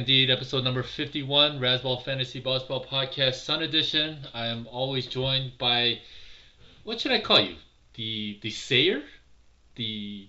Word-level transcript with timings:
indeed, 0.00 0.30
episode 0.30 0.64
number 0.64 0.82
51, 0.82 1.60
Razzball 1.60 2.02
Fantasy 2.02 2.40
Baseball 2.40 2.82
Podcast, 2.82 3.44
Sun 3.44 3.62
Edition. 3.62 4.26
I 4.32 4.46
am 4.46 4.66
always 4.72 5.06
joined 5.06 5.52
by, 5.58 5.98
what 6.84 6.98
should 6.98 7.12
I 7.12 7.20
call 7.20 7.38
you? 7.38 7.56
The 7.96 8.38
the 8.40 8.48
Sayer? 8.48 9.02
The, 9.76 10.26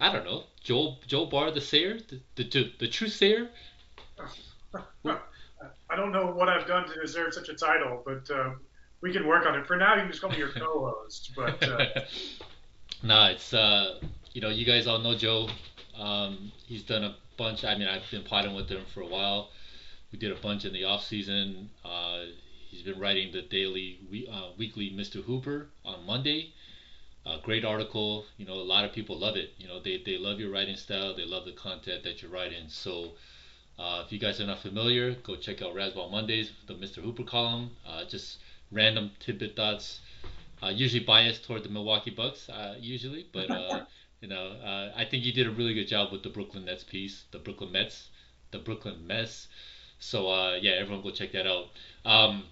I 0.00 0.12
don't 0.12 0.24
know, 0.24 0.42
Joel 0.64 0.98
Joel 1.06 1.26
Barr 1.26 1.52
the 1.52 1.60
Sayer? 1.60 2.00
The, 2.08 2.20
the, 2.34 2.48
the, 2.50 2.72
the 2.80 2.88
true 2.88 3.06
Sayer? 3.06 3.48
I 5.06 5.94
don't 5.94 6.10
know 6.10 6.32
what 6.32 6.48
I've 6.48 6.66
done 6.66 6.88
to 6.88 7.00
deserve 7.00 7.32
such 7.34 7.50
a 7.50 7.54
title, 7.54 8.02
but 8.04 8.28
uh, 8.34 8.50
we 9.00 9.12
can 9.12 9.28
work 9.28 9.46
on 9.46 9.56
it. 9.56 9.64
For 9.68 9.76
now, 9.76 9.94
you 9.94 10.00
can 10.00 10.10
just 10.10 10.20
call 10.20 10.30
me 10.30 10.38
your 10.38 10.48
co-host. 10.58 11.30
But 11.36 11.62
uh... 11.62 11.84
nah, 13.04 13.28
it's 13.28 13.54
uh, 13.54 14.00
you 14.32 14.40
know, 14.40 14.48
you 14.48 14.66
guys 14.66 14.88
all 14.88 14.98
know 14.98 15.14
Joe. 15.14 15.48
Um, 15.96 16.50
he's 16.66 16.82
done 16.82 17.04
a 17.04 17.16
bunch. 17.38 17.64
I 17.64 17.78
mean, 17.78 17.88
I've 17.88 18.10
been 18.10 18.24
potting 18.24 18.54
with 18.54 18.68
him 18.68 18.82
for 18.92 19.00
a 19.00 19.06
while. 19.06 19.50
We 20.12 20.18
did 20.18 20.32
a 20.32 20.34
bunch 20.34 20.64
in 20.64 20.72
the 20.72 20.84
off 20.84 21.04
season. 21.04 21.70
Uh, 21.84 22.24
he's 22.68 22.82
been 22.82 22.98
writing 22.98 23.32
the 23.32 23.42
daily, 23.42 24.00
we, 24.10 24.28
uh, 24.28 24.48
weekly 24.58 24.90
Mr. 24.90 25.22
Hooper 25.22 25.68
on 25.84 26.04
Monday. 26.04 26.52
A 27.24 27.38
great 27.42 27.64
article. 27.64 28.24
You 28.36 28.46
know, 28.46 28.54
a 28.54 28.68
lot 28.74 28.84
of 28.84 28.92
people 28.92 29.18
love 29.18 29.36
it. 29.36 29.52
You 29.58 29.68
know, 29.68 29.80
they, 29.80 30.02
they 30.04 30.18
love 30.18 30.40
your 30.40 30.50
writing 30.50 30.76
style. 30.76 31.14
They 31.14 31.24
love 31.24 31.44
the 31.44 31.52
content 31.52 32.04
that 32.04 32.20
you're 32.20 32.30
writing. 32.30 32.68
So, 32.68 33.12
uh, 33.78 34.02
if 34.04 34.12
you 34.12 34.18
guys 34.18 34.40
are 34.40 34.46
not 34.46 34.58
familiar, 34.58 35.14
go 35.22 35.36
check 35.36 35.62
out 35.62 35.74
Razzball 35.74 36.10
Mondays, 36.10 36.50
the 36.66 36.74
Mr. 36.74 36.96
Hooper 37.02 37.22
column. 37.22 37.70
Uh, 37.86 38.04
just 38.04 38.38
random 38.72 39.12
tidbit 39.20 39.54
thoughts. 39.56 40.00
Uh, 40.62 40.68
usually 40.68 41.04
biased 41.04 41.44
toward 41.44 41.62
the 41.62 41.68
Milwaukee 41.68 42.10
Bucks, 42.10 42.48
uh, 42.48 42.74
usually, 42.80 43.26
but 43.32 43.50
uh, 43.50 43.84
you 44.20 44.28
know, 44.28 44.52
uh, 44.64 44.92
I 44.96 45.04
think 45.04 45.24
you 45.24 45.32
did 45.32 45.46
a 45.46 45.50
really 45.50 45.74
good 45.74 45.86
job 45.86 46.10
with 46.12 46.22
the 46.22 46.28
Brooklyn 46.28 46.64
Nets 46.64 46.84
piece, 46.84 47.24
the 47.30 47.38
Brooklyn 47.38 47.72
Mets, 47.72 48.08
the 48.50 48.58
Brooklyn 48.58 49.06
Mess. 49.06 49.48
So 50.00 50.28
uh, 50.28 50.58
yeah, 50.60 50.72
everyone 50.72 51.02
go 51.02 51.10
check 51.10 51.32
that 51.32 51.46
out. 51.46 51.66
Um, 52.04 52.44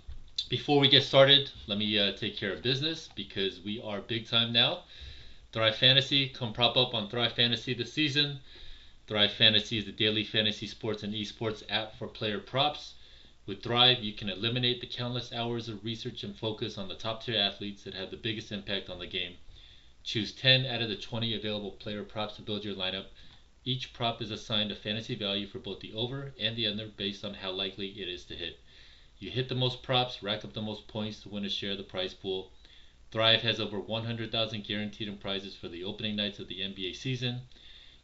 before 0.49 0.79
we 0.79 0.89
get 0.89 1.03
started, 1.03 1.51
let 1.67 1.79
me 1.79 1.99
uh, 1.99 2.13
take 2.13 2.37
care 2.37 2.53
of 2.53 2.63
business 2.63 3.09
because 3.17 3.61
we 3.65 3.81
are 3.83 4.01
big 4.01 4.29
time 4.29 4.53
now. 4.53 4.83
Thrive 5.53 5.77
Fantasy, 5.77 6.29
come 6.29 6.53
prop 6.53 6.77
up 6.77 6.95
on 6.95 7.09
Thrive 7.09 7.33
Fantasy 7.33 7.75
this 7.75 7.93
season. 7.93 8.41
Thrive 9.09 9.33
Fantasy 9.33 9.79
is 9.79 9.87
the 9.87 9.93
daily 9.93 10.25
fantasy 10.25 10.67
sports 10.67 11.03
and 11.03 11.15
esports 11.15 11.63
app 11.69 11.97
for 11.97 12.07
player 12.07 12.39
props. 12.39 12.95
With 13.47 13.63
Thrive, 13.63 14.03
you 14.03 14.13
can 14.13 14.29
eliminate 14.29 14.81
the 14.81 14.87
countless 14.87 15.33
hours 15.33 15.69
of 15.69 15.85
research 15.85 16.25
and 16.25 16.37
focus 16.37 16.77
on 16.77 16.89
the 16.89 16.97
top 16.97 17.25
tier 17.25 17.39
athletes 17.39 17.85
that 17.85 17.95
have 17.95 18.11
the 18.11 18.17
biggest 18.17 18.53
impact 18.53 18.91
on 18.91 18.99
the 18.99 19.07
game. 19.07 19.37
Choose 20.07 20.31
10 20.31 20.67
out 20.67 20.81
of 20.81 20.89
the 20.89 20.95
20 20.95 21.35
available 21.35 21.73
player 21.73 22.05
props 22.05 22.37
to 22.37 22.43
build 22.43 22.65
your 22.65 22.77
lineup. 22.77 23.07
Each 23.65 23.93
prop 23.93 24.23
is 24.23 24.31
assigned 24.31 24.71
a 24.71 24.77
fantasy 24.77 25.17
value 25.17 25.49
for 25.49 25.59
both 25.59 25.81
the 25.81 25.93
over 25.95 26.33
and 26.39 26.55
the 26.55 26.69
under 26.69 26.87
based 26.87 27.25
on 27.25 27.35
how 27.35 27.51
likely 27.51 27.89
it 27.89 28.09
is 28.09 28.25
to 28.27 28.37
hit. 28.37 28.61
You 29.19 29.33
hit 29.33 29.49
the 29.49 29.57
most 29.57 29.83
props, 29.83 30.23
rack 30.23 30.45
up 30.45 30.53
the 30.53 30.63
most 30.63 30.87
points 30.87 31.23
to 31.23 31.29
win 31.29 31.45
a 31.45 31.49
share 31.49 31.73
of 31.73 31.79
the 31.79 31.83
prize 31.83 32.15
pool. 32.15 32.53
Thrive 33.11 33.43
has 33.43 33.59
over 33.59 33.81
100,000 33.81 34.63
guaranteed 34.63 35.09
in 35.09 35.19
prizes 35.19 35.57
for 35.57 35.67
the 35.67 35.83
opening 35.83 36.15
nights 36.15 36.39
of 36.39 36.47
the 36.47 36.61
NBA 36.61 36.95
season. 36.95 37.41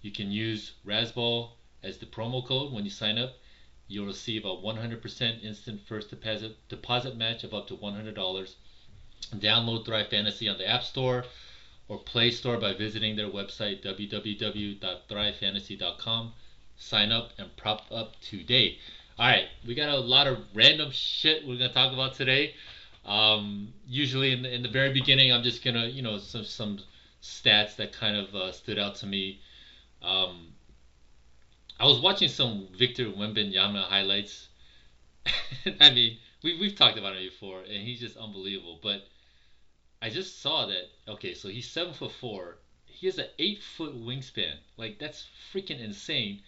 You 0.00 0.10
can 0.10 0.32
use 0.32 0.72
Razzball 0.84 1.52
as 1.84 1.98
the 1.98 2.06
promo 2.06 2.44
code 2.44 2.72
when 2.72 2.82
you 2.82 2.90
sign 2.90 3.16
up. 3.16 3.38
You'll 3.86 4.06
receive 4.06 4.44
a 4.44 4.48
100% 4.48 5.44
instant 5.44 5.80
first 5.86 6.10
deposit 6.10 6.56
deposit 6.68 7.16
match 7.16 7.44
of 7.44 7.54
up 7.54 7.68
to 7.68 7.76
$100. 7.76 8.54
Download 9.36 9.84
Thrive 9.86 10.08
Fantasy 10.08 10.48
on 10.48 10.58
the 10.58 10.68
App 10.68 10.82
Store 10.82 11.24
or 11.92 11.98
Play 11.98 12.30
Store 12.30 12.56
by 12.56 12.72
visiting 12.72 13.16
their 13.16 13.28
website 13.28 13.84
www.thrivefantasy.com. 13.84 16.32
Sign 16.76 17.12
up 17.12 17.32
and 17.36 17.54
prop 17.56 17.82
up 17.92 18.18
today. 18.22 18.78
All 19.18 19.28
right, 19.28 19.48
we 19.66 19.74
got 19.74 19.90
a 19.90 19.98
lot 19.98 20.26
of 20.26 20.38
random 20.54 20.90
shit 20.90 21.46
we're 21.46 21.58
gonna 21.58 21.70
talk 21.70 21.92
about 21.92 22.14
today. 22.14 22.54
Um, 23.04 23.74
usually 23.86 24.32
in 24.32 24.40
the, 24.42 24.54
in 24.54 24.62
the 24.62 24.70
very 24.70 24.94
beginning, 24.94 25.30
I'm 25.32 25.42
just 25.42 25.62
gonna 25.62 25.84
you 25.86 26.00
know 26.00 26.16
some 26.16 26.44
some 26.44 26.78
stats 27.22 27.76
that 27.76 27.92
kind 27.92 28.16
of 28.16 28.34
uh, 28.34 28.52
stood 28.52 28.78
out 28.78 28.94
to 28.96 29.06
me. 29.06 29.42
Um, 30.00 30.54
I 31.78 31.84
was 31.84 32.00
watching 32.00 32.28
some 32.28 32.68
Victor 32.74 33.04
Wembanyama 33.04 33.82
highlights. 33.82 34.48
I 35.80 35.90
mean, 35.90 36.16
we 36.42 36.58
we've 36.58 36.74
talked 36.74 36.96
about 36.96 37.16
him 37.16 37.24
before, 37.24 37.60
and 37.60 37.86
he's 37.86 38.00
just 38.00 38.16
unbelievable. 38.16 38.80
But 38.82 39.02
I 40.02 40.10
just 40.10 40.42
saw 40.42 40.66
that. 40.66 40.90
Okay, 41.06 41.32
so 41.32 41.48
he's 41.48 41.70
seven 41.70 41.94
foot 41.94 42.10
four. 42.10 42.56
He 42.86 43.06
has 43.06 43.18
an 43.18 43.28
eight 43.38 43.62
foot 43.62 43.94
wingspan. 43.94 44.56
Like 44.76 44.98
that's 44.98 45.28
freaking 45.54 45.80
insane. 45.80 46.42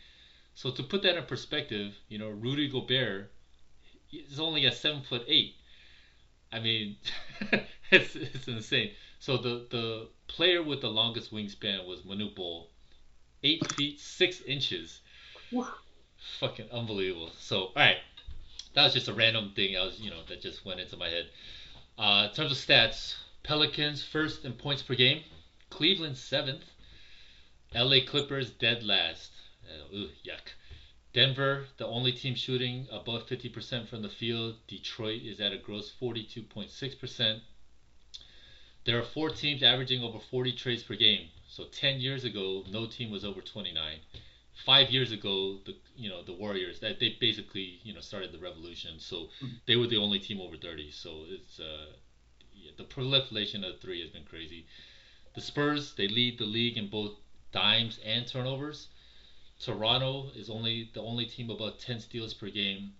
So 0.57 0.73
to 0.73 0.83
put 0.83 1.03
that 1.03 1.17
in 1.17 1.25
perspective, 1.25 1.95
you 2.09 2.19
know, 2.19 2.31
Rudy 2.31 2.69
Gobert 2.69 3.31
is 4.13 4.41
only 4.41 4.67
at 4.67 4.75
seven 4.75 5.03
foot 5.03 5.25
eight. 5.29 5.55
I 6.53 6.59
mean, 6.59 6.97
it's 7.93 8.17
it's 8.17 8.49
insane. 8.49 8.91
So 9.21 9.37
the 9.37 9.67
the 9.71 10.09
player 10.27 10.61
with 10.61 10.81
the 10.81 10.91
longest 10.91 11.33
wingspan 11.33 11.87
was 11.87 12.01
Manute 12.03 12.35
Bol, 12.35 12.69
eight 13.45 13.65
feet 13.75 14.01
six 14.01 14.41
inches. 14.41 15.01
Fucking 16.41 16.71
unbelievable. 16.73 17.31
So 17.39 17.67
all 17.67 17.73
right, 17.77 17.99
that 18.75 18.83
was 18.83 18.95
just 18.95 19.07
a 19.07 19.15
random 19.15 19.53
thing. 19.55 19.77
I 19.77 19.85
was 19.85 20.01
you 20.01 20.11
know 20.11 20.23
that 20.29 20.43
just 20.43 20.65
went 20.65 20.81
into 20.81 20.97
my 20.97 21.09
head. 21.09 21.31
Uh, 21.97 22.27
in 22.29 22.35
terms 22.35 22.51
of 22.51 22.59
stats, 22.59 23.15
Pelicans 23.45 24.03
first 24.03 24.45
in 24.45 24.55
points 24.55 24.83
per 24.83 24.95
game. 24.95 25.23
Cleveland 25.71 26.17
seventh. 26.17 26.65
LA 27.75 27.99
Clippers 28.07 28.51
dead 28.51 28.83
last. 28.83 29.31
Uh, 29.65 29.95
ooh, 29.95 30.09
yuck. 30.27 30.55
Denver, 31.13 31.67
the 31.77 31.87
only 31.87 32.11
team 32.11 32.35
shooting 32.35 32.89
above 32.91 33.29
50% 33.29 33.87
from 33.87 34.03
the 34.03 34.09
field. 34.09 34.57
Detroit 34.67 35.23
is 35.23 35.41
at 35.41 35.53
a 35.53 35.59
gross 35.59 35.93
42.6%. 36.01 37.41
There 38.85 38.99
are 38.99 39.05
four 39.05 39.31
teams 39.31 39.63
averaging 39.63 40.03
over 40.03 40.19
40 40.19 40.53
trades 40.53 40.83
per 40.83 40.97
game. 40.97 41.29
So 41.49 41.65
10 41.65 42.01
years 42.01 42.25
ago, 42.25 42.65
no 42.71 42.87
team 42.87 43.11
was 43.11 43.25
over 43.25 43.41
29. 43.41 43.99
Five 44.65 44.91
years 44.91 45.13
ago, 45.13 45.59
the 45.67 45.77
you 45.97 46.09
know 46.09 46.23
the 46.23 46.33
Warriors 46.33 46.79
that 46.81 47.01
they 47.01 47.17
basically 47.21 47.81
you 47.83 47.93
know 47.93 48.01
started 48.01 48.31
the 48.31 48.39
revolution. 48.39 49.01
So 49.01 49.17
mm-hmm. 49.17 49.47
they 49.67 49.75
were 49.75 49.89
the 49.89 49.97
only 49.97 50.21
team 50.21 50.41
over 50.41 50.57
30. 50.57 50.93
So 50.93 51.25
it's 51.29 51.59
uh, 51.59 51.87
the 52.77 52.85
proliferation 52.85 53.65
of 53.65 53.81
three 53.81 54.01
has 54.01 54.11
been 54.11 54.25
crazy. 54.25 54.67
The 55.35 55.41
Spurs 55.41 55.95
they 55.95 56.09
lead 56.09 56.39
the 56.39 56.47
league 56.47 56.77
in 56.77 56.89
both 56.89 57.17
dimes 57.53 57.99
and 58.05 58.27
turnovers. 58.27 58.89
Toronto 59.61 60.31
is 60.35 60.51
only 60.51 60.91
the 60.93 61.01
only 61.01 61.27
team 61.27 61.51
above 61.51 61.79
10 61.79 62.01
steals 62.01 62.35
per 62.35 62.51
game. 62.51 62.95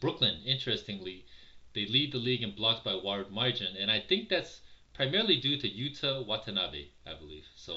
Brooklyn, 0.00 0.42
interestingly, 0.44 1.26
they 1.74 1.86
lead 1.86 2.12
the 2.12 2.18
league 2.18 2.42
in 2.42 2.54
blocks 2.54 2.80
by 2.80 2.94
wide 2.94 3.30
margin, 3.30 3.76
and 3.76 3.90
I 3.90 4.00
think 4.00 4.28
that's 4.28 4.60
primarily 4.94 5.36
due 5.40 5.56
to 5.58 5.68
Yuta 5.68 6.26
Watanabe, 6.26 6.88
I 7.06 7.14
believe. 7.14 7.46
So, 7.56 7.74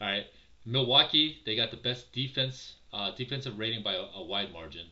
all 0.00 0.08
right, 0.08 0.26
Milwaukee 0.64 1.40
they 1.44 1.56
got 1.56 1.70
the 1.70 1.76
best 1.76 2.12
defense 2.12 2.74
uh, 2.92 3.10
defensive 3.12 3.58
rating 3.58 3.82
by 3.82 3.94
a, 3.94 4.04
a 4.14 4.22
wide 4.22 4.52
margin. 4.52 4.86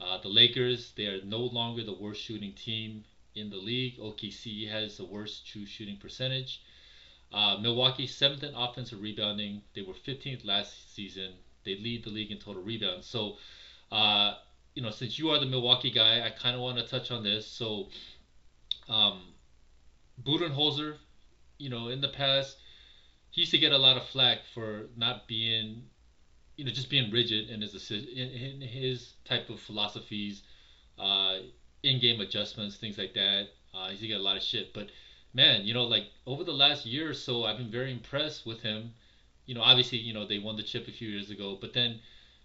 Uh, 0.00 0.18
the 0.18 0.28
Lakers 0.28 0.92
they 0.96 1.06
are 1.06 1.22
no 1.24 1.40
longer 1.40 1.84
the 1.84 1.92
worst 1.92 2.22
shooting 2.22 2.52
team 2.52 3.04
in 3.38 3.50
the 3.50 3.56
league. 3.56 3.98
OKC 3.98 4.70
has 4.70 4.96
the 4.96 5.04
worst 5.04 5.46
true 5.46 5.66
shooting 5.66 5.96
percentage. 5.96 6.62
Uh, 7.32 7.58
Milwaukee, 7.60 8.06
seventh 8.06 8.42
in 8.42 8.54
offensive 8.54 9.00
rebounding. 9.02 9.62
They 9.74 9.82
were 9.82 9.94
15th 9.94 10.44
last 10.44 10.94
season. 10.94 11.34
They 11.64 11.76
lead 11.76 12.04
the 12.04 12.10
league 12.10 12.30
in 12.30 12.38
total 12.38 12.62
rebounds. 12.62 13.06
So, 13.06 13.36
uh, 13.92 14.34
you 14.74 14.82
know, 14.82 14.90
since 14.90 15.18
you 15.18 15.30
are 15.30 15.38
the 15.38 15.46
Milwaukee 15.46 15.90
guy, 15.90 16.24
I 16.24 16.30
kind 16.30 16.54
of 16.54 16.62
want 16.62 16.78
to 16.78 16.86
touch 16.86 17.10
on 17.10 17.22
this. 17.22 17.46
So, 17.46 17.88
um, 18.88 19.20
Budenholzer, 20.22 20.96
you 21.58 21.68
know, 21.68 21.88
in 21.88 22.00
the 22.00 22.08
past, 22.08 22.56
he 23.30 23.42
used 23.42 23.50
to 23.52 23.58
get 23.58 23.72
a 23.72 23.78
lot 23.78 23.96
of 23.96 24.06
flack 24.06 24.38
for 24.54 24.86
not 24.96 25.28
being, 25.28 25.82
you 26.56 26.64
know, 26.64 26.70
just 26.70 26.88
being 26.88 27.10
rigid 27.12 27.50
in 27.50 27.60
his 27.60 27.90
in, 27.90 28.60
his 28.60 29.12
type 29.24 29.50
of 29.50 29.60
philosophies. 29.60 30.42
Uh, 30.98 31.38
in-game 31.88 32.20
adjustments, 32.20 32.76
things 32.76 32.98
like 32.98 33.14
that. 33.14 33.48
Uh, 33.74 33.88
he's 33.88 34.00
get 34.00 34.20
a 34.20 34.22
lot 34.22 34.36
of 34.36 34.42
shit, 34.42 34.72
but 34.74 34.88
man, 35.34 35.64
you 35.64 35.74
know, 35.74 35.84
like 35.84 36.04
over 36.26 36.44
the 36.44 36.52
last 36.52 36.86
year 36.86 37.10
or 37.10 37.14
so, 37.14 37.44
I've 37.44 37.58
been 37.58 37.70
very 37.70 37.92
impressed 37.92 38.46
with 38.46 38.60
him. 38.60 38.92
You 39.46 39.54
know, 39.54 39.62
obviously, 39.62 39.98
you 39.98 40.12
know, 40.12 40.26
they 40.26 40.38
won 40.38 40.56
the 40.56 40.62
chip 40.62 40.88
a 40.88 40.92
few 40.92 41.08
years 41.08 41.30
ago, 41.30 41.56
but 41.60 41.72
then, 41.72 42.00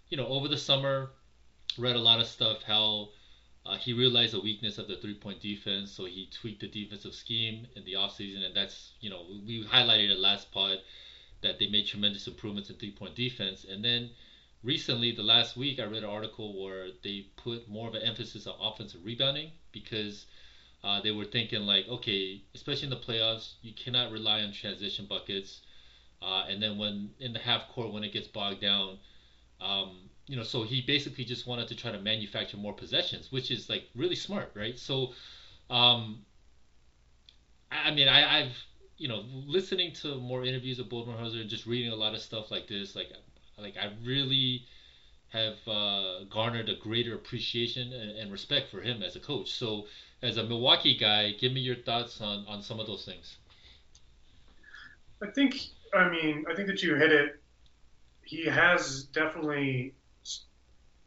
you 0.10 0.18
know, 0.18 0.28
over 0.28 0.48
the 0.48 0.58
summer, 0.58 1.10
read 1.78 1.96
a 1.96 2.00
lot 2.00 2.20
of 2.20 2.28
stuff 2.28 2.64
how 2.64 3.10
uh, 3.66 3.78
he 3.78 3.94
realized 3.94 4.34
the 4.34 4.42
weakness 4.42 4.78
of 4.78 4.88
the 4.88 4.98
three-point 4.98 5.42
defense, 5.42 5.92
so 5.92 6.06
he 6.06 6.30
tweaked 6.32 6.62
the 6.62 6.68
defensive 6.68 7.14
scheme 7.14 7.66
in 7.76 7.84
the 7.86 7.94
offseason, 7.94 8.46
and 8.46 8.56
that's, 8.56 8.92
you 9.00 9.10
know, 9.10 9.24
we 9.48 9.66
highlighted 9.66 10.12
it 10.12 10.20
last 10.20 10.52
pod 10.52 10.78
that 11.42 11.60
they 11.60 11.68
made 11.68 11.88
tremendous 11.88 12.28
improvements 12.28 12.70
in 12.70 12.76
three-point 12.76 13.16
defense, 13.16 13.66
and 13.70 13.84
then 13.84 14.10
recently, 14.64 15.12
the 15.12 15.24
last 15.24 15.58
week, 15.58 15.80
I 15.80 15.84
read 15.84 16.04
an 16.04 16.10
article 16.10 16.64
where 16.64 16.88
they 17.04 17.28
put 17.38 17.68
more 17.70 17.88
of 17.88 17.96
an 17.96 18.02
emphasis 18.02 18.48
on 18.48 18.56
offensive 18.60 19.02
rebounding 19.04 19.52
because 19.72 20.26
uh, 20.84 21.02
they 21.02 21.12
were 21.12 21.26
thinking 21.26 21.62
like, 21.62 21.88
okay, 21.88 22.42
especially 22.56 22.86
in 22.86 22.90
the 22.90 22.98
playoffs, 22.98 23.54
you 23.62 23.74
cannot 23.74 24.12
rely 24.12 24.42
on 24.42 24.52
transition 24.52 25.06
buckets. 25.06 25.62
Uh, 26.22 26.46
and 26.50 26.62
then 26.62 26.78
when 26.78 27.10
in 27.20 27.34
the 27.34 27.40
half 27.40 27.68
court, 27.70 27.92
when 27.92 28.04
it 28.04 28.14
gets 28.14 28.28
bogged 28.28 28.62
down, 28.62 28.98
um, 29.60 30.10
you 30.28 30.38
know, 30.38 30.44
so 30.44 30.64
he 30.64 30.82
basically 30.82 31.26
just 31.26 31.46
wanted 31.46 31.68
to 31.68 31.76
try 31.76 31.92
to 31.92 32.00
manufacture 32.00 32.58
more 32.58 32.74
possessions, 32.74 33.32
which 33.32 33.52
is 33.52 33.70
like 33.70 33.84
really 33.96 34.16
smart, 34.16 34.52
right? 34.56 34.80
So, 34.80 35.14
um, 35.70 36.20
I 37.72 37.92
mean, 37.92 38.08
I, 38.08 38.40
I've 38.40 38.56
you 38.98 39.08
know, 39.08 39.24
listening 39.48 39.92
to 39.92 40.16
more 40.16 40.46
interviews 40.46 40.80
of 40.80 40.88
Budenholzer 40.88 41.42
and 41.42 41.50
just 41.50 41.66
reading 41.66 41.92
a 41.92 41.96
lot 41.96 42.14
of 42.14 42.22
stuff 42.22 42.52
like 42.52 42.68
this, 42.68 42.96
like, 42.96 43.12
like 43.58 43.76
I 43.78 43.92
really 44.06 44.66
have 45.30 45.56
uh, 45.68 46.24
garnered 46.30 46.70
a 46.70 46.76
greater 46.76 47.16
appreciation 47.16 47.92
and, 47.92 48.12
and, 48.12 48.32
respect 48.32 48.70
for 48.70 48.82
him 48.82 49.02
as 49.02 49.16
a 49.16 49.20
coach. 49.20 49.52
So, 49.52 49.88
as 50.22 50.38
a 50.38 50.44
Milwaukee 50.44 50.96
guy, 50.96 51.32
give 51.32 51.52
me 51.52 51.60
your 51.60 51.76
thoughts 51.76 52.22
on, 52.22 52.46
on 52.48 52.62
some 52.62 52.80
of 52.80 52.86
those 52.86 53.04
things. 53.04 53.38
I 55.24 55.32
think, 55.32 55.60
I 55.94 56.08
mean, 56.10 56.46
I 56.50 56.54
think 56.54 56.68
that 56.68 56.84
you 56.84 56.96
hit 56.96 57.12
it. 57.12 57.42
He 58.24 58.46
has 58.46 59.06
definitely 59.06 59.96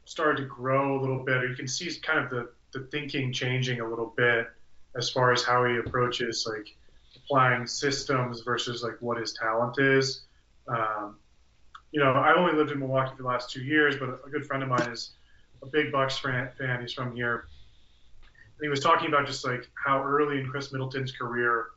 started 0.07 0.43
to 0.43 0.49
grow 0.49 0.99
a 0.99 1.01
little 1.01 1.23
bit. 1.25 1.49
You 1.49 1.55
can 1.55 1.69
see 1.69 1.91
kind 2.01 2.19
of 2.19 2.31
the, 2.31 2.51
the 2.73 2.87
thinking 2.91 3.33
changing 3.33 3.81
a 3.81 3.89
little 3.89 4.13
bit 4.17 4.49
as 4.97 5.09
far 5.09 5.33
as 5.33 5.45
how 5.45 5.65
he 5.67 5.77
approaches 5.77 6.49
like 6.51 6.75
applying 7.17 7.67
systems 7.67 8.41
versus 8.41 8.83
like 8.83 8.97
what 9.01 9.19
his 9.19 9.35
talent 9.35 9.79
is. 9.79 10.25
Um, 10.67 11.17
you 11.97 12.05
know, 12.05 12.13
I 12.13 12.37
only 12.37 12.53
lived 12.53 12.71
in 12.71 12.79
Milwaukee 12.79 13.17
for 13.17 13.23
the 13.23 13.29
last 13.29 13.51
two 13.51 13.63
years, 13.63 13.97
but 13.97 14.21
a 14.27 14.29
good 14.29 14.45
friend 14.45 14.63
of 14.63 14.69
mine 14.69 14.91
is 14.93 15.13
a 15.63 15.67
big 15.67 15.91
Bucks 15.91 16.19
fan. 16.19 16.51
He's 16.79 16.93
from 16.93 17.17
here. 17.17 17.47
And 18.59 18.65
he 18.65 18.69
was 18.69 18.81
talking 18.81 19.09
about 19.09 19.27
just 19.27 19.47
like 19.47 19.67
how 19.83 20.05
early 20.05 20.41
in 20.41 20.47
Khris 20.47 20.73
Middleton's 20.73 21.11
career, 21.11 21.69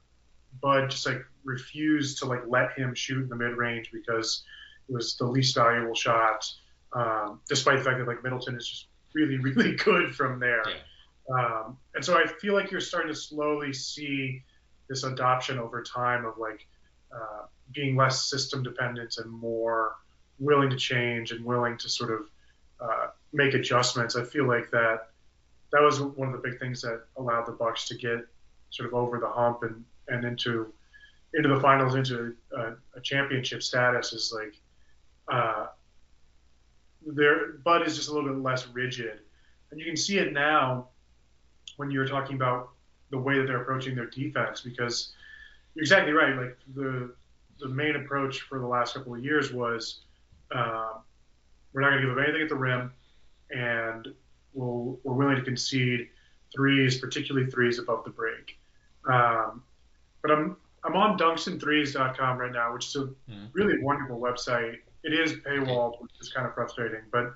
Bud 0.61 0.89
just 0.89 1.05
like 1.05 1.21
refused 1.45 2.17
to 2.17 2.25
like 2.25 2.41
let 2.49 2.73
him 2.73 2.93
shoot 2.93 3.23
in 3.23 3.29
the 3.29 3.35
mid 3.37 3.55
range 3.55 3.91
because 3.93 4.43
it 4.89 4.93
was 4.93 5.15
the 5.15 5.25
least 5.25 5.55
valuable 5.55 5.95
shot, 5.95 6.45
um, 6.91 7.39
despite 7.47 7.77
the 7.77 7.85
fact 7.85 7.99
that 7.99 8.05
like 8.07 8.21
Middleton 8.21 8.57
is 8.57 8.67
just 8.67 8.87
really 9.13 9.37
really 9.55 9.77
good 9.77 10.13
from 10.13 10.37
there. 10.37 10.63
Yeah. 10.67 11.33
Um, 11.33 11.77
and 11.95 12.03
so 12.03 12.17
I 12.17 12.27
feel 12.27 12.55
like 12.55 12.71
you're 12.71 12.81
starting 12.81 13.13
to 13.13 13.17
slowly 13.17 13.71
see 13.71 14.43
this 14.89 15.05
adoption 15.05 15.59
over 15.59 15.81
time 15.81 16.25
of 16.25 16.37
like 16.37 16.67
uh, 17.15 17.45
being 17.71 17.95
less 17.95 18.29
system 18.29 18.63
dependent 18.63 19.15
and 19.17 19.31
more 19.31 19.93
willing 20.39 20.69
to 20.69 20.75
change 20.75 21.31
and 21.31 21.43
willing 21.43 21.77
to 21.77 21.89
sort 21.89 22.11
of 22.11 22.21
uh, 22.79 23.07
make 23.33 23.53
adjustments. 23.53 24.15
I 24.15 24.23
feel 24.23 24.47
like 24.47 24.71
that 24.71 25.09
that 25.71 25.81
was 25.81 26.01
one 26.01 26.33
of 26.33 26.41
the 26.41 26.49
big 26.49 26.59
things 26.59 26.81
that 26.81 27.03
allowed 27.17 27.45
the 27.45 27.51
Bucks 27.51 27.87
to 27.89 27.95
get 27.95 28.25
sort 28.71 28.87
of 28.87 28.93
over 28.93 29.19
the 29.19 29.27
hump 29.27 29.63
and, 29.63 29.83
and 30.07 30.25
into 30.25 30.73
into 31.33 31.49
the 31.49 31.59
finals, 31.59 31.93
into 31.93 32.35
a, 32.55 32.73
a 32.95 33.01
championship 33.01 33.61
status. 33.61 34.13
Is 34.13 34.33
like 34.33 34.59
uh, 35.31 35.67
their 37.05 37.53
Bud 37.63 37.85
is 37.85 37.95
just 37.95 38.09
a 38.09 38.13
little 38.13 38.29
bit 38.29 38.41
less 38.41 38.67
rigid, 38.67 39.19
and 39.71 39.79
you 39.79 39.85
can 39.85 39.97
see 39.97 40.17
it 40.17 40.33
now 40.33 40.87
when 41.77 41.91
you're 41.91 42.07
talking 42.07 42.35
about 42.35 42.69
the 43.11 43.17
way 43.17 43.37
that 43.37 43.47
they're 43.47 43.61
approaching 43.61 43.95
their 43.95 44.07
defense 44.07 44.61
because 44.61 45.13
you're 45.75 45.83
exactly 45.83 46.13
right. 46.13 46.35
Like 46.35 46.57
the 46.75 47.13
the 47.59 47.67
main 47.67 47.95
approach 47.95 48.41
for 48.41 48.59
the 48.59 48.67
last 48.67 48.93
couple 48.95 49.13
of 49.13 49.23
years 49.23 49.51
was 49.51 50.01
uh, 50.53 50.93
we're 51.73 51.81
not 51.81 51.91
going 51.91 52.01
to 52.01 52.07
give 52.07 52.17
up 52.17 52.23
anything 52.23 52.41
at 52.41 52.49
the 52.49 52.55
rim, 52.55 52.91
and 53.51 54.07
we'll, 54.53 54.99
we're 55.03 55.13
willing 55.13 55.35
to 55.35 55.43
concede 55.43 56.07
threes, 56.55 56.97
particularly 56.97 57.49
threes 57.49 57.79
above 57.79 58.03
the 58.03 58.09
break. 58.09 58.59
Um, 59.07 59.63
but 60.21 60.31
I'm 60.31 60.57
I'm 60.83 60.95
on 60.95 61.17
dunksandthrees.com 61.17 62.37
right 62.37 62.51
now, 62.51 62.73
which 62.73 62.87
is 62.87 62.95
a 62.95 62.99
mm-hmm. 62.99 63.45
really 63.53 63.81
wonderful 63.81 64.19
website. 64.19 64.77
It 65.03 65.13
is 65.13 65.33
paywalled, 65.33 66.01
which 66.01 66.11
is 66.21 66.29
kind 66.29 66.47
of 66.47 66.53
frustrating, 66.53 67.01
but 67.11 67.33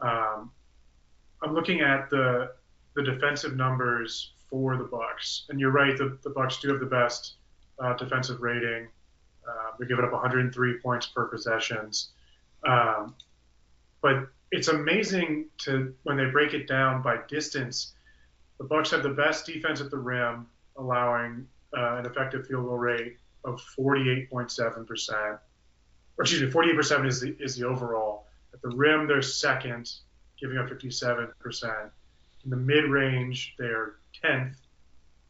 um, 0.00 0.50
I'm 1.42 1.54
looking 1.54 1.80
at 1.80 2.10
the 2.10 2.52
the 2.94 3.02
defensive 3.02 3.56
numbers 3.56 4.34
for 4.48 4.76
the 4.76 4.84
Bucks. 4.84 5.46
And 5.48 5.58
you're 5.58 5.72
right, 5.72 5.96
the, 5.98 6.16
the 6.22 6.30
Bucks 6.30 6.60
do 6.60 6.68
have 6.68 6.80
the 6.80 6.86
best 6.86 7.34
uh, 7.80 7.94
defensive 7.94 8.40
rating. 8.40 8.88
Uh, 9.46 9.72
they're 9.76 9.88
giving 9.88 10.04
up 10.04 10.12
103 10.12 10.78
points 10.78 11.06
per 11.06 11.26
possessions. 11.26 12.10
Um, 12.66 13.14
but 14.00 14.28
it's 14.50 14.68
amazing 14.68 15.46
to 15.58 15.94
when 16.04 16.16
they 16.16 16.26
break 16.26 16.54
it 16.54 16.66
down 16.66 17.02
by 17.02 17.18
distance. 17.28 17.94
The 18.58 18.64
Bucks 18.64 18.90
have 18.90 19.02
the 19.02 19.10
best 19.10 19.46
defense 19.46 19.80
at 19.80 19.90
the 19.90 19.98
rim, 19.98 20.46
allowing 20.76 21.46
uh, 21.76 21.96
an 21.96 22.06
effective 22.06 22.46
field 22.46 22.66
goal 22.66 22.78
rate 22.78 23.16
of 23.44 23.60
48.7 23.78 24.86
percent. 24.86 25.38
Or 26.16 26.22
excuse 26.22 26.42
me, 26.42 26.48
48% 26.48 27.06
is 27.06 27.20
the 27.20 27.36
is 27.40 27.56
the 27.56 27.66
overall. 27.66 28.26
At 28.52 28.62
the 28.62 28.68
rim, 28.68 29.08
they're 29.08 29.22
second, 29.22 29.90
giving 30.40 30.58
up 30.58 30.68
57 30.68 31.28
percent. 31.40 31.90
In 32.44 32.50
the 32.50 32.56
mid 32.56 32.84
range, 32.84 33.54
they're 33.58 33.96
10th, 34.22 34.56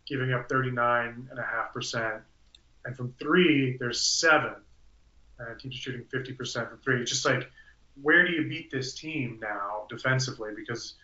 giving 0.07 0.33
up 0.33 0.49
39.5%. 0.49 2.21
And 2.85 2.97
from 2.97 3.15
three, 3.19 3.77
they're 3.79 3.93
seventh. 3.93 4.64
And 5.39 5.59
teams 5.59 5.75
are 5.77 5.79
shooting 5.79 6.05
50% 6.13 6.69
from 6.69 6.79
three. 6.79 7.01
It's 7.01 7.11
just 7.11 7.25
like, 7.25 7.51
where 8.03 8.27
do 8.27 8.33
you 8.33 8.49
beat 8.49 8.71
this 8.71 8.95
team 8.95 9.39
now 9.41 9.87
defensively? 9.89 10.51
Because 10.57 10.95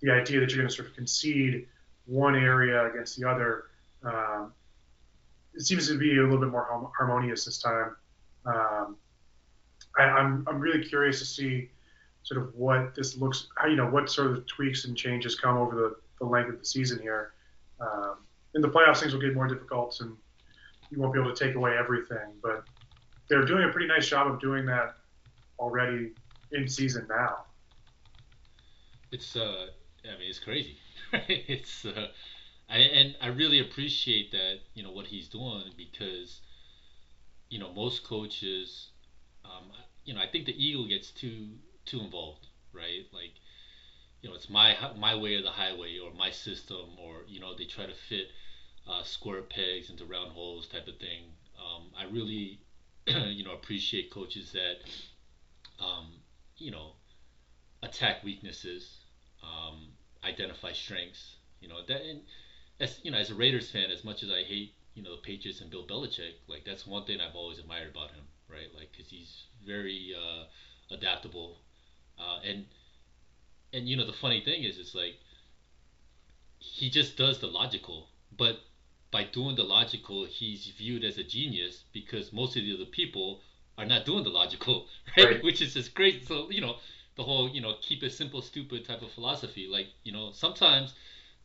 the 0.00 0.10
idea 0.10 0.40
that 0.40 0.50
you're 0.50 0.58
going 0.58 0.68
to 0.68 0.74
sort 0.74 0.88
of 0.88 0.94
concede 0.94 1.66
one 2.06 2.36
area 2.36 2.86
against 2.86 3.18
the 3.18 3.28
other, 3.28 3.64
um, 4.04 4.52
it 5.54 5.62
seems 5.62 5.88
to 5.88 5.98
be 5.98 6.18
a 6.18 6.22
little 6.22 6.38
bit 6.38 6.50
more 6.50 6.90
harmonious 6.96 7.44
this 7.44 7.58
time. 7.58 7.96
Um, 8.46 8.96
I, 9.98 10.04
I'm, 10.04 10.44
I'm 10.48 10.60
really 10.60 10.84
curious 10.84 11.18
to 11.18 11.24
see 11.24 11.70
sort 12.22 12.40
of 12.42 12.54
what 12.54 12.94
this 12.94 13.16
looks, 13.16 13.48
how 13.56 13.66
you 13.66 13.76
know, 13.76 13.86
what 13.86 14.10
sort 14.10 14.30
of 14.30 14.46
tweaks 14.46 14.84
and 14.84 14.96
changes 14.96 15.34
come 15.34 15.56
over 15.56 15.74
the, 15.74 15.96
the 16.20 16.26
length 16.26 16.50
of 16.50 16.58
the 16.58 16.64
season 16.64 17.00
here. 17.00 17.32
Um, 17.80 18.18
in 18.54 18.60
the 18.62 18.68
playoffs, 18.68 19.00
things 19.00 19.12
will 19.12 19.20
get 19.20 19.34
more 19.34 19.46
difficult, 19.46 19.98
and 20.00 20.16
you 20.90 20.98
won't 21.00 21.12
be 21.12 21.20
able 21.20 21.34
to 21.34 21.44
take 21.44 21.54
away 21.54 21.76
everything. 21.78 22.34
But 22.42 22.64
they're 23.28 23.44
doing 23.44 23.64
a 23.64 23.72
pretty 23.72 23.86
nice 23.86 24.08
job 24.08 24.26
of 24.26 24.40
doing 24.40 24.66
that 24.66 24.94
already 25.58 26.12
in 26.52 26.68
season 26.68 27.06
now. 27.08 27.44
It's, 29.10 29.36
uh, 29.36 29.66
I 30.04 30.18
mean, 30.18 30.28
it's 30.28 30.38
crazy. 30.38 30.78
it's, 31.12 31.84
uh, 31.84 32.08
I, 32.68 32.78
and 32.78 33.16
I 33.20 33.28
really 33.28 33.60
appreciate 33.60 34.32
that, 34.32 34.56
you 34.74 34.82
know, 34.82 34.92
what 34.92 35.06
he's 35.06 35.28
doing 35.28 35.64
because, 35.76 36.40
you 37.48 37.58
know, 37.58 37.72
most 37.72 38.04
coaches, 38.04 38.88
um, 39.44 39.72
you 40.04 40.14
know, 40.14 40.20
I 40.20 40.26
think 40.26 40.46
the 40.46 40.64
eagle 40.64 40.86
gets 40.86 41.10
too 41.10 41.56
too 41.84 42.00
involved, 42.00 42.46
right? 42.72 43.06
Like, 43.12 43.32
you 44.20 44.28
know, 44.28 44.34
it's 44.34 44.50
my 44.50 44.76
my 44.98 45.14
way 45.14 45.34
or 45.36 45.42
the 45.42 45.50
highway, 45.50 45.98
or 45.98 46.12
my 46.12 46.30
system, 46.30 46.98
or 46.98 47.22
you 47.26 47.40
know, 47.40 47.54
they 47.56 47.64
try 47.64 47.86
to 47.86 47.94
fit 47.94 48.28
uh, 48.86 49.02
square 49.02 49.42
pegs 49.42 49.90
into 49.90 50.04
round 50.04 50.32
holes 50.32 50.66
type 50.68 50.88
of 50.88 50.98
thing. 50.98 51.32
Um, 51.58 51.90
I 51.98 52.04
really, 52.04 52.60
you 53.28 53.42
know, 53.44 53.52
appreciate 53.52 54.10
coaches 54.10 54.52
that, 54.52 54.76
um, 55.78 56.06
you 56.58 56.70
know, 56.70 56.92
attack 57.82 58.22
weaknesses, 58.22 58.98
um, 59.42 59.88
identify 60.24 60.72
strengths. 60.72 61.36
You 61.60 61.68
know 61.68 61.82
that, 61.86 62.02
and 62.04 62.22
as 62.80 63.00
you 63.02 63.10
know, 63.10 63.18
as 63.18 63.30
a 63.30 63.34
Raiders 63.34 63.70
fan, 63.70 63.90
as 63.90 64.04
much 64.04 64.22
as 64.22 64.30
I 64.30 64.42
hate, 64.42 64.70
you 64.94 65.02
know, 65.02 65.12
the 65.12 65.18
Patriots 65.18 65.60
and 65.60 65.70
Bill 65.70 65.84
Belichick, 65.84 66.34
like 66.48 66.64
that's 66.64 66.86
one 66.86 67.04
thing 67.04 67.20
I've 67.20 67.34
always 67.34 67.58
admired 67.58 67.88
about 67.88 68.10
him, 68.12 68.24
right? 68.48 68.68
Like, 68.74 68.90
because 68.92 69.08
he's 69.10 69.44
very 69.66 70.14
uh, 70.16 70.44
adaptable 70.90 71.58
uh, 72.18 72.38
and 72.44 72.66
and 73.72 73.88
you 73.88 73.96
know 73.96 74.04
the 74.04 74.12
funny 74.12 74.40
thing 74.40 74.62
is, 74.62 74.78
it's 74.78 74.94
like 74.94 75.14
he 76.60 76.88
just 76.88 77.16
does 77.16 77.38
the 77.38 77.48
logical, 77.48 78.08
but 78.36 78.56
by 79.10 79.24
doing 79.24 79.56
the 79.56 79.64
logical, 79.64 80.24
he's 80.24 80.66
viewed 80.66 81.04
as 81.04 81.18
a 81.18 81.24
genius 81.24 81.84
because 81.92 82.32
most 82.32 82.56
of 82.56 82.62
the 82.62 82.74
other 82.74 82.84
people 82.84 83.40
are 83.76 83.86
not 83.86 84.04
doing 84.04 84.24
the 84.24 84.30
logical, 84.30 84.86
right? 85.16 85.26
right. 85.26 85.44
Which 85.44 85.62
is 85.62 85.74
just 85.74 85.94
great. 85.94 86.26
So 86.26 86.50
you 86.50 86.60
know 86.60 86.76
the 87.16 87.22
whole 87.22 87.48
you 87.48 87.60
know 87.60 87.74
keep 87.80 88.02
it 88.02 88.12
simple, 88.12 88.42
stupid 88.42 88.84
type 88.84 89.02
of 89.02 89.10
philosophy. 89.12 89.66
Like 89.66 89.86
you 90.04 90.12
know 90.12 90.32
sometimes 90.32 90.94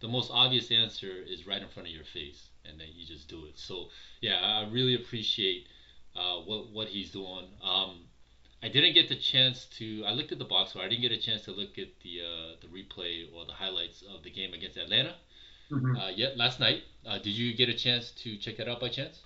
the 0.02 0.08
most 0.08 0.30
obvious 0.34 0.72
answer 0.72 1.12
is 1.26 1.48
right 1.48 1.62
in 1.62 1.70
front 1.70 1.88
of 1.88 1.94
your 1.94 2.04
face, 2.04 2.50
and 2.66 2.80
then 2.80 2.88
you 2.94 3.06
just 3.06 3.30
do 3.30 3.46
it. 3.46 3.58
So 3.58 3.88
yeah, 4.22 4.40
I 4.42 4.70
really 4.70 4.96
appreciate 4.96 5.68
uh, 6.16 6.40
what 6.40 6.72
what 6.72 6.88
he's 6.90 7.12
doing. 7.12 7.48
Um, 7.64 8.06
I 8.62 8.70
didn't 8.70 8.94
get 8.94 9.10
the 9.10 9.16
chance 9.16 9.66
to. 9.78 10.04
I 10.06 10.12
looked 10.12 10.32
at 10.32 10.40
the 10.40 10.46
box 10.46 10.72
score. 10.72 10.84
I 10.84 10.90
didn't 10.90 11.02
get 11.02 11.12
a 11.12 11.18
chance 11.18 11.44
to 11.44 11.52
look 11.52 11.78
at 11.78 12.00
the 12.02 12.22
uh, 12.22 12.56
the 12.62 12.68
replay 12.68 13.26
or 13.34 13.46
the 13.46 13.54
highlights 13.54 14.04
of 14.14 14.24
the 14.24 14.32
game 14.32 14.54
against 14.54 14.78
Atlanta 14.78 15.16
mm-hmm. 15.72 15.96
uh, 15.96 16.10
yet 16.10 16.38
last 16.38 16.60
night. 16.60 16.84
Uh, 17.06 17.18
did 17.18 17.32
you 17.32 17.54
get 17.54 17.70
a 17.70 17.74
chance 17.74 18.12
to 18.12 18.38
check 18.38 18.58
that 18.58 18.70
out 18.70 18.80
by 18.80 18.90
chance? 18.90 19.22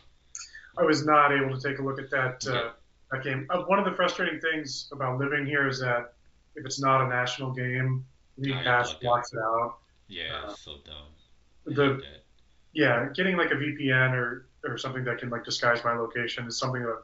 I 0.77 0.83
was 0.83 1.05
not 1.05 1.31
able 1.31 1.59
to 1.59 1.69
take 1.69 1.79
a 1.79 1.81
look 1.81 1.99
at 1.99 2.09
that 2.11 2.45
uh, 2.47 2.71
that 3.11 3.23
game. 3.23 3.47
Uh, 3.49 3.63
one 3.63 3.79
of 3.79 3.85
the 3.85 3.93
frustrating 3.93 4.39
things 4.39 4.89
about 4.91 5.19
living 5.19 5.45
here 5.45 5.67
is 5.67 5.79
that 5.79 6.13
if 6.55 6.65
it's 6.65 6.79
not 6.79 7.05
a 7.05 7.07
national 7.07 7.51
game, 7.51 8.05
League 8.37 8.53
Pass 8.63 8.93
blocks 8.93 9.33
it 9.33 9.39
out. 9.39 9.77
Yeah, 10.07 10.43
uh, 10.45 10.53
so 10.53 10.75
dumb. 10.85 11.75
The 11.75 12.01
yeah, 12.73 13.09
getting 13.13 13.37
like 13.37 13.51
a 13.51 13.55
VPN 13.55 14.13
or 14.13 14.47
or 14.63 14.77
something 14.77 15.03
that 15.05 15.19
can 15.19 15.29
like 15.29 15.43
disguise 15.43 15.83
my 15.83 15.93
location 15.93 16.45
is 16.47 16.57
something 16.57 16.81
that 16.81 16.89
I've 16.89 17.03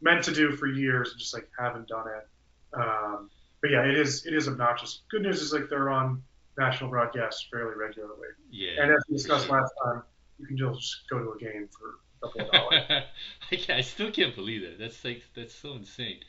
meant 0.00 0.24
to 0.24 0.32
do 0.32 0.52
for 0.52 0.66
years 0.66 1.10
and 1.10 1.18
just 1.18 1.34
like 1.34 1.48
haven't 1.58 1.88
done 1.88 2.06
it. 2.08 2.80
Um, 2.80 3.30
but 3.60 3.70
yeah, 3.70 3.84
it 3.84 3.96
is 3.96 4.26
it 4.26 4.34
is 4.34 4.48
obnoxious. 4.48 5.02
Good 5.10 5.22
news 5.22 5.40
is 5.40 5.52
like 5.52 5.68
they're 5.68 5.90
on 5.90 6.22
national 6.58 6.90
broadcasts 6.90 7.46
fairly 7.50 7.74
regularly. 7.76 8.28
Yeah. 8.50 8.82
And 8.82 8.92
as 8.92 9.02
we 9.08 9.16
discussed 9.16 9.48
last 9.48 9.72
time, 9.84 10.02
you 10.38 10.46
can 10.46 10.56
just 10.56 11.08
go 11.08 11.18
to 11.18 11.32
a 11.32 11.38
game 11.38 11.68
for 11.78 11.94
a 12.22 12.28
couple 12.28 12.46
of 12.46 12.52
dollars. 12.52 12.82
I, 13.70 13.74
I 13.74 13.80
still 13.80 14.10
can't 14.10 14.34
believe 14.34 14.62
that. 14.62 14.78
That's 14.78 15.04
like 15.04 15.22
that's 15.34 15.54
so 15.54 15.74
insane. 15.74 16.20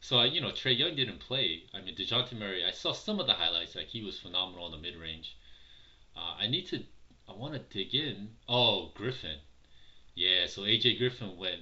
So 0.00 0.18
uh, 0.18 0.24
you 0.24 0.40
know, 0.40 0.50
Trae 0.50 0.76
Young 0.76 0.96
didn't 0.96 1.20
play. 1.20 1.64
I 1.74 1.80
mean, 1.80 1.94
Dejounte 1.94 2.38
Murray. 2.38 2.64
I 2.64 2.70
saw 2.70 2.92
some 2.92 3.20
of 3.20 3.26
the 3.26 3.34
highlights. 3.34 3.76
Like 3.76 3.86
he 3.86 4.02
was 4.02 4.18
phenomenal 4.18 4.66
in 4.66 4.72
the 4.72 4.78
mid 4.78 4.96
range. 4.96 5.36
Uh, 6.16 6.36
I 6.40 6.46
need 6.46 6.66
to. 6.68 6.82
I 7.28 7.32
want 7.32 7.54
to 7.54 7.60
dig 7.60 7.94
in. 7.94 8.30
Oh, 8.48 8.90
Griffin. 8.94 9.38
Yeah. 10.14 10.46
So 10.46 10.62
AJ 10.62 10.98
Griffin 10.98 11.36
went 11.38 11.60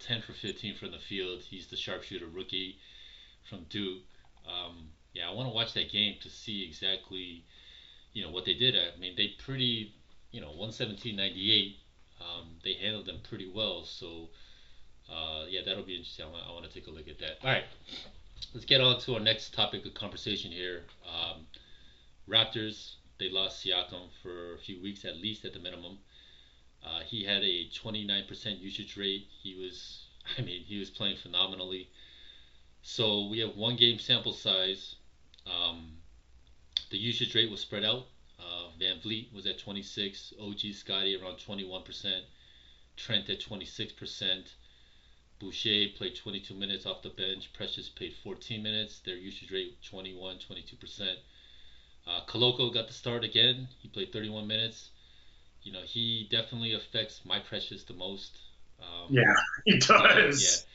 10 0.00 0.22
for 0.22 0.32
15 0.32 0.76
from 0.76 0.90
the 0.90 0.98
field. 0.98 1.42
He's 1.42 1.68
the 1.68 1.76
sharpshooter 1.76 2.26
rookie 2.26 2.78
from 3.48 3.66
Duke. 3.68 4.02
Um, 4.46 4.88
yeah, 5.16 5.28
I 5.28 5.32
want 5.32 5.48
to 5.48 5.54
watch 5.54 5.72
that 5.74 5.90
game 5.90 6.16
to 6.22 6.28
see 6.28 6.64
exactly, 6.64 7.44
you 8.12 8.22
know, 8.22 8.30
what 8.30 8.44
they 8.44 8.54
did. 8.54 8.74
I 8.74 8.98
mean, 9.00 9.14
they 9.16 9.32
pretty, 9.44 9.92
you 10.30 10.40
know, 10.40 10.50
117.98. 10.50 11.76
Um, 12.20 12.48
they 12.62 12.74
handled 12.74 13.06
them 13.06 13.20
pretty 13.28 13.50
well. 13.54 13.84
So, 13.84 14.28
uh, 15.10 15.44
yeah, 15.48 15.60
that'll 15.64 15.84
be 15.84 15.96
interesting. 15.96 16.26
I 16.26 16.30
want, 16.30 16.44
I 16.46 16.52
want 16.52 16.64
to 16.66 16.72
take 16.72 16.86
a 16.86 16.90
look 16.90 17.08
at 17.08 17.18
that. 17.20 17.38
All 17.42 17.50
right, 17.50 17.64
let's 18.52 18.66
get 18.66 18.80
on 18.80 19.00
to 19.00 19.14
our 19.14 19.20
next 19.20 19.54
topic 19.54 19.86
of 19.86 19.94
conversation 19.94 20.50
here. 20.50 20.82
Um, 21.08 21.46
Raptors. 22.28 22.94
They 23.18 23.30
lost 23.30 23.64
Siakam 23.64 24.10
for 24.22 24.54
a 24.56 24.58
few 24.58 24.82
weeks 24.82 25.06
at 25.06 25.16
least, 25.16 25.46
at 25.46 25.54
the 25.54 25.58
minimum. 25.58 25.98
Uh, 26.84 27.00
he 27.06 27.24
had 27.24 27.42
a 27.42 27.68
29% 27.70 28.60
usage 28.60 28.94
rate. 28.98 29.26
He 29.42 29.54
was, 29.54 30.04
I 30.38 30.42
mean, 30.42 30.62
he 30.64 30.78
was 30.78 30.90
playing 30.90 31.16
phenomenally. 31.16 31.88
So 32.82 33.26
we 33.28 33.38
have 33.38 33.56
one 33.56 33.76
game 33.76 33.98
sample 33.98 34.34
size. 34.34 34.96
Um, 35.46 35.98
the 36.90 36.98
usage 36.98 37.34
rate 37.34 37.50
was 37.50 37.60
spread 37.60 37.84
out. 37.84 38.06
Uh, 38.38 38.68
VanVleet 38.80 39.32
was 39.32 39.46
at 39.46 39.58
26, 39.58 40.34
OG 40.40 40.60
Scottie 40.74 41.16
around 41.16 41.36
21%, 41.38 42.22
Trent 42.96 43.30
at 43.30 43.40
26%. 43.40 44.52
Boucher 45.38 45.88
played 45.96 46.16
22 46.16 46.54
minutes 46.54 46.86
off 46.86 47.02
the 47.02 47.10
bench. 47.10 47.52
Precious 47.52 47.88
played 47.88 48.14
14 48.24 48.62
minutes. 48.62 49.00
Their 49.00 49.16
usage 49.16 49.52
rate 49.52 49.76
21, 49.82 50.38
22%. 50.38 51.16
Uh, 52.06 52.20
Koloko 52.26 52.72
got 52.72 52.86
the 52.86 52.94
start 52.94 53.24
again. 53.24 53.68
He 53.80 53.88
played 53.88 54.12
31 54.12 54.46
minutes. 54.46 54.90
You 55.62 55.72
know, 55.72 55.82
he 55.82 56.28
definitely 56.30 56.74
affects 56.74 57.20
my 57.24 57.40
Precious 57.40 57.84
the 57.84 57.94
most. 57.94 58.38
Um, 58.80 59.08
yeah, 59.10 59.34
he 59.64 59.78
does. 59.78 60.66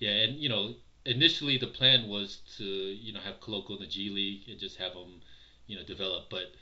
Yeah, 0.00 0.10
yeah, 0.10 0.24
and 0.24 0.38
you 0.38 0.48
know, 0.48 0.74
initially 1.04 1.56
the 1.56 1.66
plan 1.66 2.08
was 2.08 2.40
to 2.58 2.64
you 2.64 3.12
know 3.12 3.20
have 3.20 3.40
Koloko 3.40 3.76
in 3.76 3.80
the 3.80 3.86
G 3.86 4.10
League 4.10 4.48
and 4.48 4.58
just 4.58 4.76
have 4.76 4.92
him 4.92 5.20
you 5.66 5.76
know 5.76 5.84
develop, 5.84 6.30
but 6.30 6.52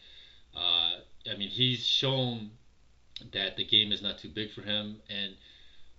uh, 0.54 1.00
I 1.30 1.37
mean 1.37 1.49
he's 1.49 1.87
shown 1.87 2.50
that 3.33 3.57
the 3.57 3.64
game 3.64 3.92
is 3.92 4.02
not 4.02 4.18
too 4.18 4.28
big 4.28 4.52
for 4.52 4.62
him, 4.62 5.00
and 5.09 5.35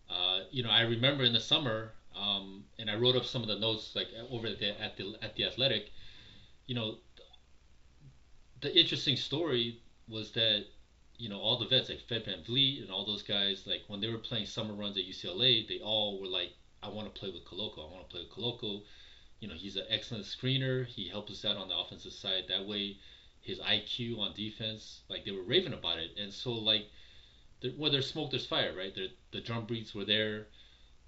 uh, 0.09 0.41
you 0.51 0.63
know 0.63 0.69
I 0.69 0.81
remember 0.81 1.23
in 1.23 1.33
the 1.33 1.39
summer, 1.39 1.91
um, 2.15 2.63
and 2.77 2.89
I 2.89 2.95
wrote 2.95 3.15
up 3.15 3.25
some 3.25 3.41
of 3.41 3.47
the 3.47 3.59
notes 3.59 3.95
like 3.95 4.07
over 4.29 4.47
at 4.47 4.59
the 4.59 4.81
at 4.81 4.97
the, 4.97 5.15
at 5.21 5.35
the 5.35 5.45
Athletic, 5.45 5.91
you 6.67 6.75
know. 6.75 6.97
The 8.61 8.77
interesting 8.77 9.15
story 9.15 9.79
was 10.09 10.31
that 10.31 10.65
you 11.17 11.29
know 11.29 11.39
all 11.39 11.57
the 11.57 11.65
vets 11.65 11.87
like 11.87 12.01
Fred 12.07 12.25
VanVleet 12.25 12.81
and 12.81 12.91
all 12.91 13.05
those 13.05 13.23
guys 13.23 13.63
like 13.65 13.83
when 13.87 14.01
they 14.01 14.09
were 14.09 14.17
playing 14.17 14.47
summer 14.47 14.73
runs 14.73 14.97
at 14.97 15.05
UCLA, 15.05 15.65
they 15.65 15.79
all 15.79 16.19
were 16.19 16.27
like 16.27 16.51
I 16.81 16.89
want 16.89 17.13
to 17.13 17.19
play 17.19 17.29
with 17.29 17.45
Koloko. 17.45 17.79
I 17.79 17.93
want 17.93 18.09
to 18.09 18.15
play 18.15 18.21
with 18.21 18.31
Koloko. 18.31 18.83
You 19.39 19.47
know, 19.47 19.53
he's 19.55 19.75
an 19.75 19.85
excellent 19.89 20.25
screener. 20.25 20.85
He 20.85 21.07
helps 21.07 21.31
us 21.31 21.45
out 21.45 21.57
on 21.57 21.69
the 21.69 21.77
offensive 21.77 22.13
side. 22.13 22.45
That 22.47 22.67
way, 22.67 22.97
his 23.41 23.59
IQ 23.59 24.19
on 24.19 24.33
defense, 24.33 25.01
like 25.09 25.25
they 25.25 25.31
were 25.31 25.43
raving 25.43 25.73
about 25.73 25.99
it. 25.99 26.11
And 26.17 26.33
so, 26.33 26.51
like, 26.51 26.87
there, 27.61 27.71
where 27.71 27.91
there's 27.91 28.09
smoke, 28.09 28.31
there's 28.31 28.45
fire, 28.45 28.73
right? 28.75 28.93
The, 28.93 29.09
the 29.31 29.41
drum 29.41 29.65
beats 29.65 29.93
were 29.93 30.05
there. 30.05 30.47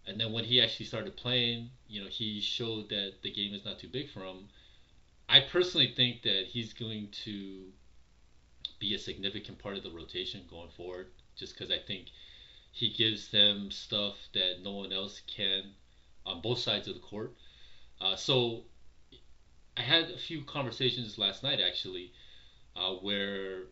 And 0.07 0.19
then 0.19 0.31
when 0.31 0.43
he 0.43 0.61
actually 0.61 0.87
started 0.87 1.15
playing, 1.15 1.69
you 1.87 2.01
know, 2.01 2.09
he 2.09 2.41
showed 2.41 2.89
that 2.89 3.21
the 3.21 3.31
game 3.31 3.53
is 3.53 3.65
not 3.65 3.79
too 3.79 3.87
big 3.87 4.09
for 4.09 4.21
him. 4.21 4.49
I 5.29 5.41
personally 5.41 5.93
think 5.95 6.23
that 6.23 6.45
he's 6.47 6.73
going 6.73 7.09
to 7.23 7.65
be 8.79 8.95
a 8.95 8.99
significant 8.99 9.59
part 9.59 9.77
of 9.77 9.83
the 9.83 9.91
rotation 9.91 10.41
going 10.49 10.69
forward, 10.75 11.07
just 11.37 11.53
because 11.53 11.71
I 11.71 11.77
think 11.77 12.07
he 12.71 12.89
gives 12.89 13.29
them 13.29 13.69
stuff 13.69 14.15
that 14.33 14.63
no 14.63 14.71
one 14.71 14.91
else 14.91 15.21
can 15.27 15.63
on 16.25 16.41
both 16.41 16.59
sides 16.59 16.87
of 16.87 16.93
the 16.93 16.99
court. 17.01 17.33
Uh, 17.99 18.15
so 18.15 18.63
I 19.77 19.81
had 19.81 20.05
a 20.09 20.17
few 20.17 20.43
conversations 20.43 21.17
last 21.17 21.43
night 21.43 21.59
actually 21.65 22.11
uh, 22.75 22.93
where 22.95 23.63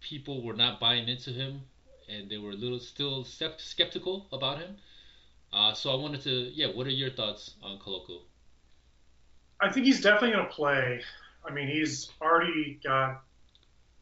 people 0.00 0.42
were 0.42 0.54
not 0.54 0.80
buying 0.80 1.08
into 1.08 1.30
him 1.30 1.62
and 2.08 2.30
they 2.30 2.38
were 2.38 2.50
a 2.50 2.56
little 2.56 2.78
still 2.78 3.24
skeptical 3.24 4.28
about 4.32 4.58
him. 4.58 4.76
Uh, 5.52 5.72
so 5.72 5.90
I 5.90 5.94
wanted 5.94 6.22
to, 6.22 6.50
yeah, 6.54 6.66
what 6.66 6.86
are 6.86 6.90
your 6.90 7.10
thoughts 7.10 7.54
on 7.62 7.78
Koloko? 7.78 8.22
I 9.60 9.70
think 9.70 9.86
he's 9.86 10.00
definitely 10.00 10.32
going 10.32 10.46
to 10.46 10.52
play. 10.52 11.00
I 11.48 11.52
mean, 11.52 11.68
he's 11.68 12.10
already 12.20 12.80
got 12.84 13.22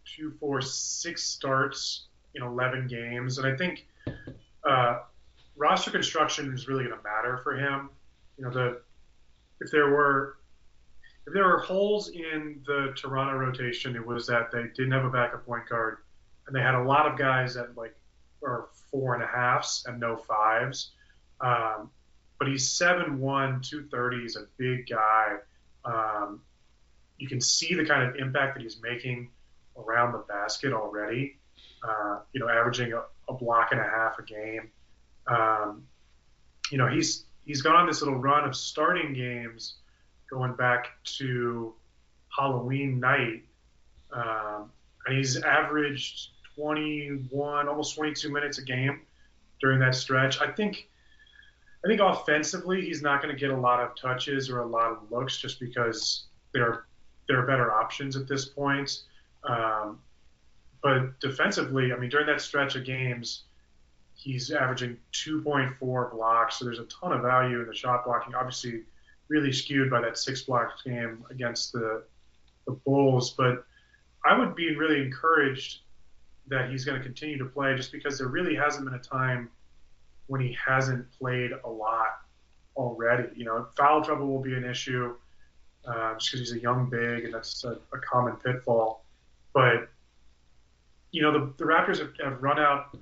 two, 0.04 0.32
four, 0.40 0.60
six 0.60 1.24
starts 1.24 2.06
in 2.34 2.42
11 2.42 2.86
games. 2.86 3.38
And 3.38 3.46
I 3.46 3.56
think 3.56 3.86
uh, 4.64 5.00
roster 5.56 5.90
construction 5.90 6.52
is 6.52 6.68
really 6.68 6.84
going 6.84 6.96
to 6.96 7.02
matter 7.02 7.38
for 7.42 7.56
him. 7.56 7.90
You 8.38 8.44
know, 8.44 8.50
the 8.50 8.80
if 9.60 9.70
there 9.70 9.90
were 9.90 10.38
if 11.26 11.32
there 11.32 11.44
were 11.44 11.58
holes 11.58 12.08
in 12.08 12.60
the 12.66 12.92
Toronto 12.96 13.36
rotation, 13.36 13.94
it 13.94 14.04
was 14.04 14.26
that 14.26 14.50
they 14.50 14.64
didn't 14.74 14.92
have 14.92 15.04
a 15.04 15.10
backup 15.10 15.46
point 15.46 15.68
guard, 15.68 15.98
and 16.46 16.56
they 16.56 16.60
had 16.60 16.74
a 16.74 16.82
lot 16.82 17.06
of 17.06 17.18
guys 17.18 17.54
that 17.54 17.76
like 17.76 17.94
are 18.44 18.68
four 18.90 19.14
and 19.14 19.22
a 19.22 19.26
halfs 19.26 19.84
and 19.86 20.00
no 20.00 20.16
fives. 20.16 20.92
Um, 21.40 21.90
but 22.38 22.48
he's 22.48 22.68
7'1", 22.68 23.18
230. 23.62 24.20
He's 24.22 24.36
a 24.36 24.46
big 24.56 24.88
guy. 24.88 25.36
Um, 25.84 26.40
you 27.18 27.28
can 27.28 27.40
see 27.40 27.74
the 27.74 27.84
kind 27.84 28.02
of 28.02 28.16
impact 28.16 28.56
that 28.56 28.62
he's 28.62 28.82
making 28.82 29.30
around 29.76 30.12
the 30.12 30.18
basket 30.18 30.72
already 30.72 31.36
uh, 31.82 32.20
you 32.32 32.40
know, 32.40 32.48
averaging 32.48 32.92
a, 32.92 33.02
a, 33.28 33.34
block 33.34 33.68
and 33.72 33.80
a 33.80 33.84
half 33.84 34.18
a 34.18 34.22
game. 34.22 34.70
Um, 35.26 35.84
you 36.70 36.78
know, 36.78 36.86
he's 36.86 37.24
he's 37.44 37.62
gone 37.62 37.74
on 37.74 37.86
this 37.86 38.02
little 38.02 38.18
run 38.18 38.44
of 38.44 38.54
starting 38.54 39.12
games 39.12 39.74
going 40.30 40.54
back 40.54 40.88
to 41.04 41.74
Halloween 42.28 43.00
night, 43.00 43.44
um, 44.12 44.70
and 45.06 45.16
he's 45.16 45.42
averaged 45.42 46.28
21, 46.56 47.68
almost 47.68 47.96
22 47.96 48.30
minutes 48.30 48.58
a 48.58 48.62
game 48.62 49.00
during 49.60 49.80
that 49.80 49.94
stretch. 49.94 50.40
I 50.40 50.50
think. 50.50 50.88
I 51.84 51.88
think 51.88 52.00
offensively, 52.00 52.80
he's 52.82 53.02
not 53.02 53.20
going 53.20 53.34
to 53.34 53.40
get 53.40 53.50
a 53.50 53.56
lot 53.56 53.80
of 53.80 53.96
touches 53.96 54.48
or 54.48 54.60
a 54.60 54.66
lot 54.66 54.92
of 54.92 55.10
looks 55.10 55.36
just 55.36 55.58
because 55.58 56.26
there 56.54 56.64
are, 56.64 56.86
there 57.26 57.40
are 57.40 57.44
better 57.44 57.72
options 57.72 58.14
at 58.14 58.28
this 58.28 58.44
point. 58.44 59.00
Um, 59.42 59.98
but 60.82 61.18
defensively, 61.20 61.92
I 61.92 61.96
mean, 61.96 62.10
during 62.10 62.26
that 62.26 62.40
stretch 62.40 62.74
of 62.74 62.84
games, 62.84 63.44
he's 64.14 64.50
averaging 64.50 64.98
2.4 65.12 66.12
blocks. 66.12 66.56
So 66.56 66.64
there's 66.64 66.78
a 66.78 66.84
ton 66.84 67.12
of 67.12 67.22
value 67.22 67.60
in 67.60 67.66
the 67.66 67.74
shot 67.74 68.04
blocking. 68.04 68.34
Obviously, 68.34 68.82
really 69.28 69.52
skewed 69.52 69.90
by 69.90 70.00
that 70.00 70.18
six 70.18 70.42
blocks 70.42 70.82
game 70.82 71.24
against 71.30 71.72
the 71.72 72.02
the 72.66 72.72
Bulls. 72.72 73.30
But 73.30 73.64
I 74.24 74.38
would 74.38 74.54
be 74.54 74.76
really 74.76 75.00
encouraged 75.00 75.80
that 76.48 76.70
he's 76.70 76.84
going 76.84 76.98
to 76.98 77.04
continue 77.04 77.38
to 77.38 77.44
play, 77.44 77.76
just 77.76 77.92
because 77.92 78.18
there 78.18 78.28
really 78.28 78.54
hasn't 78.54 78.84
been 78.84 78.94
a 78.94 78.98
time 78.98 79.48
when 80.26 80.40
he 80.40 80.56
hasn't 80.64 81.06
played 81.18 81.52
a 81.64 81.68
lot 81.68 82.20
already. 82.76 83.28
You 83.36 83.44
know, 83.44 83.66
foul 83.76 84.02
trouble 84.02 84.26
will 84.26 84.42
be 84.42 84.54
an 84.54 84.64
issue 84.64 85.14
uh, 85.86 86.14
just 86.14 86.32
because 86.32 86.48
he's 86.48 86.58
a 86.58 86.60
young 86.60 86.88
big, 86.90 87.24
and 87.24 87.34
that's 87.34 87.64
a, 87.64 87.78
a 87.92 87.98
common 87.98 88.36
pitfall. 88.36 89.04
But 89.52 89.88
you 91.12 91.22
know, 91.22 91.32
the, 91.32 91.52
the 91.58 91.64
Raptors 91.64 91.98
have, 91.98 92.12
have 92.22 92.42
run 92.42 92.58
out 92.58 92.88
you 92.94 92.98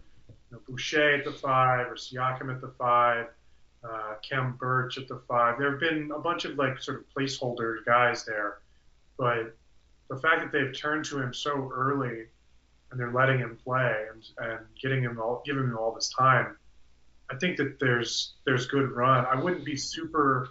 know, 0.51 0.59
Boucher 0.69 1.15
at 1.15 1.25
the 1.25 1.33
five 1.33 1.87
or 1.87 1.95
Siakam 1.95 2.53
at 2.53 2.61
the 2.61 2.73
five, 2.77 3.27
uh, 3.85 4.15
Khem 4.29 4.57
Birch 4.59 4.99
at 4.99 5.09
the 5.09 5.23
five. 5.29 5.59
There 5.59 5.71
have 5.71 5.81
been 5.81 6.11
a 6.15 6.19
bunch 6.19 6.45
of 6.45 6.59
like 6.59 6.83
sort 6.83 6.99
of 6.99 7.05
placeholder 7.17 7.85
guys 7.87 8.25
there, 8.25 8.59
but 9.17 9.57
the 10.09 10.17
fact 10.17 10.41
that 10.43 10.53
they've 10.53 10.77
turned 10.77 11.05
to 11.07 11.21
him 11.21 11.33
so 11.33 11.71
early 11.73 12.25
and 12.91 12.99
they're 12.99 13.13
letting 13.13 13.39
him 13.39 13.57
play 13.63 14.07
and, 14.13 14.29
and 14.39 14.67
getting 14.81 15.03
him 15.03 15.21
all, 15.21 15.43
giving 15.47 15.63
him 15.63 15.79
all 15.79 15.95
this 15.95 16.09
time, 16.09 16.57
I 17.31 17.37
think 17.37 17.57
that 17.59 17.79
there's 17.79 18.35
there's 18.45 18.67
good 18.67 18.91
run. 18.91 19.25
I 19.27 19.41
wouldn't 19.41 19.65
be 19.65 19.77
super 19.77 20.49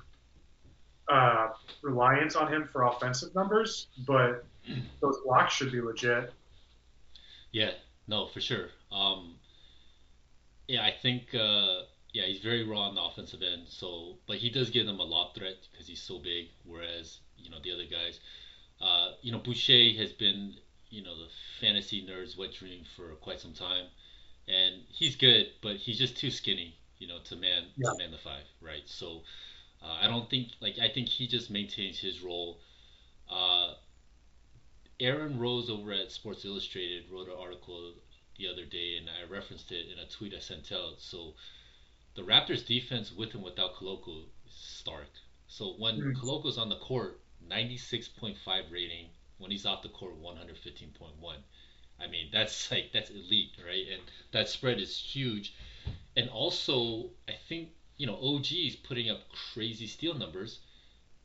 uh, 1.10 1.50
reliant 1.82 2.38
on 2.38 2.52
him 2.52 2.70
for 2.72 2.84
offensive 2.84 3.36
numbers, 3.36 3.88
but 4.08 4.46
those 5.02 5.18
blocks 5.26 5.54
should 5.54 5.74
be 5.74 5.82
legit. 5.82 6.32
Yeah, 7.52 7.72
no, 8.08 8.28
for 8.28 8.42
sure. 8.42 8.70
Um, 8.92 9.36
yeah, 10.68 10.84
I 10.84 10.94
think 11.02 11.34
uh, 11.34 11.82
yeah, 12.14 12.24
he's 12.26 12.40
very 12.40 12.64
raw 12.64 12.88
on 12.88 12.96
the 12.96 13.02
offensive 13.02 13.42
end. 13.42 13.64
So, 13.68 14.18
but 14.28 14.38
he 14.38 14.50
does 14.50 14.70
give 14.70 14.86
them 14.86 15.00
a 15.00 15.04
lob 15.04 15.36
threat 15.36 15.58
because 15.72 15.88
he's 15.88 16.02
so 16.02 16.20
big. 16.20 16.48
Whereas 16.66 17.20
you 17.38 17.50
know 17.50 17.58
the 17.64 17.72
other 17.72 17.86
guys, 17.90 18.20
uh, 18.82 19.14
you 19.22 19.32
know 19.32 19.40
Boucher 19.40 19.98
has 20.00 20.12
been 20.14 20.56
you 20.90 21.04
know 21.04 21.16
the 21.18 21.28
fantasy 21.60 22.06
nerds 22.08 22.38
wet 22.38 22.54
dream 22.54 22.84
for 22.96 23.16
quite 23.16 23.40
some 23.42 23.54
time, 23.54 23.86
and 24.48 24.84
he's 24.90 25.16
good, 25.16 25.48
but 25.62 25.76
he's 25.76 25.98
just 25.98 26.18
too 26.18 26.32
skinny, 26.32 26.76
you 26.98 27.08
know, 27.08 27.20
to 27.26 27.36
man 27.36 27.64
yeah. 27.78 27.90
to 27.90 27.98
man 27.98 28.12
the 28.12 28.18
five, 28.18 28.46
right? 28.62 28.84
So, 28.86 29.22
uh, 29.84 29.98
I 30.02 30.08
don't 30.08 30.30
think 30.30 30.50
like 30.62 30.78
I 30.80 30.90
think 30.90 31.10
he 31.10 31.28
just 31.28 31.50
maintains 31.50 32.00
his 32.00 32.22
role. 32.22 32.60
Uh, 33.30 33.74
Aaron 35.00 35.40
Rose 35.40 35.70
over 35.70 35.92
at 35.94 36.12
Sports 36.12 36.46
Illustrated 36.46 37.06
wrote 37.12 37.28
an 37.28 37.36
article 37.40 37.94
the 38.38 38.48
other 38.48 38.66
day, 38.66 38.98
and 38.98 39.10
I 39.10 39.32
referenced 39.32 39.72
it 39.72 39.88
in 39.92 40.00
a 40.00 40.10
tweet 40.10 40.34
I 40.34 40.40
sent 40.40 40.72
out. 40.72 41.00
So 41.00 41.36
the 42.16 42.24
Raptors 42.24 42.66
defense 42.66 43.12
with 43.12 43.34
and 43.34 43.44
without 43.44 43.76
Koloko 43.76 44.24
is 44.46 44.54
stark. 44.54 45.10
So 45.48 45.76
when 45.78 46.00
mm. 46.00 46.16
Koloko's 46.16 46.58
on 46.58 46.70
the 46.70 46.78
court, 46.78 47.22
96.5 47.48 48.72
rating. 48.72 49.10
When 49.38 49.52
he's 49.52 49.66
off 49.66 49.84
the 49.84 49.90
court, 49.90 50.22
115.1. 50.22 51.38
I 52.02 52.08
mean, 52.08 52.30
that's 52.32 52.70
like 52.72 52.92
that's 52.94 53.10
elite, 53.10 53.52
right? 53.66 53.86
And 53.92 54.02
that 54.32 54.50
spread 54.50 54.80
is 54.80 54.98
huge. 54.98 55.54
And 56.18 56.30
also, 56.30 57.10
I 57.28 57.34
think 57.48 57.70
you 57.98 58.08
know 58.08 58.18
OG 58.22 58.52
is 58.52 58.76
putting 58.76 59.10
up 59.10 59.20
crazy 59.54 59.88
steal 59.88 60.14
numbers, 60.14 60.60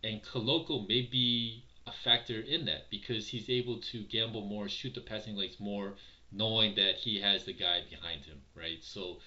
and 0.02 0.22
Koloko 0.22 0.86
may 0.88 1.02
be 1.02 1.63
a 1.86 1.92
factor 1.92 2.40
in 2.40 2.64
that 2.66 2.90
because 2.90 3.28
he's 3.28 3.50
able 3.50 3.78
to 3.78 4.02
gamble 4.04 4.42
more, 4.42 4.68
shoot 4.68 4.94
the 4.94 5.00
passing 5.00 5.36
lanes 5.36 5.60
more, 5.60 5.94
knowing 6.32 6.74
that 6.76 6.96
he 6.96 7.20
has 7.20 7.44
the 7.44 7.52
guy 7.52 7.80
behind 7.90 8.24
him, 8.24 8.38
right? 8.56 8.78
So 8.82 9.18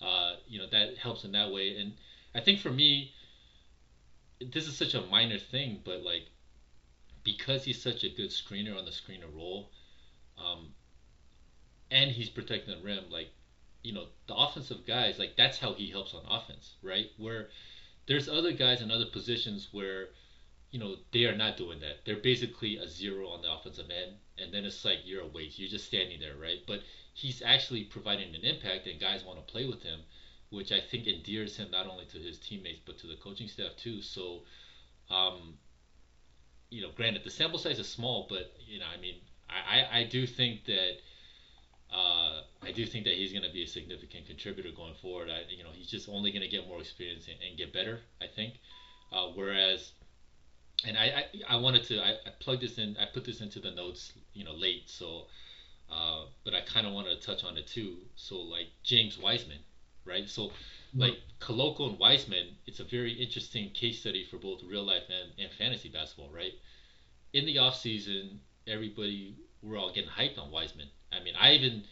uh, 0.00 0.34
you 0.46 0.58
know 0.58 0.66
that 0.70 0.98
helps 0.98 1.24
in 1.24 1.32
that 1.32 1.50
way. 1.50 1.76
And 1.78 1.94
I 2.34 2.40
think 2.40 2.60
for 2.60 2.70
me, 2.70 3.12
this 4.40 4.66
is 4.66 4.76
such 4.76 4.94
a 4.94 5.02
minor 5.02 5.38
thing, 5.38 5.80
but 5.84 6.02
like 6.02 6.26
because 7.24 7.64
he's 7.64 7.80
such 7.80 8.04
a 8.04 8.08
good 8.08 8.30
screener 8.30 8.76
on 8.76 8.84
the 8.84 8.90
screener 8.90 9.32
role, 9.34 9.70
um, 10.38 10.68
and 11.90 12.10
he's 12.10 12.28
protecting 12.28 12.74
the 12.74 12.82
rim, 12.82 13.04
like 13.10 13.28
you 13.82 13.92
know 13.92 14.06
the 14.26 14.34
offensive 14.34 14.86
guys, 14.86 15.18
like 15.18 15.36
that's 15.36 15.58
how 15.58 15.72
he 15.72 15.90
helps 15.90 16.14
on 16.14 16.22
offense, 16.28 16.74
right? 16.82 17.06
Where 17.16 17.48
there's 18.06 18.28
other 18.28 18.52
guys 18.52 18.82
in 18.82 18.90
other 18.90 19.06
positions 19.06 19.68
where 19.72 20.08
you 20.72 20.80
know 20.80 20.96
they 21.12 21.26
are 21.26 21.36
not 21.36 21.58
doing 21.58 21.78
that. 21.80 22.04
They're 22.04 22.16
basically 22.16 22.78
a 22.78 22.88
zero 22.88 23.28
on 23.28 23.42
the 23.42 23.52
offensive 23.52 23.90
end, 23.90 24.16
and 24.38 24.52
then 24.52 24.64
it's 24.64 24.84
like 24.84 25.00
you're 25.04 25.22
a 25.22 25.26
waste. 25.28 25.58
You're 25.58 25.68
just 25.68 25.86
standing 25.86 26.18
there, 26.18 26.34
right? 26.40 26.60
But 26.66 26.80
he's 27.12 27.42
actually 27.42 27.84
providing 27.84 28.34
an 28.34 28.42
impact, 28.42 28.86
and 28.86 28.98
guys 28.98 29.22
want 29.22 29.38
to 29.38 29.52
play 29.52 29.66
with 29.66 29.82
him, 29.82 30.00
which 30.50 30.72
I 30.72 30.80
think 30.80 31.06
endears 31.06 31.56
him 31.58 31.70
not 31.70 31.86
only 31.86 32.06
to 32.06 32.18
his 32.18 32.38
teammates 32.38 32.80
but 32.84 32.98
to 33.00 33.06
the 33.06 33.16
coaching 33.16 33.48
staff 33.48 33.76
too. 33.76 34.00
So, 34.00 34.44
um, 35.10 35.58
you 36.70 36.80
know, 36.80 36.88
granted 36.96 37.22
the 37.22 37.30
sample 37.30 37.58
size 37.58 37.78
is 37.78 37.88
small, 37.88 38.26
but 38.30 38.54
you 38.66 38.80
know, 38.80 38.86
I 38.86 38.98
mean, 38.98 39.16
I, 39.48 39.78
I, 39.78 39.98
I 40.00 40.04
do 40.04 40.26
think 40.26 40.64
that. 40.66 40.96
Uh, 41.94 42.40
I 42.62 42.72
do 42.72 42.86
think 42.86 43.04
that 43.04 43.12
he's 43.12 43.32
going 43.32 43.44
to 43.44 43.52
be 43.52 43.64
a 43.64 43.66
significant 43.66 44.26
contributor 44.26 44.70
going 44.74 44.94
forward. 45.02 45.28
I, 45.28 45.42
you 45.54 45.62
know, 45.62 45.68
he's 45.74 45.90
just 45.90 46.08
only 46.08 46.32
going 46.32 46.40
to 46.40 46.48
get 46.48 46.66
more 46.66 46.80
experience 46.80 47.26
and, 47.28 47.36
and 47.46 47.58
get 47.58 47.70
better. 47.70 48.00
I 48.18 48.28
think. 48.34 48.54
Uh, 49.12 49.26
whereas, 49.34 49.92
and 50.86 50.96
I, 50.98 51.24
I, 51.48 51.54
I 51.54 51.56
wanted 51.56 51.84
to, 51.84 52.00
I, 52.00 52.10
I 52.10 52.30
plugged 52.40 52.62
this 52.62 52.78
in, 52.78 52.96
I 52.98 53.06
put 53.06 53.24
this 53.24 53.40
into 53.40 53.60
the 53.60 53.70
notes, 53.70 54.12
you 54.34 54.44
know, 54.44 54.52
late. 54.52 54.90
So 54.90 55.26
uh, 55.92 56.24
but 56.44 56.54
I 56.54 56.62
kind 56.62 56.86
of 56.86 56.94
wanted 56.94 57.20
to 57.20 57.26
touch 57.26 57.44
on 57.44 57.58
it 57.58 57.66
too. 57.66 57.96
So 58.16 58.36
like 58.36 58.68
James 58.82 59.18
Wiseman, 59.18 59.58
right? 60.04 60.28
So 60.28 60.52
like 60.94 61.18
Koloko 61.40 61.90
and 61.90 61.98
Wiseman, 61.98 62.56
it's 62.66 62.80
a 62.80 62.84
very 62.84 63.12
interesting 63.12 63.70
case 63.70 64.00
study 64.00 64.24
for 64.24 64.38
both 64.38 64.62
real 64.62 64.84
life 64.84 65.02
and, 65.08 65.32
and 65.38 65.52
fantasy 65.52 65.90
basketball, 65.90 66.30
right? 66.34 66.52
In 67.34 67.44
the 67.44 67.58
off 67.58 67.76
season, 67.76 68.40
everybody 68.66 69.36
we're 69.62 69.78
all 69.78 69.92
getting 69.92 70.10
hyped 70.10 70.38
on 70.38 70.50
Wiseman. 70.50 70.88
I 71.12 71.22
mean, 71.22 71.34
I 71.38 71.52
even 71.52 71.84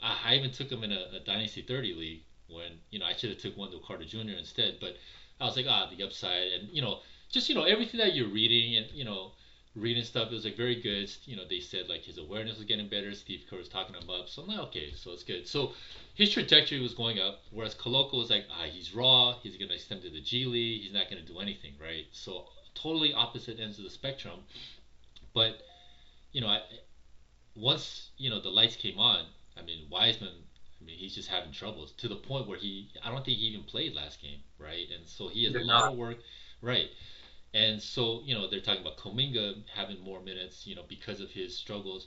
I 0.00 0.34
even 0.34 0.50
took 0.50 0.70
him 0.70 0.84
in 0.84 0.92
a, 0.92 1.06
a 1.16 1.20
Dynasty 1.24 1.62
30 1.62 1.94
league 1.94 2.22
when 2.48 2.78
you 2.90 2.98
know 2.98 3.06
I 3.06 3.14
should 3.14 3.30
have 3.30 3.38
took 3.38 3.56
Wendell 3.56 3.82
Carter 3.86 4.04
Jr. 4.04 4.38
instead, 4.38 4.78
but 4.80 4.96
I 5.40 5.44
was 5.46 5.56
like, 5.56 5.66
ah, 5.68 5.90
the 5.96 6.04
upside, 6.04 6.52
and 6.52 6.68
you 6.70 6.82
know, 6.82 7.00
just 7.32 7.48
you 7.48 7.54
know 7.54 7.64
everything 7.64 7.98
that 7.98 8.14
you're 8.14 8.28
reading 8.28 8.76
and 8.76 8.86
you 8.94 9.04
know 9.04 9.32
reading 9.74 10.04
stuff. 10.04 10.30
It 10.30 10.34
was 10.34 10.44
like 10.44 10.56
very 10.56 10.80
good. 10.80 11.10
You 11.24 11.36
know, 11.36 11.44
they 11.48 11.60
said 11.60 11.88
like 11.88 12.02
his 12.02 12.18
awareness 12.18 12.58
was 12.58 12.66
getting 12.66 12.88
better. 12.88 13.12
Steve 13.14 13.44
Kerr 13.48 13.56
was 13.56 13.68
talking 13.68 13.94
him 13.94 14.08
up. 14.10 14.28
So 14.28 14.42
I'm 14.42 14.48
like, 14.48 14.58
okay, 14.68 14.92
so 14.94 15.12
it's 15.12 15.22
good. 15.24 15.48
So 15.48 15.72
his 16.14 16.30
trajectory 16.30 16.80
was 16.80 16.94
going 16.94 17.18
up, 17.18 17.40
whereas 17.50 17.74
Koloko 17.74 18.18
was 18.18 18.30
like, 18.30 18.44
ah, 18.50 18.64
he's 18.70 18.94
raw. 18.94 19.34
He's 19.42 19.56
gonna 19.56 19.72
extend 19.72 20.02
to 20.02 20.10
the 20.10 20.20
G 20.20 20.44
League. 20.44 20.82
He's 20.82 20.92
not 20.92 21.08
gonna 21.08 21.22
do 21.22 21.38
anything, 21.40 21.72
right? 21.80 22.04
So 22.12 22.46
totally 22.74 23.12
opposite 23.14 23.58
ends 23.58 23.78
of 23.78 23.84
the 23.84 23.90
spectrum. 23.90 24.40
But 25.34 25.62
you 26.32 26.42
know, 26.42 26.48
I, 26.48 26.60
once 27.56 28.10
you 28.18 28.28
know 28.30 28.40
the 28.40 28.50
lights 28.50 28.76
came 28.76 28.98
on, 28.98 29.24
I 29.56 29.62
mean 29.62 29.86
Wiseman. 29.90 30.34
I 30.80 30.84
mean, 30.84 30.98
he's 30.98 31.14
just 31.14 31.28
having 31.28 31.52
troubles 31.52 31.92
to 31.98 32.08
the 32.08 32.16
point 32.16 32.48
where 32.48 32.58
he, 32.58 32.88
I 33.04 33.10
don't 33.12 33.24
think 33.24 33.38
he 33.38 33.46
even 33.46 33.62
played 33.62 33.94
last 33.94 34.20
game, 34.20 34.40
right? 34.58 34.86
And 34.92 35.06
so 35.06 35.28
he 35.28 35.44
has 35.44 35.54
a 35.54 35.58
lot 35.58 35.84
not. 35.84 35.92
of 35.92 35.96
work, 35.96 36.16
right? 36.60 36.88
And 37.54 37.82
so, 37.82 38.22
you 38.24 38.34
know, 38.34 38.48
they're 38.48 38.60
talking 38.60 38.80
about 38.82 38.96
Kuminga 38.96 39.62
having 39.74 40.00
more 40.00 40.20
minutes, 40.20 40.66
you 40.66 40.74
know, 40.74 40.84
because 40.88 41.20
of 41.20 41.30
his 41.30 41.56
struggles. 41.56 42.06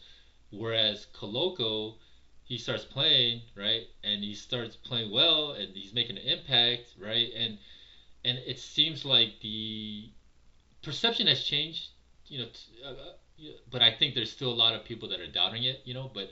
Whereas 0.51 1.07
Koloko, 1.13 1.95
he 2.43 2.57
starts 2.57 2.85
playing, 2.85 3.41
right? 3.55 3.83
And 4.03 4.23
he 4.23 4.33
starts 4.35 4.75
playing 4.75 5.11
well 5.11 5.51
and 5.51 5.75
he's 5.75 5.93
making 5.93 6.17
an 6.17 6.23
impact, 6.23 6.95
right? 6.99 7.29
And 7.35 7.57
and 8.23 8.39
it 8.39 8.59
seems 8.59 9.05
like 9.05 9.39
the 9.41 10.09
perception 10.81 11.27
has 11.27 11.43
changed, 11.43 11.89
you 12.27 12.39
know, 12.39 12.45
t- 12.45 12.83
uh, 12.83 12.89
uh 12.89 13.13
but 13.69 13.81
I 13.81 13.91
think 13.91 14.15
there's 14.15 14.31
still 14.31 14.51
a 14.51 14.55
lot 14.63 14.73
of 14.75 14.83
people 14.85 15.09
that 15.09 15.19
are 15.19 15.27
doubting 15.31 15.63
it, 15.63 15.81
you 15.85 15.93
know, 15.93 16.09
but 16.13 16.29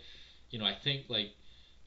you 0.49 0.60
know, 0.60 0.65
I 0.65 0.73
think 0.76 1.06
like 1.10 1.32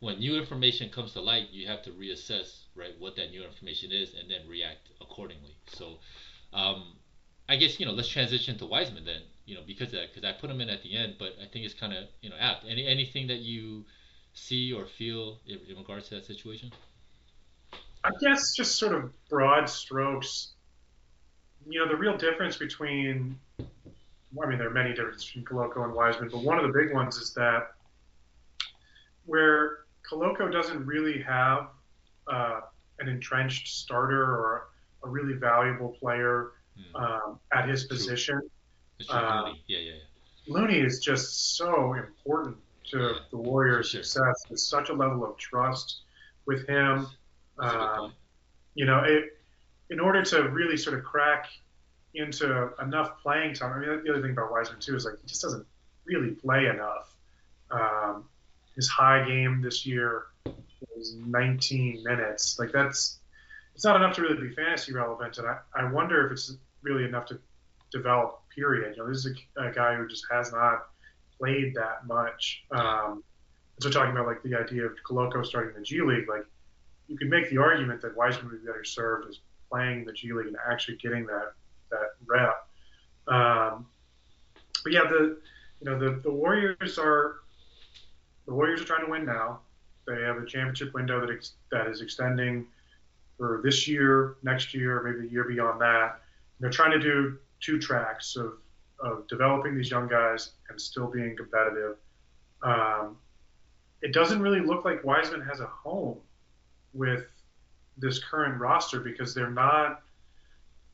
when 0.00 0.18
new 0.18 0.36
information 0.36 0.90
comes 0.90 1.12
to 1.14 1.20
light, 1.20 1.48
you 1.50 1.66
have 1.68 1.82
to 1.84 1.90
reassess, 1.92 2.64
right, 2.74 2.94
what 2.98 3.16
that 3.16 3.30
new 3.30 3.42
information 3.44 3.92
is 3.92 4.14
and 4.14 4.30
then 4.30 4.46
react 4.48 4.90
accordingly. 5.00 5.56
So, 5.68 5.98
um, 6.52 6.96
I 7.48 7.56
guess 7.56 7.78
you 7.78 7.86
know 7.86 7.92
let's 7.92 8.08
transition 8.08 8.58
to 8.58 8.66
Wiseman 8.66 9.04
then. 9.04 9.22
You 9.44 9.54
know 9.54 9.60
because 9.66 9.92
that 9.92 10.12
because 10.12 10.28
I 10.28 10.32
put 10.32 10.50
him 10.50 10.60
in 10.60 10.68
at 10.68 10.82
the 10.82 10.96
end, 10.96 11.16
but 11.18 11.36
I 11.40 11.46
think 11.46 11.64
it's 11.64 11.74
kind 11.74 11.92
of 11.92 12.04
you 12.20 12.30
know 12.30 12.36
apt. 12.38 12.64
Any 12.68 12.86
anything 12.86 13.26
that 13.28 13.38
you 13.38 13.84
see 14.34 14.72
or 14.72 14.86
feel 14.86 15.38
in, 15.46 15.58
in 15.68 15.76
regards 15.76 16.08
to 16.08 16.16
that 16.16 16.26
situation? 16.26 16.72
I 18.04 18.10
guess 18.20 18.54
just 18.54 18.76
sort 18.76 18.94
of 18.94 19.10
broad 19.28 19.68
strokes. 19.68 20.52
You 21.68 21.80
know 21.80 21.88
the 21.88 21.96
real 21.96 22.16
difference 22.16 22.56
between 22.56 23.38
I 23.60 24.46
mean 24.46 24.58
there 24.58 24.68
are 24.68 24.74
many 24.74 24.90
differences 24.90 25.26
between 25.26 25.44
Koloko 25.44 25.84
and 25.84 25.94
Wiseman, 25.94 26.28
but 26.30 26.42
one 26.42 26.58
of 26.58 26.64
the 26.66 26.76
big 26.76 26.92
ones 26.92 27.16
is 27.16 27.32
that 27.34 27.72
where 29.24 29.78
Koloko 30.08 30.50
doesn't 30.50 30.84
really 30.86 31.20
have 31.22 31.68
uh, 32.28 32.60
an 32.98 33.08
entrenched 33.08 33.68
starter 33.68 34.22
or 34.22 34.68
a 35.04 35.08
really 35.08 35.34
valuable 35.34 35.90
player 36.00 36.52
Hmm. 36.76 37.04
um, 37.04 37.40
at 37.52 37.68
his 37.68 37.84
position. 37.84 38.40
Uh, 39.08 39.52
yeah, 39.66 39.78
yeah, 39.78 39.78
yeah. 39.78 39.92
Looney 40.48 40.78
is 40.78 41.00
just 41.00 41.56
so 41.56 41.94
important 41.94 42.56
to 42.90 42.98
yeah, 42.98 43.12
the 43.30 43.36
Warriors' 43.36 43.90
sure. 43.90 44.02
success. 44.02 44.44
There's 44.48 44.66
such 44.66 44.90
a 44.90 44.92
level 44.92 45.24
of 45.24 45.36
trust 45.36 46.02
with 46.46 46.66
him. 46.66 47.06
Um, 47.58 48.12
you 48.74 48.84
know, 48.84 49.02
it, 49.04 49.38
in 49.90 50.00
order 50.00 50.22
to 50.22 50.48
really 50.50 50.76
sort 50.76 50.98
of 50.98 51.04
crack 51.04 51.46
into 52.14 52.70
enough 52.80 53.20
playing 53.22 53.54
time. 53.54 53.72
I 53.72 53.78
mean, 53.78 54.04
the 54.04 54.12
other 54.12 54.22
thing 54.22 54.32
about 54.32 54.50
Wiseman 54.50 54.80
too 54.80 54.96
is 54.96 55.04
like 55.04 55.20
he 55.20 55.26
just 55.26 55.42
doesn't 55.42 55.66
really 56.04 56.30
play 56.30 56.66
enough. 56.66 57.14
Um, 57.70 58.24
his 58.74 58.88
high 58.88 59.26
game 59.26 59.60
this 59.62 59.86
year 59.86 60.26
was 60.44 61.14
19 61.14 62.02
minutes. 62.04 62.58
Like 62.58 62.72
that's 62.72 63.18
it's 63.74 63.84
not 63.84 63.96
enough 63.96 64.14
to 64.16 64.22
really 64.22 64.48
be 64.48 64.54
fantasy 64.54 64.92
relevant. 64.92 65.36
And 65.38 65.46
I, 65.46 65.58
I 65.74 65.84
wonder 65.90 66.26
if 66.26 66.32
it's 66.32 66.56
really 66.86 67.04
enough 67.04 67.26
to 67.26 67.38
develop. 67.92 68.40
Period. 68.54 68.96
You 68.96 69.02
know, 69.02 69.08
this 69.08 69.26
is 69.26 69.36
a, 69.58 69.68
a 69.68 69.72
guy 69.72 69.94
who 69.96 70.08
just 70.08 70.24
has 70.30 70.50
not 70.52 70.86
played 71.38 71.74
that 71.74 72.06
much. 72.06 72.64
Um, 72.70 73.22
so 73.80 73.90
talking 73.90 74.12
about 74.12 74.26
like 74.26 74.42
the 74.42 74.54
idea 74.54 74.86
of 74.86 74.92
Koloko 75.06 75.44
starting 75.44 75.74
the 75.74 75.82
G 75.82 76.00
League, 76.00 76.28
like 76.28 76.46
you 77.08 77.18
could 77.18 77.28
make 77.28 77.50
the 77.50 77.58
argument 77.58 78.00
that 78.00 78.16
Wiseman 78.16 78.50
would 78.50 78.62
be 78.62 78.66
better 78.66 78.84
served 78.84 79.28
as 79.28 79.40
playing 79.70 80.06
the 80.06 80.12
G 80.12 80.32
League 80.32 80.46
and 80.46 80.56
actually 80.70 80.96
getting 80.96 81.26
that 81.26 81.52
that 81.90 82.14
rep. 82.24 82.66
Um, 83.28 83.86
but 84.82 84.92
yeah, 84.92 85.04
the 85.04 85.38
you 85.80 85.90
know 85.90 85.98
the, 85.98 86.20
the 86.22 86.30
Warriors 86.30 86.98
are 86.98 87.40
the 88.46 88.54
Warriors 88.54 88.80
are 88.80 88.84
trying 88.84 89.04
to 89.04 89.10
win 89.10 89.26
now. 89.26 89.60
They 90.06 90.22
have 90.22 90.38
a 90.38 90.46
championship 90.46 90.94
window 90.94 91.20
that 91.20 91.30
ex- 91.30 91.56
that 91.70 91.88
is 91.88 92.00
extending 92.00 92.66
for 93.36 93.60
this 93.62 93.86
year, 93.86 94.36
next 94.42 94.72
year, 94.72 95.02
maybe 95.02 95.26
the 95.26 95.32
year 95.32 95.44
beyond 95.44 95.78
that 95.82 96.20
they're 96.60 96.70
trying 96.70 96.92
to 96.92 96.98
do 96.98 97.38
two 97.60 97.78
tracks 97.78 98.36
of, 98.36 98.54
of 99.00 99.26
developing 99.28 99.76
these 99.76 99.90
young 99.90 100.08
guys 100.08 100.52
and 100.68 100.80
still 100.80 101.06
being 101.06 101.36
competitive. 101.36 101.96
Um, 102.62 103.16
it 104.02 104.12
doesn't 104.12 104.40
really 104.40 104.60
look 104.60 104.84
like 104.84 105.04
Wiseman 105.04 105.42
has 105.42 105.60
a 105.60 105.66
home 105.66 106.18
with 106.92 107.24
this 107.96 108.22
current 108.22 108.60
roster 108.60 109.00
because 109.00 109.34
they're 109.34 109.50
not 109.50 110.02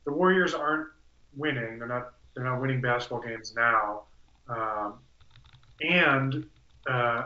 the 0.04 0.12
Warriors 0.12 0.54
aren't 0.54 0.88
winning. 1.36 1.78
They're 1.78 1.88
not 1.88 2.12
they're 2.34 2.44
not 2.44 2.60
winning 2.60 2.80
basketball 2.80 3.20
games 3.20 3.54
now, 3.54 4.02
um, 4.48 4.94
and 5.80 6.46
uh, 6.88 7.24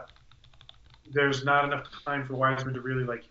there's 1.13 1.45
not 1.45 1.65
enough 1.65 1.87
time 2.05 2.27
for 2.27 2.35
Wiseman 2.35 2.75
to 2.75 2.81
really 2.81 3.05
like 3.05 3.25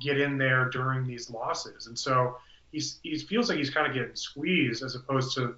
get 0.00 0.20
in 0.20 0.36
there 0.38 0.68
during 0.68 1.06
these 1.06 1.30
losses, 1.30 1.86
and 1.86 1.98
so 1.98 2.36
he's 2.74 2.98
he 3.02 3.16
feels 3.18 3.48
like 3.48 3.58
he's 3.58 3.70
kind 3.70 3.86
of 3.86 3.94
getting 3.94 4.14
squeezed 4.16 4.82
as 4.82 4.94
opposed 4.96 5.34
to 5.36 5.54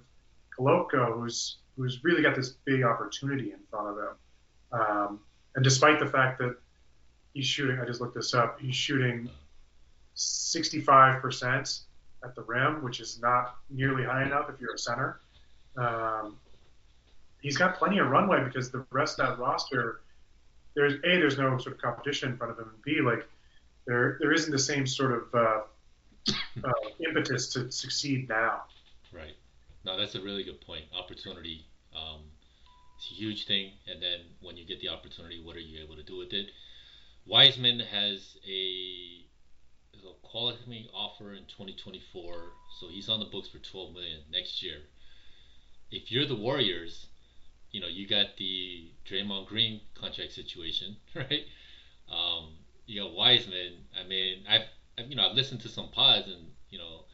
Koloko, 0.57 1.13
who's 1.15 1.57
who's 1.75 2.03
really 2.03 2.21
got 2.21 2.35
this 2.35 2.49
big 2.65 2.83
opportunity 2.83 3.51
in 3.51 3.59
front 3.69 3.87
of 3.89 3.97
him. 3.97 4.79
Um, 4.79 5.19
and 5.55 5.63
despite 5.63 5.99
the 5.99 6.07
fact 6.07 6.39
that 6.39 6.55
he's 7.33 7.45
shooting, 7.45 7.79
I 7.79 7.85
just 7.85 8.01
looked 8.01 8.15
this 8.15 8.33
up, 8.33 8.59
he's 8.59 8.75
shooting 8.75 9.29
65% 10.15 11.81
at 12.23 12.35
the 12.35 12.41
rim, 12.43 12.83
which 12.83 12.99
is 12.99 13.19
not 13.21 13.55
nearly 13.69 14.03
high 14.03 14.23
enough 14.23 14.49
if 14.49 14.59
you're 14.59 14.73
a 14.73 14.77
center. 14.77 15.19
Um, 15.77 16.37
he's 17.41 17.57
got 17.57 17.77
plenty 17.77 17.99
of 17.99 18.07
runway 18.07 18.43
because 18.43 18.71
the 18.71 18.85
rest 18.91 19.19
of 19.19 19.27
that 19.27 19.43
roster, 19.43 20.01
there's 20.75 20.93
a 20.93 21.17
there's 21.19 21.37
no 21.37 21.57
sort 21.57 21.75
of 21.75 21.81
competition 21.81 22.31
in 22.31 22.37
front 22.37 22.51
of 22.51 22.59
him, 22.59 22.69
and 22.73 22.83
b 22.83 23.01
like 23.01 23.27
there 23.85 24.17
there 24.19 24.31
isn't 24.31 24.51
the 24.51 24.59
same 24.59 24.85
sort 24.87 25.11
of 25.11 25.35
uh, 25.35 25.61
uh, 26.63 26.71
impetus 27.05 27.49
to 27.53 27.71
succeed 27.71 28.29
now. 28.29 28.63
Right. 29.11 29.35
No, 29.85 29.97
that's 29.97 30.15
a 30.15 30.21
really 30.21 30.43
good 30.43 30.61
point. 30.61 30.85
Opportunity. 30.97 31.65
Um, 31.95 32.21
it's 32.97 33.11
a 33.11 33.13
huge 33.13 33.45
thing, 33.45 33.71
and 33.87 34.01
then 34.01 34.21
when 34.41 34.57
you 34.57 34.65
get 34.65 34.81
the 34.81 34.89
opportunity, 34.89 35.41
what 35.43 35.55
are 35.55 35.61
you 35.61 35.83
able 35.83 35.95
to 35.95 36.03
do 36.03 36.17
with 36.17 36.33
it? 36.33 36.47
Wiseman 37.25 37.79
has 37.79 38.37
a 38.47 39.23
a 39.93 40.27
qualifying 40.27 40.87
offer 40.93 41.33
in 41.33 41.43
2024, 41.45 42.33
so 42.79 42.87
he's 42.87 43.09
on 43.09 43.19
the 43.19 43.25
books 43.25 43.49
for 43.49 43.57
12 43.57 43.93
million 43.93 44.21
next 44.31 44.63
year. 44.63 44.77
If 45.91 46.11
you're 46.11 46.25
the 46.27 46.35
Warriors, 46.35 47.07
you 47.71 47.81
know 47.81 47.87
you 47.87 48.07
got 48.07 48.37
the 48.37 48.91
Draymond 49.09 49.47
Green 49.47 49.81
contract 49.95 50.33
situation, 50.33 50.97
right? 51.15 51.45
Um, 52.11 52.53
you 52.85 52.99
know 52.99 53.07
Wiseman. 53.07 53.85
I 53.99 54.07
mean, 54.07 54.45
I've, 54.49 54.61
I've 54.61 54.67
you 55.05 55.15
know 55.15 55.27
I've 55.27 55.35
listened 55.35 55.61
to 55.61 55.69
some 55.69 55.89
pods, 55.89 56.27
and 56.27 56.51
you 56.69 56.77
know, 56.77 57.05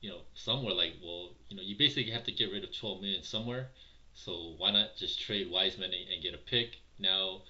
you 0.00 0.10
know 0.10 0.20
some 0.34 0.64
were 0.64 0.72
like, 0.72 0.94
well, 1.02 1.32
you 1.48 1.56
know, 1.56 1.62
you 1.62 1.76
basically 1.76 2.12
have 2.12 2.24
to 2.24 2.32
get 2.32 2.50
rid 2.50 2.64
of 2.64 2.76
12 2.76 3.00
million 3.00 3.22
somewhere. 3.22 3.68
So 4.14 4.54
why 4.58 4.70
not 4.70 4.96
just 4.96 5.20
trade 5.20 5.50
Wiseman 5.50 5.92
and, 5.92 6.12
and 6.12 6.22
get 6.22 6.34
a 6.34 6.38
pick 6.38 6.76
now? 6.98 7.42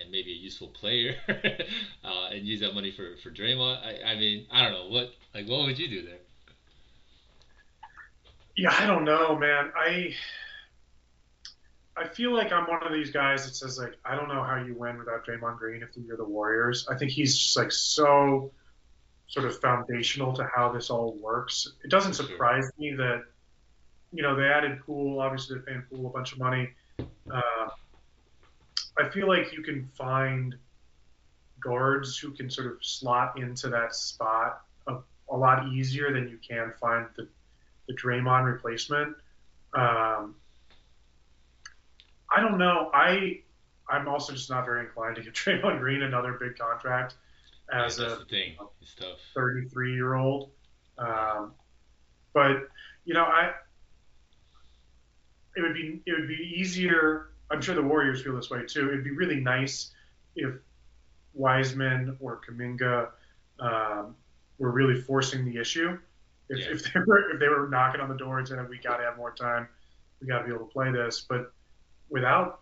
and 0.00 0.10
maybe 0.10 0.32
a 0.32 0.36
useful 0.36 0.68
player, 0.68 1.16
uh, 1.28 2.28
and 2.30 2.46
use 2.46 2.60
that 2.60 2.74
money 2.74 2.90
for 2.90 3.16
for 3.22 3.30
Draymond. 3.30 3.84
I, 3.84 4.12
I 4.12 4.16
mean, 4.16 4.46
I 4.50 4.64
don't 4.64 4.72
know 4.72 4.88
what 4.88 5.12
like 5.34 5.48
what 5.48 5.66
would 5.66 5.78
you 5.78 5.88
do 5.88 6.02
there? 6.02 6.18
Yeah, 8.56 8.74
I 8.78 8.86
don't 8.86 9.04
know, 9.04 9.36
man. 9.36 9.72
I 9.76 10.14
I 11.96 12.08
feel 12.08 12.32
like 12.32 12.52
I'm 12.52 12.66
one 12.68 12.82
of 12.84 12.92
these 12.92 13.10
guys 13.10 13.44
that 13.44 13.54
says 13.54 13.78
like 13.78 13.94
I 14.04 14.14
don't 14.14 14.28
know 14.28 14.42
how 14.42 14.56
you 14.56 14.74
win 14.74 14.98
without 14.98 15.26
Draymond 15.26 15.58
Green 15.58 15.82
if 15.82 15.90
you're 15.96 16.16
the 16.16 16.24
Warriors. 16.24 16.86
I 16.88 16.96
think 16.96 17.10
he's 17.10 17.36
just 17.36 17.56
like 17.56 17.72
so 17.72 18.52
sort 19.28 19.44
of 19.46 19.58
foundational 19.60 20.32
to 20.32 20.48
how 20.54 20.72
this 20.72 20.90
all 20.90 21.16
works. 21.22 21.68
It 21.84 21.90
doesn't 21.90 22.14
surprise 22.14 22.70
me 22.78 22.94
that 22.94 23.24
you 24.12 24.22
know 24.22 24.34
they 24.34 24.46
added 24.46 24.80
Poole. 24.84 25.20
Obviously, 25.20 25.56
they're 25.56 25.64
paying 25.64 25.82
Poole 25.90 26.06
a 26.06 26.10
bunch 26.10 26.32
of 26.32 26.38
money. 26.38 26.70
Uh, 26.98 27.68
I 28.98 29.08
feel 29.10 29.28
like 29.28 29.52
you 29.52 29.62
can 29.62 29.88
find 29.96 30.56
guards 31.60 32.18
who 32.18 32.32
can 32.32 32.50
sort 32.50 32.68
of 32.68 32.78
slot 32.80 33.38
into 33.38 33.68
that 33.68 33.94
spot 33.94 34.62
a, 34.86 34.96
a 35.30 35.36
lot 35.36 35.68
easier 35.68 36.12
than 36.12 36.28
you 36.28 36.38
can 36.38 36.72
find 36.80 37.06
the, 37.16 37.28
the 37.86 37.94
Draymond 37.94 38.44
replacement. 38.44 39.16
Um, 39.74 40.36
I 42.34 42.40
don't 42.40 42.58
know. 42.58 42.90
I 42.94 43.40
I'm 43.90 44.08
also 44.08 44.32
just 44.32 44.48
not 44.50 44.64
very 44.64 44.86
inclined 44.86 45.16
to 45.16 45.22
give 45.22 45.32
Draymond 45.34 45.80
Green 45.80 46.02
another 46.02 46.32
big 46.32 46.56
contract 46.56 47.14
as 47.72 47.98
yeah, 47.98 48.06
a 48.06 48.16
33 49.34 49.94
year 49.94 50.14
old. 50.14 50.50
Um, 50.98 51.52
but 52.32 52.68
you 53.04 53.14
know, 53.14 53.24
I 53.24 53.52
it 55.56 55.62
would 55.62 55.74
be 55.74 56.00
it 56.06 56.12
would 56.12 56.28
be 56.28 56.54
easier 56.56 57.28
I'm 57.50 57.62
sure 57.62 57.74
the 57.74 57.82
Warriors 57.82 58.22
feel 58.22 58.36
this 58.36 58.50
way 58.50 58.64
too. 58.66 58.88
It'd 58.88 59.04
be 59.04 59.10
really 59.10 59.40
nice 59.40 59.92
if 60.36 60.54
Wiseman 61.34 62.16
or 62.20 62.40
Kuminga 62.46 63.08
um, 63.60 64.14
were 64.58 64.70
really 64.70 65.00
forcing 65.00 65.44
the 65.44 65.58
issue. 65.58 65.98
If, 66.48 66.58
yeah. 66.58 66.72
if 66.72 66.92
they 66.92 67.00
were 67.06 67.30
if 67.30 67.40
they 67.40 67.48
were 67.48 67.68
knocking 67.68 68.00
on 68.00 68.08
the 68.08 68.16
door 68.16 68.38
and 68.38 68.48
saying 68.48 68.66
we 68.68 68.78
got 68.78 68.98
to 68.98 69.04
have 69.04 69.16
more 69.16 69.32
time, 69.32 69.68
we 70.20 70.26
got 70.26 70.40
to 70.40 70.44
be 70.44 70.52
able 70.52 70.66
to 70.66 70.72
play 70.72 70.90
this, 70.90 71.24
but 71.28 71.52
without 72.08 72.60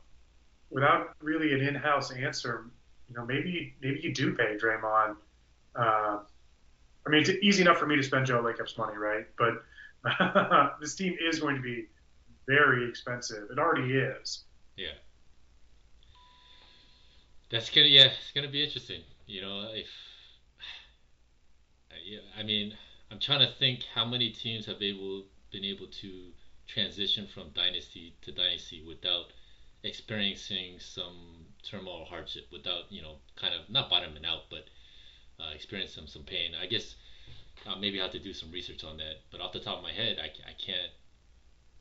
without 0.71 1.15
really 1.21 1.53
an 1.53 1.61
in-house 1.61 2.11
answer, 2.11 2.67
you 3.09 3.17
know, 3.17 3.25
maybe 3.25 3.75
maybe 3.81 4.01
you 4.01 4.13
do 4.13 4.35
pay 4.35 4.57
Draymond. 4.57 5.17
Uh, 5.75 6.19
I 7.07 7.11
mean, 7.11 7.21
it's 7.21 7.31
easy 7.43 7.63
enough 7.63 7.79
for 7.79 7.87
me 7.87 7.97
to 7.97 8.03
spend 8.03 8.27
Joe 8.27 8.41
Lacob's 8.41 8.77
money, 8.77 8.97
right? 8.97 9.27
But 9.39 9.63
this 10.81 10.95
team 10.95 11.17
is 11.21 11.39
going 11.39 11.57
to 11.57 11.63
be 11.63 11.87
very 12.47 12.89
expensive. 12.89 13.51
It 13.51 13.59
already 13.59 13.95
is. 13.95 14.45
Yeah. 14.77 14.89
That's 17.51 17.71
gonna 17.71 17.87
yeah, 17.87 18.07
it's 18.07 18.33
gonna 18.35 18.51
be 18.51 18.65
interesting. 18.65 19.03
You 19.27 19.43
know, 19.43 19.69
if 19.73 19.87
I 22.39 22.43
mean, 22.43 22.77
I'm 23.11 23.21
trying 23.21 23.41
to 23.41 23.53
think 23.59 23.85
how 23.95 24.05
many 24.05 24.31
teams 24.31 24.67
have 24.67 24.83
able 24.83 25.25
been 25.53 25.65
able 25.65 25.87
to 25.87 26.33
transition 26.67 27.29
from 27.33 27.51
dynasty 27.55 28.15
to 28.23 28.33
dynasty 28.33 28.83
without 28.87 29.27
experiencing 29.85 30.79
some 30.79 31.47
turmoil 31.63 32.01
or 32.01 32.07
hardship, 32.07 32.45
without 32.53 32.91
you 32.91 33.03
know, 33.03 33.17
kind 33.37 33.55
of 33.55 33.69
not 33.71 33.91
bottoming 33.91 34.25
out, 34.25 34.45
but 34.51 34.65
uh, 35.41 35.55
experiencing 35.55 36.07
some 36.07 36.23
pain. 36.23 36.53
I 36.61 36.67
guess 36.67 36.97
uh, 37.67 37.77
maybe 37.77 38.01
I 38.01 38.05
have 38.05 38.13
to 38.13 38.19
do 38.19 38.33
some 38.33 38.51
research 38.51 38.85
on 38.85 38.97
that. 38.99 39.23
But 39.31 39.41
off 39.41 39.53
the 39.53 39.61
top 39.61 39.79
of 39.79 39.83
my 39.83 39.93
head, 39.93 40.19
I, 40.21 40.27
I 40.27 40.55
can't 40.55 40.93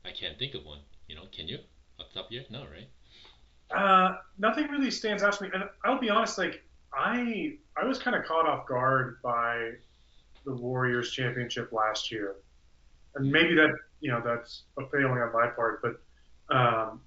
I 0.04 0.10
can't 0.10 0.38
think 0.38 0.54
of 0.54 0.64
one. 0.64 0.80
You 1.08 1.16
know, 1.16 1.24
can 1.32 1.48
you? 1.48 1.58
Off 1.98 2.06
the 2.12 2.20
top 2.20 2.26
of 2.26 2.32
your 2.32 2.42
no, 2.50 2.64
right? 2.64 2.88
Uh, 3.70 4.16
nothing 4.38 4.68
really 4.68 4.90
stands 4.90 5.22
out 5.22 5.32
to 5.34 5.44
me, 5.44 5.50
and 5.52 5.64
I'll 5.84 5.98
be 5.98 6.10
honest. 6.10 6.38
Like 6.38 6.62
I, 6.94 7.56
I 7.76 7.84
was 7.84 7.98
kind 7.98 8.16
of 8.16 8.24
caught 8.24 8.46
off 8.46 8.66
guard 8.66 9.18
by 9.22 9.72
the 10.44 10.52
Warriors 10.54 11.10
championship 11.10 11.72
last 11.72 12.10
year, 12.12 12.36
and 13.16 13.30
maybe 13.30 13.54
that 13.54 13.74
you 14.00 14.10
know 14.10 14.22
that's 14.24 14.62
a 14.78 14.86
failing 14.88 15.18
on 15.20 15.32
my 15.32 15.48
part, 15.48 15.82
but 15.82 16.00
um, 16.54 17.00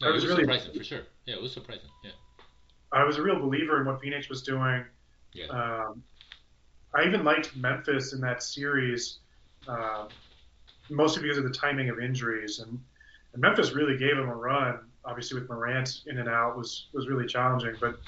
no, 0.00 0.08
I 0.08 0.10
was, 0.10 0.22
was 0.22 0.32
really 0.32 0.44
surprising 0.44 0.78
for 0.78 0.84
sure. 0.84 1.02
Yeah, 1.26 1.34
it 1.36 1.42
was 1.42 1.52
surprising. 1.52 1.88
Yeah, 2.02 2.10
I 2.92 3.04
was 3.04 3.18
a 3.18 3.22
real 3.22 3.38
believer 3.38 3.80
in 3.80 3.86
what 3.86 4.00
Phoenix 4.00 4.28
was 4.28 4.42
doing. 4.42 4.84
Yeah. 5.32 5.46
Um, 5.46 6.02
I 6.94 7.04
even 7.04 7.24
liked 7.24 7.56
Memphis 7.56 8.12
in 8.12 8.20
that 8.20 8.42
series, 8.42 9.18
uh, 9.66 10.06
mostly 10.90 11.22
because 11.22 11.38
of 11.38 11.44
the 11.44 11.50
timing 11.50 11.90
of 11.90 11.98
injuries 11.98 12.60
and 12.60 12.78
and 13.34 13.42
Memphis 13.42 13.72
really 13.72 13.98
gave 13.98 14.12
him 14.12 14.28
a 14.28 14.34
run. 14.34 14.78
Obviously, 15.04 15.38
with 15.38 15.50
Morant 15.50 16.02
in 16.06 16.18
and 16.18 16.28
out 16.28 16.56
was 16.56 16.86
was 16.92 17.08
really 17.08 17.26
challenging. 17.26 17.74
But 17.78 17.98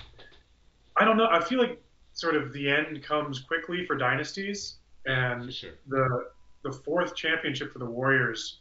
I 0.96 1.04
don't 1.04 1.16
know. 1.16 1.28
I 1.30 1.44
feel 1.44 1.58
like 1.58 1.82
sort 2.12 2.36
of 2.36 2.52
the 2.52 2.70
end 2.70 3.02
comes 3.02 3.40
quickly 3.40 3.84
for 3.84 3.96
dynasties, 3.96 4.76
and 5.04 5.52
sure. 5.52 5.72
the 5.88 6.30
the 6.62 6.72
fourth 6.72 7.14
championship 7.14 7.72
for 7.72 7.80
the 7.80 7.84
Warriors. 7.84 8.60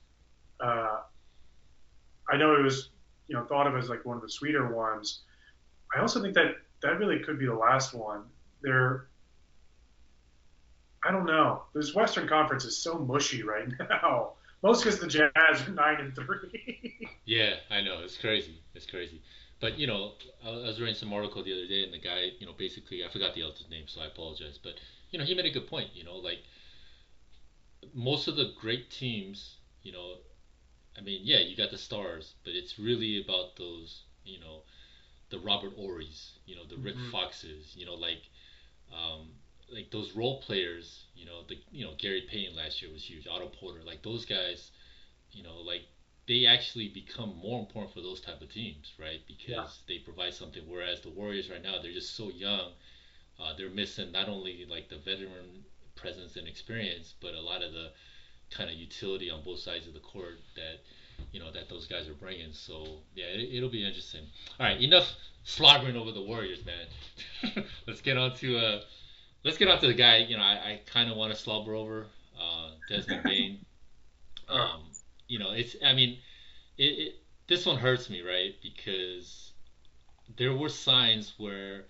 Uh, 0.59 1.01
I 2.29 2.37
know 2.37 2.55
it 2.55 2.63
was 2.63 2.89
you 3.27 3.35
know 3.35 3.45
thought 3.45 3.67
of 3.67 3.75
as 3.75 3.89
like 3.89 4.05
one 4.05 4.15
of 4.15 4.23
the 4.23 4.29
sweeter 4.29 4.73
ones. 4.73 5.21
I 5.95 5.99
also 5.99 6.21
think 6.21 6.33
that 6.35 6.55
that 6.81 6.99
really 6.99 7.19
could 7.19 7.39
be 7.39 7.45
the 7.45 7.55
last 7.55 7.93
one. 7.93 8.23
They're 8.61 9.07
I 11.03 11.11
don't 11.11 11.25
know. 11.25 11.63
This 11.73 11.93
Western 11.93 12.27
Conference 12.27 12.65
is 12.65 12.77
so 12.77 12.97
mushy 12.97 13.43
right 13.43 13.67
now. 13.89 14.33
Most 14.63 14.83
because 14.83 14.99
the 14.99 15.07
Jazz 15.07 15.67
are 15.67 15.71
nine 15.71 15.99
and 15.99 16.15
three. 16.15 17.09
yeah, 17.25 17.55
I 17.69 17.81
know 17.81 17.99
it's 18.03 18.17
crazy. 18.17 18.59
It's 18.73 18.87
crazy. 18.87 19.21
But 19.61 19.77
you 19.77 19.85
know, 19.85 20.13
I 20.45 20.49
was 20.49 20.79
reading 20.79 20.95
some 20.95 21.13
article 21.13 21.43
the 21.43 21.53
other 21.53 21.67
day, 21.67 21.83
and 21.83 21.93
the 21.93 21.99
guy, 21.99 22.31
you 22.39 22.45
know, 22.45 22.53
basically, 22.57 23.05
I 23.05 23.09
forgot 23.09 23.35
the 23.35 23.43
other's 23.43 23.65
name, 23.69 23.85
so 23.87 24.01
I 24.01 24.07
apologize. 24.07 24.57
But 24.61 24.73
you 25.11 25.19
know, 25.19 25.25
he 25.25 25.35
made 25.35 25.45
a 25.45 25.51
good 25.51 25.67
point. 25.67 25.89
You 25.93 26.03
know, 26.03 26.15
like 26.15 26.39
most 27.93 28.27
of 28.27 28.35
the 28.35 28.53
great 28.59 28.89
teams, 28.89 29.57
you 29.83 29.91
know, 29.91 30.15
I 30.97 31.01
mean, 31.01 31.21
yeah, 31.23 31.39
you 31.39 31.55
got 31.55 31.71
the 31.71 31.77
stars, 31.77 32.35
but 32.43 32.53
it's 32.53 32.79
really 32.79 33.21
about 33.23 33.55
those, 33.57 34.03
you 34.23 34.39
know, 34.39 34.63
the 35.29 35.39
Robert 35.39 35.73
Horrys, 35.75 36.31
you 36.45 36.55
know, 36.55 36.65
the 36.65 36.77
Rick 36.77 36.95
mm-hmm. 36.95 37.11
Foxes, 37.11 37.73
you 37.75 37.85
know, 37.85 37.95
like, 37.95 38.23
um, 38.93 39.29
like 39.71 39.91
those 39.91 40.15
role 40.15 40.41
players, 40.41 41.05
you 41.15 41.25
know, 41.25 41.41
the 41.47 41.57
you 41.71 41.85
know 41.85 41.93
Gary 41.97 42.21
Payton 42.29 42.55
last 42.55 42.81
year 42.81 42.91
was 42.91 43.03
huge, 43.09 43.27
Otto 43.27 43.47
Porter, 43.49 43.81
like 43.83 44.03
those 44.03 44.25
guys, 44.25 44.71
you 45.31 45.43
know, 45.43 45.57
like 45.57 45.81
they 46.27 46.45
actually 46.45 46.89
become 46.89 47.35
more 47.37 47.59
important 47.59 47.93
for 47.93 48.01
those 48.01 48.21
type 48.21 48.41
of 48.41 48.51
teams, 48.51 48.93
right? 48.99 49.21
Because 49.27 49.47
yeah. 49.49 49.67
they 49.87 49.99
provide 49.99 50.33
something. 50.33 50.63
Whereas 50.67 51.01
the 51.01 51.09
Warriors 51.09 51.49
right 51.49 51.61
now, 51.63 51.81
they're 51.81 51.91
just 51.91 52.15
so 52.15 52.29
young 52.29 52.71
Uh, 53.39 53.53
they're 53.57 53.69
missing 53.69 54.11
not 54.11 54.29
only 54.29 54.65
like 54.65 54.89
the 54.89 54.97
veteran 54.97 55.65
presence 55.95 56.35
and 56.37 56.47
experience, 56.47 57.13
but 57.21 57.33
a 57.33 57.41
lot 57.41 57.61
of 57.63 57.73
the 57.73 57.91
kind 58.55 58.69
of 58.69 58.75
utility 58.75 59.29
on 59.29 59.43
both 59.43 59.59
sides 59.59 59.87
of 59.87 59.93
the 59.93 59.99
court 59.99 60.39
that 60.55 60.81
you 61.31 61.39
know 61.39 61.51
that 61.51 61.69
those 61.69 61.87
guys 61.87 62.07
are 62.07 62.13
bringing. 62.13 62.51
So 62.53 62.85
yeah, 63.15 63.25
it, 63.25 63.61
will 63.61 63.69
be 63.69 63.85
interesting. 63.85 64.21
All 64.59 64.65
right, 64.65 64.81
enough 64.81 65.11
slobbering 65.43 65.95
over 65.95 66.11
the 66.11 66.21
Warriors, 66.21 66.59
man. 66.65 67.63
let's 67.87 68.01
get 68.01 68.17
on 68.17 68.35
to 68.37 68.57
uh, 68.57 68.81
let's 69.43 69.57
get 69.57 69.67
on 69.67 69.79
to 69.79 69.87
the 69.87 69.93
guy. 69.93 70.17
You 70.17 70.37
know, 70.37 70.43
I, 70.43 70.53
I 70.53 70.81
kind 70.85 71.09
of 71.09 71.17
want 71.17 71.33
to 71.33 71.39
slobber 71.39 71.75
over 71.75 72.07
uh, 72.39 72.69
Desmond 72.89 73.23
Bane. 73.25 73.65
Um, 74.49 74.83
you 75.27 75.39
know, 75.39 75.51
it's 75.51 75.75
I 75.85 75.93
mean, 75.93 76.17
it, 76.77 76.83
it 76.83 77.15
this 77.47 77.65
one 77.65 77.77
hurts 77.77 78.09
me, 78.09 78.21
right? 78.21 78.55
Because 78.61 79.51
there 80.37 80.53
were 80.53 80.69
signs 80.69 81.33
where 81.37 81.85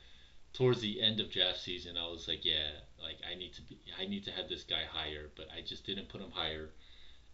towards 0.54 0.82
the 0.82 1.02
end 1.02 1.20
of 1.20 1.32
draft 1.32 1.60
season, 1.60 1.98
I 1.98 2.08
was 2.08 2.28
like, 2.28 2.46
yeah, 2.46 2.70
like 3.06 3.22
I 3.22 3.38
need 3.38 3.54
to 3.54 3.62
be, 3.62 3.78
I 4.02 4.06
need 4.10 4.26
to 4.26 4.32
have 4.32 4.50
this 4.50 4.64
guy 4.64 4.82
higher, 4.90 5.30
but 5.38 5.46
I 5.56 5.62
just 5.62 5.86
didn't 5.86 6.10
put 6.10 6.22
him 6.22 6.32
higher, 6.34 6.74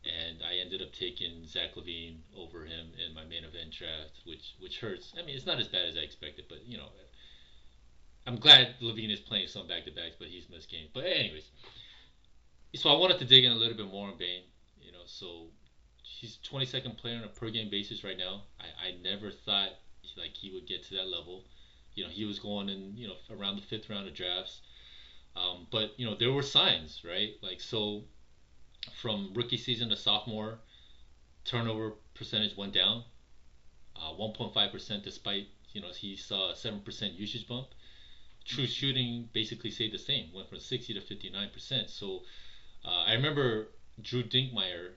and 0.04 0.44
I 0.44 0.60
ended 0.60 0.82
up 0.82 0.92
taking 0.92 1.48
Zach 1.48 1.76
LaVine 1.76 2.20
over 2.36 2.66
him 2.66 2.92
in 3.00 3.16
my 3.16 3.24
main 3.24 3.48
event 3.48 3.72
draft, 3.72 4.20
which 4.26 4.56
which 4.60 4.80
hurts. 4.80 5.14
I 5.18 5.24
mean, 5.26 5.36
it's 5.36 5.48
not 5.48 5.60
as 5.60 5.70
bad 5.70 5.88
as 5.88 5.96
I 5.96 6.02
expected, 6.02 6.46
but 6.50 6.68
you 6.68 6.78
know, 6.78 6.90
I'm 8.28 8.36
glad 8.36 8.76
LaVine 8.82 9.12
is 9.12 9.22
playing 9.22 9.48
some 9.48 9.68
back 9.68 9.86
to 9.86 9.92
backs, 9.92 10.20
but 10.20 10.28
he's 10.28 10.50
missed 10.50 10.70
games. 10.70 10.90
But 10.94 11.06
anyways, 11.06 11.50
so 12.76 12.90
I 12.90 12.98
wanted 13.00 13.20
to 13.20 13.26
dig 13.26 13.46
in 13.46 13.52
a 13.54 13.56
little 13.56 13.78
bit 13.78 13.88
more 13.88 14.10
on 14.10 14.18
Bane, 14.18 14.44
you 14.82 14.92
know, 14.92 15.08
so 15.08 15.48
he's 16.04 16.38
22nd 16.52 16.98
player 16.98 17.18
on 17.18 17.24
a 17.24 17.30
per 17.30 17.50
game 17.50 17.70
basis 17.72 18.04
right 18.04 18.18
now. 18.18 18.44
I, 18.60 18.90
I 18.90 19.02
never 19.02 19.32
thought 19.32 19.80
like 20.18 20.36
he 20.36 20.52
would 20.52 20.68
get 20.68 20.84
to 20.84 20.96
that 20.96 21.08
level 21.08 21.46
you 21.96 22.04
know, 22.04 22.10
he 22.10 22.26
was 22.26 22.40
going 22.40 22.70
in, 22.70 22.94
you 22.96 23.08
know, 23.08 23.16
around 23.30 23.58
the 23.58 23.62
fifth 23.62 23.90
round 23.90 24.08
of 24.08 24.14
drafts. 24.14 24.62
Um, 25.36 25.67
but 25.72 25.91
you 25.98 26.06
know, 26.06 26.15
there 26.15 26.32
were 26.32 26.41
signs, 26.41 27.02
right? 27.06 27.32
Like 27.41 27.62
so, 27.62 28.04
from 29.02 29.32
rookie 29.34 29.58
season 29.58 29.89
to 29.89 29.96
sophomore, 29.96 30.60
turnover 31.46 31.94
percentage 32.13 32.58
went 32.58 32.74
down, 32.74 33.04
uh, 33.96 34.13
1.5% 34.13 35.04
despite 35.04 35.48
you 35.74 35.82
know 35.82 35.89
he 35.89 36.15
saw 36.15 36.52
a 36.52 36.54
7% 36.54 37.17
usage 37.17 37.48
bump. 37.48 37.67
True 38.44 38.65
shooting 38.65 39.30
basically 39.34 39.72
stayed 39.72 39.94
the 39.94 40.00
same, 40.00 40.34
went 40.34 40.50
from 40.50 40.60
60 40.60 40.96
to 40.96 41.00
59%. 41.00 41.89
So 41.89 42.22
uh, 42.84 43.04
I 43.08 43.13
remember 43.13 43.67
Drew 44.02 44.24
Dinkmeyer 44.24 44.94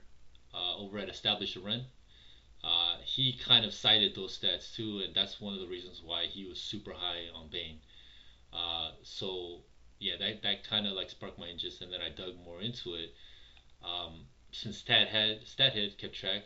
uh, 0.53 0.77
over 0.77 0.97
at 0.97 1.09
Establish 1.09 1.53
the 1.53 1.59
Run 1.59 1.85
uh, 2.65 2.97
he 3.03 3.33
kind 3.33 3.63
of 3.63 3.73
cited 3.73 4.15
those 4.15 4.39
stats 4.39 4.75
too, 4.75 5.01
and 5.05 5.13
that's 5.13 5.39
one 5.39 5.53
of 5.53 5.59
the 5.59 5.67
reasons 5.67 6.01
why 6.03 6.25
he 6.25 6.45
was 6.45 6.59
super 6.59 6.93
high 6.93 7.25
on 7.35 7.47
Bane. 7.49 7.79
Uh, 8.51 8.91
so 9.03 9.61
yeah, 9.99 10.15
that 10.19 10.41
that 10.43 10.67
kind 10.67 10.87
of 10.87 10.93
like 10.93 11.09
sparked 11.09 11.39
my 11.39 11.47
interest, 11.47 11.81
and 11.81 11.91
then 11.91 12.01
I 12.01 12.09
dug 12.09 12.35
more 12.43 12.61
into 12.61 12.95
it. 12.95 13.13
Um, 13.83 14.25
since 14.51 14.81
StatHead 14.81 15.45
StatHead 15.45 15.97
kept 15.97 16.15
track, 16.15 16.43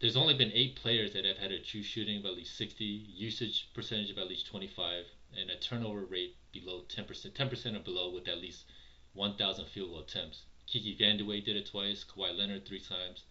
there's 0.00 0.16
only 0.16 0.34
been 0.34 0.52
eight 0.54 0.76
players 0.76 1.12
that 1.12 1.24
have 1.24 1.38
had 1.38 1.52
a 1.52 1.62
true 1.62 1.82
shooting 1.82 2.18
of 2.18 2.24
at 2.24 2.34
least 2.36 2.56
60, 2.56 2.84
usage 2.84 3.68
percentage 3.74 4.10
of 4.10 4.18
at 4.18 4.28
least 4.28 4.46
25, 4.46 5.04
and 5.38 5.50
a 5.50 5.56
turnover 5.56 6.06
rate 6.06 6.36
below 6.52 6.84
10%, 6.88 7.06
10% 7.32 7.76
or 7.76 7.80
below 7.80 8.12
with 8.12 8.26
at 8.26 8.38
least 8.38 8.64
1,000 9.12 9.66
field 9.66 9.90
goal 9.90 10.00
attempts. 10.00 10.42
Kiki 10.66 10.96
Vandeweghe 10.96 11.44
did 11.44 11.56
it 11.56 11.66
twice, 11.66 12.04
Kawhi 12.04 12.36
Leonard 12.36 12.66
three 12.66 12.80
times, 12.80 13.24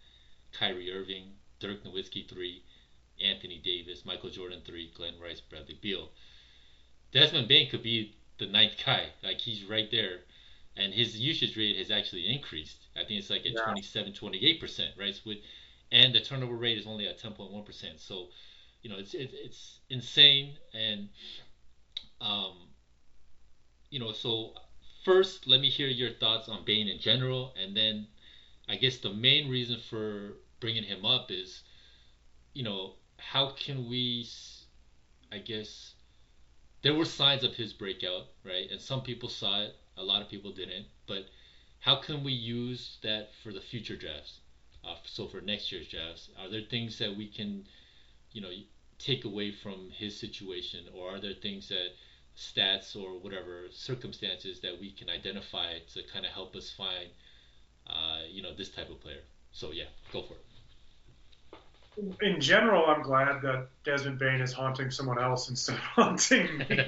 Kyrie 0.52 0.92
Irving, 0.92 1.32
Dirk 1.58 1.82
Nowitzki 1.84 2.28
three, 2.28 2.62
Anthony 3.20 3.58
Davis, 3.58 4.04
Michael 4.04 4.30
Jordan 4.30 4.62
three, 4.64 4.90
Glen 4.94 5.18
Rice, 5.20 5.40
Bradley 5.40 5.78
Beal. 5.80 6.10
Desmond 7.12 7.48
Bane 7.48 7.68
could 7.68 7.82
be 7.82 8.14
the 8.40 8.46
ninth 8.46 8.74
guy. 8.84 9.10
Like 9.22 9.40
he's 9.40 9.64
right 9.64 9.90
there. 9.92 10.20
And 10.76 10.94
his 10.94 11.18
usage 11.18 11.56
rate 11.56 11.76
has 11.76 11.90
actually 11.90 12.32
increased. 12.32 12.88
I 12.96 13.00
think 13.04 13.20
it's 13.20 13.30
like 13.30 13.46
at 13.46 13.54
yeah. 13.54 13.64
27, 13.64 14.12
28%, 14.14 14.98
right? 14.98 15.14
So 15.14 15.22
with, 15.26 15.38
and 15.92 16.14
the 16.14 16.20
turnover 16.20 16.56
rate 16.56 16.78
is 16.78 16.86
only 16.86 17.06
at 17.08 17.20
10.1%. 17.20 18.00
So, 18.00 18.28
you 18.82 18.90
know, 18.90 18.96
it's 18.98 19.14
it, 19.14 19.30
it's 19.34 19.80
insane. 19.90 20.54
And, 20.74 21.08
um, 22.20 22.54
you 23.90 24.00
know, 24.00 24.12
so 24.12 24.54
first, 25.04 25.46
let 25.46 25.60
me 25.60 25.68
hear 25.70 25.88
your 25.88 26.10
thoughts 26.10 26.48
on 26.48 26.64
Bane 26.64 26.88
in 26.88 26.98
general, 27.00 27.54
and 27.60 27.76
then 27.76 28.08
I 28.68 28.76
guess 28.76 28.98
the 28.98 29.12
main 29.12 29.50
reason 29.50 29.78
for 29.78 30.36
bringing 30.60 30.84
him 30.84 31.04
up 31.04 31.30
is, 31.30 31.62
you 32.54 32.62
know, 32.62 32.94
how 33.18 33.50
can 33.52 33.88
we, 33.88 34.26
I 35.32 35.38
guess, 35.38 35.94
there 36.82 36.94
were 36.94 37.04
signs 37.04 37.44
of 37.44 37.54
his 37.54 37.72
breakout, 37.72 38.26
right? 38.44 38.70
And 38.70 38.80
some 38.80 39.02
people 39.02 39.28
saw 39.28 39.62
it, 39.62 39.74
a 39.96 40.02
lot 40.02 40.22
of 40.22 40.28
people 40.28 40.52
didn't. 40.52 40.86
But 41.06 41.26
how 41.80 41.96
can 41.96 42.24
we 42.24 42.32
use 42.32 42.98
that 43.02 43.28
for 43.42 43.52
the 43.52 43.60
future 43.60 43.96
drafts? 43.96 44.40
Uh, 44.84 44.96
so 45.04 45.26
for 45.26 45.40
next 45.40 45.70
year's 45.70 45.88
drafts, 45.88 46.30
are 46.38 46.48
there 46.48 46.62
things 46.70 46.98
that 46.98 47.14
we 47.14 47.28
can, 47.28 47.66
you 48.32 48.40
know, 48.40 48.50
take 48.98 49.24
away 49.24 49.52
from 49.52 49.90
his 49.90 50.18
situation, 50.18 50.86
or 50.94 51.16
are 51.16 51.20
there 51.20 51.34
things 51.34 51.68
that 51.68 51.88
stats 52.36 52.96
or 52.96 53.18
whatever 53.18 53.66
circumstances 53.70 54.60
that 54.60 54.78
we 54.80 54.90
can 54.90 55.10
identify 55.10 55.78
to 55.92 56.02
kind 56.12 56.24
of 56.24 56.32
help 56.32 56.56
us 56.56 56.70
find, 56.70 57.10
uh, 57.88 58.20
you 58.30 58.42
know, 58.42 58.54
this 58.54 58.70
type 58.70 58.90
of 58.90 59.00
player? 59.00 59.22
So 59.52 59.72
yeah, 59.72 59.88
go 60.12 60.22
for 60.22 60.34
it 60.34 60.49
in 62.20 62.40
general, 62.40 62.86
I'm 62.86 63.02
glad 63.02 63.42
that 63.42 63.68
Desmond 63.84 64.18
Bane 64.18 64.40
is 64.40 64.52
haunting 64.52 64.90
someone 64.90 65.20
else 65.20 65.48
instead 65.48 65.76
of 65.76 65.80
haunting 65.94 66.58
me. 66.58 66.66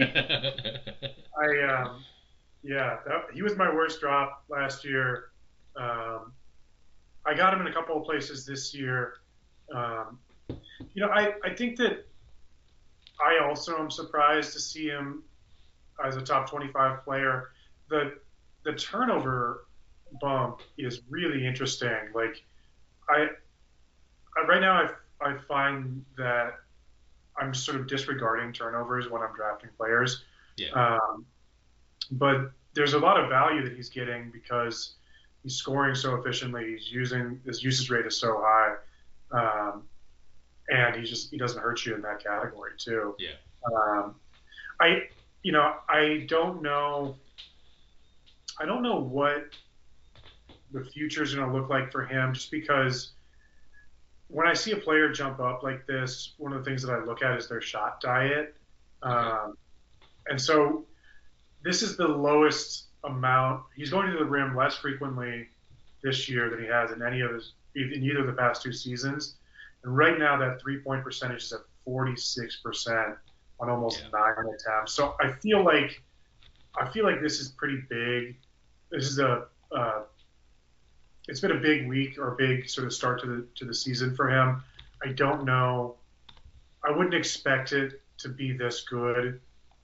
I, 1.38 1.62
um, 1.72 2.04
yeah, 2.62 2.98
that, 3.06 3.26
he 3.34 3.42
was 3.42 3.56
my 3.56 3.72
worst 3.72 4.00
drop 4.00 4.44
last 4.48 4.84
year. 4.84 5.30
Um, 5.76 6.32
I 7.24 7.34
got 7.34 7.54
him 7.54 7.60
in 7.60 7.66
a 7.66 7.72
couple 7.72 7.96
of 7.96 8.04
places 8.04 8.44
this 8.44 8.74
year. 8.74 9.14
Um, 9.74 10.18
you 10.48 11.00
know, 11.02 11.08
I, 11.08 11.34
I 11.44 11.54
think 11.54 11.76
that 11.78 12.06
I 13.24 13.44
also 13.44 13.78
am 13.78 13.90
surprised 13.90 14.52
to 14.54 14.60
see 14.60 14.86
him 14.88 15.22
as 16.04 16.16
a 16.16 16.20
top 16.20 16.50
25 16.50 17.04
player. 17.04 17.50
The 17.88 18.14
the 18.64 18.72
turnover 18.74 19.66
bump 20.20 20.60
is 20.78 21.00
really 21.08 21.46
interesting. 21.46 22.10
Like, 22.14 22.42
I 23.08 23.28
right 24.46 24.60
now 24.60 24.82
I, 24.82 24.90
I 25.24 25.36
find 25.48 26.04
that 26.16 26.58
I'm 27.36 27.54
sort 27.54 27.80
of 27.80 27.86
disregarding 27.86 28.52
turnovers 28.52 29.08
when 29.08 29.22
I'm 29.22 29.34
drafting 29.34 29.70
players. 29.76 30.24
Yeah. 30.56 30.70
Um, 30.70 31.24
but 32.10 32.52
there's 32.74 32.94
a 32.94 32.98
lot 32.98 33.18
of 33.18 33.28
value 33.28 33.62
that 33.64 33.74
he's 33.74 33.88
getting 33.88 34.30
because 34.30 34.94
he's 35.42 35.54
scoring 35.54 35.94
so 35.94 36.16
efficiently. 36.16 36.72
He's 36.72 36.90
using 36.90 37.40
his 37.44 37.62
usage 37.62 37.90
rate 37.90 38.06
is 38.06 38.16
so 38.16 38.42
high, 38.42 38.74
um, 39.30 39.84
and 40.68 40.96
he 40.96 41.02
just 41.02 41.30
he 41.30 41.38
doesn't 41.38 41.60
hurt 41.60 41.84
you 41.84 41.94
in 41.94 42.02
that 42.02 42.22
category 42.22 42.72
too. 42.78 43.14
Yeah. 43.18 43.30
Um, 43.72 44.16
I 44.80 45.04
you 45.42 45.52
know 45.52 45.76
I 45.88 46.26
don't 46.28 46.62
know. 46.62 47.16
I 48.58 48.66
don't 48.66 48.82
know 48.82 49.00
what 49.00 49.46
the 50.72 50.84
future 50.84 51.22
is 51.22 51.34
going 51.34 51.50
to 51.50 51.54
look 51.54 51.68
like 51.68 51.90
for 51.90 52.04
him, 52.04 52.32
just 52.34 52.50
because 52.50 53.12
when 54.32 54.46
I 54.46 54.54
see 54.54 54.72
a 54.72 54.76
player 54.76 55.12
jump 55.12 55.40
up 55.40 55.62
like 55.62 55.86
this, 55.86 56.32
one 56.38 56.54
of 56.54 56.64
the 56.64 56.68
things 56.68 56.82
that 56.82 56.90
I 56.90 57.04
look 57.04 57.22
at 57.22 57.36
is 57.36 57.48
their 57.48 57.60
shot 57.60 58.00
diet. 58.00 58.56
Um, 59.02 59.56
and 60.26 60.40
so 60.40 60.86
this 61.62 61.82
is 61.82 61.98
the 61.98 62.08
lowest 62.08 62.86
amount. 63.04 63.64
He's 63.76 63.90
going 63.90 64.10
to 64.10 64.16
the 64.16 64.24
rim 64.24 64.56
less 64.56 64.76
frequently 64.76 65.48
this 66.02 66.30
year 66.30 66.48
than 66.48 66.60
he 66.60 66.66
has 66.66 66.92
in 66.92 67.02
any 67.02 67.20
of 67.20 67.34
his, 67.34 67.52
in 67.74 68.02
either 68.02 68.20
of 68.20 68.26
the 68.26 68.32
past 68.32 68.62
two 68.62 68.72
seasons. 68.72 69.34
And 69.84 69.94
right 69.94 70.18
now, 70.18 70.38
that 70.38 70.62
three 70.62 70.78
point 70.78 71.04
percentage 71.04 71.42
is 71.42 71.52
at 71.52 71.60
46% 71.86 73.16
on 73.60 73.68
almost 73.68 74.00
yeah. 74.00 74.18
nine 74.18 74.54
attempts. 74.54 74.94
So 74.94 75.14
I 75.20 75.30
feel 75.30 75.62
like, 75.62 76.02
I 76.80 76.88
feel 76.88 77.04
like 77.04 77.20
this 77.20 77.38
is 77.38 77.48
pretty 77.48 77.82
big. 77.90 78.36
This 78.90 79.10
is 79.10 79.18
a, 79.18 79.44
uh, 79.76 80.02
it's 81.28 81.40
been 81.40 81.52
a 81.52 81.60
big 81.60 81.88
week 81.88 82.18
or 82.18 82.32
a 82.32 82.36
big 82.36 82.68
sort 82.68 82.86
of 82.86 82.92
start 82.92 83.20
to 83.20 83.26
the 83.26 83.46
to 83.56 83.64
the 83.64 83.74
season 83.74 84.14
for 84.14 84.28
him. 84.28 84.62
I 85.04 85.12
don't 85.12 85.44
know. 85.44 85.96
I 86.84 86.90
wouldn't 86.90 87.14
expect 87.14 87.72
it 87.72 88.00
to 88.18 88.28
be 88.28 88.52
this 88.52 88.82
good 88.82 89.40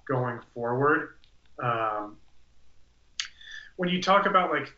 going 0.07 0.41
forward. 0.55 1.15
Um, 1.63 2.17
when 3.77 3.89
you 3.89 4.03
talk 4.03 4.27
about 4.27 4.51
like 4.51 4.75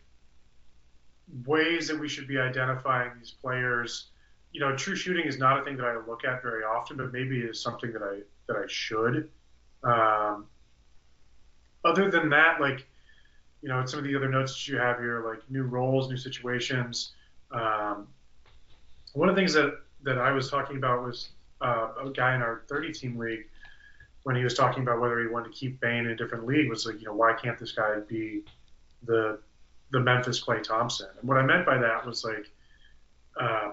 ways 1.47 1.89
that 1.89 1.99
we 1.99 2.09
should 2.09 2.27
be 2.27 2.39
identifying 2.39 3.13
these 3.19 3.31
players, 3.31 4.09
you 4.53 4.61
know, 4.61 4.77
true 4.77 4.97
shooting 4.97 5.27
is 5.27 5.39
not 5.39 5.61
a 5.61 5.65
thing 5.65 5.77
that 5.77 5.87
I 5.87 5.97
look 6.07 6.25
at 6.25 6.43
very 6.43 6.65
often, 6.65 6.97
but 6.97 7.13
maybe 7.13 7.39
it 7.39 7.51
is 7.51 7.61
something 7.61 7.93
that 7.93 8.03
I 8.03 8.21
that 8.49 8.57
I 8.57 8.67
should. 8.67 9.31
Um, 9.83 10.47
other 11.85 12.11
than 12.11 12.29
that, 12.31 12.61
like 12.61 12.87
you 13.63 13.69
know, 13.69 13.85
some 13.85 13.99
of 13.99 14.05
the 14.05 14.17
other 14.17 14.29
notes 14.29 14.53
that 14.53 14.69
you 14.69 14.79
have 14.79 14.99
here, 14.99 15.25
like 15.27 15.41
new 15.51 15.65
roles, 15.65 16.09
new 16.09 16.17
situations. 16.17 17.13
Um, 17.51 18.09
one 19.13 19.29
of 19.29 19.35
the 19.35 19.41
things 19.41 19.53
that, 19.55 19.81
that 20.03 20.19
I 20.19 20.33
was 20.33 20.51
talking 20.51 20.77
about 20.77 21.03
was 21.03 21.31
uh, 21.61 21.89
a 22.05 22.11
guy 22.11 22.35
in 22.35 22.43
our 22.43 22.63
30 22.69 22.93
team 22.93 23.19
league 23.19 23.47
when 24.23 24.37
he 24.37 24.45
was 24.45 24.55
talking 24.55 24.83
about 24.83 25.01
whether 25.01 25.21
he 25.21 25.27
wanted 25.27 25.53
to 25.53 25.59
keep 25.59 25.81
Bane 25.81 26.05
in 26.05 26.09
a 26.09 26.17
different 26.17 26.47
league 26.47 26.69
was 26.69 26.87
like, 26.87 27.01
you 27.01 27.07
know, 27.07 27.15
why 27.15 27.33
can't 27.33 27.59
this 27.59 27.73
guy 27.73 28.01
be 28.07 28.43
the 29.05 29.39
the 29.93 30.01
Memphis 30.01 30.43
Klay 30.43 30.63
Thompson? 30.63 31.09
And 31.19 31.29
what 31.29 31.39
I 31.39 31.43
meant 31.43 31.67
by 31.67 31.79
that 31.79 32.07
was 32.07 32.25
like 32.25 32.51
uh, 33.39 33.73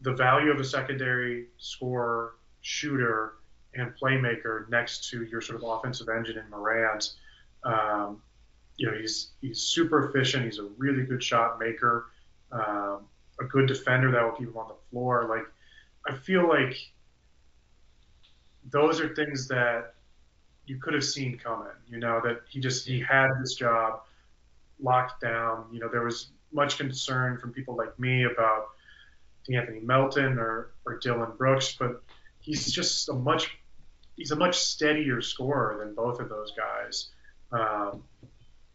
the 0.00 0.12
value 0.12 0.50
of 0.50 0.58
a 0.58 0.64
secondary 0.64 1.46
scorer, 1.58 2.34
shooter, 2.62 3.34
and 3.74 3.92
playmaker 4.00 4.68
next 4.70 5.08
to 5.10 5.24
your 5.24 5.40
sort 5.40 5.62
of 5.62 5.68
offensive 5.68 6.08
engine 6.08 6.38
in 6.38 6.48
Morant. 6.50 7.12
Um, 7.62 8.22
you 8.76 8.90
know, 8.90 8.96
he's 8.98 9.32
he's 9.40 9.60
super 9.60 10.08
efficient. 10.08 10.44
He's 10.44 10.58
a 10.58 10.68
really 10.76 11.04
good 11.04 11.22
shot 11.22 11.58
maker, 11.58 12.06
um, 12.52 13.06
a 13.40 13.44
good 13.48 13.66
defender 13.66 14.10
that 14.10 14.22
will 14.22 14.32
keep 14.32 14.48
him 14.48 14.56
on 14.56 14.68
the 14.68 14.76
floor. 14.90 15.26
Like, 15.28 15.46
I 16.06 16.16
feel 16.18 16.48
like 16.48 16.76
those 18.70 19.00
are 19.00 19.14
things 19.14 19.48
that 19.48 19.94
you 20.66 20.78
could 20.78 20.94
have 20.94 21.04
seen 21.04 21.38
coming. 21.38 21.68
You 21.88 21.98
know, 21.98 22.20
that 22.24 22.42
he 22.48 22.60
just 22.60 22.86
he 22.86 23.00
had 23.00 23.28
this 23.40 23.54
job 23.54 24.00
locked 24.80 25.22
down. 25.22 25.66
You 25.72 25.80
know, 25.80 25.88
there 25.88 26.04
was 26.04 26.30
much 26.52 26.76
concern 26.76 27.38
from 27.38 27.52
people 27.52 27.76
like 27.76 27.98
me 27.98 28.24
about 28.24 28.66
Anthony 29.52 29.80
Melton 29.80 30.38
or 30.38 30.72
or 30.84 30.98
Dillon 30.98 31.32
Brooks, 31.38 31.76
but 31.78 32.02
he's 32.40 32.70
just 32.70 33.08
a 33.08 33.14
much 33.14 33.56
he's 34.16 34.30
a 34.30 34.36
much 34.36 34.58
steadier 34.58 35.20
scorer 35.20 35.78
than 35.78 35.94
both 35.94 36.20
of 36.20 36.28
those 36.28 36.52
guys. 36.52 37.10
Um, 37.52 38.02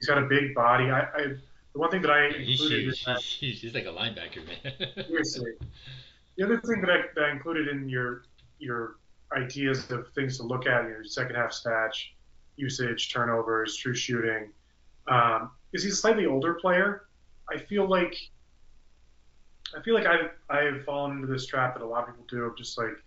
he's 0.02 0.08
got 0.08 0.18
a 0.18 0.26
big 0.26 0.56
body. 0.56 0.86
I, 0.86 1.02
I 1.02 1.26
the 1.74 1.80
one 1.80 1.90
thing 1.90 2.02
that 2.02 2.12
I 2.12 2.26
included 2.26 2.48
he's, 2.48 2.98
he's, 2.98 3.06
that, 3.06 3.22
he's, 3.22 3.62
he's, 3.62 3.74
like 3.74 3.86
a 3.86 3.94
linebacker, 3.94 4.46
man. 4.46 5.06
seriously. 5.08 5.54
The 6.36 6.44
other 6.44 6.60
thing 6.60 6.82
that 6.82 6.90
I, 6.90 7.02
that 7.16 7.24
I 7.24 7.32
included 7.32 7.68
in 7.68 7.88
your 7.88 8.24
your 8.60 8.98
ideas 9.36 9.90
of 9.92 10.08
things 10.14 10.38
to 10.38 10.44
look 10.44 10.66
at, 10.66 10.82
in 10.82 10.88
your 10.88 11.04
second 11.06 11.36
half 11.36 11.52
stats, 11.52 12.04
usage, 12.58 13.14
turnovers, 13.14 13.78
true 13.78 13.94
shooting, 13.94 14.50
um, 15.08 15.52
is 15.72 15.84
he's 15.84 15.94
a 15.94 15.96
slightly 15.96 16.26
older 16.26 16.56
player. 16.56 17.06
I 17.50 17.58
feel 17.58 17.88
like 17.88 18.18
I 19.78 19.82
feel 19.82 19.94
like 19.94 20.08
I've 20.08 20.32
I've 20.50 20.84
fallen 20.84 21.18
into 21.18 21.28
this 21.28 21.46
trap 21.46 21.76
that 21.76 21.84
a 21.84 21.88
lot 21.88 22.10
of 22.10 22.16
people 22.16 22.26
do 22.28 22.44
of 22.46 22.58
just 22.58 22.78
like 22.78 22.98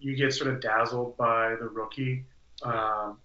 you 0.00 0.16
get 0.16 0.32
sort 0.32 0.52
of 0.52 0.60
dazzled 0.60 1.16
by 1.16 1.54
the 1.60 1.68
rookie. 1.68 2.24
Um, 2.64 3.18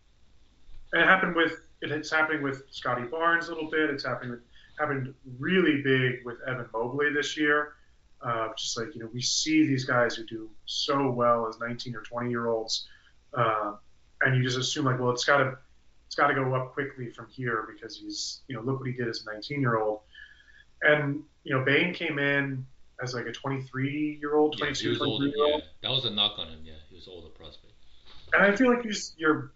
and 0.93 1.01
it 1.01 1.05
happened 1.05 1.35
with 1.35 1.66
it's 1.81 2.11
happening 2.11 2.43
with 2.43 2.63
Scottie 2.71 3.03
Barnes 3.03 3.49
a 3.49 3.53
little 3.53 3.69
bit. 3.69 3.89
It's 3.89 4.05
happening 4.05 4.31
with 4.31 4.41
happened 4.79 5.13
really 5.39 5.81
big 5.81 6.25
with 6.25 6.37
Evan 6.47 6.67
Mobley 6.73 7.11
this 7.11 7.37
year. 7.37 7.73
Uh, 8.21 8.49
just 8.57 8.77
like 8.77 8.93
you 8.95 9.01
know, 9.01 9.09
we 9.13 9.21
see 9.21 9.67
these 9.67 9.85
guys 9.85 10.15
who 10.15 10.25
do 10.25 10.49
so 10.65 11.11
well 11.11 11.47
as 11.47 11.59
19 11.59 11.95
or 11.95 12.01
20 12.01 12.29
year 12.29 12.47
olds, 12.47 12.87
uh, 13.35 13.73
and 14.21 14.35
you 14.35 14.43
just 14.43 14.57
assume 14.57 14.85
like, 14.85 14.99
well, 14.99 15.11
it's 15.11 15.23
got 15.23 15.37
to 15.37 15.57
it's 16.07 16.15
got 16.15 16.27
to 16.27 16.33
go 16.33 16.53
up 16.55 16.73
quickly 16.73 17.11
from 17.11 17.27
here 17.29 17.67
because 17.71 17.97
he's 17.97 18.41
you 18.47 18.55
know 18.55 18.61
look 18.61 18.79
what 18.79 18.87
he 18.87 18.93
did 18.93 19.07
as 19.07 19.23
a 19.27 19.31
19 19.31 19.61
year 19.61 19.77
old, 19.77 20.01
and 20.81 21.21
you 21.43 21.55
know 21.55 21.63
Bane 21.63 21.93
came 21.93 22.17
in 22.17 22.65
as 23.03 23.13
like 23.13 23.27
a 23.27 23.31
23 23.31 24.17
year 24.19 24.35
old, 24.35 24.57
22, 24.57 24.93
yeah, 24.93 24.97
23 24.97 25.27
year 25.27 25.45
old. 25.45 25.61
Yeah, 25.61 25.67
that 25.83 25.91
was 25.91 26.05
a 26.05 26.09
knock 26.09 26.39
on 26.39 26.47
him. 26.47 26.59
Yeah, 26.63 26.73
he 26.89 26.95
was 26.95 27.07
older 27.07 27.29
prospect. 27.29 27.73
And 28.33 28.43
I 28.43 28.55
feel 28.55 28.73
like 28.73 28.83
you're 29.17 29.51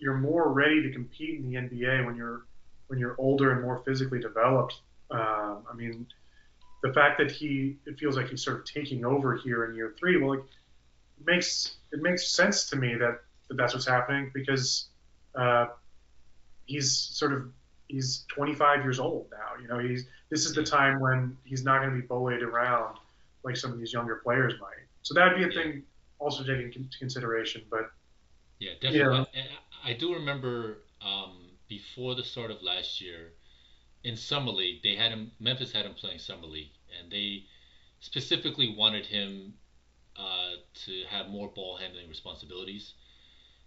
you're 0.00 0.16
more 0.16 0.52
ready 0.52 0.82
to 0.82 0.92
compete 0.92 1.38
in 1.38 1.50
the 1.50 1.58
NBA 1.58 2.04
when 2.04 2.16
you're 2.16 2.46
when 2.88 2.98
you're 2.98 3.14
older 3.18 3.52
and 3.52 3.62
more 3.62 3.82
physically 3.84 4.18
developed. 4.18 4.80
Um, 5.10 5.62
I 5.70 5.74
mean, 5.76 6.06
the 6.82 6.92
fact 6.92 7.18
that 7.18 7.30
he 7.30 7.76
it 7.86 7.98
feels 7.98 8.16
like 8.16 8.28
he's 8.28 8.42
sort 8.42 8.58
of 8.58 8.64
taking 8.64 9.04
over 9.04 9.36
here 9.36 9.66
in 9.66 9.76
year 9.76 9.94
three, 9.98 10.16
well, 10.16 10.32
it 10.32 10.44
makes 11.24 11.76
it 11.92 12.00
makes 12.00 12.28
sense 12.28 12.68
to 12.70 12.76
me 12.76 12.94
that, 12.94 13.20
that 13.48 13.56
that's 13.56 13.74
what's 13.74 13.86
happening 13.86 14.30
because 14.34 14.88
uh, 15.34 15.66
he's 16.66 16.96
sort 16.96 17.32
of 17.32 17.50
he's 17.88 18.24
25 18.28 18.82
years 18.82 18.98
old 18.98 19.26
now. 19.30 19.60
You 19.60 19.68
know, 19.68 19.78
he's 19.78 20.06
this 20.30 20.46
is 20.46 20.54
the 20.54 20.64
time 20.64 21.00
when 21.00 21.36
he's 21.44 21.64
not 21.64 21.80
going 21.80 21.94
to 21.94 22.00
be 22.00 22.06
bullied 22.06 22.42
around 22.42 22.96
like 23.44 23.56
some 23.56 23.72
of 23.72 23.78
these 23.78 23.92
younger 23.92 24.16
players 24.16 24.54
might. 24.60 24.86
So 25.02 25.14
that 25.14 25.28
would 25.28 25.36
be 25.36 25.44
a 25.44 25.48
yeah. 25.48 25.72
thing 25.72 25.82
also 26.18 26.42
taken 26.42 26.72
into 26.74 26.98
consideration. 26.98 27.62
But 27.70 27.90
yeah, 28.58 28.72
definitely. 28.80 29.26
I 29.84 29.94
do 29.94 30.14
remember 30.14 30.78
um, 31.00 31.56
before 31.68 32.14
the 32.14 32.22
start 32.24 32.50
of 32.50 32.62
last 32.62 33.00
year 33.00 33.32
in 34.04 34.16
summer 34.16 34.52
league, 34.52 34.82
they 34.82 34.94
had 34.96 35.12
him. 35.12 35.32
Memphis 35.40 35.72
had 35.72 35.86
him 35.86 35.94
playing 35.94 36.18
summer 36.18 36.46
league, 36.46 36.72
and 36.98 37.10
they 37.10 37.44
specifically 38.00 38.74
wanted 38.76 39.06
him 39.06 39.54
uh, 40.16 40.54
to 40.86 41.04
have 41.08 41.28
more 41.28 41.48
ball 41.48 41.76
handling 41.76 42.08
responsibilities. 42.08 42.94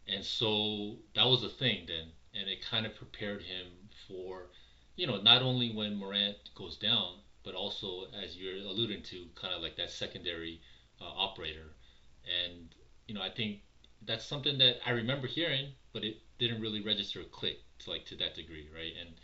And 0.08 0.24
so 0.26 1.00
that 1.16 1.28
was 1.28 1.44
a 1.44 1.50
thing 1.50 1.86
then, 1.88 2.12
and 2.34 2.50
it 2.50 2.62
kind 2.62 2.86
of 2.86 2.96
prepared 2.96 3.44
him 3.44 3.68
for, 4.08 4.50
you 4.96 5.08
know, 5.08 5.18
not 5.22 5.42
only 5.42 5.72
when 5.72 5.96
Morant 5.96 6.38
goes 6.56 6.78
down, 6.78 7.20
but 7.44 7.56
also 7.56 8.06
as 8.14 8.36
you're 8.38 8.58
alluding 8.58 9.04
to, 9.04 9.28
kind 9.36 9.54
of 9.54 9.62
like 9.62 9.76
that 9.78 9.92
secondary 9.92 10.62
uh, 11.02 11.06
operator. 11.06 11.76
And 12.26 12.74
you 13.08 13.16
know, 13.16 13.22
I 13.22 13.30
think 13.30 13.60
that's 14.06 14.26
something 14.26 14.58
that 14.60 14.78
I 14.86 14.92
remember 14.92 15.28
hearing, 15.28 15.74
but 15.94 16.04
it 16.04 16.18
didn't 16.40 16.62
really 16.62 16.82
register 16.82 17.22
a 17.22 17.26
click 17.26 17.58
to 17.80 17.92
like 17.92 18.06
to 18.08 18.16
that 18.18 18.36
degree, 18.36 18.68
right? 18.74 18.94
And 19.00 19.16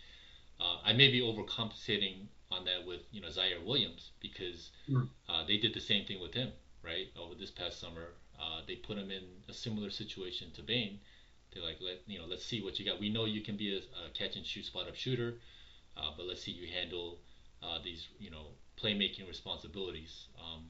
uh, 0.59 0.77
I 0.85 0.93
may 0.93 1.11
be 1.11 1.21
overcompensating 1.21 2.27
on 2.51 2.65
that 2.65 2.85
with 2.85 3.01
you 3.11 3.21
know 3.21 3.27
Ziaire 3.27 3.65
Williams 3.65 4.11
because 4.21 4.71
mm. 4.89 5.07
uh, 5.27 5.43
they 5.47 5.57
did 5.57 5.73
the 5.73 5.81
same 5.81 6.05
thing 6.05 6.21
with 6.21 6.33
him, 6.33 6.51
right? 6.83 7.07
Over 7.19 7.35
this 7.35 7.51
past 7.51 7.79
summer, 7.79 8.13
uh, 8.39 8.61
they 8.67 8.75
put 8.75 8.97
him 8.97 9.11
in 9.11 9.23
a 9.49 9.53
similar 9.53 9.89
situation 9.89 10.51
to 10.55 10.61
Bane. 10.61 10.99
They're 11.53 11.63
like, 11.63 11.77
let 11.81 12.01
you 12.07 12.19
know, 12.19 12.25
let's 12.25 12.45
see 12.45 12.61
what 12.61 12.79
you 12.79 12.85
got. 12.85 12.99
We 12.99 13.09
know 13.09 13.25
you 13.25 13.41
can 13.41 13.57
be 13.57 13.75
a, 13.75 13.79
a 13.79 14.09
catch 14.13 14.35
and 14.35 14.45
shoot 14.45 14.65
spot 14.65 14.87
up 14.87 14.95
shooter, 14.95 15.35
uh, 15.97 16.11
but 16.15 16.27
let's 16.27 16.43
see 16.43 16.51
you 16.51 16.71
handle 16.71 17.17
uh, 17.63 17.79
these 17.83 18.07
you 18.19 18.29
know 18.29 18.47
playmaking 18.81 19.27
responsibilities. 19.27 20.27
Um, 20.37 20.65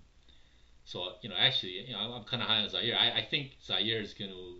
so 0.86 1.14
you 1.22 1.30
know, 1.30 1.36
actually, 1.38 1.88
you 1.88 1.94
know, 1.94 2.00
I'm, 2.00 2.12
I'm 2.14 2.24
kind 2.24 2.42
of 2.42 2.48
high 2.48 2.62
on 2.62 2.70
Ziaire. 2.70 2.98
I, 2.98 3.20
I 3.20 3.28
think 3.30 3.52
Ziaire 3.68 4.02
is 4.02 4.14
going 4.14 4.32
to 4.32 4.56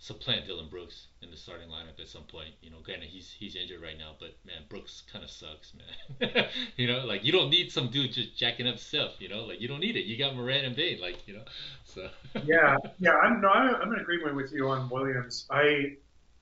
supplant 0.00 0.46
Dillon 0.46 0.66
Brooks 0.70 1.08
in 1.20 1.30
the 1.30 1.36
starting 1.36 1.68
lineup 1.68 2.00
at 2.00 2.08
some 2.08 2.22
point. 2.22 2.54
You 2.62 2.70
know, 2.70 2.78
granted 2.82 3.10
he's 3.10 3.30
he's 3.30 3.54
injured 3.54 3.82
right 3.82 3.98
now, 3.98 4.12
but 4.18 4.34
man, 4.44 4.62
Brooks 4.68 5.02
kind 5.12 5.22
of 5.22 5.30
sucks, 5.30 5.74
man. 5.74 6.46
you 6.76 6.86
know, 6.86 7.04
like 7.04 7.22
you 7.22 7.30
don't 7.30 7.50
need 7.50 7.70
some 7.70 7.88
dude 7.88 8.12
just 8.12 8.36
jacking 8.36 8.66
up 8.66 8.78
stuff. 8.78 9.12
You 9.20 9.28
know, 9.28 9.44
like 9.44 9.60
you 9.60 9.68
don't 9.68 9.80
need 9.80 9.96
it. 9.96 10.06
You 10.06 10.18
got 10.18 10.34
Morant 10.34 10.66
and 10.66 10.74
Bane, 10.74 11.00
like 11.00 11.28
you 11.28 11.34
know. 11.34 11.44
So. 11.84 12.08
yeah, 12.44 12.76
yeah, 12.98 13.12
I'm 13.12 13.40
no, 13.40 13.48
I'm 13.48 13.92
in 13.92 14.00
agreement 14.00 14.34
with 14.34 14.52
you 14.52 14.68
on 14.68 14.88
Williams. 14.88 15.46
I, 15.50 15.96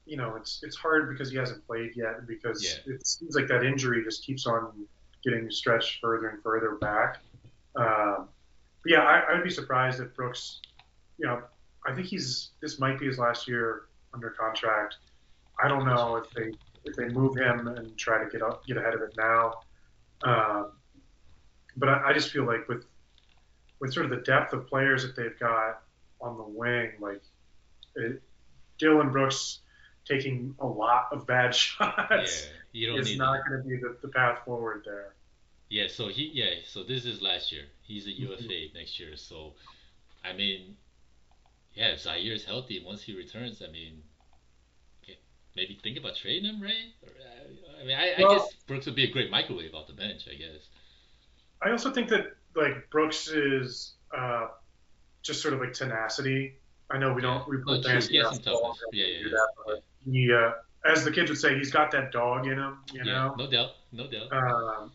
you 0.06 0.16
know, 0.16 0.36
it's 0.36 0.62
it's 0.62 0.76
hard 0.76 1.10
because 1.10 1.30
he 1.30 1.36
hasn't 1.36 1.66
played 1.66 1.92
yet 1.96 2.26
because 2.26 2.62
yeah. 2.64 2.94
it 2.94 3.06
seems 3.06 3.34
like 3.34 3.48
that 3.48 3.64
injury 3.64 4.04
just 4.04 4.24
keeps 4.24 4.46
on 4.46 4.86
getting 5.24 5.50
stretched 5.50 6.00
further 6.00 6.28
and 6.28 6.42
further 6.42 6.76
back. 6.76 7.18
Um, 7.74 8.28
but 8.82 8.92
yeah, 8.92 9.00
I, 9.00 9.34
I'd 9.34 9.42
be 9.42 9.50
surprised 9.50 10.00
if 10.00 10.14
Brooks, 10.14 10.60
you 11.18 11.26
know, 11.26 11.42
I 11.88 11.94
think 11.94 12.06
he's 12.06 12.50
this 12.60 12.78
might 12.78 12.98
be 12.98 13.06
his 13.06 13.18
last 13.18 13.48
year 13.48 13.84
under 14.12 14.30
contract. 14.30 14.96
I 15.62 15.68
don't 15.68 15.86
know 15.86 16.16
if 16.16 16.30
they 16.30 16.52
if 16.84 16.94
they 16.96 17.08
move 17.08 17.36
him 17.36 17.66
and 17.66 17.96
try 17.96 18.22
to 18.22 18.30
get 18.30 18.42
up 18.42 18.66
get 18.66 18.76
ahead 18.76 18.94
of 18.94 19.00
it 19.02 19.14
now. 19.16 19.54
Um, 20.22 20.72
but 21.76 21.88
I, 21.88 22.08
I, 22.08 22.12
just 22.12 22.30
feel 22.30 22.44
like 22.44 22.68
with 22.68 22.84
with 23.80 23.92
sort 23.92 24.04
of 24.04 24.10
the 24.10 24.24
depth 24.24 24.52
of 24.52 24.66
players 24.66 25.02
that 25.02 25.16
they've 25.16 25.38
got 25.38 25.82
on 26.20 26.36
the 26.36 26.42
wing, 26.42 26.92
like 27.00 27.22
it, 27.94 28.20
Dillon 28.78 29.10
Brooks 29.10 29.60
taking 30.04 30.54
a 30.58 30.66
lot 30.66 31.08
of 31.12 31.26
bad 31.26 31.54
shots 31.54 32.48
yeah, 32.72 32.94
is 32.96 33.16
not 33.16 33.46
going 33.48 33.62
to 33.62 33.68
be 33.68 33.76
the, 33.76 33.96
the 34.02 34.08
path 34.08 34.40
forward 34.44 34.82
there. 34.84 35.14
Yeah, 35.70 35.86
so 35.88 36.08
he 36.08 36.30
yeah, 36.34 36.60
so 36.66 36.82
this 36.82 37.06
is 37.06 37.22
last 37.22 37.52
year. 37.52 37.64
He's 37.82 38.06
a 38.06 38.12
UFA 38.12 38.42
mm-hmm. 38.42 38.76
next 38.76 38.98
year. 38.98 39.16
So 39.16 39.54
I 40.24 40.32
mean, 40.32 40.76
yeah, 41.78 41.92
if 41.92 42.02
Ziaire's 42.02 42.44
healthy 42.44 42.82
once 42.84 43.02
he 43.02 43.16
returns, 43.16 43.62
I 43.62 43.70
mean, 43.70 44.02
maybe 45.54 45.78
think 45.80 45.96
about 45.96 46.16
trading 46.16 46.50
him, 46.50 46.60
right? 46.60 46.72
Uh, 47.04 47.80
I 47.80 47.86
mean, 47.86 47.96
I, 47.96 48.14
well, 48.18 48.32
I, 48.32 48.38
guess 48.38 48.48
Brooks 48.66 48.86
would 48.86 48.96
be 48.96 49.04
a 49.04 49.12
great 49.12 49.30
microwave 49.30 49.74
off 49.74 49.86
the 49.86 49.92
bench. 49.92 50.28
I 50.28 50.34
guess. 50.34 50.68
I 51.62 51.70
also 51.70 51.92
think 51.92 52.08
that 52.08 52.34
like 52.56 52.90
Brooks 52.90 53.28
is 53.28 53.94
uh, 54.16 54.48
just 55.22 55.40
sort 55.40 55.54
of 55.54 55.60
like 55.60 55.72
tenacity. 55.72 56.54
I 56.90 56.98
know 56.98 57.12
we 57.12 57.22
don't 57.22 57.48
we 57.48 57.58
put 57.58 57.86
oh, 57.86 57.88
yeah. 57.88 57.98
Yeah, 58.10 58.52
yeah, 58.92 59.04
yeah. 59.04 59.28
That. 59.66 59.82
He, 60.10 60.32
uh, 60.32 60.50
as 60.84 61.04
the 61.04 61.12
kids 61.12 61.30
would 61.30 61.38
say, 61.38 61.56
he's 61.56 61.70
got 61.70 61.92
that 61.92 62.10
dog 62.10 62.46
in 62.46 62.58
him. 62.58 62.78
You 62.92 63.04
know, 63.04 63.36
no 63.38 63.48
doubt, 63.48 63.70
no 63.92 64.08
doubt. 64.10 64.32
Um, 64.32 64.90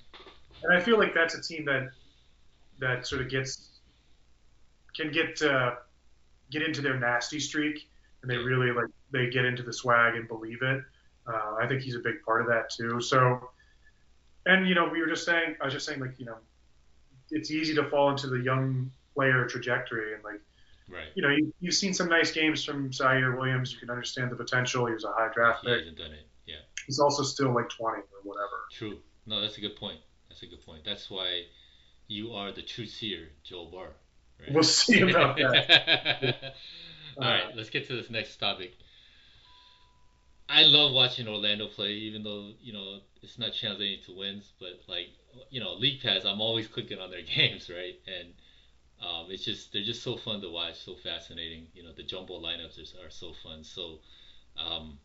and 0.64 0.74
I 0.74 0.82
feel 0.82 1.00
like 1.00 1.14
that's 1.14 1.36
a 1.36 1.42
team 1.42 1.64
that 1.66 1.92
that 2.80 3.08
sort 3.08 3.22
of 3.22 3.30
gets 3.30 3.70
can 4.98 5.12
get 5.12 5.42
uh, 5.42 5.76
get 6.54 6.62
into 6.62 6.82
their 6.82 6.98
nasty 7.00 7.40
streak 7.40 7.90
and 8.22 8.32
they 8.32 8.38
really 8.38 8.72
like 8.72 8.88
they 9.12 9.30
get 9.30 9.46
into 9.46 9.64
the 9.64 9.74
swag 9.74 10.16
and 10.16 10.28
believe 10.28 10.62
it. 10.62 10.82
Uh, 11.28 11.56
I 11.62 11.68
think 11.68 11.82
he's 11.82 11.96
a 11.96 12.00
big 12.00 12.22
part 12.26 12.42
of 12.42 12.48
that 12.48 12.70
too. 12.70 13.02
So, 13.02 13.50
and 14.46 14.68
you 14.68 14.76
know, 14.76 14.88
we 14.88 15.02
were 15.02 15.08
just 15.08 15.26
saying, 15.26 15.56
I 15.62 15.66
was 15.66 15.74
just 15.74 15.86
saying, 15.86 16.00
like, 16.00 16.20
you 16.20 16.26
know, 16.26 16.38
it's 17.32 17.52
easy 17.52 17.74
to 17.76 17.90
fall 17.90 18.10
into 18.10 18.28
the 18.28 18.40
young 18.40 18.92
player 19.14 19.46
trajectory 19.46 20.14
and 20.14 20.24
like 20.24 20.42
Right. 20.90 21.08
You 21.16 21.24
know, 21.24 21.30
you, 21.30 21.54
you've 21.60 21.74
seen 21.74 21.94
some 21.94 22.10
nice 22.10 22.32
games 22.32 22.64
from 22.64 22.92
Ziaire 22.92 23.38
Williams. 23.38 23.72
You 23.72 23.80
can 23.80 23.90
understand 23.90 24.32
the 24.32 24.36
potential. 24.36 24.86
He 24.86 24.94
was 24.94 25.06
a 25.06 25.12
high 25.12 25.30
draft 25.34 25.62
He 25.64 25.72
hasn't 25.72 25.98
done 25.98 26.12
it. 26.12 26.28
Yeah. 26.46 26.58
He's 26.86 27.00
also 27.00 27.24
still 27.24 27.54
like 27.54 27.70
20 27.70 27.98
or 27.98 28.04
whatever. 28.24 28.68
True. 28.72 29.00
No, 29.26 29.42
that's 29.42 29.58
a 29.58 29.62
good 29.62 29.76
point. 29.76 30.00
That's 30.30 30.44
a 30.44 30.48
good 30.48 30.66
point. 30.66 30.84
That's 30.86 31.10
why 31.10 31.44
you 32.08 32.34
are 32.34 32.52
the 32.52 32.62
true 32.62 32.86
seer, 32.86 33.30
Joel 33.44 33.72
Barr. 33.72 33.90
Right? 34.40 34.54
We'll 34.54 34.64
see 34.64 35.02
about 35.02 35.38
that. 35.38 36.54
All 37.18 37.24
right, 37.24 37.56
let's 37.56 37.70
get 37.70 37.88
to 37.88 37.96
this 37.96 38.10
next 38.10 38.38
topic. 38.38 38.74
I 40.50 40.64
love 40.64 40.94
watching 40.94 41.28
Orlando 41.28 41.68
play, 41.68 41.94
even 41.94 42.24
though 42.24 42.52
you 42.62 42.74
know 42.74 43.00
it's 43.22 43.40
not 43.40 43.54
translating 43.54 44.04
to 44.06 44.18
wins. 44.18 44.52
But 44.60 44.82
like 44.88 45.10
you 45.50 45.60
know, 45.60 45.74
League 45.74 46.02
Pass, 46.02 46.26
I'm 46.26 46.42
always 46.42 46.68
clicking 46.68 47.00
on 47.00 47.10
their 47.10 47.22
games, 47.36 47.70
right? 47.70 47.96
And 48.08 48.34
um, 49.02 49.28
it's 49.30 49.44
just 49.44 49.74
they're 49.74 49.84
just 49.84 50.04
so 50.04 50.18
fun 50.18 50.42
to 50.42 50.50
watch, 50.50 50.84
so 50.84 50.96
fascinating. 50.96 51.68
You 51.74 51.84
know, 51.84 51.92
the 51.96 52.04
jumbo 52.04 52.40
lineups 52.40 52.78
are, 52.78 53.08
are 53.08 53.10
so 53.10 53.34
fun. 53.44 53.64
So, 53.64 54.00
um, 54.58 55.00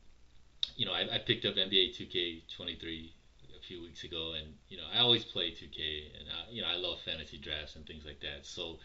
you 0.77 0.87
know, 0.87 0.93
I, 0.93 1.15
I 1.15 1.19
picked 1.19 1.45
up 1.45 1.55
NBA 1.55 1.97
2K23 1.97 3.11
a 3.59 3.63
few 3.67 3.83
weeks 3.83 4.05
ago, 4.05 4.35
and 4.39 4.55
you 4.69 4.77
know, 4.77 4.85
I 4.93 4.99
always 4.99 5.25
play 5.25 5.51
2K, 5.51 6.19
and 6.19 6.29
I, 6.29 6.53
you 6.53 6.63
know, 6.63 6.69
I 6.69 6.77
love 6.77 6.99
fantasy 7.05 7.39
drafts 7.39 7.77
and 7.77 7.87
things 7.87 8.05
like 8.05 8.21
that. 8.21 8.45
So 8.45 8.79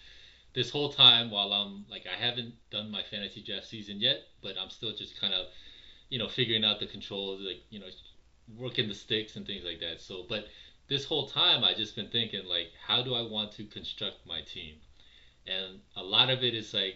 this 0.53 0.69
whole 0.69 0.91
time 0.93 1.31
while 1.31 1.51
I'm 1.51 1.85
like 1.89 2.05
I 2.07 2.21
haven't 2.21 2.53
done 2.71 2.91
my 2.91 3.01
fantasy 3.09 3.43
draft 3.43 3.67
season 3.67 3.99
yet, 3.99 4.17
but 4.41 4.55
I'm 4.59 4.69
still 4.69 4.95
just 4.95 5.19
kind 5.19 5.33
of 5.33 5.47
you 6.09 6.19
know 6.19 6.27
figuring 6.27 6.63
out 6.63 6.79
the 6.79 6.87
controls, 6.87 7.41
like 7.41 7.63
you 7.69 7.79
know 7.79 7.87
working 8.57 8.87
the 8.87 8.95
sticks 8.95 9.35
and 9.35 9.45
things 9.45 9.63
like 9.65 9.79
that. 9.79 10.01
So, 10.01 10.25
but 10.27 10.45
this 10.89 11.05
whole 11.05 11.27
time 11.27 11.63
I 11.63 11.73
just 11.73 11.95
been 11.95 12.09
thinking 12.09 12.45
like 12.45 12.67
how 12.85 13.01
do 13.03 13.15
I 13.15 13.21
want 13.21 13.51
to 13.53 13.65
construct 13.65 14.25
my 14.27 14.41
team, 14.41 14.75
and 15.47 15.79
a 15.95 16.03
lot 16.03 16.29
of 16.29 16.43
it 16.43 16.53
is 16.53 16.73
like 16.73 16.95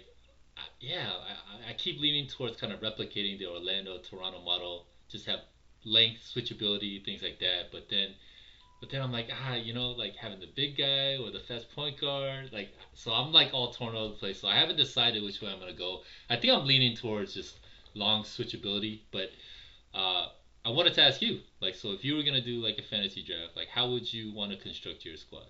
yeah 0.80 1.10
I, 1.10 1.72
I 1.72 1.74
keep 1.74 2.00
leaning 2.00 2.28
towards 2.28 2.58
kind 2.58 2.74
of 2.74 2.82
replicating 2.82 3.40
the 3.40 3.48
Orlando 3.48 3.98
Toronto 4.00 4.42
model, 4.44 4.86
just 5.10 5.26
have 5.26 5.40
length 5.84 6.22
switchability 6.36 7.04
things 7.04 7.24
like 7.24 7.40
that, 7.40 7.72
but 7.72 7.88
then 7.90 8.10
but 8.80 8.90
then 8.90 9.02
I'm 9.02 9.12
like, 9.12 9.30
ah, 9.32 9.56
you 9.56 9.74
know, 9.74 9.92
like 9.92 10.16
having 10.16 10.40
the 10.40 10.50
big 10.56 10.78
guy 10.78 11.18
or 11.18 11.32
the 11.32 11.40
fast 11.40 11.72
point 11.72 12.00
guard, 12.00 12.50
like, 12.54 12.70
so 12.94 13.12
I'm 13.12 13.32
like 13.32 13.54
all 13.54 13.72
torn 13.72 13.96
over 13.96 14.10
the 14.10 14.20
place. 14.20 14.40
So 14.40 14.48
I 14.48 14.56
haven't 14.56 14.78
decided 14.78 15.24
which 15.24 15.42
way 15.42 15.50
I'm 15.50 15.60
gonna 15.60 15.74
go. 15.74 16.02
I 16.30 16.36
think 16.38 16.54
I'm 16.54 16.66
leaning 16.66 16.96
towards 16.96 17.34
just 17.34 17.58
long 17.94 18.24
switchability, 18.24 19.00
but 19.12 19.30
uh, 19.94 20.28
I 20.64 20.70
wanted 20.70 20.94
to 20.96 21.02
ask 21.02 21.22
you, 21.22 21.40
like, 21.62 21.76
so 21.76 21.92
if 21.92 22.04
you 22.06 22.16
were 22.16 22.24
gonna 22.24 22.44
do 22.44 22.62
like 22.62 22.78
a 22.78 22.84
fantasy 22.84 23.24
draft, 23.24 23.56
like, 23.56 23.68
how 23.68 23.90
would 23.90 24.12
you 24.12 24.32
want 24.34 24.52
to 24.52 24.58
construct 24.58 25.06
your 25.06 25.18
squad? 25.18 25.48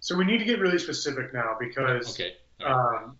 So 0.00 0.14
we 0.16 0.24
need 0.24 0.38
to 0.38 0.44
get 0.44 0.60
really 0.60 0.78
specific 0.78 1.32
now 1.32 1.56
because 1.58 2.08
Okay. 2.10 2.34
Right. 2.60 2.70
um, 2.70 3.16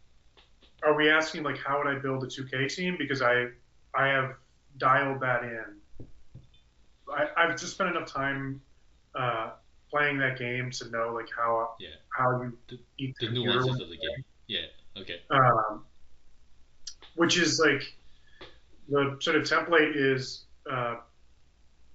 are 0.83 0.95
we 0.95 1.09
asking 1.09 1.43
like 1.43 1.59
how 1.59 1.79
would 1.79 1.87
I 1.89 1.99
build 1.99 2.23
a 2.23 2.27
2K 2.27 2.69
team? 2.69 2.97
Because 2.99 3.23
I 3.23 3.47
I 3.95 4.09
have 4.09 4.35
dialed 4.79 5.21
that 5.21 5.43
in. 5.43 6.07
I, 7.13 7.29
I've 7.37 7.59
just 7.59 7.73
spent 7.73 7.91
enough 7.91 8.07
time 8.13 8.61
uh, 9.15 9.51
playing 9.91 10.19
that 10.19 10.39
game 10.39 10.71
to 10.73 10.91
know 10.91 11.13
like 11.15 11.29
how 11.37 11.75
Yeah. 11.79 11.91
how 12.17 12.43
you 12.43 12.59
The- 12.69 12.81
eat 12.99 13.15
the 13.21 13.31
nuances 13.31 13.81
of 13.81 13.89
the 13.89 13.97
game. 13.97 14.25
Yeah. 14.47 14.67
Okay. 14.97 15.23
um, 15.31 15.85
which 17.17 17.37
is 17.39 17.59
like 17.65 17.83
the 18.89 19.17
sort 19.21 19.37
of 19.37 19.43
template 19.45 19.93
is 19.97 20.47
uh, 20.71 20.97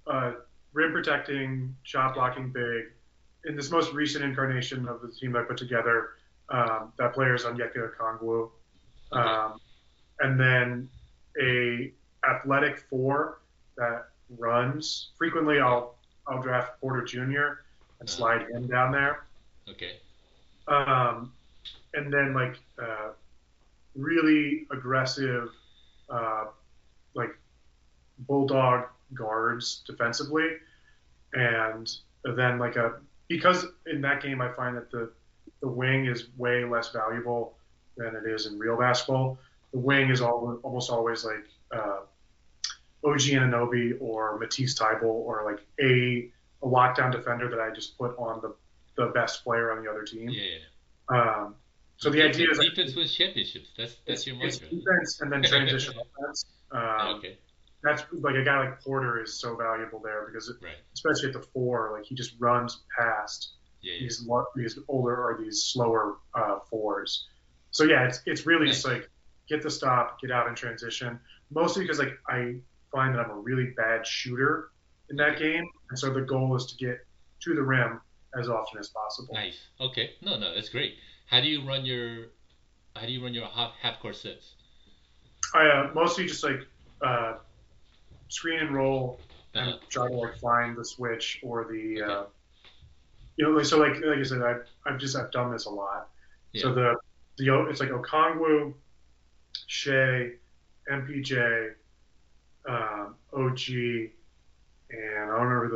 uh, 0.06 0.32
rim 0.72 0.92
protecting, 0.92 1.74
shot 1.82 2.14
blocking 2.14 2.50
big. 2.52 2.92
In 3.44 3.56
this 3.56 3.70
most 3.70 3.92
recent 3.92 4.24
incarnation 4.24 4.86
of 4.88 5.00
the 5.00 5.08
team 5.08 5.32
that 5.32 5.40
I 5.40 5.42
put 5.44 5.56
together, 5.56 6.10
um, 6.50 6.92
that 6.98 7.14
player 7.14 7.34
is 7.34 7.44
Onyeka 7.44 7.94
Okongwu. 7.96 8.50
Um, 9.12 9.60
and 10.20 10.38
then 10.38 10.88
a 11.40 11.92
athletic 12.28 12.78
four 12.78 13.40
that 13.76 14.08
runs. 14.38 15.10
Frequently, 15.16 15.58
I'll 15.60 15.96
I'll 16.26 16.42
draft 16.42 16.80
Porter 16.80 17.04
Jr. 17.04 17.62
and 18.00 18.08
slide 18.08 18.48
him 18.50 18.66
down 18.66 18.92
there. 18.92 19.24
Okay. 19.68 19.92
Um, 20.68 21.32
and 21.94 22.12
then 22.12 22.34
like 22.34 22.56
uh, 22.80 23.10
really 23.94 24.66
aggressive, 24.70 25.50
uh, 26.08 26.46
like 27.14 27.36
bulldog 28.20 28.86
guards 29.14 29.82
defensively, 29.86 30.56
and 31.32 31.90
then 32.36 32.58
like 32.58 32.76
a 32.76 33.00
because 33.28 33.66
in 33.86 34.00
that 34.02 34.22
game 34.22 34.40
I 34.40 34.52
find 34.52 34.76
that 34.76 34.90
the 34.90 35.10
the 35.60 35.68
wing 35.68 36.06
is 36.06 36.28
way 36.36 36.64
less 36.64 36.90
valuable 36.90 37.54
than 37.96 38.14
it 38.16 38.26
is 38.26 38.46
in 38.46 38.58
real 38.58 38.76
basketball. 38.78 39.38
The 39.72 39.78
wing 39.78 40.10
is 40.10 40.20
all, 40.20 40.58
almost 40.62 40.90
always 40.90 41.24
like 41.24 41.46
uh, 41.70 42.00
OG 43.04 43.20
Anunoby 43.20 43.96
or 44.00 44.38
Matisse 44.38 44.78
Thybulle 44.78 45.04
or 45.04 45.42
like 45.50 45.60
a 45.80 46.30
a 46.62 46.66
lockdown 46.66 47.10
defender 47.10 47.48
that 47.48 47.58
I 47.60 47.70
just 47.70 47.96
put 47.96 48.14
on 48.18 48.40
the 48.42 48.54
the 48.96 49.06
best 49.12 49.42
player 49.44 49.72
on 49.72 49.82
the 49.82 49.90
other 49.90 50.02
team. 50.02 50.28
Yeah. 50.28 50.58
Um, 51.08 51.54
so 51.96 52.10
the 52.10 52.22
idea 52.22 52.50
is 52.50 52.58
like, 52.58 52.70
defense 52.70 52.94
wins 52.96 53.14
championships. 53.14 53.70
That's 53.76 53.96
that's 54.06 54.26
your 54.26 54.36
it's 54.44 54.60
mantra. 54.60 54.78
defense 54.78 55.20
and 55.20 55.32
then 55.32 55.42
transition 55.42 55.94
offense. 56.22 56.44
Um, 56.72 57.16
okay. 57.16 57.38
That's 57.82 58.02
like 58.12 58.34
a 58.34 58.44
guy 58.44 58.58
like 58.60 58.82
Porter 58.82 59.22
is 59.22 59.40
so 59.40 59.56
valuable 59.56 60.00
there 60.04 60.26
because 60.26 60.48
it, 60.50 60.56
Right. 60.62 60.74
especially 60.92 61.28
at 61.28 61.32
the 61.32 61.46
four, 61.54 61.92
like 61.96 62.04
he 62.04 62.14
just 62.14 62.34
runs 62.38 62.82
past 62.98 63.52
Yeah. 63.80 63.94
yeah. 63.94 64.00
these 64.00 64.28
these 64.54 64.78
older 64.88 65.14
or 65.16 65.38
these 65.42 65.62
slower 65.62 66.18
uh, 66.34 66.58
fours. 66.68 67.26
So 67.70 67.84
yeah, 67.84 68.04
it's 68.06 68.20
it's 68.26 68.44
really 68.46 68.66
just 68.66 68.84
like 68.86 69.08
get 69.48 69.62
the 69.62 69.70
stop, 69.70 70.20
get 70.20 70.30
out 70.30 70.46
in 70.48 70.54
transition. 70.54 71.18
Mostly 71.50 71.84
because 71.84 71.98
like 71.98 72.18
I 72.28 72.56
find 72.92 73.14
that 73.14 73.20
I'm 73.20 73.30
a 73.30 73.38
really 73.38 73.72
bad 73.76 74.06
shooter 74.06 74.70
in 75.10 75.16
that 75.16 75.38
game, 75.38 75.64
and 75.90 75.98
so 75.98 76.12
the 76.12 76.22
goal 76.22 76.54
is 76.56 76.66
to 76.66 76.76
get 76.84 76.98
to 77.42 77.54
the 77.54 77.62
rim 77.62 78.00
as 78.38 78.48
often 78.48 78.78
as 78.78 78.88
possible. 78.90 79.34
Nice. 79.34 79.58
Okay. 79.80 80.10
No, 80.22 80.38
no, 80.38 80.54
that's 80.54 80.68
great. 80.68 80.96
How 81.26 81.40
do 81.40 81.48
you 81.48 81.66
run 81.66 81.84
your 81.84 82.26
how 82.96 83.06
do 83.06 83.12
you 83.12 83.22
run 83.22 83.32
your 83.34 83.46
half 83.46 83.72
half 83.80 84.00
court 84.00 84.16
sets? 84.16 84.54
I 85.54 85.66
uh, 85.66 85.90
mostly 85.94 86.26
just 86.26 86.44
like 86.44 86.60
uh, 87.02 87.34
screen 88.28 88.60
and 88.60 88.74
roll 88.74 89.18
Uh-huh. 89.54 89.70
and 89.70 89.80
try 89.90 90.08
to 90.08 90.14
like 90.14 90.38
find 90.38 90.76
the 90.76 90.84
switch 90.84 91.40
or 91.42 91.64
the 91.70 92.02
Okay. 92.02 92.12
uh, 92.12 92.24
you 93.36 93.44
know 93.46 93.52
like 93.52 93.64
so 93.66 93.78
like 93.78 93.94
like 94.04 94.18
I 94.18 94.22
said 94.22 94.42
I've, 94.42 94.66
I've 94.86 94.98
just 94.98 95.16
I've 95.16 95.30
done 95.32 95.50
this 95.52 95.66
a 95.66 95.70
lot. 95.70 96.08
So 96.56 96.74
the 96.74 96.96
the 97.38 97.50
O- 97.50 97.66
it's 97.70 97.80
like 97.80 97.90
Okongwu, 97.90 98.74
Shai, 99.66 100.32
MPJ, 100.90 101.74
um, 102.68 103.14
OG, 103.32 103.68
and 103.68 104.10
I 104.90 105.36
don't 105.36 105.46
remember 105.46 105.68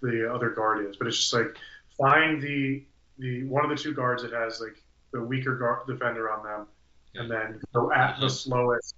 the 0.00 0.08
the 0.08 0.32
other 0.34 0.50
guard 0.50 0.86
is, 0.86 0.96
but 0.96 1.06
it's 1.06 1.18
just 1.18 1.32
like 1.32 1.56
find 1.98 2.40
the 2.42 2.84
the 3.18 3.44
one 3.44 3.64
of 3.64 3.70
the 3.70 3.76
two 3.76 3.94
guards 3.94 4.22
that 4.22 4.32
has 4.32 4.60
like 4.60 4.82
the 5.12 5.22
weaker 5.22 5.56
guard 5.56 5.86
defender 5.86 6.30
on 6.30 6.42
them, 6.44 6.66
and 7.14 7.30
then 7.30 7.60
go 7.74 7.92
at 7.92 8.18
the 8.20 8.28
slowest. 8.28 8.94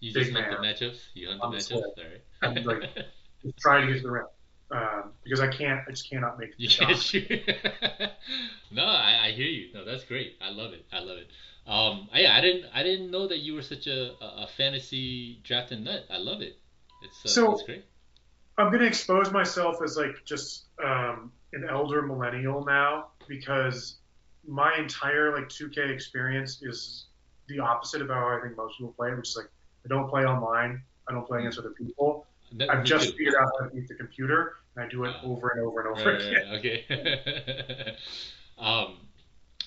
You 0.00 0.12
just 0.12 0.32
hunt 0.32 0.50
the 0.50 0.56
matchups. 0.56 0.98
You 1.14 1.28
hunt 1.28 1.40
the 1.40 1.58
matchups. 1.58 1.82
right. 1.96 2.56
And, 2.56 2.66
like, 2.66 2.82
Just 3.42 3.58
try 3.58 3.80
to 3.80 3.86
get 3.86 3.96
to 3.98 4.02
the 4.02 4.10
rim. 4.10 4.26
Um, 4.70 5.12
because 5.22 5.40
I 5.40 5.46
can't, 5.48 5.80
I 5.86 5.90
just 5.92 6.10
cannot 6.10 6.38
make 6.38 6.56
the 6.56 6.62
You 6.64 6.68
shot. 6.68 6.88
can't 6.88 8.12
no, 8.72 8.82
I, 8.84 9.26
I 9.26 9.30
hear 9.30 9.46
you. 9.46 9.72
No, 9.72 9.84
that's 9.84 10.02
great. 10.04 10.36
I 10.40 10.50
love 10.50 10.72
it. 10.72 10.84
I 10.92 10.98
love 10.98 11.18
it. 11.18 11.28
Um, 11.70 12.08
yeah, 12.12 12.36
I 12.36 12.40
didn't 12.40 12.66
I 12.74 12.82
didn't 12.82 13.10
know 13.10 13.26
that 13.28 13.38
you 13.38 13.54
were 13.54 13.62
such 13.62 13.86
a, 13.86 14.12
a, 14.22 14.44
a 14.44 14.48
fantasy 14.56 15.40
drafting 15.44 15.84
nut. 15.84 16.04
I 16.10 16.18
love 16.18 16.40
it. 16.40 16.58
It's 17.06 17.24
uh, 17.24 17.28
So- 17.28 17.52
it's 17.52 17.62
great. 17.62 17.84
I'm 18.58 18.72
gonna 18.72 18.84
expose 18.84 19.30
myself 19.32 19.82
as 19.82 19.96
like 19.98 20.24
just 20.24 20.64
um, 20.82 21.30
an 21.52 21.66
elder 21.68 22.00
millennial 22.02 22.64
now 22.64 23.08
because 23.28 23.96
my 24.48 24.74
entire 24.78 25.34
like 25.36 25.48
2K 25.50 25.90
experience 25.90 26.62
is 26.62 27.06
the 27.48 27.58
opposite 27.58 28.00
of 28.00 28.08
how 28.08 28.28
I 28.28 28.40
think 28.42 28.56
most 28.56 28.78
people 28.78 28.94
play, 28.96 29.12
which 29.14 29.28
is 29.28 29.36
like 29.36 29.48
I 29.84 29.88
don't 29.88 30.08
play 30.08 30.24
online, 30.24 30.80
I 31.06 31.12
don't 31.12 31.26
play 31.26 31.40
against 31.40 31.58
other 31.58 31.70
people. 31.70 32.26
That- 32.52 32.70
I've 32.70 32.84
just 32.84 33.10
too. 33.10 33.16
figured 33.18 33.34
out 33.34 33.48
how 33.60 33.66
to 33.66 33.74
beat 33.74 33.88
the 33.88 33.94
computer, 33.94 34.56
and 34.74 34.84
I 34.86 34.88
do 34.88 35.04
it 35.04 35.14
Ah. 35.16 35.26
over 35.26 35.50
and 35.50 35.60
over 35.60 35.80
and 35.80 35.88
over 35.98 36.12
Right, 36.12 36.22
again. 36.22 36.50
right, 36.50 36.58
okay. 36.58 37.96
um, 38.58 38.96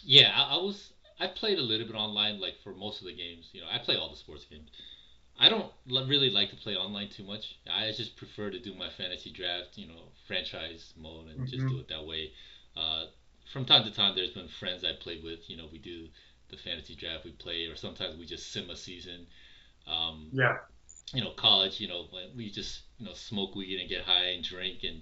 yeah, 0.03 0.31
I, 0.35 0.55
I 0.55 0.57
was. 0.57 0.93
I 1.19 1.27
played 1.27 1.59
a 1.59 1.61
little 1.61 1.85
bit 1.85 1.95
online, 1.95 2.39
like 2.39 2.55
for 2.63 2.73
most 2.73 3.01
of 3.01 3.07
the 3.07 3.13
games. 3.13 3.49
You 3.51 3.61
know, 3.61 3.67
I 3.71 3.77
play 3.77 3.97
all 3.97 4.09
the 4.09 4.15
sports 4.15 4.45
games. 4.49 4.69
I 5.39 5.49
don't 5.49 5.71
really 5.87 6.29
like 6.29 6.49
to 6.51 6.55
play 6.55 6.75
online 6.75 7.09
too 7.09 7.23
much. 7.23 7.55
I 7.69 7.91
just 7.91 8.15
prefer 8.17 8.51
to 8.51 8.59
do 8.59 8.73
my 8.75 8.89
fantasy 8.89 9.31
draft, 9.31 9.77
you 9.77 9.87
know, 9.87 10.11
franchise 10.27 10.93
mode, 10.97 11.27
and 11.27 11.47
just 11.47 11.67
Mhm. 11.67 11.69
do 11.69 11.79
it 11.79 11.87
that 11.87 12.05
way. 12.05 12.31
Uh, 12.75 13.05
from 13.51 13.65
time 13.65 13.83
to 13.85 13.91
time, 13.91 14.15
there's 14.15 14.31
been 14.31 14.47
friends 14.47 14.83
I 14.83 14.93
played 14.93 15.23
with. 15.23 15.49
You 15.49 15.57
know, 15.57 15.67
we 15.71 15.79
do 15.79 16.09
the 16.49 16.57
fantasy 16.57 16.95
draft, 16.95 17.25
we 17.25 17.31
play, 17.31 17.65
or 17.67 17.75
sometimes 17.75 18.17
we 18.17 18.25
just 18.25 18.51
sim 18.51 18.69
a 18.69 18.75
season. 18.75 19.27
Um, 19.87 20.31
Yeah, 20.31 20.57
you 21.13 21.21
know, 21.21 21.31
college, 21.31 21.79
you 21.79 21.87
know, 21.87 22.07
when 22.11 22.35
we 22.35 22.49
just, 22.51 22.81
you 22.99 23.05
know, 23.05 23.13
smoke 23.13 23.55
weed 23.55 23.79
and 23.79 23.89
get 23.89 24.03
high 24.03 24.27
and 24.27 24.43
drink 24.43 24.83
and, 24.83 25.01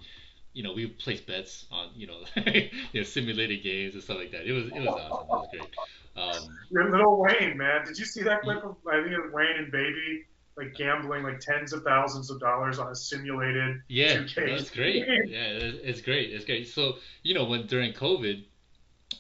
you 0.53 0.63
know, 0.63 0.73
we 0.73 0.87
place 0.87 1.21
bets 1.21 1.65
on, 1.71 1.89
you 1.95 2.07
know, 2.07 2.23
you 2.45 2.69
know, 2.95 3.03
simulated 3.03 3.61
games 3.61 3.93
and 3.93 4.03
stuff 4.03 4.17
like 4.17 4.31
that. 4.31 4.47
It 4.47 4.53
was, 4.53 4.67
it 4.67 4.79
was 4.79 4.95
awesome. 4.95 5.27
It 5.31 5.37
was 5.37 5.47
great. 5.47 5.71
Um, 6.17 6.57
Your 6.71 6.89
little 6.89 7.21
Wayne, 7.21 7.57
man. 7.57 7.85
Did 7.85 7.97
you 7.97 8.05
see 8.05 8.23
that 8.23 8.41
clip 8.41 8.63
of 8.63 8.75
I 8.89 9.01
think 9.01 9.13
it 9.13 9.21
was 9.23 9.31
Wayne 9.33 9.57
and 9.57 9.71
Baby 9.71 10.25
like 10.57 10.73
gambling 10.73 11.23
like 11.23 11.39
tens 11.39 11.71
of 11.71 11.83
thousands 11.83 12.31
of 12.31 12.39
dollars 12.39 12.79
on 12.79 12.91
a 12.91 12.95
simulated 12.95 13.81
yeah, 13.87 14.17
2K 14.17 14.57
that's 14.57 14.69
great. 14.71 15.05
Yeah, 15.07 15.43
it's, 15.43 15.77
it's 15.83 16.01
great. 16.01 16.31
It's 16.31 16.45
great. 16.45 16.67
So 16.67 16.95
you 17.23 17.33
know 17.33 17.45
when 17.45 17.67
during 17.67 17.93
COVID, 17.93 18.43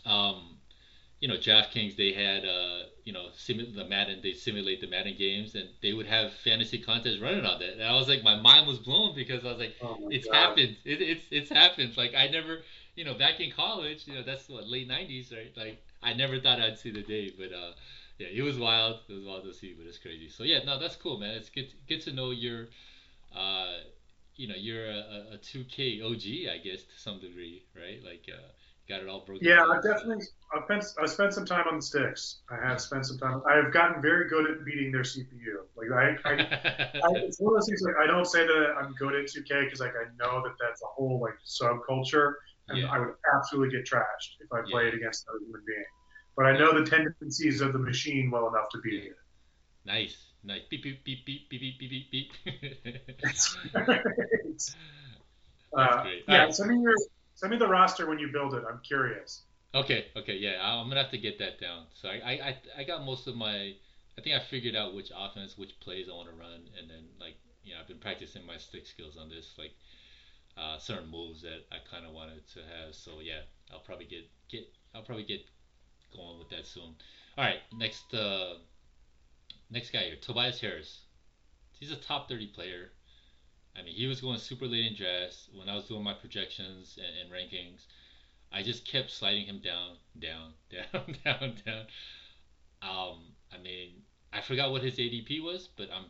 um, 0.05 0.57
you 1.19 1.27
know 1.27 1.35
DraftKings 1.35 1.95
they 1.95 2.11
had 2.11 2.43
uh, 2.43 2.83
you 3.03 3.13
know 3.13 3.27
simu- 3.37 3.75
the 3.75 3.85
Madden 3.85 4.19
they 4.23 4.33
simulate 4.33 4.81
the 4.81 4.87
Madden 4.87 5.15
games 5.17 5.53
and 5.55 5.69
they 5.81 5.93
would 5.93 6.07
have 6.07 6.33
fantasy 6.33 6.79
contests 6.79 7.19
running 7.19 7.45
on 7.45 7.59
that. 7.59 7.73
And 7.73 7.83
I 7.83 7.93
was 7.93 8.09
like 8.09 8.23
my 8.23 8.39
mind 8.39 8.67
was 8.67 8.79
blown 8.79 9.15
because 9.15 9.45
I 9.45 9.49
was 9.49 9.59
like 9.59 9.75
Oh 9.81 9.97
it's 10.09 10.27
God. 10.27 10.35
happened. 10.35 10.77
It, 10.85 11.01
it's 11.01 11.25
it's 11.29 11.49
happened. 11.51 11.95
Like 11.95 12.15
I 12.15 12.27
never, 12.29 12.59
you 12.95 13.05
know, 13.05 13.13
back 13.13 13.39
in 13.39 13.51
college, 13.51 14.07
you 14.07 14.15
know, 14.15 14.23
that's 14.23 14.49
what 14.49 14.67
late 14.67 14.89
'90s, 14.89 15.31
right? 15.31 15.51
Like 15.55 15.83
I 16.03 16.13
never 16.13 16.39
thought 16.39 16.61
I'd 16.61 16.77
see 16.77 16.91
the 16.91 17.01
day, 17.03 17.31
but 17.37 17.51
uh, 17.53 17.71
yeah, 18.19 18.27
it 18.31 18.41
was 18.41 18.57
wild. 18.57 18.99
It 19.09 19.13
was 19.13 19.23
wild 19.25 19.43
to 19.43 19.53
see, 19.53 19.73
but 19.77 19.87
it's 19.87 19.97
crazy. 19.97 20.29
So 20.29 20.43
yeah, 20.43 20.59
no, 20.65 20.79
that's 20.79 20.95
cool, 20.95 21.19
man. 21.19 21.35
It's 21.35 21.49
good 21.49 21.73
good 21.87 22.01
to 22.01 22.13
know 22.13 22.31
you're, 22.31 22.67
uh, 23.35 23.73
you 24.35 24.47
know, 24.47 24.55
you're 24.55 24.85
a, 24.87 25.33
a 25.33 25.37
2K 25.37 26.01
OG, 26.01 26.49
I 26.53 26.57
guess, 26.63 26.83
to 26.83 26.99
some 26.99 27.19
degree, 27.19 27.63
right? 27.75 28.03
Like 28.03 28.25
uh, 28.31 28.37
got 28.87 29.01
it 29.01 29.09
all 29.09 29.25
broken. 29.25 29.47
Yeah, 29.47 29.57
down, 29.57 29.71
I 29.71 29.81
so- 29.81 29.93
definitely. 29.93 30.25
I've 30.55 30.63
spent, 30.63 30.85
I've 31.01 31.09
spent 31.09 31.33
some 31.33 31.45
time 31.45 31.65
on 31.69 31.75
the 31.77 31.81
sticks. 31.81 32.37
I 32.49 32.55
have 32.65 32.79
spent 32.79 33.05
some 33.05 33.17
time. 33.17 33.41
I've 33.49 33.73
gotten 33.73 34.01
very 34.01 34.29
good 34.29 34.49
at 34.49 34.63
beating 34.63 34.91
their 34.91 35.03
CPU. 35.03 35.65
Like 35.75 35.91
I, 35.91 36.29
I, 36.29 36.33
I 37.03 37.09
it's 37.25 37.39
one 37.39 37.53
of 37.53 37.59
those 37.59 37.67
things. 37.67 37.81
Like 37.81 37.95
I 38.01 38.07
don't 38.07 38.25
say 38.25 38.47
that 38.47 38.75
I'm 38.79 38.93
good 38.93 39.13
at 39.15 39.29
2K 39.29 39.65
because 39.65 39.81
like 39.81 39.91
I 39.91 40.05
know 40.17 40.41
that 40.43 40.53
that's 40.59 40.81
a 40.83 40.87
whole 40.87 41.19
like 41.19 41.35
subculture, 41.45 42.35
and 42.69 42.79
yeah. 42.79 42.91
I 42.91 42.99
would 42.99 43.15
absolutely 43.35 43.77
get 43.77 43.85
trashed 43.85 44.39
if 44.39 44.51
I 44.51 44.59
yeah. 44.59 44.71
played 44.71 44.93
against 44.93 45.25
another 45.27 45.45
human 45.45 45.61
being. 45.65 45.85
But 46.35 46.45
I 46.45 46.57
know 46.57 46.77
the 46.77 46.89
tendencies 46.89 47.61
of 47.61 47.73
the 47.73 47.79
machine 47.79 48.29
well 48.31 48.47
enough 48.47 48.69
to 48.71 48.79
beat 48.79 49.03
yeah. 49.03 49.09
it. 49.09 49.17
Nice, 49.85 50.17
nice. 50.43 50.61
Beep 50.69 50.83
beep 50.83 51.03
beep 51.03 51.25
beep 51.25 51.49
beep 51.49 51.79
beep 51.79 51.79
beep 51.79 52.11
beep. 52.11 52.31
That's 53.23 53.57
uh. 55.77 56.03
Yeah, 56.27 56.43
right. 56.43 56.53
send 56.53 56.69
me 56.71 56.81
your 56.81 56.95
send 57.35 57.51
me 57.51 57.57
the 57.57 57.67
roster 57.67 58.07
when 58.07 58.19
you 58.19 58.29
build 58.31 58.53
it. 58.53 58.63
I'm 58.69 58.79
curious. 58.85 59.43
Okay, 59.75 60.05
okay, 60.15 60.35
yeah, 60.35 60.57
I'm 60.61 60.87
gonna 60.87 61.01
have 61.01 61.11
to 61.11 61.17
get 61.17 61.39
that 61.39 61.59
down. 61.59 61.85
So 61.93 62.09
I, 62.09 62.31
I, 62.31 62.57
I 62.79 62.83
got 62.83 63.05
most 63.05 63.27
of 63.27 63.35
my, 63.35 63.75
I 64.17 64.21
think 64.23 64.35
I 64.35 64.39
figured 64.39 64.75
out 64.75 64.95
which 64.95 65.11
offense, 65.15 65.57
which 65.57 65.79
plays 65.81 66.07
I 66.09 66.15
want 66.15 66.29
to 66.29 66.35
run, 66.35 66.61
and 66.79 66.89
then 66.89 67.03
like, 67.19 67.35
you 67.63 67.73
know, 67.73 67.81
I've 67.81 67.87
been 67.87 67.99
practicing 67.99 68.45
my 68.45 68.57
stick 68.57 68.87
skills 68.87 69.17
on 69.17 69.29
this, 69.29 69.53
like 69.57 69.71
uh, 70.57 70.77
certain 70.77 71.09
moves 71.09 71.41
that 71.41 71.65
I 71.71 71.77
kind 71.89 72.05
of 72.05 72.13
wanted 72.13 72.47
to 72.53 72.59
have. 72.59 72.95
So 72.95 73.19
yeah, 73.21 73.41
I'll 73.71 73.79
probably 73.79 74.05
get, 74.05 74.29
get, 74.49 74.67
I'll 74.93 75.03
probably 75.03 75.25
get 75.25 75.41
going 76.15 76.39
with 76.39 76.49
that 76.49 76.65
soon. 76.65 76.95
All 77.37 77.43
right, 77.45 77.59
next, 77.75 78.13
uh, 78.13 78.55
next 79.69 79.91
guy 79.91 80.03
here, 80.03 80.15
Tobias 80.19 80.59
Harris. 80.59 81.01
He's 81.71 81.91
a 81.91 81.95
top 81.95 82.27
30 82.27 82.47
player. 82.47 82.91
I 83.77 83.83
mean, 83.83 83.93
he 83.93 84.07
was 84.07 84.21
going 84.21 84.39
super 84.39 84.65
late 84.65 84.87
in 84.87 84.95
drafts 84.95 85.49
when 85.53 85.69
I 85.69 85.75
was 85.75 85.85
doing 85.85 86.03
my 86.03 86.13
projections 86.13 86.97
and, 86.97 87.05
and 87.21 87.31
rankings. 87.31 87.85
I 88.51 88.63
just 88.63 88.87
kept 88.87 89.11
sliding 89.11 89.45
him 89.45 89.59
down, 89.59 89.97
down, 90.19 90.53
down, 90.71 91.15
down, 91.23 91.53
down. 91.63 91.85
Um, 92.81 93.19
I 93.53 93.61
mean, 93.61 94.01
I 94.33 94.41
forgot 94.41 94.71
what 94.71 94.81
his 94.81 94.95
ADP 94.95 95.43
was, 95.43 95.69
but 95.77 95.89
I'm 95.93 96.05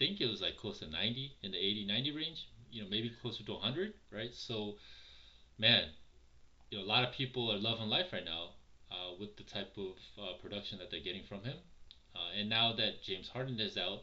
think 0.00 0.18
it 0.18 0.30
was 0.30 0.40
like 0.40 0.56
close 0.56 0.78
to 0.78 0.88
90 0.88 1.36
in 1.42 1.52
the 1.52 1.58
80, 1.58 1.86
90 1.86 2.12
range. 2.12 2.48
You 2.70 2.82
know, 2.82 2.88
maybe 2.90 3.12
closer 3.20 3.44
to 3.44 3.52
100, 3.52 3.94
right? 4.12 4.30
So, 4.32 4.74
man, 5.58 5.84
you 6.70 6.78
know, 6.78 6.84
a 6.84 6.86
lot 6.86 7.04
of 7.04 7.12
people 7.12 7.50
are 7.52 7.58
loving 7.58 7.88
life 7.88 8.12
right 8.12 8.24
now 8.24 8.50
uh, 8.90 9.14
with 9.18 9.36
the 9.36 9.42
type 9.42 9.76
of 9.76 9.96
uh, 10.22 10.32
production 10.40 10.78
that 10.78 10.90
they're 10.90 11.00
getting 11.00 11.24
from 11.24 11.42
him. 11.42 11.56
Uh, 12.14 12.38
and 12.38 12.48
now 12.48 12.72
that 12.72 13.02
James 13.02 13.28
Harden 13.28 13.58
is 13.60 13.76
out, 13.76 14.02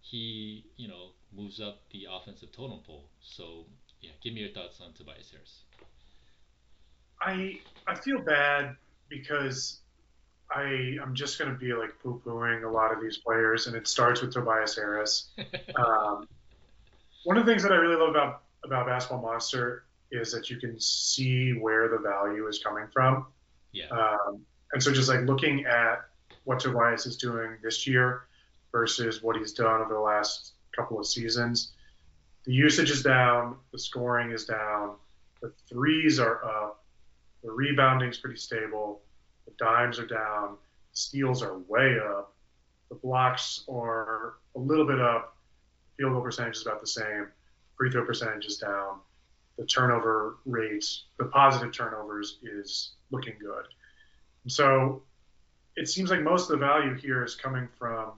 he, 0.00 0.64
you 0.76 0.88
know, 0.88 1.10
moves 1.34 1.60
up 1.60 1.80
the 1.90 2.06
offensive 2.10 2.52
totem 2.52 2.80
pole. 2.86 3.08
So, 3.20 3.64
yeah, 4.00 4.10
give 4.22 4.34
me 4.34 4.40
your 4.40 4.50
thoughts 4.50 4.80
on 4.80 4.92
Tobias 4.92 5.30
Harris. 5.30 5.62
I 7.20 7.60
I 7.86 7.94
feel 7.94 8.20
bad 8.20 8.76
because 9.08 9.80
I 10.50 10.96
I'm 11.02 11.14
just 11.14 11.38
gonna 11.38 11.54
be 11.54 11.72
like 11.72 11.98
poo 12.02 12.20
pooing 12.24 12.64
a 12.64 12.68
lot 12.68 12.92
of 12.92 13.00
these 13.00 13.16
players, 13.16 13.66
and 13.66 13.74
it 13.74 13.88
starts 13.88 14.20
with 14.20 14.32
Tobias 14.32 14.76
Harris. 14.76 15.30
Um, 15.76 16.28
one 17.24 17.36
of 17.36 17.44
the 17.44 17.50
things 17.50 17.62
that 17.62 17.72
I 17.72 17.76
really 17.76 17.96
love 17.96 18.10
about 18.10 18.42
about 18.64 18.86
Basketball 18.86 19.20
Monster 19.20 19.84
is 20.10 20.32
that 20.32 20.48
you 20.48 20.58
can 20.58 20.78
see 20.80 21.52
where 21.52 21.88
the 21.88 21.98
value 21.98 22.46
is 22.46 22.58
coming 22.58 22.86
from. 22.92 23.26
yeah. 23.72 23.88
Um, 23.90 24.40
and 24.72 24.82
so 24.82 24.92
just 24.92 25.08
like 25.08 25.20
looking 25.22 25.66
at 25.66 26.04
what 26.44 26.60
Tobias 26.60 27.06
is 27.06 27.16
doing 27.16 27.56
this 27.62 27.86
year 27.86 28.24
versus 28.72 29.22
what 29.22 29.36
he's 29.36 29.52
done 29.52 29.80
over 29.80 29.94
the 29.94 30.00
last 30.00 30.52
couple 30.74 30.98
of 30.98 31.06
seasons, 31.06 31.72
the 32.44 32.52
usage 32.52 32.90
is 32.90 33.02
down, 33.02 33.56
the 33.72 33.78
scoring 33.78 34.32
is 34.32 34.44
down, 34.44 34.96
the 35.40 35.52
threes 35.68 36.18
are 36.18 36.44
up, 36.44 36.84
the 37.42 37.50
rebounding 37.50 38.10
is 38.10 38.18
pretty 38.18 38.38
stable, 38.38 39.02
the 39.46 39.52
dimes 39.58 39.98
are 39.98 40.06
down, 40.06 40.56
steals 40.92 41.42
are 41.42 41.58
way 41.68 41.98
up, 41.98 42.34
the 42.88 42.94
blocks 42.96 43.64
are 43.68 44.34
a 44.56 44.58
little 44.58 44.86
bit 44.86 45.00
up, 45.00 45.33
field 45.96 46.12
goal 46.12 46.22
percentage 46.22 46.56
is 46.56 46.62
about 46.62 46.80
the 46.80 46.86
same, 46.86 47.28
free 47.76 47.90
throw 47.90 48.04
percentage 48.04 48.46
is 48.46 48.58
down, 48.58 48.98
the 49.58 49.66
turnover 49.66 50.36
rates, 50.44 51.04
the 51.18 51.26
positive 51.26 51.72
turnovers 51.72 52.38
is 52.42 52.92
looking 53.10 53.34
good. 53.40 53.66
And 54.42 54.52
so 54.52 55.02
it 55.76 55.88
seems 55.88 56.10
like 56.10 56.22
most 56.22 56.50
of 56.50 56.58
the 56.58 56.66
value 56.66 56.94
here 56.94 57.24
is 57.24 57.34
coming 57.34 57.68
from 57.78 58.12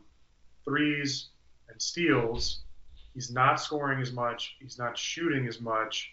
threes 0.64 1.28
and 1.68 1.80
steals. 1.80 2.60
He's 3.14 3.30
not 3.30 3.60
scoring 3.60 4.00
as 4.00 4.12
much. 4.12 4.56
He's 4.60 4.78
not 4.78 4.96
shooting 4.96 5.46
as 5.46 5.60
much. 5.60 6.12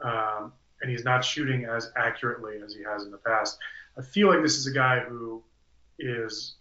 Um, 0.00 0.52
and 0.80 0.90
he's 0.90 1.04
not 1.04 1.24
shooting 1.24 1.64
as 1.64 1.90
accurately 1.96 2.56
as 2.64 2.74
he 2.74 2.82
has 2.82 3.04
in 3.04 3.10
the 3.10 3.18
past. 3.18 3.58
I 3.96 4.02
feel 4.02 4.28
like 4.28 4.42
this 4.42 4.56
is 4.56 4.66
a 4.66 4.72
guy 4.72 5.00
who 5.00 5.42
is 5.98 6.56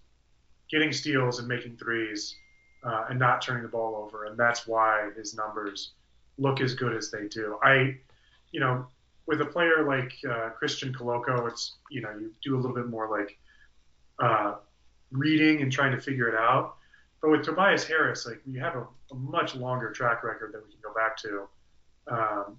getting 0.70 0.92
steals 0.92 1.40
and 1.40 1.48
making 1.48 1.78
threes 1.78 2.36
uh, 2.84 3.06
and 3.10 3.20
not 3.20 3.42
turning 3.42 3.64
the 3.64 3.70
ball 3.70 3.96
over. 3.96 4.26
And 4.26 4.38
that's 4.38 4.68
why 4.68 5.10
his 5.16 5.36
numbers 5.36 5.92
look 6.38 6.62
as 6.62 6.74
good 6.74 6.96
as 6.96 7.12
they 7.12 7.28
do. 7.28 7.58
I, 7.64 7.96
you 8.52 8.60
know, 8.60 8.88
with 9.26 9.42
a 9.42 9.46
player 9.46 9.86
like 9.88 10.14
uh, 10.30 10.50
Christian 10.50 10.94
Koloko, 10.94 11.50
it's 11.50 11.76
you 11.90 12.02
know 12.02 12.12
you 12.12 12.32
do 12.44 12.56
a 12.56 12.60
little 12.60 12.76
bit 12.76 12.88
more 12.88 13.10
like 13.10 13.38
uh, 14.20 14.56
reading 15.12 15.62
and 15.62 15.72
trying 15.72 15.92
to 15.92 16.02
figure 16.02 16.28
it 16.28 16.36
out. 16.36 16.76
But 17.22 17.32
with 17.32 17.44
Tobias 17.44 17.86
Harris, 17.86 18.26
like 18.26 18.42
we 18.46 18.60
have 18.60 18.76
a, 18.76 18.86
a 19.12 19.16
much 19.16 19.56
longer 19.56 19.92
track 19.92 20.24
record 20.24 20.54
that 20.54 20.64
we 20.64 20.72
can 20.72 20.82
go 20.84 20.94
back 20.94 21.16
to. 21.18 21.48
Um, 22.08 22.58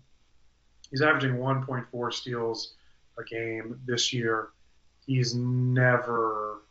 he's 0.91 1.03
averaging 1.03 1.35
1.4 1.35 2.13
steals 2.13 2.75
a 3.19 3.25
game 3.25 3.79
this 3.85 4.13
year. 4.13 4.49
He's 5.07 5.35
never, 5.35 6.63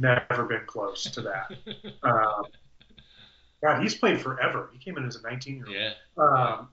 never 0.00 0.44
been 0.44 0.64
close 0.66 1.04
to 1.04 1.22
that. 1.22 1.50
Um, 2.02 2.44
God, 3.60 3.82
he's 3.82 3.96
played 3.96 4.20
forever. 4.20 4.70
He 4.72 4.78
came 4.78 4.96
in 4.96 5.04
as 5.04 5.16
a 5.16 5.22
19 5.22 5.56
year 5.56 5.66
old. 5.66 5.74
yeah. 5.74 5.92
Um, 6.16 6.68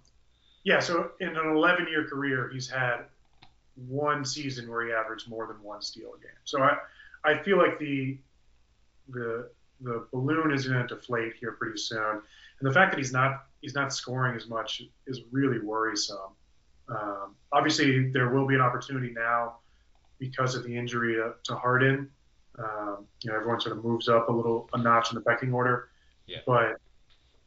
yeah, 0.63 0.79
so 0.79 1.11
in 1.19 1.29
an 1.29 1.55
11 1.55 1.87
year 1.87 2.07
career, 2.07 2.49
he's 2.53 2.69
had 2.69 3.05
one 3.87 4.23
season 4.23 4.69
where 4.69 4.85
he 4.85 4.93
averaged 4.93 5.29
more 5.29 5.47
than 5.47 5.61
one 5.61 5.81
steal 5.81 6.13
a 6.13 6.19
game. 6.19 6.37
So 6.43 6.61
I, 6.61 6.77
I 7.23 7.41
feel 7.43 7.57
like 7.57 7.79
the 7.79 8.17
the 9.09 9.49
the 9.81 10.07
balloon 10.11 10.51
is 10.51 10.67
going 10.67 10.87
to 10.87 10.95
deflate 10.95 11.33
here 11.39 11.53
pretty 11.53 11.77
soon, 11.77 12.21
and 12.59 12.69
the 12.69 12.71
fact 12.71 12.91
that 12.91 12.97
he's 12.97 13.11
not 13.11 13.45
he's 13.61 13.75
not 13.75 13.93
scoring 13.93 14.35
as 14.35 14.47
much 14.47 14.81
is 15.07 15.21
really 15.31 15.59
worrisome. 15.59 16.33
Um, 16.87 17.35
obviously, 17.51 18.11
there 18.11 18.29
will 18.29 18.47
be 18.47 18.55
an 18.55 18.61
opportunity 18.61 19.11
now 19.11 19.57
because 20.19 20.55
of 20.55 20.63
the 20.63 20.75
injury 20.75 21.15
to, 21.15 21.33
to 21.43 21.55
Harden. 21.55 22.09
Um, 22.57 23.05
you 23.21 23.29
know, 23.31 23.35
everyone 23.37 23.59
sort 23.59 23.77
of 23.77 23.83
moves 23.83 24.07
up 24.07 24.29
a 24.29 24.31
little 24.31 24.69
a 24.73 24.77
notch 24.77 25.11
in 25.11 25.15
the 25.15 25.21
pecking 25.21 25.53
order. 25.53 25.89
Yeah. 26.27 26.39
But 26.45 26.79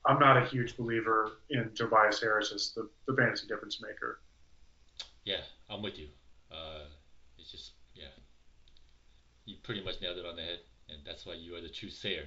I'm 0.07 0.19
not 0.19 0.37
a 0.37 0.45
huge 0.47 0.77
believer 0.77 1.39
in 1.51 1.71
Tobias 1.75 2.21
Harris 2.21 2.53
as 2.53 2.73
the, 2.75 2.89
the 3.07 3.15
fantasy 3.17 3.47
difference 3.47 3.81
maker. 3.83 4.21
Yeah, 5.25 5.41
I'm 5.69 5.83
with 5.83 5.99
you. 5.99 6.09
Uh, 6.51 6.85
it's 7.39 7.51
just, 7.51 7.73
yeah. 7.95 8.07
You 9.45 9.57
pretty 9.63 9.83
much 9.85 10.01
nailed 10.01 10.19
it 10.19 10.27
on 10.27 10.37
the 10.37 10.43
head, 10.43 10.61
and 10.89 10.99
that's 11.05 11.27
why 11.27 11.35
you 11.35 11.55
are 11.57 11.61
the 11.61 11.69
true 11.69 11.91
sayer. 11.91 12.25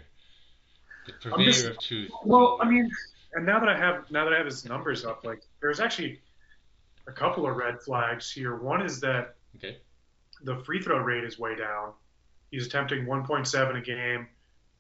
The 1.07 1.13
purveyor 1.13 1.45
just- 1.45 1.65
of 1.65 1.79
truth. 1.79 2.11
Well, 2.23 2.57
I 2.61 2.69
mean, 2.69 2.89
and 3.33 3.45
now 3.45 3.59
that 3.59 3.69
I 3.69 3.77
have 3.77 4.09
now 4.11 4.25
that 4.25 4.33
I 4.33 4.37
have 4.37 4.45
his 4.45 4.65
numbers 4.65 5.05
up, 5.05 5.23
like 5.23 5.41
there's 5.61 5.79
actually 5.79 6.19
a 7.07 7.11
couple 7.11 7.47
of 7.47 7.55
red 7.55 7.81
flags 7.81 8.31
here. 8.31 8.55
One 8.57 8.81
is 8.81 8.99
that 8.99 9.35
Okay. 9.55 9.77
the 10.43 10.57
free 10.63 10.81
throw 10.81 10.99
rate 10.99 11.23
is 11.23 11.39
way 11.39 11.55
down. 11.55 11.93
He's 12.51 12.67
attempting 12.67 13.05
1.7 13.05 13.77
a 13.77 13.81
game. 13.81 14.27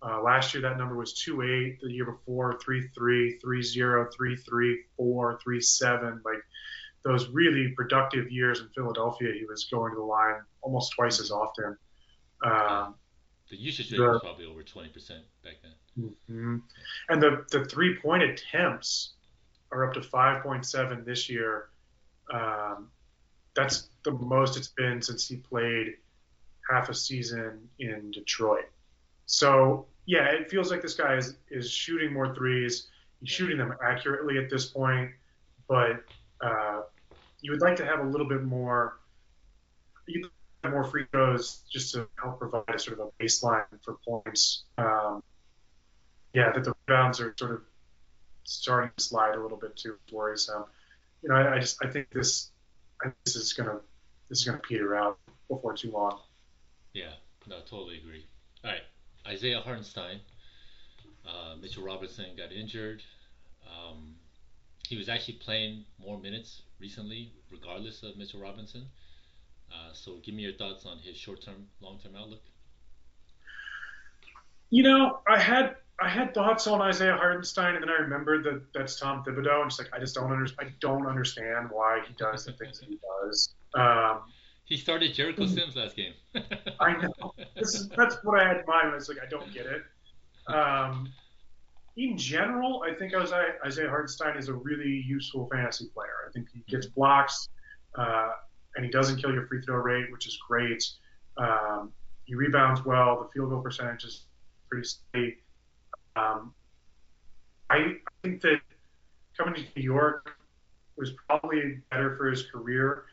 Uh, 0.03 0.21
last 0.21 0.53
year 0.53 0.61
that 0.61 0.77
number 0.77 0.95
was 0.95 1.13
2.8. 1.13 1.79
The 1.81 1.91
year 1.91 2.05
before 2.05 2.59
3.3, 2.59 3.41
3.0, 3.41 4.07
3.3, 4.19 4.75
4, 4.97 5.39
3.7. 5.47 6.19
Like 6.25 6.43
those 7.03 7.29
really 7.29 7.69
productive 7.75 8.31
years 8.31 8.59
in 8.59 8.67
Philadelphia, 8.69 9.31
he 9.33 9.45
was 9.45 9.65
going 9.65 9.93
to 9.93 9.97
the 9.97 10.03
line 10.03 10.41
almost 10.61 10.93
twice 10.93 11.19
as 11.19 11.31
often. 11.31 11.77
Um, 12.43 12.95
the 13.49 13.57
usage 13.57 13.91
rate 13.91 13.99
the, 13.99 14.03
was 14.03 14.21
probably 14.21 14.45
over 14.45 14.63
20% 14.63 14.93
back 15.43 15.55
then. 15.61 15.71
Mm-hmm. 15.99 16.57
And 17.09 17.21
the, 17.21 17.45
the 17.51 17.65
three 17.65 17.97
point 17.97 18.23
attempts 18.23 19.13
are 19.71 19.87
up 19.87 19.93
to 19.93 20.01
5.7 20.01 21.05
this 21.05 21.29
year. 21.29 21.69
Um, 22.33 22.89
that's 23.55 23.89
the 24.03 24.11
most 24.11 24.57
it's 24.57 24.69
been 24.69 25.01
since 25.01 25.27
he 25.27 25.37
played 25.37 25.95
half 26.71 26.89
a 26.89 26.93
season 26.93 27.69
in 27.79 28.11
Detroit. 28.11 28.65
So 29.25 29.87
yeah, 30.05 30.25
it 30.25 30.49
feels 30.49 30.71
like 30.71 30.81
this 30.81 30.95
guy 30.95 31.15
is 31.15 31.35
is 31.49 31.69
shooting 31.69 32.13
more 32.13 32.33
threes. 32.33 32.87
He's 33.19 33.29
shooting 33.29 33.57
them 33.57 33.73
accurately 33.83 34.37
at 34.37 34.49
this 34.49 34.65
point, 34.65 35.11
but 35.67 36.03
uh, 36.41 36.81
you 37.41 37.51
would 37.51 37.61
like 37.61 37.75
to 37.77 37.85
have 37.85 37.99
a 37.99 38.03
little 38.07 38.27
bit 38.27 38.43
more. 38.43 38.97
More 40.63 40.83
free 40.83 41.05
throws 41.11 41.61
just 41.71 41.93
to 41.95 42.07
help 42.21 42.37
provide 42.37 42.75
a 42.75 42.77
sort 42.77 42.99
of 42.99 43.07
a 43.07 43.23
baseline 43.23 43.65
for 43.83 43.97
points. 44.07 44.63
Um, 44.77 45.23
yeah, 46.33 46.51
that 46.51 46.63
the 46.63 46.75
rebounds 46.87 47.19
are 47.19 47.33
sort 47.37 47.51
of 47.51 47.61
starting 48.43 48.91
to 48.95 49.03
slide 49.03 49.35
a 49.35 49.41
little 49.41 49.57
bit 49.57 49.75
too 49.75 49.97
worrisome. 50.11 50.65
You 51.23 51.29
know, 51.29 51.35
I, 51.35 51.55
I 51.55 51.59
just 51.59 51.83
I 51.83 51.89
think 51.89 52.09
this 52.11 52.51
I 53.01 53.05
think 53.05 53.15
this 53.25 53.35
is 53.35 53.53
gonna 53.53 53.79
this 54.29 54.39
is 54.39 54.45
gonna 54.45 54.59
peter 54.59 54.95
out 54.95 55.17
before 55.47 55.73
too 55.73 55.91
long. 55.91 56.19
Yeah, 56.93 57.13
no, 57.47 57.59
totally 57.61 57.97
agree. 57.97 58.25
All 58.63 58.71
right, 58.71 58.81
Isaiah 59.27 59.61
Hartenstein. 59.61 60.19
Uh, 61.25 61.55
Mitchell 61.61 61.83
Robinson 61.83 62.25
got 62.35 62.51
injured. 62.51 63.03
Um, 63.65 64.15
he 64.87 64.97
was 64.97 65.07
actually 65.07 65.35
playing 65.35 65.85
more 65.99 66.19
minutes 66.19 66.63
recently, 66.79 67.31
regardless 67.51 68.03
of 68.03 68.17
Mitchell 68.17 68.41
Robinson. 68.41 68.85
Uh, 69.71 69.93
so, 69.93 70.17
give 70.23 70.35
me 70.35 70.43
your 70.43 70.53
thoughts 70.53 70.85
on 70.85 70.97
his 70.97 71.15
short-term, 71.15 71.67
long-term 71.79 72.13
outlook. 72.15 72.41
You 74.69 74.83
know, 74.83 75.19
I 75.27 75.39
had 75.39 75.75
I 76.01 76.09
had 76.09 76.33
thoughts 76.33 76.65
on 76.65 76.81
Isaiah 76.81 77.15
Hartenstein, 77.15 77.75
and 77.75 77.83
then 77.83 77.89
I 77.89 78.01
remembered 78.01 78.43
that 78.45 78.63
that's 78.73 78.99
Tom 78.99 79.23
Thibodeau, 79.23 79.61
and 79.61 79.69
just 79.69 79.79
like 79.79 79.93
I 79.93 79.99
just 79.99 80.15
don't 80.15 80.31
under, 80.31 80.47
I 80.59 80.65
don't 80.79 81.05
understand 81.05 81.69
why 81.71 82.01
he 82.07 82.13
does 82.15 82.45
the 82.45 82.53
things 82.53 82.79
that 82.79 82.89
he 82.89 82.97
does. 83.21 83.53
Um, 83.75 84.21
he 84.71 84.77
started 84.77 85.13
Jericho 85.13 85.45
Sims 85.47 85.75
last 85.75 85.97
game. 85.97 86.13
I 86.79 86.93
know. 86.93 87.33
This 87.57 87.75
is, 87.75 87.89
that's 87.89 88.15
what 88.23 88.39
I 88.39 88.47
had 88.47 88.57
in 88.59 88.65
mind. 88.65 88.87
I 88.87 88.95
was 88.95 89.09
like, 89.09 89.17
I 89.21 89.29
don't 89.29 89.53
get 89.53 89.65
it. 89.65 89.83
Um, 90.47 91.09
in 91.97 92.17
general, 92.17 92.81
I 92.89 92.93
think 92.93 93.13
Isaiah, 93.13 93.55
Isaiah 93.65 93.89
Hartenstein 93.89 94.37
is 94.37 94.47
a 94.47 94.53
really 94.53 95.03
useful 95.05 95.49
fantasy 95.51 95.89
player. 95.93 96.13
I 96.25 96.31
think 96.31 96.47
he 96.53 96.63
gets 96.69 96.85
blocks, 96.85 97.49
uh, 97.95 98.29
and 98.77 98.85
he 98.85 98.89
doesn't 98.89 99.21
kill 99.21 99.33
your 99.33 99.45
free 99.47 99.61
throw 99.61 99.75
rate, 99.75 100.09
which 100.09 100.25
is 100.25 100.39
great. 100.47 100.81
Um, 101.35 101.91
he 102.23 102.35
rebounds 102.35 102.85
well. 102.85 103.21
The 103.21 103.29
field 103.33 103.49
goal 103.49 103.59
percentage 103.59 104.05
is 104.05 104.23
pretty 104.69 104.87
steady. 104.87 105.37
Um, 106.15 106.53
I, 107.69 107.75
I 107.75 107.93
think 108.23 108.39
that 108.43 108.61
coming 109.37 109.55
to 109.55 109.61
New 109.75 109.83
York 109.83 110.37
was 110.95 111.11
probably 111.27 111.79
better 111.89 112.15
for 112.15 112.29
his 112.29 112.43
career. 112.43 113.03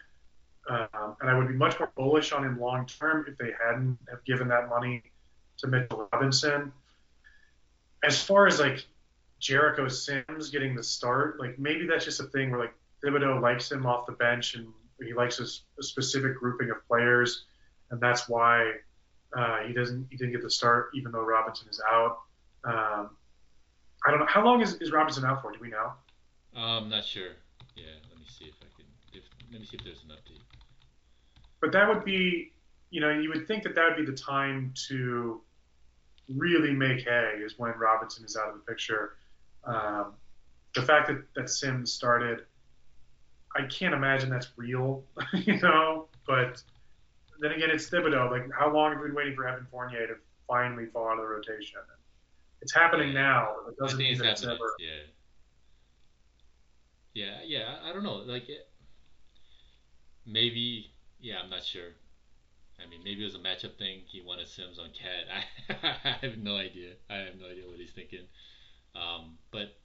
Um, 0.69 1.17
and 1.21 1.31
I 1.31 1.37
would 1.37 1.49
be 1.49 1.55
much 1.55 1.79
more 1.79 1.91
bullish 1.97 2.33
on 2.33 2.45
him 2.45 2.61
long 2.61 2.87
term 2.87 3.25
if 3.27 3.39
they 3.39 3.53
hadn't 3.65 3.99
have 4.11 4.23
given 4.25 4.49
that 4.49 4.69
money 4.69 5.03
to 5.59 5.67
Mitchell 5.67 6.09
Robinson. 6.13 6.73
As 8.05 8.23
far 8.23 8.47
as 8.47 8.61
like 8.61 8.85
Jericho 9.41 9.89
Sims 9.89 10.51
getting 10.51 10.75
the 10.75 10.83
start, 10.83 11.41
like 11.41 11.59
maybe 11.59 11.87
that's 11.87 12.05
just 12.05 12.21
a 12.21 12.25
thing 12.25 12.51
where 12.51 12.61
like 12.61 12.75
Thibodeau 13.03 13.41
likes 13.41 13.71
him 13.71 13.87
off 13.87 14.07
the 14.07 14.13
bench 14.13 14.55
and 14.55 14.69
he 15.03 15.15
likes 15.15 15.41
a, 15.41 15.45
a 15.79 15.83
specific 15.83 16.39
grouping 16.39 16.71
of 16.71 16.87
players, 16.87 17.45
and 17.91 18.01
that's 18.01 18.29
why 18.29 18.73
uh, 19.37 19.59
he 19.67 19.73
doesn't 19.73 20.07
he 20.11 20.17
didn't 20.17 20.33
get 20.33 20.43
the 20.43 20.51
start 20.51 20.91
even 20.95 21.13
though 21.13 21.25
Robinson 21.25 21.69
is 21.69 21.81
out. 21.91 22.19
Um, 22.65 23.11
I 24.07 24.11
don't 24.11 24.21
know 24.21 24.27
how 24.27 24.45
long 24.45 24.61
is, 24.61 24.75
is 24.75 24.93
Robinson 24.93 25.25
out 25.25 25.43
for? 25.43 25.53
Do 25.53 25.59
we 25.61 25.69
know? 25.69 25.93
I'm 26.55 26.89
not 26.89 27.05
sure. 27.05 27.33
Yeah, 27.77 27.85
let 28.11 28.19
me 28.19 28.27
see 28.27 28.47
if 28.47 28.55
I 28.61 28.67
can. 28.77 28.87
If, 29.13 29.25
let 29.51 29.61
me 29.61 29.67
see 29.67 29.77
if 29.77 29.85
there's 29.85 30.03
an 30.03 30.11
update. 30.11 30.43
But 31.61 31.73
that 31.73 31.89
would 31.89 32.05
be, 32.05 32.53
you 32.91 33.01
know, 33.01 33.11
you 33.11 33.29
would 33.31 33.47
think 33.47 33.63
that 33.65 33.75
that 33.75 33.85
would 33.89 34.05
be 34.05 34.11
the 34.11 34.17
time 34.17 34.73
to 34.89 35.41
really 36.29 36.73
make 36.73 37.05
hay 37.05 37.41
is 37.45 37.59
when 37.59 37.73
Robinson 37.73 38.25
is 38.25 38.37
out 38.37 38.49
of 38.49 38.55
the 38.55 38.61
picture. 38.61 39.17
Um, 39.65 40.15
the 40.75 40.83
fact 40.83 41.09
that, 41.09 41.25
that 41.35 41.51
Sims 41.51 41.93
started, 41.93 42.45
I 43.57 43.63
can't 43.67 43.95
imagine 43.95 44.31
that's 44.31 44.51
real, 44.57 45.03
you 45.33 45.61
know. 45.61 46.09
But 46.27 46.63
then 47.41 47.53
again, 47.53 47.71
it's 47.71 47.89
Thibodeau. 47.89 48.31
Like, 48.31 48.49
how 48.57 48.73
long 48.73 48.93
have 48.93 49.01
we 49.01 49.09
been 49.09 49.17
waiting 49.17 49.35
for 49.35 49.49
Evan 49.49 49.67
Fournier 49.71 50.07
to 50.07 50.15
finally 50.47 50.87
fall 50.87 51.09
out 51.09 51.15
of 51.15 51.19
the 51.19 51.27
rotation? 51.27 51.81
It's 52.61 52.75
happening 52.75 53.15
now. 53.15 53.55
It 53.69 53.77
doesn't 53.79 53.99
mean 53.99 54.19
that 54.19 54.27
it's 54.27 54.43
ever. 54.45 54.59
Yeah. 54.79 54.89
Yeah, 57.15 57.39
yeah. 57.45 57.77
I 57.85 57.93
don't 57.93 58.03
know. 58.03 58.17
Like, 58.17 58.49
maybe. 60.27 60.91
Yeah, 61.21 61.41
I'm 61.43 61.51
not 61.51 61.65
sure. 61.65 61.95
I 62.81 62.87
mean, 62.89 63.01
maybe 63.05 63.23
it 63.23 63.25
was 63.25 63.35
a 63.35 63.39
matchup 63.39 63.77
thing. 63.77 64.03
He 64.07 64.21
wanted 64.21 64.49
Sims 64.49 64.79
on 64.79 64.91
KAT. 64.91 65.27
I, 65.31 65.99
I 66.23 66.27
have 66.27 66.39
no 66.39 66.57
idea. 66.57 66.95
I 67.11 67.17
have 67.17 67.37
no 67.41 67.47
idea 67.47 67.67
what 67.67 67.79
he's 67.79 67.91
thinking. 67.91 68.27
Um, 68.95 69.39
but 69.51 69.79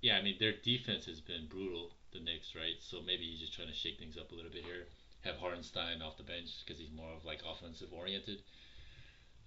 yeah, 0.00 0.16
I 0.18 0.22
mean, 0.22 0.36
their 0.38 0.52
defense 0.64 1.06
has 1.06 1.20
been 1.20 1.46
brutal. 1.48 1.92
The 2.12 2.20
Knicks, 2.20 2.54
right? 2.54 2.76
So 2.80 3.00
maybe 3.00 3.24
he's 3.24 3.40
just 3.40 3.54
trying 3.54 3.68
to 3.68 3.74
shake 3.74 3.98
things 3.98 4.16
up 4.18 4.32
a 4.32 4.34
little 4.34 4.50
bit 4.50 4.64
here. 4.64 4.86
Have 5.22 5.36
Hartenstein 5.36 6.02
off 6.02 6.16
the 6.16 6.22
bench 6.22 6.50
because 6.64 6.78
he's 6.78 6.92
more 6.92 7.10
of 7.12 7.24
like 7.24 7.40
offensive 7.48 7.88
oriented. 7.92 8.42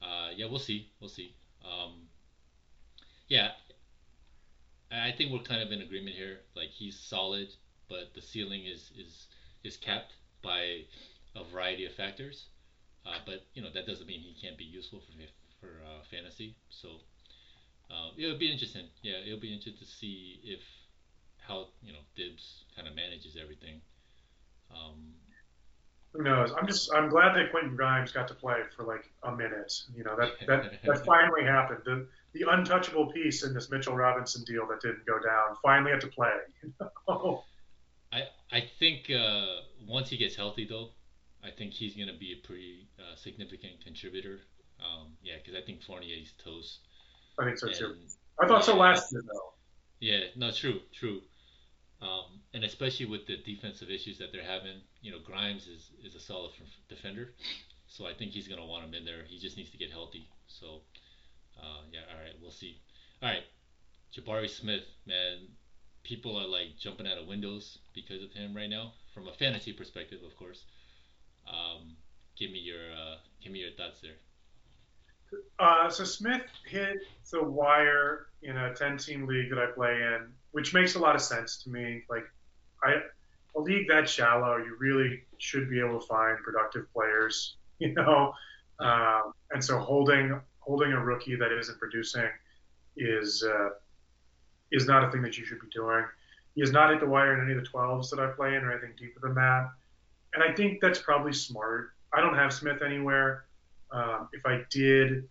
Uh, 0.01 0.29
yeah, 0.35 0.47
we'll 0.47 0.59
see. 0.59 0.89
We'll 0.99 1.09
see. 1.09 1.35
Um, 1.63 2.07
yeah, 3.27 3.51
I 4.91 5.11
think 5.11 5.31
we're 5.31 5.39
kind 5.39 5.61
of 5.61 5.71
in 5.71 5.81
agreement 5.81 6.15
here. 6.15 6.39
Like 6.55 6.69
he's 6.69 6.97
solid, 6.99 7.49
but 7.89 8.13
the 8.15 8.21
ceiling 8.21 8.65
is 8.65 8.91
is 8.97 9.27
is 9.63 9.77
capped 9.77 10.13
by 10.43 10.85
a 11.35 11.43
variety 11.51 11.85
of 11.85 11.93
factors. 11.93 12.47
Uh, 13.05 13.19
but 13.25 13.45
you 13.53 13.61
know 13.61 13.69
that 13.73 13.85
doesn't 13.85 14.07
mean 14.07 14.19
he 14.19 14.35
can't 14.41 14.57
be 14.57 14.63
useful 14.63 14.99
for 14.99 15.11
for 15.59 15.81
uh, 15.85 16.03
fantasy. 16.09 16.55
So 16.69 16.89
uh, 17.91 18.09
it'll 18.17 18.37
be 18.37 18.51
interesting. 18.51 18.87
Yeah, 19.03 19.17
it'll 19.25 19.39
be 19.39 19.53
interesting 19.53 19.85
to 19.85 19.85
see 19.85 20.39
if 20.43 20.61
how 21.37 21.67
you 21.83 21.93
know 21.93 21.99
Thibs 22.15 22.63
kind 22.75 22.87
of 22.87 22.95
manages 22.95 23.37
everything. 23.41 23.81
Um, 24.71 25.13
who 26.13 26.23
knows? 26.23 26.51
I'm 26.57 26.65
just 26.65 26.93
I'm 26.93 27.09
glad 27.09 27.35
that 27.35 27.51
Quentin 27.51 27.75
Grimes 27.75 28.11
got 28.11 28.27
to 28.29 28.33
play 28.33 28.61
for 28.75 28.83
like 28.83 29.09
a 29.23 29.31
minute. 29.31 29.83
You 29.95 30.03
know 30.03 30.15
that 30.15 30.31
that 30.47 30.81
that 30.83 31.05
finally 31.05 31.43
happened. 31.43 31.81
The 31.85 32.07
the 32.33 32.45
untouchable 32.49 33.11
piece 33.11 33.43
in 33.43 33.53
this 33.53 33.69
Mitchell 33.69 33.95
Robinson 33.95 34.43
deal 34.43 34.65
that 34.67 34.81
didn't 34.81 35.05
go 35.05 35.19
down 35.19 35.55
finally 35.61 35.91
had 35.91 36.01
to 36.01 36.07
play. 36.07 36.31
I 36.81 37.15
I 38.51 38.63
think 38.79 39.09
uh, 39.09 39.61
once 39.87 40.09
he 40.09 40.17
gets 40.17 40.35
healthy 40.35 40.65
though, 40.65 40.89
I 41.43 41.49
think 41.51 41.73
he's 41.73 41.95
gonna 41.95 42.17
be 42.17 42.33
a 42.33 42.47
pretty 42.47 42.87
uh, 42.99 43.15
significant 43.15 43.83
contributor. 43.83 44.39
Um, 44.79 45.13
yeah, 45.23 45.35
because 45.37 45.59
I 45.61 45.65
think 45.65 45.81
Fournier's 45.83 46.33
toast. 46.43 46.79
I 47.39 47.45
think 47.45 47.57
so 47.57 47.67
and, 47.67 47.75
too. 47.75 47.95
I 48.39 48.47
thought 48.47 48.61
yeah, 48.61 48.65
so 48.65 48.75
last 48.75 49.11
year 49.11 49.23
though. 49.25 49.53
Yeah, 49.99 50.19
no, 50.35 50.51
true, 50.51 50.79
true. 50.93 51.21
Um, 52.01 52.41
and 52.53 52.63
especially 52.63 53.05
with 53.05 53.25
the 53.25 53.37
defensive 53.37 53.89
issues 53.89 54.17
that 54.19 54.31
they're 54.31 54.43
having, 54.43 54.81
you 55.01 55.11
know, 55.11 55.19
Grimes 55.23 55.67
is, 55.67 55.91
is 56.03 56.13
a 56.13 56.19
solid 56.19 56.51
defender, 56.89 57.33
so 57.87 58.05
I 58.05 58.13
think 58.13 58.31
he's 58.31 58.47
gonna 58.47 58.65
want 58.65 58.83
him 58.83 58.93
in 58.93 59.05
there. 59.05 59.23
He 59.27 59.39
just 59.39 59.57
needs 59.57 59.71
to 59.71 59.77
get 59.77 59.91
healthy. 59.91 60.29
So, 60.47 60.81
uh, 61.57 61.81
yeah, 61.91 62.01
all 62.11 62.21
right, 62.21 62.35
we'll 62.41 62.51
see. 62.51 62.81
All 63.23 63.29
right, 63.29 63.43
Jabari 64.13 64.49
Smith, 64.49 64.83
man, 65.05 65.47
people 66.05 66.39
are 66.39 66.47
like 66.47 66.77
jumping 66.79 67.07
out 67.07 67.17
of 67.17 67.27
windows 67.27 67.79
because 67.93 68.23
of 68.23 68.31
him 68.31 68.55
right 68.55 68.69
now, 68.69 68.93
from 69.13 69.27
a 69.27 69.33
fantasy 69.33 69.73
perspective, 69.73 70.19
of 70.25 70.37
course. 70.37 70.63
Um, 71.49 71.97
give 72.37 72.51
me 72.51 72.59
your 72.59 72.79
uh, 72.93 73.15
give 73.43 73.51
me 73.51 73.59
your 73.59 73.71
thoughts 73.71 73.99
there. 74.01 74.15
Uh, 75.59 75.89
so 75.89 76.03
Smith 76.03 76.43
hit 76.65 76.97
the 77.31 77.43
wire 77.43 78.27
in 78.43 78.55
a 78.55 78.69
10-team 78.71 79.25
league 79.25 79.49
that 79.49 79.59
I 79.59 79.65
play 79.65 79.95
in, 79.95 80.31
which 80.51 80.73
makes 80.73 80.95
a 80.95 80.99
lot 80.99 81.15
of 81.15 81.21
sense 81.21 81.57
to 81.63 81.69
me. 81.69 82.03
Like, 82.09 82.23
I 82.83 83.01
a 83.55 83.59
league 83.59 83.87
that 83.87 84.07
shallow, 84.07 84.57
you 84.57 84.75
really 84.79 85.23
should 85.37 85.69
be 85.69 85.79
able 85.79 85.99
to 85.99 86.07
find 86.07 86.37
productive 86.43 86.91
players, 86.93 87.55
you 87.79 87.93
know. 87.93 88.33
Um, 88.79 89.33
and 89.51 89.63
so 89.63 89.79
holding 89.79 90.39
holding 90.59 90.93
a 90.93 91.03
rookie 91.03 91.35
that 91.35 91.51
isn't 91.51 91.79
producing 91.79 92.29
is 92.97 93.43
uh, 93.43 93.69
is 94.71 94.87
not 94.87 95.03
a 95.03 95.11
thing 95.11 95.21
that 95.21 95.37
you 95.37 95.45
should 95.45 95.59
be 95.61 95.67
doing. 95.73 96.05
He 96.55 96.61
has 96.61 96.71
not 96.71 96.89
hit 96.91 96.99
the 96.99 97.05
wire 97.05 97.33
in 97.37 97.45
any 97.47 97.57
of 97.57 97.63
the 97.63 97.69
12s 97.69 98.09
that 98.11 98.19
I 98.19 98.27
play 98.27 98.55
in 98.55 98.63
or 98.63 98.71
anything 98.71 98.93
deeper 98.97 99.19
than 99.21 99.35
that. 99.35 99.71
And 100.33 100.43
I 100.43 100.53
think 100.53 100.81
that's 100.81 100.99
probably 100.99 101.33
smart. 101.33 101.91
I 102.13 102.21
don't 102.21 102.35
have 102.35 102.53
Smith 102.53 102.81
anywhere. 102.81 103.45
Um, 103.91 104.29
if 104.33 104.45
I 104.45 104.61
did, 104.69 105.27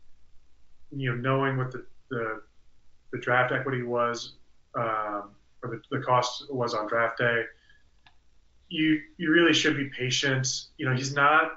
you 0.95 1.11
know, 1.11 1.17
knowing 1.17 1.57
what 1.57 1.73
the, 1.73 1.85
the, 2.11 2.43
the 3.13 3.19
draft 3.19 3.53
equity 3.53 3.83
was, 3.83 4.35
um, 4.75 5.31
or 5.63 5.71
the, 5.71 5.83
the 5.91 6.03
cost 6.03 6.53
was 6.53 6.75
on 6.75 6.87
draft 6.89 7.19
day, 7.19 7.45
you 8.69 9.01
you 9.19 9.31
really 9.31 9.53
should 9.53 9.77
be 9.77 9.89
patient. 9.97 10.67
You 10.79 10.87
know, 10.89 10.95
he's 10.95 11.15
not. 11.15 11.53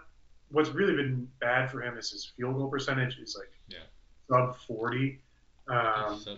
What's 0.49 0.69
really 0.69 0.95
been 0.95 1.28
bad 1.39 1.71
for 1.71 1.82
him 1.82 1.97
is 1.97 2.11
his 2.11 2.25
field 2.38 2.55
goal 2.55 2.67
percentage 2.69 3.17
is 3.17 3.36
like 3.38 3.51
Yeah. 3.69 3.78
sub 4.30 4.57
forty. 4.67 5.19
Um, 5.67 6.19
sub, 6.19 6.38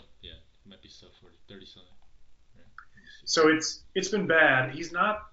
might 0.70 0.82
be 0.82 0.90
sub 0.90 1.10
40, 1.22 1.36
30 1.48 1.66
something. 1.66 1.90
Right. 2.56 2.66
Let 2.96 3.04
me 3.04 3.10
see. 3.20 3.26
so 3.26 3.48
it's 3.48 3.84
it's 3.96 4.10
been 4.10 4.28
bad. 4.28 4.72
He's 4.72 4.92
not 4.92 5.30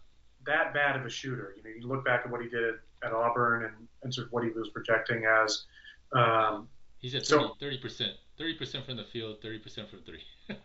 that 0.46 0.72
bad 0.74 0.96
of 0.96 1.04
a 1.04 1.10
shooter. 1.10 1.54
You 1.56 1.62
know, 1.62 1.70
you 1.70 1.86
look 1.86 2.04
back 2.04 2.22
at 2.24 2.30
what 2.30 2.40
he 2.40 2.48
did 2.48 2.74
at 3.04 3.12
Auburn 3.12 3.64
and, 3.64 3.74
and 4.02 4.14
sort 4.14 4.28
of 4.28 4.32
what 4.32 4.44
he 4.44 4.50
was 4.50 4.68
projecting 4.70 5.24
as. 5.24 5.64
Um, 6.12 6.68
He's 6.98 7.14
at 7.14 7.26
30 7.26 7.78
percent, 7.78 8.12
thirty 8.38 8.54
percent 8.54 8.86
from 8.86 8.96
the 8.96 9.04
field, 9.04 9.36
thirty 9.42 9.58
percent 9.58 9.90
from 9.90 10.00
three. 10.00 10.22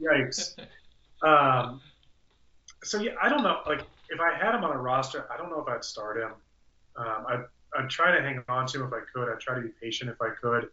yikes. 0.00 0.56
Um, 1.22 1.80
so 2.84 3.00
yeah, 3.00 3.12
I 3.20 3.28
don't 3.28 3.42
know. 3.42 3.60
Like, 3.66 3.80
if 4.10 4.20
I 4.20 4.36
had 4.36 4.54
him 4.54 4.64
on 4.64 4.70
a 4.70 4.78
roster, 4.78 5.26
I 5.32 5.36
don't 5.36 5.50
know 5.50 5.60
if 5.60 5.68
I'd 5.68 5.84
start 5.84 6.18
him. 6.18 6.32
Um, 6.96 7.26
I'd, 7.28 7.44
I'd 7.76 7.90
try 7.90 8.14
to 8.14 8.22
hang 8.22 8.42
on 8.48 8.66
to 8.68 8.80
him 8.80 8.86
if 8.86 8.92
I 8.92 9.00
could. 9.12 9.32
I'd 9.32 9.40
try 9.40 9.54
to 9.54 9.60
be 9.60 9.70
patient 9.80 10.10
if 10.10 10.20
I 10.20 10.30
could. 10.40 10.68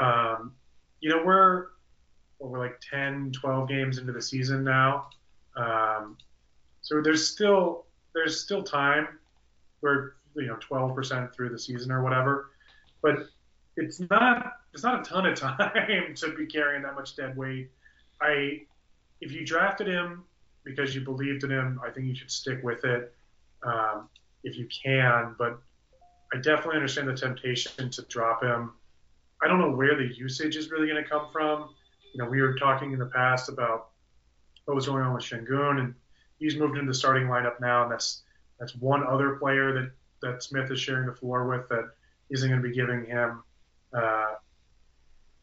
Um, 0.00 0.52
you 1.00 1.10
know, 1.10 1.22
we're 1.24 1.66
we're 2.48 2.58
like 2.58 2.80
10, 2.90 3.32
12 3.32 3.68
games 3.68 3.98
into 3.98 4.12
the 4.12 4.22
season 4.22 4.64
now. 4.64 5.08
Um, 5.56 6.16
so 6.80 7.00
there's 7.00 7.28
still 7.28 7.86
there's 8.14 8.40
still 8.40 8.62
time. 8.62 9.08
We're 9.80 10.12
you 10.34 10.46
know 10.46 10.56
12% 10.56 11.34
through 11.34 11.50
the 11.50 11.58
season 11.58 11.92
or 11.92 12.02
whatever, 12.02 12.50
but 13.02 13.28
it's 13.76 14.00
not 14.10 14.52
it's 14.72 14.82
not 14.82 15.00
a 15.00 15.02
ton 15.04 15.26
of 15.26 15.34
time 15.38 16.14
to 16.16 16.34
be 16.36 16.46
carrying 16.46 16.82
that 16.82 16.94
much 16.94 17.16
dead 17.16 17.36
weight. 17.36 17.70
I 18.20 18.62
if 19.20 19.32
you 19.32 19.46
drafted 19.46 19.86
him 19.86 20.24
because 20.64 20.94
you 20.94 21.00
believed 21.00 21.44
in 21.44 21.50
him, 21.50 21.80
I 21.84 21.90
think 21.90 22.06
you 22.06 22.14
should 22.14 22.30
stick 22.30 22.62
with 22.62 22.84
it 22.84 23.14
um, 23.62 24.08
if 24.44 24.56
you 24.56 24.68
can. 24.84 25.34
But 25.38 25.60
I 26.32 26.38
definitely 26.38 26.76
understand 26.76 27.08
the 27.08 27.14
temptation 27.14 27.90
to 27.90 28.02
drop 28.02 28.42
him. 28.42 28.72
I 29.42 29.48
don't 29.48 29.58
know 29.58 29.70
where 29.70 29.96
the 29.96 30.14
usage 30.14 30.56
is 30.56 30.70
really 30.70 30.88
going 30.88 31.02
to 31.02 31.08
come 31.08 31.28
from. 31.32 31.70
You 32.12 32.22
know, 32.22 32.28
we 32.28 32.42
were 32.42 32.54
talking 32.54 32.92
in 32.92 32.98
the 32.98 33.06
past 33.06 33.48
about 33.48 33.88
what 34.64 34.74
was 34.74 34.86
going 34.86 35.02
on 35.02 35.14
with 35.14 35.24
Sengun, 35.24 35.80
and 35.80 35.94
he's 36.38 36.56
moved 36.56 36.76
into 36.76 36.90
the 36.90 36.94
starting 36.94 37.26
lineup 37.26 37.60
now, 37.60 37.82
and 37.84 37.92
that's 37.92 38.22
that's 38.58 38.74
one 38.76 39.04
other 39.06 39.36
player 39.36 39.72
that 39.72 39.90
that 40.22 40.42
Smith 40.42 40.70
is 40.70 40.80
sharing 40.80 41.06
the 41.06 41.14
floor 41.14 41.48
with 41.48 41.68
that 41.68 41.90
isn't 42.30 42.48
going 42.48 42.62
to 42.62 42.68
be 42.68 42.74
giving 42.74 43.04
him 43.04 43.42
uh, 43.92 44.34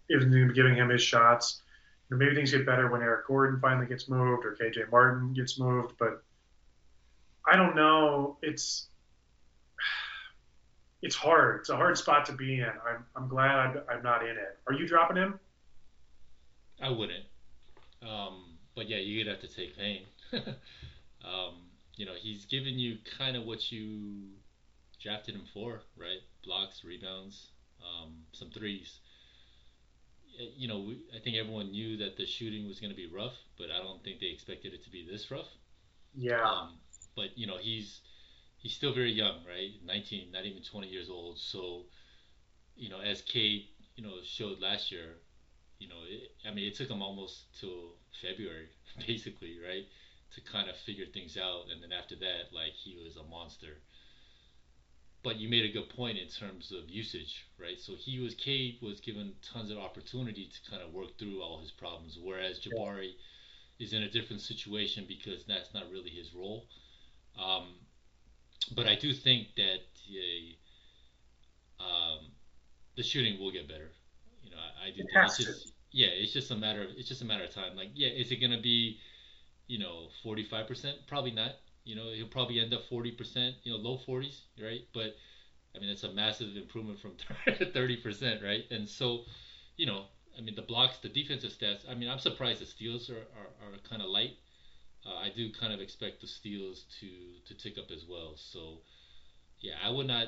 isn't 0.10 0.32
going 0.32 0.44
to 0.44 0.50
be 0.50 0.56
giving 0.56 0.76
him 0.76 0.90
his 0.90 1.02
shots. 1.02 1.62
You 2.10 2.18
know, 2.18 2.26
maybe 2.26 2.36
things 2.36 2.52
get 2.52 2.66
better 2.66 2.90
when 2.90 3.02
Eric 3.02 3.28
Gordon 3.28 3.60
finally 3.60 3.88
gets 3.88 4.10
moved 4.10 4.46
or 4.46 4.58
KJ 4.60 4.92
Martin 4.92 5.34
gets 5.34 5.60
moved, 5.60 5.94
but 6.00 6.24
I 7.46 7.56
don't 7.56 7.76
know. 7.76 8.38
It's 8.42 8.88
it's 11.02 11.16
hard. 11.16 11.62
It's 11.62 11.70
a 11.70 11.76
hard 11.76 11.98
spot 11.98 12.26
to 12.26 12.34
be 12.34 12.60
in. 12.60 12.66
I'm 12.66 13.06
I'm 13.16 13.28
glad 13.28 13.56
I'm, 13.56 13.82
I'm 13.90 14.04
not 14.04 14.24
in 14.24 14.32
it. 14.32 14.60
Are 14.68 14.74
you 14.74 14.88
dropping 14.88 15.18
him? 15.18 15.40
I 16.82 16.90
wouldn't. 16.90 17.26
Um, 18.02 18.58
but 18.76 18.90
yeah, 18.90 18.98
you'd 18.98 19.28
have 19.28 19.42
to 19.42 19.48
take 19.48 19.78
pain. 19.78 20.04
um, 20.34 21.56
you 21.96 22.06
know, 22.06 22.14
he's 22.20 22.46
given 22.46 22.80
you 22.80 22.98
kind 23.18 23.36
of 23.36 23.44
what 23.44 23.72
you 23.72 24.30
drafted 25.02 25.36
him 25.36 25.44
for, 25.54 25.82
right? 25.98 26.22
Blocks, 26.44 26.84
rebounds, 26.84 27.50
um, 27.82 28.14
some 28.32 28.50
threes. 28.50 29.00
You 30.56 30.70
know, 30.70 30.80
we, 30.80 31.02
I 31.14 31.20
think 31.20 31.36
everyone 31.36 31.72
knew 31.72 31.98
that 31.98 32.16
the 32.16 32.26
shooting 32.26 32.68
was 32.68 32.80
going 32.80 32.92
to 32.92 32.96
be 32.96 33.08
rough, 33.08 33.34
but 33.58 33.68
I 33.72 33.84
don't 33.84 34.02
think 34.04 34.22
they 34.22 34.28
expected 34.28 34.74
it 34.74 34.84
to 34.86 34.90
be 34.90 35.06
this 35.10 35.30
rough. 35.30 35.50
Yeah. 36.16 36.42
Um, 36.42 36.78
but 37.16 37.38
you 37.38 37.48
know, 37.48 37.58
he's 37.58 38.00
he's 38.58 38.74
still 38.74 38.94
very 38.94 39.12
young, 39.12 39.40
right? 39.48 39.72
19, 39.86 40.32
not 40.32 40.46
even 40.46 40.64
20 40.64 40.88
years 40.88 41.10
old. 41.10 41.38
So, 41.38 41.84
you 42.76 42.90
know, 42.90 43.00
as 43.02 43.22
Cade, 43.22 43.66
you 43.96 44.04
know, 44.04 44.14
showed 44.24 44.62
last 44.62 44.92
year, 44.92 45.18
you 45.80 45.88
know, 45.88 46.04
it, 46.08 46.32
I 46.48 46.52
mean, 46.52 46.68
it 46.68 46.76
took 46.76 46.90
him 46.90 47.02
almost 47.02 47.46
till 47.60 47.96
February, 48.22 48.70
basically, 49.08 49.58
right, 49.60 49.86
to 50.36 50.42
kind 50.42 50.70
of 50.70 50.78
figure 50.78 51.06
things 51.14 51.38
out. 51.38 51.66
And 51.72 51.82
then 51.84 51.92
after 51.94 52.16
that, 52.18 52.54
like, 52.54 52.74
he 52.74 52.96
was 52.96 53.18
a 53.18 53.24
monster. 53.24 53.82
But 55.24 55.38
you 55.38 55.48
made 55.50 55.66
a 55.66 55.70
good 55.70 55.90
point 55.90 56.18
in 56.18 56.28
terms 56.28 56.72
of 56.72 56.90
usage, 56.90 57.46
right? 57.58 57.80
So 57.80 57.96
he 57.96 58.20
was 58.20 58.36
Cade 58.36 58.78
was 58.82 59.00
given 59.02 59.36
tons 59.42 59.70
of 59.72 59.78
opportunity 59.78 60.48
to 60.48 60.70
kind 60.70 60.82
of 60.82 60.92
work 60.94 61.18
through 61.18 61.42
all 61.42 61.60
his 61.60 61.72
problems, 61.72 62.18
whereas 62.20 62.60
Jabari 62.60 63.16
is 63.80 63.94
in 63.94 64.04
a 64.04 64.10
different 64.10 64.42
situation 64.42 65.06
because 65.08 65.46
that's 65.46 65.74
not 65.74 65.90
really 65.90 66.12
his 66.12 66.34
role. 66.34 66.68
Um, 67.38 67.76
but 68.72 68.88
I 68.88 68.96
do 68.96 69.14
think 69.14 69.56
that 69.56 69.82
uh, 71.80 71.84
um, 71.84 72.32
the 72.96 73.04
shooting 73.04 73.40
will 73.40 73.52
get 73.52 73.68
better. 73.68 73.92
I, 74.60 74.88
I 74.88 74.92
do. 74.92 75.02
It 75.02 75.08
it's 75.24 75.38
just 75.38 75.74
yeah, 75.92 76.08
it's 76.08 76.34
just 76.34 76.52
a 76.52 76.56
matter 76.56 76.84
of 76.84 76.90
it's 76.98 77.08
just 77.08 77.22
a 77.22 77.26
matter 77.26 77.44
of 77.44 77.54
time. 77.54 77.76
Like, 77.76 77.90
yeah, 77.96 78.10
is 78.10 78.32
it 78.32 78.38
gonna 78.38 78.62
be, 78.62 79.00
you 79.68 79.80
know, 79.80 80.10
forty 80.24 80.44
five 80.44 80.68
percent? 80.68 80.98
Probably 81.08 81.32
not. 81.32 81.54
You 81.86 81.96
know, 81.96 82.10
he'll 82.12 82.28
probably 82.28 82.60
end 82.60 82.74
up 82.74 82.82
forty 82.90 83.12
percent, 83.12 83.56
you 83.64 83.72
know, 83.72 83.78
low 83.78 83.98
forties, 83.98 84.42
right? 84.62 84.82
But 84.94 85.16
I 85.76 85.80
mean, 85.80 85.90
it's 85.90 86.04
a 86.04 86.12
massive 86.12 86.56
improvement 86.58 87.00
from 87.00 87.14
thirty 87.74 87.98
percent, 87.98 88.42
right? 88.44 88.64
And 88.72 88.88
so, 88.88 89.22
you 89.78 89.86
know, 89.86 90.06
I 90.38 90.42
mean, 90.42 90.56
the 90.56 90.62
blocks, 90.64 90.98
the 91.00 91.10
defensive 91.10 91.52
stats. 91.52 91.90
I 91.90 91.96
mean, 91.96 92.10
I'm 92.10 92.20
surprised 92.20 92.62
the 92.62 92.66
steals 92.66 93.10
are 93.10 93.26
are, 93.38 93.74
are 93.74 93.78
kind 93.90 94.02
of 94.02 94.10
light. 94.10 94.34
Uh, 95.06 95.16
I 95.16 95.30
do 95.30 95.52
kind 95.52 95.74
of 95.74 95.80
expect 95.82 96.22
the 96.22 96.28
steals 96.28 96.86
to 97.00 97.08
to 97.48 97.54
tick 97.56 97.78
up 97.78 97.92
as 97.92 98.06
well. 98.08 98.36
So, 98.38 98.82
yeah, 99.62 99.76
I 99.84 99.90
would 99.90 100.08
not, 100.08 100.28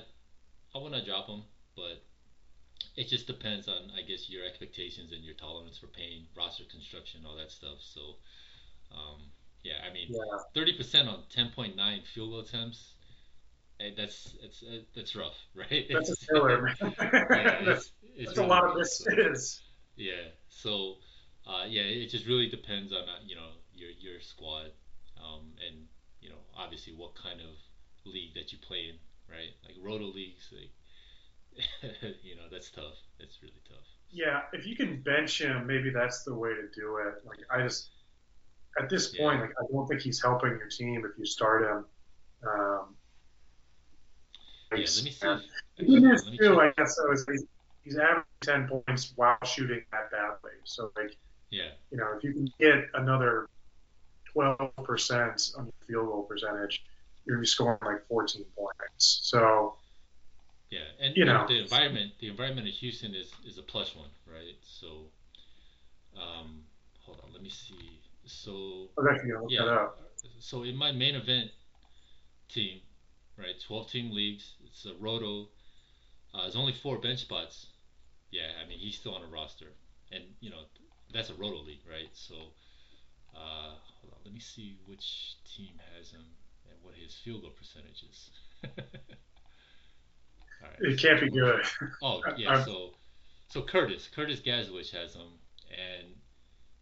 I 0.75 0.79
would 0.79 0.91
not 0.91 1.05
drop 1.05 1.27
them, 1.27 1.43
but 1.75 2.03
it 2.95 3.07
just 3.07 3.27
depends 3.27 3.67
on, 3.67 3.91
I 3.97 4.01
guess, 4.01 4.29
your 4.29 4.45
expectations 4.45 5.11
and 5.11 5.23
your 5.23 5.35
tolerance 5.35 5.77
for 5.77 5.87
pain, 5.87 6.27
roster 6.35 6.63
construction, 6.69 7.21
all 7.25 7.35
that 7.37 7.51
stuff. 7.51 7.77
So, 7.79 8.15
um, 8.91 9.21
yeah, 9.63 9.75
I 9.89 9.93
mean, 9.93 10.07
Yeah. 10.09 10.37
thirty 10.53 10.73
percent 10.73 11.07
on 11.07 11.23
ten 11.29 11.49
point 11.55 11.75
nine 11.75 12.01
field 12.13 12.31
goal 12.31 12.39
attempts. 12.41 12.93
eh, 13.79 13.91
That's 13.95 14.35
it's 14.43 14.63
uh, 14.63 14.79
that's 14.95 15.15
rough, 15.15 15.37
right? 15.55 15.85
That's 15.89 16.09
a 16.09 16.13
It's- 16.13 16.25
killer, 16.27 16.67
yeah, 16.81 17.61
that's 17.65 17.91
it's, 18.15 18.25
that's 18.27 18.37
a 18.37 18.41
really 18.41 18.49
lot 18.49 18.63
of 18.65 18.75
rough, 18.75 18.87
so- 18.87 19.05
misses. 19.15 19.61
yeah. 19.95 20.29
So, 20.49 20.95
uh, 21.47 21.65
yeah, 21.67 21.83
it 21.83 22.07
just 22.09 22.25
really 22.27 22.49
depends 22.49 22.91
on 22.91 23.03
uh, 23.07 23.19
you 23.25 23.35
know 23.35 23.51
your 23.73 23.89
your 23.91 24.19
squad, 24.19 24.71
um, 25.17 25.53
and 25.65 25.87
you 26.21 26.29
know 26.29 26.41
obviously 26.57 26.93
what 26.93 27.15
kind 27.15 27.39
of 27.39 27.55
league 28.05 28.33
that 28.35 28.51
you 28.51 28.57
play 28.59 28.89
in, 28.89 28.95
right? 29.29 29.53
Like 29.65 29.75
roto 29.81 30.05
leagues, 30.05 30.49
like 30.51 30.71
you 32.23 32.35
know 32.35 32.43
that's 32.51 32.71
tough. 32.71 32.95
That's 33.19 33.41
really 33.41 33.61
tough. 33.67 33.77
Yeah, 34.09 34.41
if 34.53 34.65
you 34.65 34.75
can 34.75 35.01
bench 35.01 35.39
him, 35.41 35.65
maybe 35.67 35.89
that's 35.89 36.23
the 36.23 36.33
way 36.35 36.49
to 36.49 36.67
do 36.77 36.97
it. 36.97 37.25
Like 37.25 37.39
I 37.49 37.61
just 37.63 37.89
at 38.79 38.89
this 38.89 39.13
Yeah. 39.13 39.23
point, 39.25 39.41
like 39.41 39.51
I 39.51 39.63
don't 39.71 39.87
think 39.87 40.01
he's 40.01 40.21
helping 40.21 40.49
your 40.51 40.67
team 40.67 41.05
if 41.05 41.17
you 41.17 41.25
start 41.25 41.63
him. 41.63 41.85
Um, 42.47 42.95
Yeah, 44.71 44.77
let 44.77 44.79
me 44.79 44.85
see. 44.85 45.17
and 45.21 45.41
if- 45.41 45.47
The 45.77 45.85
good 45.85 46.03
news 46.03 46.25
let 46.27 46.39
too. 46.39 46.59
I 46.61 46.71
guess, 46.77 46.97
is 46.97 47.25
he's, 47.29 47.45
he's 47.83 47.97
averaging 47.97 48.25
ten 48.41 48.67
points 48.67 49.13
while 49.15 49.37
shooting 49.45 49.83
that 49.91 50.11
badly. 50.11 50.51
So 50.63 50.91
like 50.95 51.15
Yeah, 51.49 51.71
you 51.91 51.97
know, 51.97 52.13
if 52.17 52.23
you 52.23 52.33
can 52.33 52.47
get 52.59 52.85
another 52.93 53.49
twelve 54.25 54.71
percent 54.83 55.51
on 55.57 55.65
your 55.65 55.73
field 55.87 56.07
goal 56.07 56.23
percentage, 56.23 56.83
you're 57.25 57.35
gonna 57.35 57.41
be 57.41 57.47
scoring 57.47 57.79
like 57.83 58.07
fourteen 58.07 58.45
points. 58.55 59.19
So 59.23 59.75
yeah, 60.71 60.79
and 61.01 61.15
You 61.17 61.25
know, 61.25 61.45
the 61.47 61.61
environment, 61.61 62.13
the 62.19 62.27
environment 62.27 62.67
in 62.67 62.73
Houston 62.73 63.13
is 63.13 63.31
is 63.45 63.57
a 63.57 63.61
plush 63.61 63.93
plus 63.93 64.03
one, 64.03 64.09
right? 64.25 64.55
So, 64.63 65.11
um, 66.15 66.63
hold 67.01 67.19
on, 67.23 67.33
let 67.33 67.43
me 67.43 67.49
see. 67.49 67.99
So 68.25 68.89
I 68.97 69.01
was 69.01 69.07
actually 69.11 69.31
gonna 69.31 69.43
look 69.43 69.51
that 69.51 69.65
Yeah. 70.23 70.29
So 70.39 70.63
in 70.63 70.75
my 70.75 70.91
main 70.91 71.15
event 71.15 71.51
team, 72.47 72.79
right, 73.37 73.59
12 73.59 73.91
team 73.91 74.11
leagues, 74.11 74.53
it's 74.65 74.85
a 74.85 74.93
roto. 74.99 75.49
Uh, 76.33 76.43
there's 76.43 76.55
only 76.55 76.73
four 76.73 76.99
bench 76.99 77.19
spots. 77.19 77.67
Yeah, 78.31 78.51
I 78.63 78.67
mean 78.67 78.79
he's 78.79 78.95
still 78.95 79.13
on 79.15 79.23
a 79.23 79.27
roster, 79.27 79.73
and 80.11 80.23
you 80.39 80.49
know 80.49 80.63
that's 81.13 81.29
a 81.29 81.33
roto 81.33 81.61
league, 81.63 81.83
right? 81.89 82.09
So 82.13 82.35
uh, 83.35 83.75
hold 83.99 84.13
on, 84.13 84.19
let 84.23 84.33
me 84.33 84.39
see 84.39 84.77
which 84.85 85.35
team 85.45 85.73
has 85.95 86.11
him 86.11 86.23
and 86.69 86.77
what 86.81 86.95
his 86.95 87.13
field 87.15 87.41
goal 87.41 87.51
percentage 87.51 88.03
is. 88.09 88.29
Right. 90.61 90.91
It 90.91 90.99
can't 90.99 91.19
be 91.19 91.29
good. 91.29 91.61
Oh 92.01 92.21
yeah, 92.37 92.51
I'm- 92.51 92.65
so 92.65 92.91
so 93.49 93.61
Curtis 93.61 94.07
Curtis 94.13 94.39
Gazwich 94.39 94.91
has 94.91 95.13
him, 95.15 95.27
and 95.69 96.07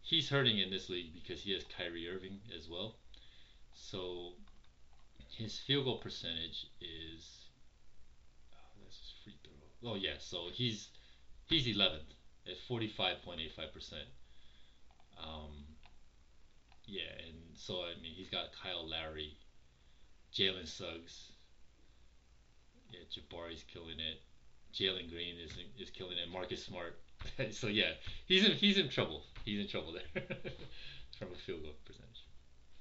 he's 0.02 0.30
hurting 0.30 0.60
in 0.60 0.70
this 0.70 0.90
league 0.90 1.14
because 1.14 1.42
he 1.42 1.54
has 1.54 1.64
Kyrie 1.78 2.10
Irving 2.10 2.40
as 2.56 2.68
well. 2.70 2.96
So 3.74 4.34
his 5.38 5.58
field 5.58 5.86
goal 5.86 5.98
percentage 5.98 6.68
is 6.82 7.46
oh, 8.54 8.82
that's 8.84 8.98
his 8.98 9.14
free 9.24 9.36
throw. 9.44 9.92
Oh 9.92 9.96
yeah, 9.96 10.16
so 10.20 10.50
he's 10.54 10.90
he's 11.48 11.66
11th 11.68 12.14
at 12.48 12.56
45.85 12.70 13.74
percent. 13.74 14.04
Um, 15.22 15.66
yeah, 16.86 17.12
and 17.28 17.36
so 17.56 17.82
I 17.84 18.00
mean, 18.02 18.14
he's 18.16 18.30
got 18.30 18.48
Kyle 18.64 18.88
Lowry, 18.88 19.38
Jalen 20.34 20.68
Suggs. 20.68 21.29
Yeah, 22.92 23.00
Jabari's 23.12 23.64
killing 23.72 24.00
it. 24.00 24.22
Jalen 24.74 25.10
Green 25.10 25.36
is 25.44 25.52
is 25.80 25.90
killing 25.90 26.18
it. 26.18 26.30
Marcus 26.32 26.64
Smart. 26.64 27.00
so 27.52 27.68
yeah, 27.68 27.92
he's 28.28 28.46
in 28.46 28.52
he's 28.52 28.78
in 28.78 28.90
trouble. 28.90 29.24
He's 29.46 29.60
in 29.60 29.68
trouble 29.68 29.94
there 29.94 30.24
from 31.18 31.30
a 31.34 31.38
field 31.46 31.64
goal 31.64 31.74
percentage. 31.86 32.26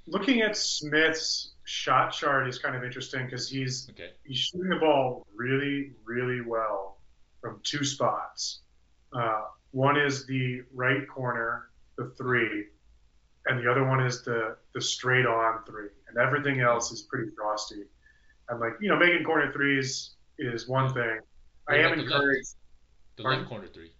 Looking 0.06 0.40
at 0.42 0.56
Smith's 0.56 1.52
shot 1.64 2.12
chart 2.12 2.48
is 2.48 2.58
kind 2.58 2.74
of 2.76 2.84
interesting 2.84 3.24
because 3.24 3.48
he's 3.48 3.88
Okay. 3.90 4.10
he's 4.24 4.38
shooting 4.38 4.68
the 4.70 4.76
ball 4.76 5.26
really 5.34 5.92
really 6.04 6.40
well 6.40 6.98
from 7.40 7.60
two 7.62 7.84
spots. 7.84 8.60
Uh, 9.12 9.42
one 9.70 9.98
is 9.98 10.26
the 10.26 10.62
right 10.74 11.06
corner, 11.08 11.68
the 11.96 12.12
three, 12.18 12.66
and 13.46 13.62
the 13.64 13.70
other 13.70 13.84
one 13.84 14.04
is 14.04 14.22
the 14.24 14.56
the 14.74 14.80
straight 14.80 15.26
on 15.26 15.64
three, 15.66 15.88
and 16.08 16.18
everything 16.18 16.60
else 16.60 16.92
is 16.92 17.02
pretty 17.02 17.30
frosty. 17.36 17.84
I'm 18.50 18.60
like, 18.60 18.72
you 18.80 18.88
know, 18.88 18.96
making 18.98 19.24
corner 19.24 19.52
threes 19.52 20.14
is 20.38 20.68
one 20.68 20.92
thing. 20.94 21.18
I 21.68 21.76
am 21.76 21.90
the 21.90 21.96
left? 21.96 22.12
encouraged. 22.12 22.48
The 23.16 23.22
Pardon? 23.24 23.40
left 23.40 23.50
corner 23.50 23.66
three. 23.68 23.92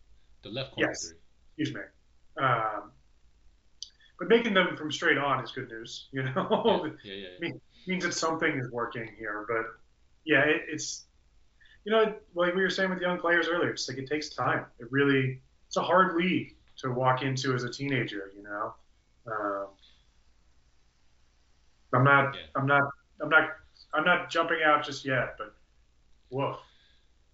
The 0.43 0.49
left 0.51 0.73
corner 0.75 0.91
Yes. 0.91 1.09
three. 1.09 1.19
Excuse 1.59 1.75
me. 1.75 2.45
Um, 2.45 2.93
but 4.19 4.29
making 4.29 4.55
them 4.55 4.77
from 4.77 4.91
straight 4.91 5.19
on 5.19 5.43
is 5.45 5.51
good 5.53 5.69
news. 5.69 6.09
You 6.13 6.23
know, 6.25 6.87
Yeah, 7.05 7.13
yeah, 7.15 7.27
yeah. 7.43 7.49
Me- 7.49 7.61
means 7.87 8.05
that 8.05 8.15
something 8.15 8.53
is 8.59 8.71
working 8.71 9.09
here. 9.19 9.45
But 9.49 9.67
yeah, 10.25 10.41
it, 10.45 10.63
it's 10.69 11.05
you 11.85 11.93
know, 11.93 12.15
like 12.35 12.55
we 12.55 12.63
were 12.63 12.71
saying 12.71 12.91
with 12.91 13.01
young 13.01 13.19
players 13.19 13.49
earlier, 13.49 13.71
it's 13.71 13.89
like 13.89 13.99
it 13.99 14.09
takes 14.09 14.29
time. 14.31 14.67
It 14.79 14.89
really, 14.91 15.41
it's 15.67 15.77
a 15.77 15.83
hard 15.83 16.17
league 16.17 16.57
to 16.79 16.91
walk 16.93 17.23
into 17.23 17.55
as 17.55 17.65
a 17.65 17.71
teenager. 17.71 18.33
You 18.37 18.43
know, 18.43 18.75
um, 19.27 19.67
I'm 21.95 22.05
not. 22.05 22.37
I'm 22.57 22.67
not, 22.67 22.83
I'm 23.23 23.29
not, 23.29 23.51
I'm 23.95 24.05
not 24.05 24.31
jumping 24.31 24.59
out 24.65 24.85
just 24.85 25.05
yet. 25.05 25.37
But 25.39 25.55
woof. 26.31 26.57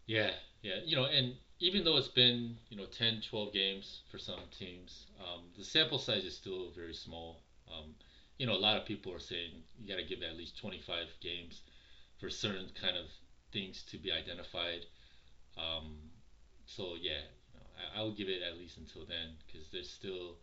Yeah, 0.07 0.31
yeah. 0.63 0.77
You 0.85 0.97
know, 0.97 1.05
and 1.07 1.35
even 1.61 1.85
though 1.85 1.97
it's 1.97 2.09
been, 2.09 2.57
you 2.69 2.77
know, 2.77 2.87
10, 2.87 3.23
12 3.29 3.53
games 3.53 4.01
for 4.11 4.19
some 4.19 4.41
teams, 4.57 5.07
um, 5.21 5.43
the 5.57 5.65
sample 5.65 5.99
size 5.99 6.25
is 6.25 6.37
still 6.37 6.71
very 6.75 6.95
small. 6.95 7.41
Um, 7.73 7.95
you 8.39 8.47
know, 8.47 8.53
a 8.53 8.59
lot 8.59 8.77
of 8.77 8.85
people 8.85 9.13
are 9.13 9.21
saying 9.21 9.51
you 9.79 9.89
got 9.89 10.01
to 10.01 10.07
give 10.07 10.23
at 10.23 10.37
least 10.37 10.59
25 10.59 11.07
games 11.21 11.63
for 12.19 12.29
certain 12.29 12.69
kind 12.81 12.97
of 12.97 13.07
things 13.53 13.83
to 13.91 13.99
be 13.99 14.11
identified. 14.13 14.87
Um, 15.57 15.97
so, 16.67 16.95
yeah, 17.01 17.23
you 17.53 17.61
know, 17.61 17.67
I, 17.97 18.01
I 18.01 18.03
would 18.03 18.17
give 18.17 18.29
it 18.29 18.43
at 18.43 18.59
least 18.59 18.79
until 18.79 19.07
then 19.07 19.37
because 19.47 19.69
there's 19.71 19.91
still, 19.91 20.37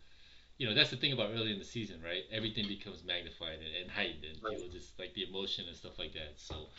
you 0.62 0.68
know, 0.68 0.76
that's 0.76 0.92
the 0.92 0.98
thing 0.98 1.12
about 1.14 1.32
early 1.34 1.52
in 1.52 1.58
the 1.58 1.66
season, 1.66 1.98
right? 2.06 2.22
Everything 2.32 2.68
becomes 2.68 3.04
magnified 3.04 3.58
and, 3.66 3.74
and 3.82 3.90
heightened, 3.90 4.26
and 4.26 4.38
Right. 4.44 4.54
people 4.58 4.70
just 4.72 4.98
like 5.00 5.12
the 5.16 5.24
emotion 5.24 5.66
and 5.68 5.76
stuff 5.76 5.98
like 5.98 6.14
that. 6.14 6.38
So, 6.38 6.70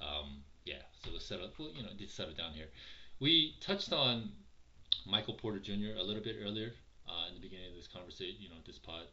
um, 0.00 0.42
yeah, 0.64 0.82
so 1.04 1.14
it 1.14 1.22
settled. 1.22 1.52
Well, 1.58 1.70
you 1.72 1.84
know, 1.84 1.90
did 1.96 2.10
settle 2.10 2.34
down 2.34 2.52
here. 2.52 2.66
We 3.20 3.54
touched 3.60 3.92
on 3.92 4.32
Michael 5.06 5.34
Porter 5.34 5.60
Jr. 5.60 5.94
a 5.98 6.02
little 6.02 6.22
bit 6.22 6.36
earlier 6.42 6.72
uh, 7.08 7.28
in 7.28 7.34
the 7.34 7.40
beginning 7.40 7.68
of 7.70 7.76
this 7.76 7.86
conversation, 7.86 8.42
you 8.42 8.48
know, 8.48 8.56
this 8.66 8.78
pod. 8.78 9.06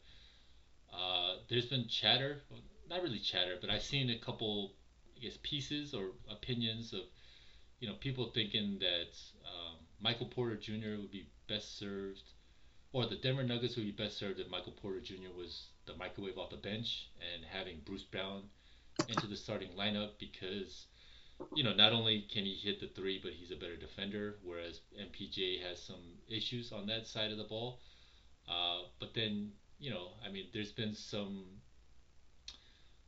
Uh, 0.92 1.36
there's 1.50 1.68
been 1.68 1.88
chatter, 1.88 2.42
not 2.90 3.04
really 3.04 3.20
chatter, 3.20 3.58
but 3.62 3.70
I've 3.70 3.84
seen 3.84 4.10
a 4.10 4.18
couple, 4.18 4.74
I 5.18 5.20
guess, 5.20 5.38
pieces 5.44 5.94
or 5.94 6.12
opinions 6.32 6.94
of, 6.94 7.02
you 7.80 7.88
know, 7.88 7.96
people 8.00 8.32
thinking 8.34 8.80
that 8.80 9.12
um, 9.46 9.76
Michael 10.00 10.28
Porter 10.28 10.56
Jr. 10.58 10.98
would 11.00 11.12
be 11.12 11.28
best 11.48 11.78
served, 11.78 12.24
or 12.96 13.06
the 13.06 13.18
Denver 13.18 13.44
Nuggets 13.44 13.76
would 13.76 13.84
be 13.84 13.92
best 13.92 14.18
served 14.18 14.40
if 14.40 14.50
Michael 14.50 14.72
Porter 14.72 15.02
Jr. 15.02 15.36
was 15.36 15.68
the 15.86 15.94
microwave 15.96 16.38
off 16.38 16.50
the 16.50 16.56
bench 16.56 17.10
and 17.20 17.44
having 17.44 17.82
Bruce 17.86 18.04
Brown 18.04 18.44
into 19.10 19.28
the 19.28 19.36
starting 19.36 19.68
lineup 19.78 20.12
because 20.18 20.86
you 21.54 21.66
know, 21.66 21.74
not 21.74 21.92
only 21.92 22.26
can 22.34 22.46
he 22.46 22.54
hit 22.54 22.80
the 22.80 22.88
three, 22.88 23.20
but 23.22 23.34
he's 23.34 23.52
a 23.52 23.58
better 23.58 23.76
defender, 23.76 24.36
whereas 24.46 24.80
MPJ 24.98 25.62
has 25.68 25.82
some 25.82 26.00
issues 26.30 26.72
on 26.72 26.88
that 26.88 27.06
side 27.06 27.32
of 27.32 27.38
the 27.38 27.44
ball. 27.44 27.82
Uh, 28.48 28.84
but 29.02 29.14
then, 29.14 29.52
you 29.78 29.90
know, 29.90 30.12
I 30.26 30.32
mean, 30.32 30.46
there's 30.54 30.72
been 30.72 30.96
some, 30.96 31.44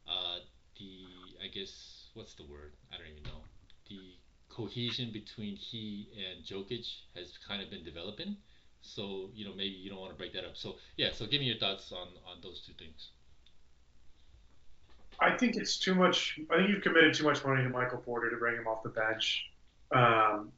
uh, 0.05 0.39
the, 0.77 1.05
I 1.41 1.47
guess, 1.47 2.07
what's 2.13 2.33
the 2.33 2.43
word? 2.43 2.73
I 2.91 2.97
don't 2.97 3.07
even 3.07 3.23
know. 3.23 3.39
The 3.87 4.15
cohesion 4.49 5.11
between 5.13 5.55
he 5.55 6.09
and 6.17 6.43
Jokic 6.43 6.85
has 7.15 7.37
kind 7.47 7.61
of 7.61 7.69
been 7.69 7.85
developing. 7.85 8.35
So, 8.87 9.29
you 9.35 9.45
know, 9.45 9.51
maybe 9.51 9.75
you 9.75 9.89
don't 9.89 9.99
want 9.99 10.11
to 10.11 10.17
break 10.17 10.33
that 10.33 10.45
up. 10.45 10.55
So, 10.55 10.77
yeah, 10.95 11.09
so 11.13 11.25
give 11.25 11.41
me 11.41 11.47
your 11.47 11.57
thoughts 11.57 11.91
on, 11.91 12.07
on 12.25 12.37
those 12.41 12.61
two 12.65 12.73
things. 12.73 13.09
I 15.19 15.35
think 15.35 15.55
it's 15.55 15.77
too 15.77 15.93
much. 15.93 16.39
I 16.51 16.57
think 16.57 16.69
you've 16.69 16.83
committed 16.83 17.13
too 17.13 17.23
much 17.23 17.43
money 17.43 17.63
to 17.63 17.69
Michael 17.69 17.97
Porter 17.97 18.29
to 18.29 18.37
bring 18.37 18.55
him 18.55 18.67
off 18.67 18.83
the 18.83 18.89
bench, 18.89 19.49
um, 19.91 20.51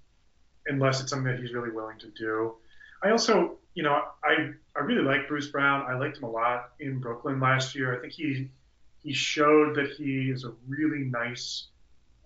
unless 0.67 1.01
it's 1.01 1.09
something 1.09 1.31
that 1.31 1.39
he's 1.39 1.53
really 1.53 1.71
willing 1.71 1.97
to 1.99 2.07
do. 2.09 2.55
I 3.01 3.11
also, 3.11 3.57
you 3.73 3.83
know, 3.83 4.03
I 4.23 4.51
I 4.75 4.79
really 4.81 5.01
like 5.01 5.27
Bruce 5.27 5.47
Brown. 5.47 5.85
I 5.89 5.97
liked 5.97 6.17
him 6.17 6.25
a 6.25 6.29
lot 6.29 6.71
in 6.79 6.99
Brooklyn 6.99 7.39
last 7.39 7.73
year. 7.73 7.97
I 7.97 8.01
think 8.01 8.13
he 8.13 8.49
he 9.01 9.13
showed 9.13 9.75
that 9.75 9.91
he 9.91 10.29
is 10.29 10.43
a 10.43 10.51
really 10.67 11.05
nice 11.05 11.67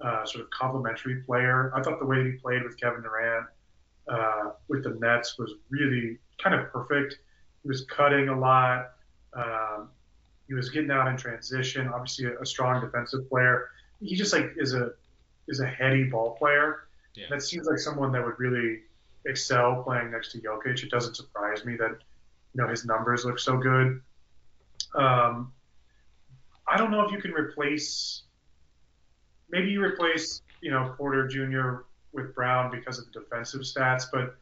uh, 0.02 0.26
sort 0.26 0.44
of 0.44 0.50
complementary 0.50 1.22
player. 1.22 1.72
I 1.76 1.84
thought 1.84 2.00
the 2.00 2.06
way 2.06 2.24
that 2.24 2.26
he 2.26 2.38
played 2.38 2.64
with 2.64 2.80
Kevin 2.80 3.04
Durant 3.04 3.46
uh, 4.08 4.52
with 4.68 4.84
the 4.84 4.92
Nets 5.00 5.38
was 5.38 5.54
really 5.70 6.18
kind 6.42 6.60
of 6.60 6.72
perfect. 6.72 7.18
He 7.62 7.70
was 7.70 7.86
cutting 7.86 8.30
a 8.30 8.38
lot. 8.38 8.92
Um, 9.34 9.90
he 10.48 10.54
was 10.54 10.70
getting 10.70 10.92
out 10.92 11.08
in 11.08 11.18
transition. 11.18 11.88
Obviously, 11.88 12.26
a, 12.26 12.40
a 12.40 12.46
strong 12.46 12.82
defensive 12.82 13.28
player. 13.30 13.70
He 14.02 14.16
just 14.16 14.34
like 14.34 14.52
is 14.58 14.74
a 14.74 14.92
is 15.48 15.60
a 15.60 15.68
heady 15.68 16.04
ball 16.04 16.32
player. 16.32 16.88
Yeah. 17.16 17.28
That 17.30 17.42
seems 17.42 17.68
like 17.68 17.78
someone 17.78 18.12
that 18.12 18.26
would 18.26 18.40
really 18.40 18.82
excel 19.26 19.84
playing 19.84 20.12
next 20.12 20.32
to 20.34 20.40
Jokic. 20.40 20.84
It 20.84 20.90
doesn't 20.90 21.16
surprise 21.16 21.64
me 21.66 21.76
that 21.78 21.92
you 21.92 22.62
know 22.62 22.68
his 22.68 22.86
numbers 22.86 23.26
look 23.26 23.40
so 23.40 23.58
good. 23.58 24.02
Um, 24.96 25.52
I 26.68 26.78
don't 26.78 26.92
know 26.92 27.06
if 27.06 27.12
you 27.12 27.20
can 27.20 27.32
replace. 27.32 28.24
Maybe 29.50 29.70
you 29.70 29.82
replace 29.82 30.42
you 30.62 30.72
know 30.72 30.94
Porter 30.98 31.28
Jr. 31.28 31.84
with 32.14 32.34
Brown 32.36 32.72
because 32.72 33.00
of 33.00 33.06
the 33.12 33.20
defensive 33.20 33.62
stats, 33.62 34.04
but 34.12 34.36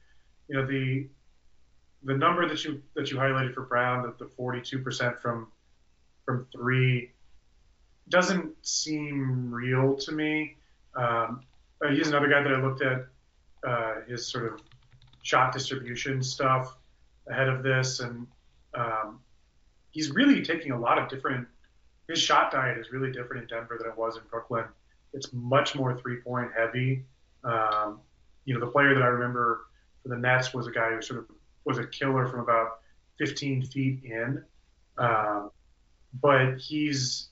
you 0.48 0.56
know 0.56 0.66
the 0.66 1.08
the 2.04 2.16
number 2.16 2.48
that 2.48 2.64
you 2.64 2.82
that 2.96 3.12
you 3.12 3.18
highlighted 3.18 3.54
for 3.54 3.62
Brown, 3.62 4.04
the, 4.04 4.26
the 4.26 4.32
42% 4.32 5.22
from 5.22 5.48
from 6.26 6.48
three, 6.52 7.12
doesn't 8.10 8.54
seem 8.66 9.54
real 9.54 9.96
to 9.98 10.12
me. 10.12 10.56
Um, 10.96 11.42
uh, 11.84 11.90
he's 11.90 12.08
another 12.08 12.28
guy 12.28 12.44
that 12.44 12.54
I 12.54 12.62
looked 12.62 12.82
at 12.82 13.08
uh, 13.68 14.02
his 14.08 14.28
sort 14.28 14.52
of 14.54 14.62
shot 15.24 15.54
distribution 15.54 16.22
stuff 16.22 16.78
ahead 17.30 17.48
of 17.48 17.64
this, 17.64 18.00
and 18.00 18.28
um, 18.74 19.20
he's 19.92 20.12
really 20.12 20.44
taking 20.44 20.72
a 20.72 20.80
lot 20.80 20.98
of 20.98 21.10
different. 21.10 21.48
His 22.08 22.20
shot 22.20 22.52
diet 22.52 22.78
is 22.78 22.92
really 22.92 23.12
different 23.12 23.44
in 23.44 23.48
Denver 23.48 23.78
than 23.80 23.92
it 23.92 23.98
was 23.98 24.18
in 24.18 24.24
Brooklyn. 24.30 24.66
It's 25.14 25.32
much 25.34 25.76
more 25.76 25.98
three-point 25.98 26.52
heavy. 26.58 27.04
Um, 27.44 28.00
you 28.46 28.54
know, 28.54 28.60
the 28.60 28.72
player 28.72 28.94
that 28.94 29.04
I 29.04 29.08
remember 29.08 29.68
for 30.04 30.10
the 30.10 30.18
Nets 30.18 30.54
was 30.54 30.68
a 30.68 30.72
guy 30.72 30.92
who 30.92 31.02
sort 31.02 31.20
of 31.20 31.26
was 31.66 31.78
a 31.78 31.86
killer 31.86 32.28
from 32.28 32.40
about 32.40 32.80
15 33.18 33.64
feet 33.66 34.02
in. 34.04 34.44
Um, 34.98 35.52
but 36.22 36.58
he's 36.58 37.30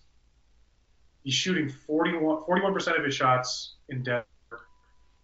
he's 1.23 1.33
shooting 1.33 1.69
41 1.69 2.73
percent 2.73 2.97
of 2.97 3.03
his 3.03 3.13
shots 3.13 3.75
in 3.89 4.03
Denver 4.03 4.25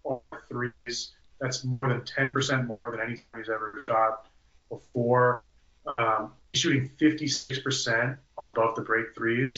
are 0.06 0.22
threes. 0.50 1.14
That's 1.40 1.64
more 1.64 1.80
than 1.82 2.04
10 2.04 2.30
percent 2.30 2.68
more 2.68 2.80
than 2.86 3.00
anything 3.00 3.26
he's 3.38 3.50
ever 3.50 3.84
shot 3.88 4.28
before. 4.70 5.44
Um, 5.98 6.34
he's 6.52 6.62
shooting 6.62 6.90
56 6.98 7.60
percent 7.60 8.18
above 8.54 8.76
the 8.76 8.82
break 8.82 9.16
threes. 9.16 9.52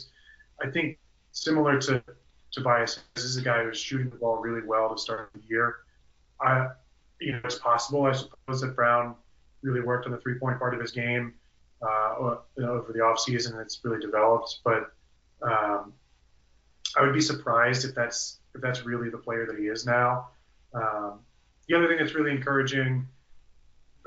I 0.62 0.70
think 0.70 1.00
similar 1.32 1.80
to 1.82 2.04
Tobias, 2.52 3.00
this 3.16 3.24
is 3.24 3.38
a 3.38 3.42
guy 3.42 3.64
who's 3.64 3.80
shooting 3.80 4.10
the 4.10 4.16
ball 4.16 4.38
really 4.38 4.66
well 4.66 4.94
to 4.94 5.00
start 5.00 5.30
the 5.34 5.42
year. 5.48 5.78
I, 6.42 6.68
you 7.20 7.34
know, 7.34 7.42
it's 7.44 7.60
possible, 7.60 8.04
I 8.06 8.14
suppose, 8.14 8.62
that 8.62 8.76
Brown 8.76 9.16
really 9.62 9.82
worked 9.82 10.06
on 10.06 10.12
the 10.12 10.18
three-point 10.20 10.60
part 10.60 10.74
of 10.74 10.80
his 10.80 10.92
game 10.92 11.34
uh, 11.82 12.16
over 12.20 12.92
the 12.94 13.00
offseason. 13.00 13.54
And 13.54 13.62
it's 13.62 13.84
really 13.84 14.00
developed, 14.00 14.60
but 14.64 14.92
um, 15.42 15.94
I 16.96 17.02
would 17.02 17.14
be 17.14 17.22
surprised 17.22 17.86
if 17.86 17.94
that's 17.94 18.40
if 18.56 18.62
that's 18.62 18.86
really 18.86 19.10
the 19.10 19.18
player 19.18 19.46
that 19.46 19.58
he 19.60 19.66
is 19.68 19.86
now. 19.86 20.30
Um, 20.74 21.20
the 21.68 21.76
other 21.76 21.88
thing 21.88 21.98
that's 21.98 22.16
really 22.16 22.32
encouraging, 22.32 23.08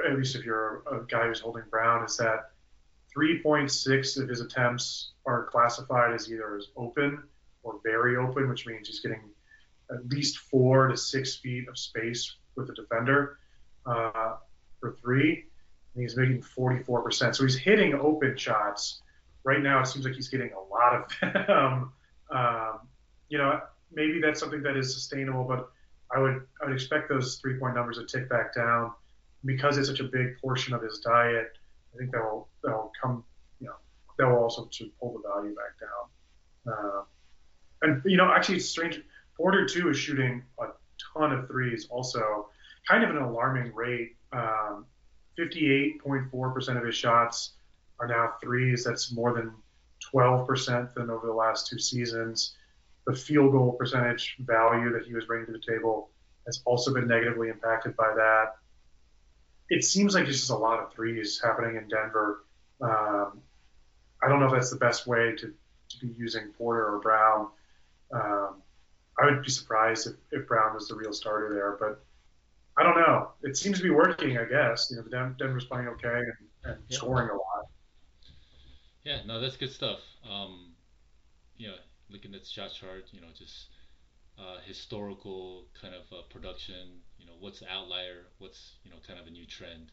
at 0.05 0.17
least 0.17 0.35
if 0.35 0.45
you're 0.45 0.83
a 0.91 1.05
guy 1.07 1.27
who's 1.27 1.41
holding 1.41 1.63
Brown, 1.71 2.05
is 2.05 2.17
that 2.17 2.51
3.6 3.17 4.23
of 4.23 4.29
his 4.29 4.41
attempts 4.41 5.11
are 5.27 5.45
classified 5.45 6.15
as 6.15 6.31
either 6.31 6.57
as 6.57 6.69
open 6.77 7.23
or 7.63 7.81
very 7.85 8.17
open, 8.17 8.49
which 8.49 8.67
means 8.67 8.89
he's 8.89 9.01
getting 9.01 9.23
at 9.91 10.07
least 10.09 10.39
four 10.39 10.89
to 10.89 10.97
six 10.97 11.37
feet 11.37 11.69
of 11.69 11.79
space 11.79 12.37
with 12.57 12.67
the 12.67 12.75
defender 12.75 13.39
uh, 13.87 14.37
for 14.79 14.97
three 15.03 15.45
and 15.95 16.03
he's 16.03 16.17
making 16.17 16.43
44%. 16.43 17.35
So 17.35 17.43
he's 17.43 17.57
hitting 17.57 17.95
open 17.95 18.37
shots 18.37 19.03
right 19.45 19.63
now 19.63 19.81
it 19.81 19.87
seems 19.87 20.05
like 20.05 20.15
he's 20.15 20.29
getting 20.29 20.51
a 20.53 20.61
lot 20.61 20.95
of 20.95 21.47
them. 21.47 21.93
um, 22.31 22.81
you 23.29 23.39
know, 23.39 23.61
maybe 23.93 24.21
that's 24.21 24.41
something 24.41 24.63
that 24.63 24.77
is 24.77 24.93
sustainable, 24.95 25.45
but 25.45 25.71
I 26.15 26.19
would 26.19 26.43
I 26.61 26.67
would 26.67 26.75
expect 26.75 27.09
those 27.09 27.37
three 27.37 27.59
point 27.59 27.75
numbers 27.75 27.99
to 27.99 28.07
tick 28.07 28.29
back 28.29 28.55
down 28.55 28.93
because 29.45 29.79
it's 29.79 29.89
such 29.89 30.01
a 30.01 30.05
big 30.05 30.39
portion 30.41 30.75
of 30.75 30.83
his 30.83 30.99
diet. 30.99 31.53
I 31.95 31.99
think 31.99 32.13
that 32.13 32.23
will 32.23 32.49
that 32.65 32.73
will 32.73 32.93
come, 33.01 33.25
you 33.61 33.69
know, 33.69 33.75
that 34.19 34.27
will 34.27 34.39
also 34.43 34.67
to 34.67 34.91
pull 35.01 35.13
the 35.13 35.29
value 35.29 35.55
back 35.55 35.79
down. 35.81 36.75
Uh, 36.75 37.03
and 37.83 38.03
you 38.05 38.17
know, 38.17 38.31
actually, 38.31 38.57
it's 38.57 38.69
strange. 38.69 39.01
Porter 39.37 39.67
too 39.67 39.89
is 39.89 39.97
shooting 39.97 40.43
a 40.59 40.67
ton 41.15 41.33
of 41.33 41.47
threes, 41.47 41.87
also 41.91 42.49
kind 42.89 43.05
of 43.05 43.11
an 43.11 43.17
alarming 43.17 43.75
rate. 43.75 44.17
Um, 44.33 44.87
58.4% 45.39 46.77
of 46.77 46.85
his 46.85 46.95
shots 46.95 47.53
are 47.99 48.07
now 48.07 48.35
threes. 48.43 48.85
That's 48.85 49.13
more 49.13 49.33
than 49.33 49.53
12% 50.13 50.95
than 50.95 51.11
over 51.11 51.27
the 51.27 51.33
last 51.33 51.67
two 51.67 51.79
seasons. 51.79 52.57
The 53.07 53.15
field 53.15 53.53
goal 53.53 53.73
percentage 53.73 54.37
value 54.41 54.93
that 54.93 55.05
he 55.07 55.15
was 55.15 55.25
bringing 55.25 55.47
to 55.47 55.53
the 55.53 55.59
table 55.59 56.11
has 56.47 56.63
also 56.65 56.93
been 56.93 57.09
negatively 57.09 57.49
impacted 57.49 57.97
by 57.97 58.13
that. 58.15 58.57
It 59.69 59.85
seems 59.85 60.15
like 60.15 60.25
there's 60.25 60.39
just 60.39 60.51
a 60.51 60.57
lot 60.57 60.81
of 60.81 60.93
threes 60.93 61.41
happening 61.43 61.77
in 61.77 61.89
Denver. 61.89 62.45
Um, 62.81 63.41
I 64.23 64.29
don't 64.29 64.41
know 64.41 64.47
if 64.47 64.53
that's 64.53 64.71
the 64.71 64.77
best 64.77 65.07
way 65.07 65.35
to, 65.37 65.55
to 65.91 65.99
be 66.01 66.13
using 66.19 66.49
Porter 66.59 66.95
or 66.95 66.99
Brown. 66.99 67.49
Um, 68.13 68.63
I 69.19 69.27
would 69.27 69.43
be 69.43 69.51
surprised 69.51 70.07
if, 70.07 70.15
if 70.33 70.49
Brown 70.49 70.75
was 70.75 70.89
the 70.89 70.95
real 70.95 71.13
starter 71.13 71.53
there, 71.53 71.77
but 71.79 72.05
I 72.77 72.83
don't 72.83 72.97
know. 72.97 73.31
It 73.43 73.57
seems 73.57 73.77
to 73.79 73.83
be 73.83 73.91
working, 73.91 74.39
I 74.39 74.45
guess. 74.45 74.89
You 74.91 74.97
know, 74.97 75.03
the 75.03 75.35
Denver's 75.39 75.67
playing 75.67 75.89
okay 75.89 76.09
and, 76.09 76.73
and 76.73 76.83
yeah. 76.89 76.97
scoring 76.97 77.29
a 77.29 77.35
lot. 77.35 77.67
Yeah, 79.05 79.21
no, 79.27 79.41
that's 79.41 79.57
good 79.57 79.73
stuff. 79.73 80.01
Um, 80.29 80.73
you 81.57 81.69
know, 81.69 81.75
looking 82.09 82.35
at 82.35 82.43
the 82.43 82.49
shot 82.49 82.73
chart, 82.73 83.07
you 83.13 83.21
know, 83.21 83.29
just 83.37 83.69
uh, 84.39 84.59
historical 84.65 85.67
kind 85.81 85.95
of 85.95 86.03
uh, 86.13 86.23
production. 86.31 87.01
You 87.19 87.27
know, 87.27 87.33
what's 87.41 87.61
the 87.61 87.71
outlier? 87.71 88.27
What's 88.39 88.77
you 88.85 88.91
know 88.91 88.97
kind 89.07 89.19
of 89.19 89.27
a 89.27 89.31
new 89.31 89.47
trend? 89.47 89.93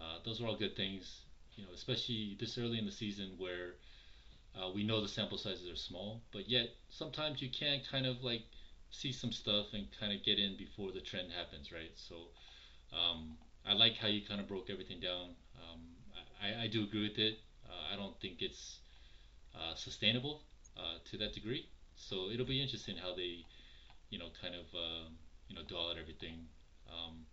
Uh, 0.00 0.18
those 0.24 0.40
are 0.40 0.46
all 0.46 0.56
good 0.56 0.76
things. 0.76 1.22
You 1.56 1.64
know, 1.64 1.70
especially 1.74 2.36
this 2.40 2.58
early 2.58 2.78
in 2.78 2.86
the 2.86 2.92
season 2.92 3.34
where 3.38 3.74
uh, 4.56 4.70
we 4.74 4.84
know 4.84 5.00
the 5.00 5.08
sample 5.08 5.38
sizes 5.38 5.70
are 5.70 5.76
small, 5.76 6.22
but 6.32 6.48
yet 6.48 6.68
sometimes 6.88 7.42
you 7.42 7.48
can 7.50 7.80
kind 7.90 8.06
of 8.06 8.22
like 8.22 8.42
see 8.90 9.12
some 9.12 9.32
stuff 9.32 9.66
and 9.72 9.86
kind 9.98 10.12
of 10.12 10.24
get 10.24 10.38
in 10.38 10.56
before 10.56 10.92
the 10.92 11.00
trend 11.00 11.28
happens, 11.36 11.72
right? 11.72 11.90
So 11.96 12.14
um, 12.92 13.36
I 13.66 13.72
like 13.72 13.96
how 13.96 14.06
you 14.06 14.22
kind 14.26 14.40
of 14.40 14.46
broke 14.46 14.70
everything 14.70 15.00
down. 15.00 15.30
Um, 15.56 15.80
I, 16.40 16.64
I 16.64 16.66
do 16.68 16.84
agree 16.84 17.08
with 17.08 17.18
it. 17.18 17.38
Uh, 17.66 17.92
I 17.92 17.96
don't 17.96 18.18
think 18.20 18.40
it's 18.40 18.78
uh, 19.54 19.74
sustainable 19.74 20.42
uh, 20.76 20.98
to 21.10 21.18
that 21.18 21.32
degree. 21.32 21.66
So 21.96 22.30
it'll 22.32 22.46
be 22.46 22.62
interesting 22.62 22.96
how 22.96 23.14
they, 23.14 23.44
you 24.10 24.18
know, 24.18 24.28
kind 24.40 24.54
of, 24.54 24.66
um, 24.74 25.14
you 25.48 25.56
know, 25.56 25.62
do 25.66 25.76
all 25.76 25.90
everything. 25.90 26.46
Um, 26.88 27.24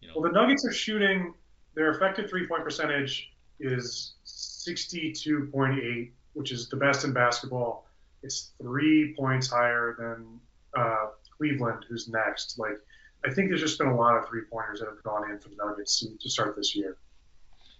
you 0.00 0.08
know. 0.08 0.14
Well, 0.16 0.32
the 0.32 0.32
Nuggets 0.32 0.64
are 0.64 0.72
shooting 0.72 1.34
their 1.74 1.90
effective 1.90 2.28
three-point 2.28 2.64
percentage 2.64 3.30
is 3.60 4.14
62.8 4.26 6.10
which 6.34 6.52
is 6.52 6.68
the 6.68 6.76
best 6.76 7.04
in 7.04 7.12
basketball. 7.12 7.86
It's 8.22 8.52
three 8.60 9.14
points 9.18 9.48
higher 9.48 9.96
than 9.98 10.40
uh, 10.76 11.06
Cleveland, 11.36 11.86
who's 11.88 12.08
next. 12.08 12.58
Like, 12.58 12.78
I 13.24 13.32
think 13.32 13.48
there's 13.48 13.60
just 13.60 13.78
been 13.78 13.88
a 13.88 13.96
lot 13.96 14.16
of 14.16 14.28
three 14.28 14.42
pointers 14.50 14.80
that 14.80 14.86
have 14.86 15.02
gone 15.02 15.30
in 15.30 15.38
for 15.38 15.48
the 15.48 15.56
Nuggets 15.56 16.04
to 16.20 16.30
start 16.30 16.56
this 16.56 16.74
year. 16.74 16.96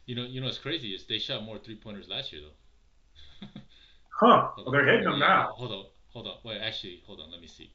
You 0.06 0.16
know, 0.16 0.24
you 0.24 0.40
know 0.40 0.46
what's 0.46 0.58
crazy 0.58 0.88
is 0.88 1.06
they 1.06 1.18
shot 1.18 1.44
more 1.44 1.58
three 1.58 1.76
pointers 1.76 2.08
last 2.08 2.32
year 2.32 2.42
though. 2.42 3.46
huh? 4.20 4.48
Well, 4.56 4.72
they're 4.72 4.86
hitting 4.86 5.04
them 5.04 5.18
now. 5.18 5.52
Hold 5.54 5.72
on, 5.72 5.84
hold 6.12 6.26
on. 6.26 6.34
Wait, 6.44 6.58
actually, 6.60 7.02
hold 7.06 7.20
on. 7.20 7.30
Let 7.30 7.40
me 7.40 7.46
see. 7.46 7.72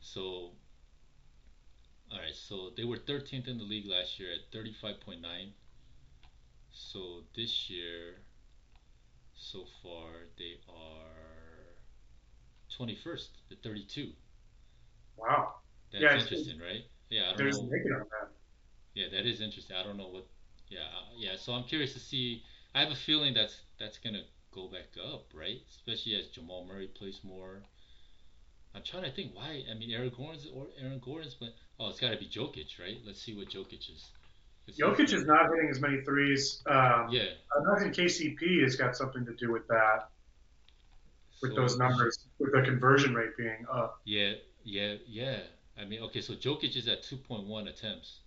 So, 0.00 0.20
all 2.12 2.18
right. 2.18 2.34
So 2.34 2.70
they 2.76 2.84
were 2.84 2.96
13th 2.96 3.48
in 3.48 3.58
the 3.58 3.64
league 3.64 3.86
last 3.88 4.20
year 4.20 4.28
at 4.32 4.56
35.9. 4.56 5.20
So 6.70 7.22
this 7.34 7.70
year 7.70 8.20
so 9.44 9.64
far 9.82 10.10
they 10.38 10.56
are 10.68 11.76
21st 12.78 13.28
at 13.52 13.62
32. 13.62 14.12
Wow. 15.16 15.54
That's 15.92 16.02
yeah, 16.02 16.18
interesting, 16.18 16.58
right? 16.58 16.82
Yeah, 17.10 17.32
I 17.32 17.36
don't 17.36 17.50
know. 17.50 17.68
That. 17.68 18.30
Yeah, 18.94 19.06
that 19.12 19.26
is 19.26 19.40
interesting. 19.40 19.76
I 19.76 19.84
don't 19.84 19.96
know 19.96 20.08
what. 20.08 20.26
Yeah, 20.68 20.80
uh, 20.80 21.12
yeah. 21.16 21.36
So 21.36 21.52
I'm 21.52 21.64
curious 21.64 21.92
to 21.92 22.00
see. 22.00 22.42
I 22.74 22.80
have 22.80 22.90
a 22.90 22.96
feeling 22.96 23.34
that's 23.34 23.60
that's 23.78 23.98
gonna 23.98 24.22
go 24.52 24.68
back 24.68 24.96
up, 24.98 25.26
right? 25.34 25.60
Especially 25.68 26.16
as 26.16 26.28
Jamal 26.28 26.66
Murray 26.66 26.88
plays 26.88 27.20
more. 27.22 27.62
I'm 28.74 28.82
trying 28.82 29.04
to 29.04 29.12
think 29.12 29.34
why. 29.34 29.62
I 29.70 29.74
mean, 29.74 29.92
Aaron 29.92 30.10
Gordon's 30.16 30.48
or 30.52 30.66
Aaron 30.80 31.00
Gordon's, 31.04 31.34
but 31.38 31.50
oh, 31.78 31.90
it's 31.90 32.00
got 32.00 32.10
to 32.10 32.16
be 32.16 32.26
Jokic, 32.26 32.80
right? 32.80 32.98
Let's 33.06 33.22
see 33.22 33.36
what 33.36 33.50
Jokic 33.50 33.88
is. 33.88 34.10
Jokic 34.70 35.12
is 35.12 35.24
not 35.24 35.50
hitting 35.50 35.68
as 35.70 35.80
many 35.80 36.00
threes. 36.00 36.62
Um, 36.66 37.08
yeah. 37.10 37.24
I 37.54 37.60
imagine 37.60 37.92
KCP 37.92 38.62
has 38.62 38.76
got 38.76 38.96
something 38.96 39.24
to 39.26 39.34
do 39.34 39.52
with 39.52 39.66
that, 39.68 40.08
with 41.42 41.54
so, 41.54 41.60
those 41.60 41.78
numbers, 41.78 42.26
with 42.38 42.52
the 42.52 42.62
conversion 42.62 43.14
rate 43.14 43.36
being 43.36 43.66
up. 43.70 44.00
Yeah, 44.04 44.32
yeah, 44.64 44.94
yeah. 45.06 45.40
I 45.78 45.84
mean, 45.84 46.00
okay, 46.04 46.20
so 46.20 46.34
Jokic 46.34 46.76
is 46.76 46.88
at 46.88 47.02
2.1 47.02 47.68
attempts. 47.68 48.20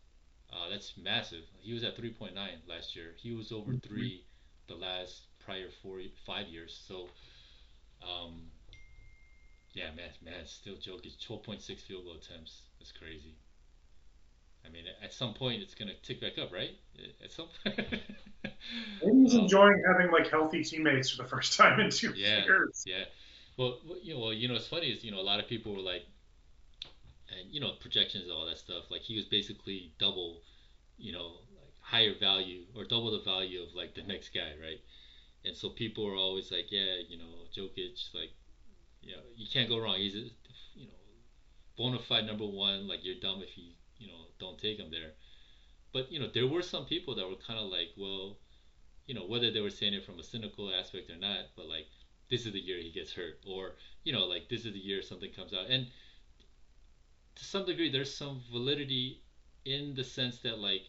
Uh, 0.52 0.70
that's 0.70 0.94
massive. 0.98 1.44
He 1.60 1.74
was 1.74 1.84
at 1.84 1.98
3.9 1.98 2.32
last 2.68 2.96
year. 2.96 3.16
He 3.18 3.34
was 3.34 3.52
over 3.52 3.72
mm-hmm. 3.72 3.88
three 3.88 4.24
the 4.68 4.76
last 4.76 5.22
prior 5.44 5.70
four, 5.82 6.00
five 6.26 6.48
years. 6.48 6.80
So, 6.88 7.08
um, 8.04 8.44
yeah, 9.74 9.90
man, 9.96 10.10
man, 10.24 10.46
still 10.46 10.76
Jokic 10.76 11.18
12.6 11.26 11.80
field 11.80 12.06
goal 12.06 12.16
attempts. 12.16 12.62
That's 12.80 12.92
crazy. 12.92 13.36
I 14.68 14.72
mean, 14.72 14.84
at 15.02 15.14
some 15.14 15.34
point 15.34 15.62
it's 15.62 15.76
going 15.76 15.90
to 15.90 15.96
tick 16.02 16.20
back 16.20 16.38
up, 16.38 16.52
right? 16.52 16.72
At 17.24 17.32
some. 17.32 17.48
Maybe 17.66 19.24
he's 19.24 19.34
um, 19.36 19.42
enjoying 19.42 19.84
having 19.88 20.12
like 20.12 20.30
healthy 20.30 20.64
teammates 20.64 21.10
for 21.12 21.24
the 21.24 21.30
first 21.30 21.58
time 21.58 21.80
in 21.80 21.90
two 21.90 22.14
yeah, 22.16 22.44
years. 22.44 22.84
Yeah. 22.86 23.06
Well, 23.58 23.80
you 24.04 24.14
know, 24.14 24.20
well, 24.20 24.34
you 24.34 24.48
know, 24.48 24.56
what's 24.56 24.68
funny 24.68 24.88
is 24.88 25.04
you 25.04 25.12
know 25.12 25.20
a 25.20 25.24
lot 25.24 25.40
of 25.40 25.48
people 25.48 25.74
were 25.74 25.82
like, 25.82 26.04
and 27.30 27.52
you 27.52 27.60
know 27.60 27.72
projections 27.80 28.26
and 28.26 28.34
all 28.34 28.46
that 28.46 28.58
stuff. 28.58 28.92
Like 28.92 29.02
he 29.02 29.16
was 29.16 29.26
basically 29.26 29.94
double, 30.00 30.42
you 30.98 31.14
know, 31.14 31.38
like 31.56 31.74
higher 31.82 32.14
value 32.20 32.64
or 32.76 32.84
double 32.84 33.12
the 33.12 33.24
value 33.24 33.62
of 33.62 33.70
like 33.74 33.96
the 33.96 34.04
next 34.04 34.34
guy, 34.34 34.52
right? 34.62 34.82
And 35.46 35.56
so 35.56 35.70
people 35.70 36.06
are 36.08 36.16
always 36.16 36.52
like, 36.52 36.72
yeah, 36.72 36.96
you 37.08 37.18
know, 37.18 37.48
Jokic, 37.56 38.14
like, 38.14 38.32
you 39.02 39.16
know, 39.16 39.22
you 39.36 39.48
can't 39.52 39.70
go 39.70 39.80
wrong. 39.80 39.96
He's 39.96 40.16
a, 40.16 40.28
you 40.76 40.88
know, 40.88 40.94
bona 41.78 42.00
fide 42.00 42.26
number 42.26 42.46
one. 42.46 42.88
Like 42.88 43.00
you're 43.04 43.20
dumb 43.22 43.42
if 43.42 43.58
you 43.58 43.72
you 44.00 44.08
know 44.08 44.28
don't 44.40 44.58
take 44.60 44.80
him 44.80 44.92
there. 44.92 45.12
But 45.94 46.12
you 46.12 46.20
know 46.20 46.28
there 46.34 46.48
were 46.48 46.62
some 46.64 46.86
people 46.86 47.16
that 47.16 47.28
were 47.28 47.36
kind 47.36 47.60
of 47.60 47.68
like, 47.68 47.90
well, 47.98 48.38
you 49.08 49.16
know 49.16 49.26
whether 49.26 49.52
they 49.52 49.62
were 49.62 49.70
saying 49.72 49.94
it 49.94 50.06
from 50.06 50.20
a 50.20 50.24
cynical 50.24 50.72
aspect 50.74 51.10
or 51.12 51.18
not, 51.18 51.46
but 51.56 51.68
like 51.68 51.88
this 52.30 52.46
is 52.46 52.54
the 52.54 52.60
year 52.60 52.80
he 52.80 52.92
gets 52.92 53.14
hurt, 53.14 53.40
or 53.46 53.76
you 54.04 54.14
know 54.14 54.26
like 54.26 54.50
this 54.50 54.66
is 54.66 54.74
the 54.74 54.80
year 54.80 55.02
something 55.02 55.32
comes 55.32 55.54
out, 55.54 55.68
and 55.70 55.88
to 57.36 57.46
some 57.46 57.66
degree 57.66 57.90
there's 57.90 58.14
some 58.14 58.42
validity 58.52 59.22
in 59.66 59.94
the 59.96 60.04
sense 60.04 60.40
that 60.40 60.60
like 60.60 60.84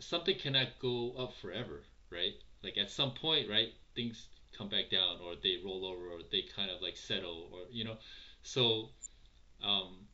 something 0.00 0.36
cannot 0.38 0.68
go 0.80 1.12
up 1.18 1.34
forever, 1.34 1.84
right? 2.10 2.34
Like 2.62 2.78
at 2.78 2.90
some 2.90 3.12
point, 3.12 3.48
right, 3.48 3.72
things 3.94 4.28
come 4.56 4.68
back 4.68 4.90
down 4.90 5.20
or 5.20 5.34
they 5.42 5.58
roll 5.64 5.86
over 5.86 6.08
or 6.08 6.20
they 6.32 6.42
kind 6.42 6.70
of 6.70 6.82
like 6.82 6.96
settle 6.96 7.50
or 7.52 7.66
you 7.70 7.84
know, 7.84 7.98
so 8.42 8.90
um, 9.62 10.07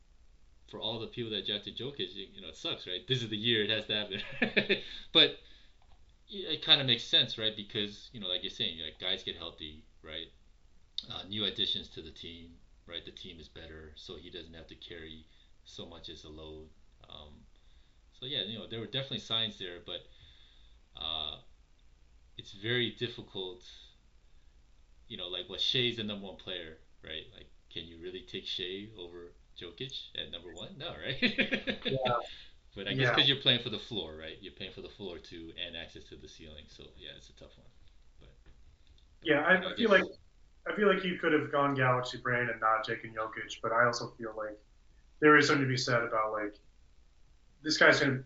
for 0.69 0.79
all 0.79 0.99
the 0.99 1.07
people 1.07 1.31
that 1.31 1.45
drafted 1.45 1.77
Jokic, 1.77 2.15
you 2.15 2.41
know, 2.41 2.49
it 2.49 2.57
sucks, 2.57 2.87
right? 2.87 3.07
This 3.07 3.21
is 3.21 3.29
the 3.29 3.37
year 3.37 3.63
it 3.63 3.69
has 3.69 3.85
to 3.85 3.93
happen. 3.93 4.77
but 5.13 5.37
it 6.29 6.65
kind 6.65 6.81
of 6.81 6.87
makes 6.87 7.03
sense, 7.03 7.37
right? 7.37 7.55
Because 7.55 8.09
you 8.11 8.19
know, 8.19 8.27
like 8.27 8.43
you're 8.43 8.49
saying, 8.49 8.77
like 8.83 8.99
guys 8.99 9.23
get 9.23 9.37
healthy, 9.37 9.83
right? 10.03 10.27
Uh, 11.11 11.21
new 11.29 11.45
additions 11.45 11.87
to 11.89 12.01
the 12.01 12.11
team, 12.11 12.49
right? 12.87 13.05
The 13.05 13.11
team 13.11 13.39
is 13.39 13.47
better, 13.47 13.93
so 13.95 14.15
he 14.15 14.29
doesn't 14.29 14.53
have 14.53 14.67
to 14.67 14.75
carry 14.75 15.25
so 15.65 15.85
much 15.85 16.09
as 16.09 16.23
a 16.23 16.29
load. 16.29 16.67
Um, 17.09 17.33
so 18.19 18.25
yeah, 18.25 18.43
you 18.47 18.57
know, 18.57 18.65
there 18.67 18.79
were 18.79 18.85
definitely 18.85 19.19
signs 19.19 19.59
there, 19.59 19.79
but 19.85 20.07
uh, 20.99 21.37
it's 22.37 22.53
very 22.53 22.91
difficult. 22.91 23.63
You 25.07 25.17
know, 25.17 25.27
like 25.27 25.43
what 25.43 25.49
well, 25.49 25.59
Shai's 25.59 25.97
the 25.97 26.03
number 26.03 26.25
one 26.25 26.37
player, 26.37 26.77
right? 27.03 27.25
Like, 27.35 27.47
can 27.71 27.83
you 27.85 27.97
really 28.01 28.25
take 28.31 28.47
Shai 28.47 28.87
over 28.97 29.33
Jokic 29.59 29.93
at 30.15 30.31
number 30.31 30.53
one? 30.53 30.77
No, 30.77 30.89
right? 30.89 31.17
yeah. 31.85 31.97
But 32.75 32.89
I 32.89 32.93
guess 32.93 33.09
because 33.09 33.29
yeah. 33.29 33.35
you're 33.35 33.41
playing 33.41 33.61
for 33.61 33.69
the 33.69 33.79
floor, 33.79 34.17
right? 34.19 34.35
You're 34.41 34.51
playing 34.51 34.73
for 34.73 34.81
the 34.81 34.89
floor 34.89 35.17
too, 35.17 35.53
and 35.65 35.77
access 35.77 36.03
to 36.09 36.17
the 36.17 36.27
ceiling. 36.27 36.65
So 36.67 36.83
yeah, 36.97 37.11
it's 37.15 37.29
a 37.29 37.33
tough 37.33 37.55
one. 37.55 37.67
But, 38.19 38.29
but 38.43 38.51
yeah, 39.23 39.39
I, 39.47 39.71
I 39.71 39.75
feel 39.77 39.89
like 39.89 40.03
I 40.69 40.75
feel 40.75 40.93
like 40.93 41.05
you 41.05 41.17
could 41.17 41.31
have 41.31 41.51
gone 41.53 41.73
Galaxy 41.73 42.17
Brain 42.17 42.49
and 42.49 42.59
not 42.59 42.85
Jake 42.85 43.05
and 43.05 43.15
Jokic, 43.15 43.61
but 43.63 43.71
I 43.71 43.85
also 43.85 44.13
feel 44.17 44.33
like 44.35 44.59
there 45.21 45.37
is 45.37 45.47
something 45.47 45.63
to 45.63 45.69
be 45.69 45.77
said 45.77 46.03
about 46.03 46.33
like 46.33 46.55
this 47.63 47.77
guy's 47.77 48.01
gonna 48.01 48.23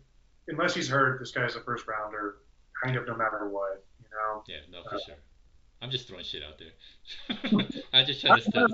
unless 0.47 0.73
he's 0.73 0.89
hurt, 0.89 1.19
this 1.19 1.31
guy's 1.31 1.55
a 1.55 1.61
first 1.61 1.85
rounder, 1.87 2.37
kind 2.83 2.95
of 2.97 3.05
no 3.05 3.15
matter 3.15 3.47
what, 3.47 3.83
you 3.99 4.07
know. 4.11 4.43
Yeah, 4.47 4.61
no, 4.71 4.81
for 4.89 4.95
uh, 4.95 4.99
sure. 5.05 5.15
I'm 5.81 5.91
just 5.91 6.07
throwing 6.07 6.25
shit 6.25 6.43
out 6.43 6.57
there. 6.57 7.69
I 7.93 8.03
just 8.03 8.21
try 8.21 8.39
to 8.39 8.41
step 8.41 8.71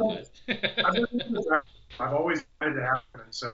I've 1.99 2.13
always 2.13 2.43
wanted 2.59 2.75
to 2.75 2.81
happen, 2.81 3.21
so 3.31 3.51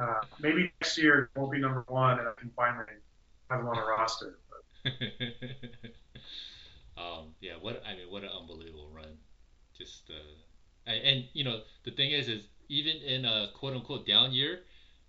uh, 0.00 0.20
maybe 0.40 0.72
next 0.80 0.98
year 0.98 1.30
it 1.34 1.38
won't 1.38 1.52
be 1.52 1.58
number 1.58 1.84
one, 1.88 2.18
and 2.18 2.28
I 2.28 2.32
can 2.38 2.50
finally 2.56 2.84
have 3.50 3.60
him 3.60 3.68
on 3.68 3.78
a 3.78 3.84
roster. 3.84 4.38
um, 6.96 7.34
yeah, 7.40 7.52
what 7.60 7.82
I 7.86 7.94
mean, 7.94 8.10
what 8.10 8.24
an 8.24 8.30
unbelievable 8.30 8.90
run! 8.94 9.16
Just 9.76 10.10
uh, 10.10 10.90
and, 10.90 11.04
and 11.04 11.24
you 11.32 11.44
know 11.44 11.60
the 11.84 11.92
thing 11.92 12.10
is, 12.10 12.28
is 12.28 12.42
even 12.68 12.96
in 12.96 13.24
a 13.24 13.48
quote 13.54 13.74
unquote 13.74 14.06
down 14.06 14.32
year, 14.32 14.60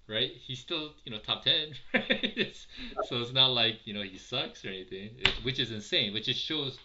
right? 0.08 0.32
He's 0.36 0.60
still 0.60 0.94
you 1.06 1.12
know 1.12 1.20
top 1.20 1.44
ten, 1.44 1.74
right? 1.94 2.06
It's, 2.10 2.68
so 3.08 3.22
it's 3.22 3.34
not 3.34 3.48
like 3.48 3.80
you 3.86 3.94
know 3.94 4.04
he 4.04 4.18
sucks 4.18 4.64
or 4.64 4.70
anything, 4.70 5.12
it, 5.18 5.30
which 5.44 5.60
is 5.60 5.72
insane. 5.72 6.14
Which 6.14 6.26
just 6.26 6.40
shows 6.40 6.78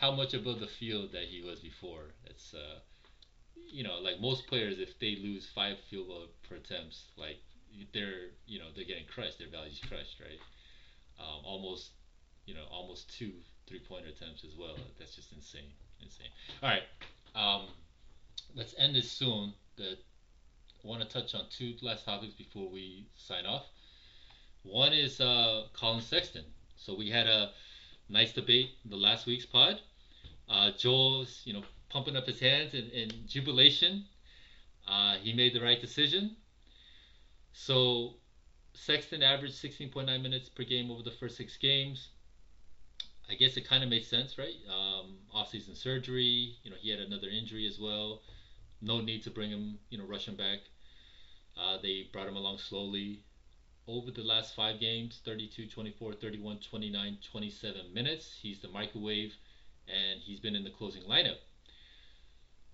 how 0.00 0.12
much 0.12 0.34
above 0.34 0.60
the 0.60 0.66
field 0.66 1.12
that 1.12 1.24
he 1.24 1.40
was 1.40 1.60
before. 1.60 2.12
It's 2.26 2.52
uh, 2.52 2.80
you 3.70 3.84
know 3.84 3.98
like 4.00 4.20
most 4.20 4.46
players, 4.46 4.78
if 4.78 4.98
they 4.98 5.16
lose 5.22 5.48
five 5.54 5.76
field 5.90 6.08
goal 6.08 6.26
per 6.48 6.56
attempts, 6.56 7.04
like 7.16 7.38
they're 7.92 8.32
you 8.46 8.58
know 8.58 8.66
they're 8.74 8.84
getting 8.84 9.06
crushed, 9.06 9.38
their 9.38 9.48
value's 9.48 9.80
crushed, 9.88 10.20
right? 10.20 10.40
Um, 11.20 11.44
almost 11.44 11.90
you 12.46 12.54
know 12.54 12.64
almost 12.70 13.12
two 13.16 13.32
three 13.66 13.80
pointer 13.80 14.08
attempts 14.08 14.44
as 14.44 14.56
well. 14.58 14.76
That's 14.98 15.14
just 15.14 15.32
insane, 15.32 15.70
insane. 16.02 16.28
All 16.62 16.70
right. 16.70 16.82
Um, 17.34 17.66
let's 18.54 18.74
end 18.78 18.96
this 18.96 19.10
soon. 19.10 19.52
The, 19.76 19.96
I 20.84 20.86
want 20.86 21.02
to 21.02 21.08
touch 21.08 21.34
on 21.34 21.42
two 21.50 21.74
last 21.82 22.04
topics 22.04 22.34
before 22.34 22.68
we 22.70 23.06
sign 23.16 23.46
off. 23.46 23.66
One 24.62 24.92
is 24.92 25.20
uh, 25.20 25.64
Collin 25.72 26.02
Sexton. 26.02 26.44
So 26.76 26.94
we 26.96 27.10
had 27.10 27.26
a 27.26 27.50
nice 28.08 28.32
debate 28.32 28.70
the 28.84 28.96
last 28.96 29.26
week's 29.26 29.46
pod. 29.46 29.80
Uh, 30.48 30.70
Joel's, 30.78 31.42
you 31.44 31.52
know, 31.52 31.62
pumping 31.88 32.16
up 32.16 32.26
his 32.26 32.40
hands 32.40 32.74
in, 32.74 32.88
in 32.90 33.10
jubilation. 33.26 34.04
Uh, 34.86 35.16
he 35.16 35.32
made 35.32 35.54
the 35.54 35.60
right 35.60 35.80
decision. 35.80 36.36
So 37.52 38.14
Sexton 38.74 39.22
averaged 39.22 39.54
16.9 39.54 40.06
minutes 40.22 40.48
per 40.48 40.64
game 40.64 40.90
over 40.90 41.02
the 41.02 41.10
first 41.10 41.36
six 41.36 41.56
games. 41.56 42.08
I 43.30 43.34
guess 43.34 43.56
it 43.56 43.68
kind 43.68 43.82
of 43.82 43.90
makes 43.90 44.08
sense, 44.08 44.38
right? 44.38 44.54
Um, 44.70 45.18
off-season 45.34 45.74
surgery. 45.74 46.56
You 46.62 46.70
know, 46.70 46.76
he 46.80 46.90
had 46.90 47.00
another 47.00 47.28
injury 47.28 47.66
as 47.66 47.78
well. 47.78 48.22
No 48.80 49.00
need 49.00 49.22
to 49.24 49.30
bring 49.30 49.50
him, 49.50 49.78
you 49.90 49.98
know, 49.98 50.04
rush 50.04 50.28
him 50.28 50.36
back. 50.36 50.60
Uh, 51.56 51.76
they 51.82 52.08
brought 52.12 52.28
him 52.28 52.36
along 52.36 52.58
slowly 52.58 53.24
over 53.88 54.10
the 54.10 54.22
last 54.22 54.54
five 54.54 54.78
games 54.78 55.20
32, 55.24 55.66
24, 55.66 56.12
31, 56.14 56.60
29, 56.60 57.18
27 57.30 57.94
minutes. 57.94 58.38
He's 58.40 58.60
the 58.60 58.68
microwave, 58.68 59.32
and 59.88 60.20
he's 60.20 60.40
been 60.40 60.54
in 60.54 60.62
the 60.62 60.70
closing 60.70 61.02
lineup. 61.02 61.38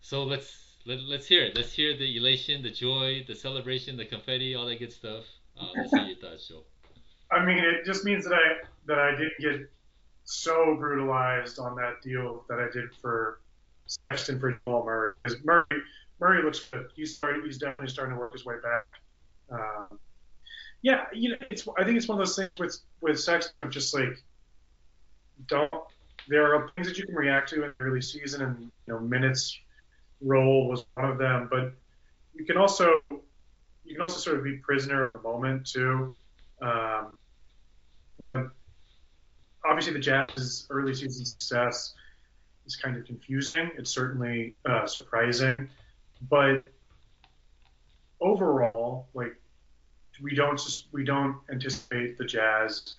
So 0.05 0.22
let's 0.22 0.76
let, 0.84 1.00
let's 1.05 1.26
hear 1.26 1.44
it. 1.44 1.57
Let's 1.57 1.72
hear 1.72 1.96
the 1.96 2.18
elation, 2.18 2.62
the 2.62 2.70
joy, 2.70 3.24
the 3.26 3.34
celebration, 3.34 3.96
the 3.96 4.05
confetti, 4.05 4.55
all 4.55 4.66
that 4.66 4.78
good 4.78 4.92
stuff. 4.92 5.24
Uh, 5.59 5.68
let's 5.74 5.92
hear 5.92 6.02
your 6.02 6.16
thoughts, 6.16 6.46
Joe. 6.46 6.62
I 7.32 7.42
mean, 7.42 7.57
it 7.57 7.86
just 7.86 8.05
means 8.05 8.24
that 8.24 8.34
I 8.34 8.66
that 8.84 8.98
I 8.98 9.12
didn't 9.12 9.38
get 9.40 9.70
so 10.24 10.76
brutalized 10.76 11.59
on 11.59 11.74
that 11.76 12.02
deal 12.02 12.44
that 12.50 12.61
I 12.61 12.70
did 12.70 12.94
for 13.00 13.40
Sexton 13.86 14.38
for 14.38 14.61
Jamal 14.66 14.84
Murray. 14.84 15.14
Because 15.22 15.42
Murray, 15.42 15.82
Murray 16.20 16.42
looks 16.42 16.61
good. 16.61 16.86
He's 16.94 17.16
starting, 17.16 17.42
he's 17.42 17.57
definitely 17.57 17.88
starting 17.88 18.14
to 18.14 18.20
work 18.20 18.34
his 18.34 18.44
way 18.44 18.57
back. 18.62 18.84
Um, 19.50 19.98
yeah, 20.82 21.07
you 21.14 21.30
know, 21.30 21.36
it's 21.50 21.66
I 21.78 21.84
think 21.84 21.96
it's 21.96 22.09
one 22.09 22.20
of 22.20 22.26
those 22.26 22.36
things 22.36 22.50
with 22.59 22.76
with 23.00 23.18
Sexton, 23.18 23.70
just 23.70 23.94
like 23.94 24.22
don't. 25.46 25.72
There 26.28 26.55
are 26.55 26.68
things 26.76 26.88
that 26.88 26.98
you 26.98 27.07
can 27.07 27.14
react 27.14 27.48
to 27.50 27.64
in 27.64 27.72
the 27.78 27.84
early 27.84 28.02
season, 28.02 28.42
and 28.42 28.70
you 28.86 28.92
know, 28.92 29.00
minutes 29.00 29.59
role 30.21 30.69
was 30.69 30.85
one 30.95 31.11
of 31.11 31.19
them. 31.19 31.49
But 31.51 31.73
you 32.35 32.45
can 32.45 32.57
also 32.57 33.01
you 33.11 33.95
can 33.95 34.03
also 34.03 34.19
sort 34.19 34.39
of 34.39 34.45
be 34.45 34.57
prisoner 34.57 35.05
of 35.05 35.12
the 35.12 35.21
moment 35.21 35.67
too. 35.67 36.17
Um, 36.62 37.19
obviously 39.65 39.93
the 39.93 39.99
Jazz's 39.99 40.67
early 40.71 40.95
season 40.95 41.25
success 41.25 41.95
is 42.67 42.77
kind 42.77 42.97
of 42.97 43.05
confusing. 43.05 43.71
It's 43.77 43.91
certainly 43.91 44.55
uh, 44.65 44.87
surprising, 44.87 45.69
but 46.29 46.65
overall, 48.21 49.09
like 49.15 49.37
we 50.23 50.35
don't 50.35 50.61
we 50.93 51.05
don't 51.05 51.37
anticipate 51.51 52.19
the 52.19 52.25
Jazz 52.25 52.95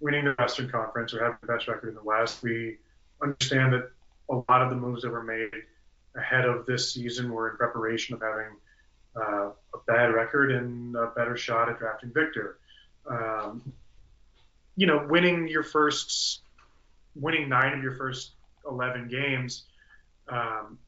winning 0.00 0.26
the 0.26 0.34
Western 0.38 0.70
Conference 0.70 1.14
or 1.14 1.22
having 1.22 1.38
the 1.40 1.46
best 1.46 1.68
record 1.68 1.88
in 1.88 1.94
the 1.94 2.02
West. 2.02 2.42
We 2.42 2.78
understand 3.22 3.72
that 3.72 3.90
a 4.30 4.42
lot 4.50 4.62
of 4.62 4.70
the 4.70 4.76
moves 4.76 5.02
that 5.02 5.10
were 5.10 5.22
made 5.22 5.50
ahead 6.16 6.44
of 6.44 6.66
this 6.66 6.92
season 6.92 7.30
were 7.30 7.50
in 7.50 7.56
preparation 7.56 8.14
of 8.14 8.22
having 8.22 8.56
uh, 9.16 9.50
a 9.74 9.78
bad 9.86 10.12
record 10.12 10.52
and 10.52 10.94
a 10.96 11.06
better 11.16 11.36
shot 11.36 11.68
at 11.68 11.78
drafting 11.78 12.12
Victor. 12.12 12.58
Um, 13.08 13.72
you 14.76 14.86
know, 14.86 15.06
winning 15.08 15.48
your 15.48 15.62
first, 15.62 16.40
winning 17.14 17.48
nine 17.48 17.72
of 17.72 17.82
your 17.82 17.94
first 17.94 18.32
11 18.68 19.08
games 19.08 19.64
um, 20.28 20.78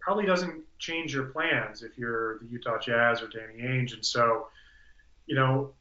probably 0.00 0.24
doesn't 0.24 0.62
change 0.78 1.14
your 1.14 1.26
plans 1.26 1.82
if 1.82 1.96
you're 1.98 2.38
the 2.38 2.46
Utah 2.46 2.78
Jazz 2.78 3.22
or 3.22 3.28
Danny 3.28 3.62
Ainge. 3.62 3.94
And 3.94 4.04
so, 4.04 4.48
you 5.26 5.34
know, 5.34 5.72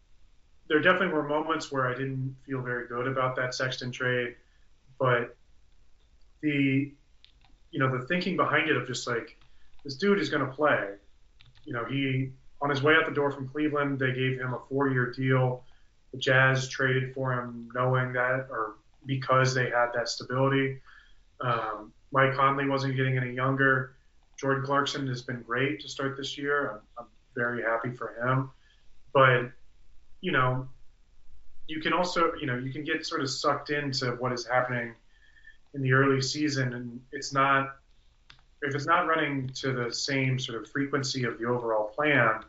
there 0.68 0.80
definitely 0.80 1.14
were 1.14 1.28
moments 1.28 1.72
where 1.72 1.88
I 1.88 1.94
didn't 1.94 2.36
feel 2.46 2.62
very 2.62 2.88
good 2.88 3.08
about 3.08 3.36
that 3.36 3.54
Sexton 3.54 3.92
trade, 3.92 4.36
but 5.00 5.36
the, 6.42 6.92
you 7.72 7.80
know, 7.80 7.98
the 7.98 8.06
thinking 8.06 8.38
behind 8.38 8.70
it 8.70 8.78
of 8.78 8.88
just 8.88 9.08
like, 9.08 9.38
this 9.84 9.96
dude 9.96 10.20
is 10.20 10.30
going 10.30 10.46
to 10.46 10.52
play. 10.52 10.90
You 11.66 11.74
know, 11.74 11.86
he, 11.86 12.32
on 12.62 12.70
his 12.70 12.84
way 12.84 12.94
out 12.94 13.06
the 13.08 13.16
door 13.16 13.32
from 13.32 13.48
Cleveland, 13.48 14.00
they 14.00 14.14
gave 14.14 14.40
him 14.40 14.54
a 14.54 14.60
four 14.70 14.90
year 14.90 15.12
deal 15.12 15.64
the 16.12 16.18
Jazz 16.18 16.68
traded 16.68 17.14
for 17.14 17.34
him 17.34 17.70
knowing 17.74 18.14
that 18.14 18.48
or 18.50 18.76
because 19.06 19.54
they 19.54 19.70
had 19.70 19.88
that 19.96 20.10
stability. 20.10 20.80
Um, 21.40 21.94
Mike 22.12 22.36
Conley 22.36 22.68
wasn't 22.68 22.96
getting 22.96 23.18
any 23.18 23.34
younger. 23.34 23.96
Jordan 24.38 24.66
Clarkson 24.66 25.08
has 25.08 25.22
been 25.22 25.42
great 25.42 25.80
to 25.82 25.90
start 25.90 26.18
this 26.18 26.38
year. 26.38 26.72
I'm, 26.72 26.80
I'm 27.00 27.06
very 27.36 27.64
happy 27.64 27.92
for 27.92 28.14
him. 28.22 28.52
But, 29.14 29.52
you 30.20 30.32
know, 30.32 30.68
you 31.68 31.80
can 31.80 31.94
also, 31.94 32.34
you 32.40 32.46
know, 32.46 32.58
you 32.58 32.72
can 32.72 32.84
get 32.84 33.06
sort 33.06 33.22
of 33.22 33.30
sucked 33.30 33.70
into 33.70 34.12
what 34.12 34.34
is 34.34 34.46
happening 34.46 34.94
in 35.74 35.82
the 35.82 35.94
early 35.94 36.22
season, 36.22 36.74
and 36.74 37.02
it's 37.12 37.34
not 37.34 37.78
if 38.62 38.76
it's 38.76 38.86
not 38.86 39.08
running 39.08 39.50
to 39.50 39.72
the 39.72 39.92
same 39.92 40.38
sort 40.38 40.62
of 40.62 40.70
frequency 40.70 41.24
of 41.24 41.40
the 41.40 41.46
overall 41.46 41.86
plan, 41.86 42.44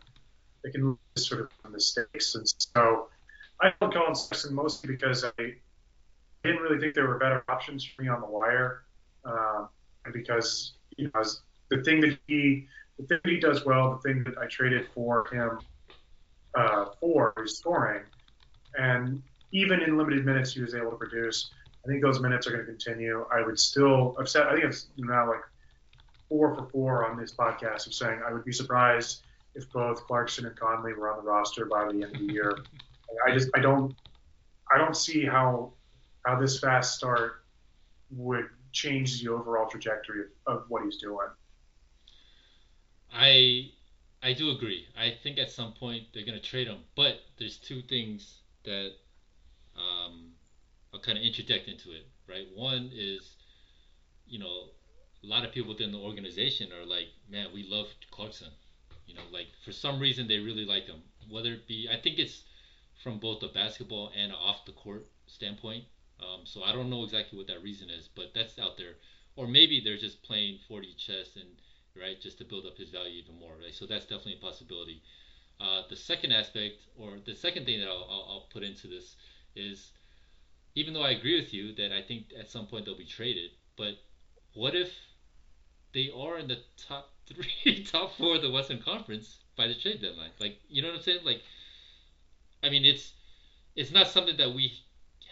it 0.62 0.72
can 0.72 0.96
sort 1.16 1.40
of 1.40 1.72
mistakes. 1.72 2.34
And 2.34 2.46
so, 2.46 3.08
I 3.60 3.72
held 3.80 3.94
Collin 3.94 4.14
Sexton 4.14 4.54
mostly 4.54 4.94
because 4.94 5.24
I 5.24 5.54
didn't 6.44 6.60
really 6.60 6.78
think 6.78 6.94
there 6.94 7.08
were 7.08 7.18
better 7.18 7.44
options 7.48 7.84
for 7.84 8.02
me 8.02 8.08
on 8.08 8.20
the 8.20 8.26
wire, 8.26 8.82
uh, 9.24 9.66
and 10.04 10.12
because 10.12 10.74
you 10.96 11.10
know 11.14 11.22
the 11.70 11.82
thing 11.82 12.00
that 12.00 12.18
he 12.26 12.66
the 12.98 13.06
thing 13.06 13.20
he 13.24 13.40
does 13.40 13.64
well, 13.64 13.92
the 13.92 13.98
thing 13.98 14.24
that 14.24 14.36
I 14.38 14.46
traded 14.46 14.88
for 14.94 15.26
him 15.32 15.60
uh, 16.54 16.86
for 17.00 17.32
is 17.42 17.58
scoring, 17.58 18.02
and 18.76 19.22
even 19.52 19.80
in 19.80 19.96
limited 19.96 20.24
minutes 20.24 20.52
he 20.52 20.60
was 20.60 20.74
able 20.74 20.90
to 20.90 20.96
produce. 20.96 21.50
I 21.84 21.88
think 21.88 22.02
those 22.02 22.20
minutes 22.20 22.46
are 22.46 22.50
going 22.50 22.64
to 22.64 22.70
continue. 22.70 23.26
I 23.32 23.42
would 23.42 23.58
still, 23.58 24.16
I've 24.18 24.28
said, 24.28 24.46
I 24.46 24.52
think 24.52 24.64
it's 24.64 24.88
now 24.96 25.28
like 25.28 25.40
four 26.28 26.54
for 26.54 26.68
four 26.70 27.10
on 27.10 27.18
this 27.18 27.32
podcast 27.32 27.86
of 27.86 27.94
saying 27.94 28.20
I 28.26 28.32
would 28.32 28.44
be 28.44 28.52
surprised 28.52 29.22
if 29.54 29.70
both 29.72 30.06
Clarkson 30.06 30.46
and 30.46 30.56
Conley 30.56 30.94
were 30.94 31.10
on 31.10 31.22
the 31.22 31.28
roster 31.28 31.66
by 31.66 31.84
the 31.84 32.02
end 32.02 32.04
of 32.04 32.12
the 32.12 32.32
year. 32.32 32.58
I 33.26 33.32
just 33.32 33.50
I 33.54 33.60
don't 33.60 33.94
I 34.72 34.78
don't 34.78 34.96
see 34.96 35.26
how 35.26 35.72
how 36.24 36.40
this 36.40 36.58
fast 36.58 36.96
start 36.96 37.44
would 38.10 38.48
change 38.72 39.22
the 39.22 39.30
overall 39.30 39.68
trajectory 39.68 40.22
of, 40.22 40.28
of 40.46 40.64
what 40.68 40.84
he's 40.84 40.96
doing. 40.96 41.28
I 43.12 43.70
I 44.22 44.32
do 44.32 44.50
agree. 44.50 44.86
I 44.98 45.14
think 45.22 45.38
at 45.38 45.50
some 45.50 45.72
point 45.72 46.04
they're 46.14 46.24
gonna 46.24 46.40
trade 46.40 46.68
him, 46.68 46.78
but 46.96 47.16
there's 47.38 47.58
two 47.58 47.82
things 47.82 48.38
that 48.64 48.92
um, 49.76 50.31
I'll 50.92 51.00
kind 51.00 51.18
of 51.18 51.24
interject 51.24 51.68
into 51.68 51.90
it. 51.92 52.06
Right, 52.28 52.46
one 52.54 52.90
is 52.92 53.36
you 54.26 54.38
know 54.38 54.70
a 55.22 55.26
lot 55.26 55.44
of 55.44 55.52
people 55.52 55.70
within 55.70 55.92
the 55.92 55.98
organization 55.98 56.70
are 56.72 56.84
like, 56.84 57.08
man, 57.30 57.48
we 57.54 57.64
love 57.68 57.86
Clarkson. 58.10 58.48
You 59.06 59.14
know, 59.14 59.22
like 59.32 59.48
for 59.64 59.72
some 59.72 60.00
reason 60.00 60.26
they 60.26 60.38
really 60.38 60.64
like 60.64 60.86
him. 60.86 61.02
Whether 61.30 61.52
it 61.54 61.68
be, 61.68 61.88
I 61.90 62.00
think 62.00 62.18
it's 62.18 62.42
from 63.02 63.18
both 63.18 63.42
a 63.42 63.48
basketball 63.48 64.10
and 64.16 64.32
off 64.32 64.64
the 64.66 64.72
court 64.72 65.06
standpoint. 65.26 65.84
Um, 66.20 66.40
so 66.44 66.62
I 66.62 66.72
don't 66.72 66.90
know 66.90 67.02
exactly 67.04 67.38
what 67.38 67.48
that 67.48 67.62
reason 67.62 67.90
is, 67.90 68.08
but 68.14 68.32
that's 68.34 68.58
out 68.58 68.76
there. 68.76 68.94
Or 69.36 69.46
maybe 69.46 69.80
they're 69.82 69.98
just 69.98 70.22
playing 70.22 70.58
40 70.68 70.94
chess 70.94 71.36
and 71.36 71.48
right 72.00 72.20
just 72.20 72.38
to 72.38 72.44
build 72.44 72.66
up 72.66 72.76
his 72.76 72.90
value 72.90 73.22
even 73.22 73.38
more. 73.38 73.54
Right. 73.60 73.74
So 73.74 73.86
that's 73.86 74.04
definitely 74.06 74.38
a 74.38 74.44
possibility. 74.44 75.02
Uh, 75.60 75.82
the 75.88 75.96
second 75.96 76.32
aspect, 76.32 76.82
or 76.98 77.18
the 77.24 77.34
second 77.34 77.66
thing 77.66 77.80
that 77.80 77.88
I'll, 77.88 78.06
I'll, 78.10 78.26
I'll 78.28 78.48
put 78.52 78.62
into 78.62 78.88
this 78.88 79.14
is, 79.54 79.92
even 80.74 80.94
though 80.94 81.02
I 81.02 81.10
agree 81.10 81.38
with 81.40 81.52
you 81.52 81.74
that 81.74 81.92
I 81.92 82.02
think 82.02 82.32
at 82.38 82.50
some 82.50 82.66
point 82.66 82.84
they'll 82.84 82.96
be 82.96 83.04
traded, 83.04 83.50
But 83.76 83.98
what 84.54 84.74
if 84.74 84.92
they 85.92 86.10
are 86.10 86.38
in 86.38 86.48
the 86.48 86.58
top 86.76 87.12
three, 87.26 87.84
top 87.84 88.16
four 88.16 88.36
of 88.36 88.42
the 88.42 88.50
Western 88.50 88.80
Conference 88.82 89.38
by 89.56 89.66
the 89.68 89.74
trade 89.74 90.00
deadline? 90.02 90.30
Like, 90.40 90.58
you 90.68 90.82
know 90.82 90.88
what 90.88 90.98
I'm 90.98 91.02
saying? 91.02 91.24
Like, 91.24 91.42
I 92.62 92.70
mean, 92.70 92.84
it's 92.84 93.12
it's 93.74 93.90
not 93.90 94.08
something 94.08 94.36
that 94.36 94.54
we 94.54 94.72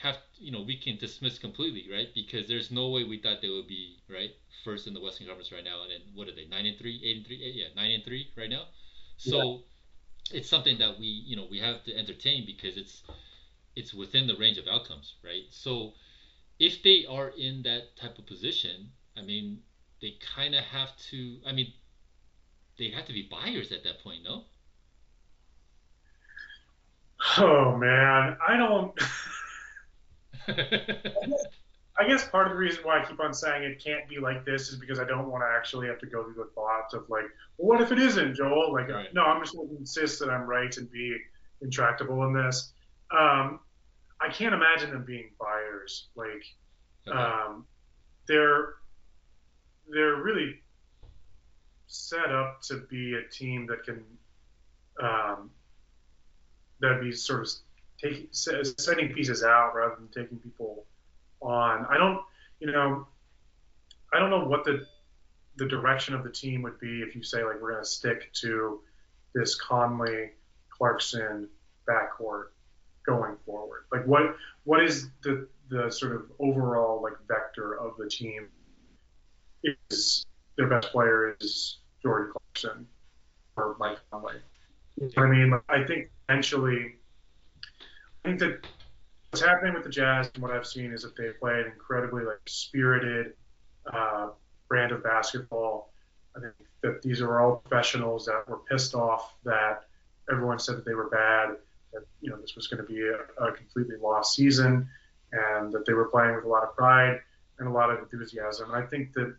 have, 0.03 0.17
you 0.39 0.51
know, 0.51 0.63
we 0.63 0.77
can 0.77 0.97
dismiss 0.97 1.39
completely, 1.39 1.87
right? 1.93 2.09
Because 2.15 2.49
there's 2.49 2.71
no 2.71 2.89
way 2.89 3.05
we 3.05 3.19
thought 3.19 3.43
they 3.43 3.49
would 3.49 3.67
be 3.69 3.99
right 4.09 4.31
first 4.65 4.87
in 4.87 4.95
the 4.95 5.01
Western 5.01 5.27
Conference 5.27 5.53
right 5.53 5.65
now, 5.65 5.83
and 5.83 5.91
then 5.91 6.01
what 6.15 6.29
are 6.29 6.35
they? 6.35 6.47
Nine 6.47 6.67
and 6.67 6.79
three, 6.79 7.01
eight 7.05 7.19
and 7.19 7.27
three, 7.27 7.43
eight, 7.43 7.55
yeah, 7.55 7.67
nine 7.77 7.91
and 7.91 8.05
three 8.05 8.31
right 8.37 8.51
now. 8.51 8.65
So 9.17 9.63
yeah. 10.31 10.39
it's 10.39 10.49
something 10.49 10.79
that 10.79 10.99
we, 10.99 11.07
you 11.07 11.37
know, 11.37 11.47
we 11.51 11.59
have 11.61 11.85
to 11.85 11.97
entertain 11.97 12.47
because 12.47 12.77
it's 12.77 13.03
it's 13.77 13.95
within 13.95 14.27
the 14.27 14.37
range 14.37 14.59
of 14.59 14.67
outcomes, 14.67 15.15
right? 15.25 15.45
So 15.51 15.95
if 16.59 16.83
they 16.83 17.07
are 17.09 17.29
in 17.29 17.63
that 17.63 17.97
type 17.97 18.19
of 18.19 18.27
position, 18.27 18.91
I 19.17 19.23
mean, 19.23 19.61
they 20.03 20.15
kind 20.35 20.55
of 20.55 20.65
have 20.65 20.97
to. 21.11 21.39
I 21.47 21.53
mean, 21.53 21.73
they 22.79 22.89
have 22.91 23.07
to 23.07 23.13
be 23.13 23.29
buyers 23.31 23.73
at 23.73 23.85
that 23.85 24.03
point, 24.03 24.23
no? 24.25 24.45
Oh 27.39 27.77
man, 27.77 28.37
I 28.47 28.57
don't. 28.57 28.93
I 32.01 32.09
guess 32.09 32.27
part 32.29 32.47
of 32.47 32.55
the 32.55 32.59
reason 32.59 32.83
why 32.83 33.01
I 33.01 33.05
keep 33.05 33.21
on 33.21 33.35
saying 33.35 33.63
it 33.63 33.83
can't 33.83 34.09
be 34.09 34.19
like 34.19 34.47
this 34.47 34.71
is 34.71 34.77
because 34.77 34.99
I 34.99 35.05
don't 35.05 35.29
want 35.29 35.43
to 35.43 35.49
actually 35.55 35.87
have 35.89 35.99
to 35.99 36.07
go 36.07 36.25
through 36.25 36.43
the 36.43 36.51
thoughts 36.55 36.95
of 36.95 37.09
like, 37.11 37.25
well, 37.59 37.69
what 37.69 37.81
if 37.83 37.93
it 37.93 37.99
isn't, 37.99 38.37
Joel? 38.37 38.73
Like, 38.73 38.89
right. 38.89 39.13
no, 39.13 39.23
I'm 39.23 39.43
just 39.43 39.55
going 39.55 39.69
to 39.69 39.77
insist 39.77 40.19
that 40.21 40.31
I'm 40.31 40.47
right 40.47 40.75
and 40.79 40.91
be 40.91 41.15
intractable 41.61 42.25
in 42.25 42.33
this. 42.33 42.73
Um, 43.11 43.61
I 44.21 44.29
can't 44.29 44.55
imagine 44.55 44.91
them 44.91 45.05
being 45.05 45.31
buyers. 45.41 46.09
Like, 46.15 46.45
okay. 47.09 47.19
um, 47.19 47.67
they're 48.29 48.75
they're 49.89 50.17
really 50.17 50.61
set 51.87 52.31
up 52.31 52.61
to 52.63 52.83
be 52.89 53.15
a 53.15 53.29
team 53.29 53.67
that 53.67 53.85
can 53.85 54.05
um, 55.03 55.51
that 56.81 57.01
be 57.01 57.13
sort 57.13 57.41
of 57.43 57.49
taking 58.01 58.29
setting 58.31 59.13
pieces 59.13 59.43
out 59.43 59.75
rather 59.75 59.97
than 59.97 60.09
taking 60.09 60.39
people 60.39 60.85
on. 61.41 61.87
I 61.91 61.97
don't, 61.97 62.21
you 62.61 62.71
know, 62.71 63.07
I 64.13 64.19
don't 64.19 64.31
know 64.31 64.45
what 64.45 64.65
the 64.65 64.87
the 65.57 65.67
direction 65.67 66.15
of 66.15 66.23
the 66.23 66.31
team 66.31 66.63
would 66.63 66.79
be 66.79 67.03
if 67.03 67.15
you 67.15 67.23
say 67.23 67.45
like 67.45 67.61
we're 67.61 67.73
going 67.73 67.85
to 67.85 67.89
stick 67.89 68.33
to 68.33 68.81
this 69.35 69.55
Conley 69.57 70.31
Clarkson 70.71 71.49
backcourt 71.87 72.49
going 73.07 73.37
forward. 73.47 73.85
Like 73.93 74.07
what 74.07 74.37
what 74.65 74.83
is 74.83 75.09
the 75.23 75.49
the 75.69 75.91
sort 75.91 76.13
of 76.13 76.23
overall 76.39 77.03
like 77.03 77.15
vector 77.29 77.75
of 77.75 77.97
the 77.99 78.09
team? 78.09 78.49
Is 79.91 80.27
their 80.57 80.69
best 80.69 80.91
player 80.91 81.37
is 81.41 81.79
Jordan 82.03 82.33
Clarkson 82.33 82.87
or 83.57 83.77
Mike 83.79 83.99
Conley? 84.11 84.35
I 85.17 85.27
mean, 85.27 85.59
I 85.69 85.85
think 85.85 86.11
potentially, 86.27 86.97
I 88.25 88.29
think 88.29 88.41
that 88.41 88.67
what's 89.31 89.45
happening 89.45 89.75
with 89.75 89.85
the 89.85 89.91
Jazz 89.91 90.31
and 90.35 90.43
what 90.43 90.53
I've 90.53 90.67
seen 90.67 90.93
is 90.93 91.03
that 91.03 91.17
they 91.17 91.31
play 91.41 91.61
an 91.61 91.67
incredibly 91.67 92.25
like 92.25 92.41
spirited 92.47 93.35
uh, 93.93 94.29
brand 94.69 94.93
of 94.93 95.03
basketball. 95.03 95.93
I 96.37 96.41
think 96.41 96.55
that 96.83 97.03
these 97.03 97.21
are 97.21 97.41
all 97.41 97.57
professionals 97.57 98.27
that 98.27 98.49
were 98.49 98.59
pissed 98.71 98.95
off 98.95 99.35
that 99.45 99.85
everyone 100.31 100.59
said 100.59 100.77
that 100.77 100.85
they 100.85 100.95
were 100.95 101.09
bad, 101.09 101.57
that 101.93 102.03
you 102.21 102.31
know 102.31 102.41
this 102.41 102.55
was 102.57 102.67
going 102.67 102.83
to 102.85 102.89
be 102.89 103.01
a, 103.01 103.45
a 103.45 103.53
completely 103.53 103.97
lost 104.01 104.35
season, 104.35 104.89
and 105.33 105.73
that 105.73 105.87
they 105.87 105.93
were 105.93 106.09
playing 106.09 106.37
with 106.37 106.45
a 106.45 106.49
lot 106.49 106.63
of 106.63 106.75
pride 106.77 107.21
and 107.59 107.69
a 107.69 107.73
lot 107.73 107.91
of 107.91 107.99
enthusiasm. 107.99 108.73
And 108.73 108.85
I 108.85 108.87
think 108.87 109.13
that 109.15 109.35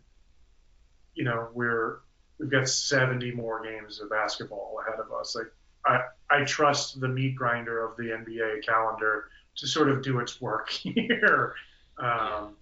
you 1.14 1.24
know 1.24 1.48
we're 1.54 1.98
we've 2.38 2.50
got 2.50 2.68
70 2.68 3.32
more 3.32 3.62
games 3.62 4.00
of 4.00 4.10
basketball 4.10 4.76
ahead 4.86 4.98
of 4.98 5.12
us. 5.12 5.36
Like 5.36 5.52
I, 5.86 6.00
I 6.30 6.44
trust 6.44 7.00
the 7.00 7.08
meat 7.08 7.36
grinder 7.36 7.84
of 7.84 7.96
the 7.96 8.04
NBA 8.04 8.64
calendar 8.64 9.28
to 9.56 9.66
sort 9.66 9.88
of 9.88 10.02
do 10.02 10.18
its 10.20 10.40
work 10.40 10.70
here. 10.70 11.54
Um, 11.98 12.56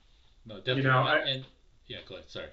no, 0.47 0.57
definitely. 0.57 0.83
You 0.83 0.89
know, 0.89 1.03
I, 1.03 1.19
and 1.19 1.45
yeah, 1.87 1.99
go 2.09 2.17
ahead. 2.17 2.31
Sorry. 2.31 2.47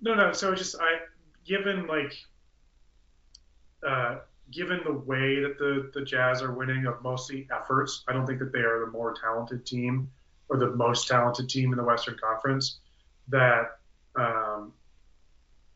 No, 0.00 0.14
no. 0.14 0.32
So 0.32 0.54
just 0.54 0.76
I, 0.80 0.98
given 1.44 1.86
like, 1.86 2.16
uh, 3.86 4.18
given 4.50 4.80
the 4.84 4.92
way 4.92 5.40
that 5.40 5.58
the 5.58 5.90
the 5.94 6.04
Jazz 6.04 6.42
are 6.42 6.52
winning 6.52 6.86
of 6.86 7.02
mostly 7.02 7.48
efforts, 7.54 8.04
I 8.08 8.12
don't 8.12 8.26
think 8.26 8.38
that 8.38 8.52
they 8.52 8.60
are 8.60 8.84
the 8.84 8.90
more 8.90 9.14
talented 9.14 9.66
team 9.66 10.10
or 10.48 10.58
the 10.58 10.70
most 10.70 11.08
talented 11.08 11.48
team 11.48 11.72
in 11.72 11.78
the 11.78 11.84
Western 11.84 12.16
Conference. 12.18 12.78
That, 13.28 13.78
um, 14.16 14.72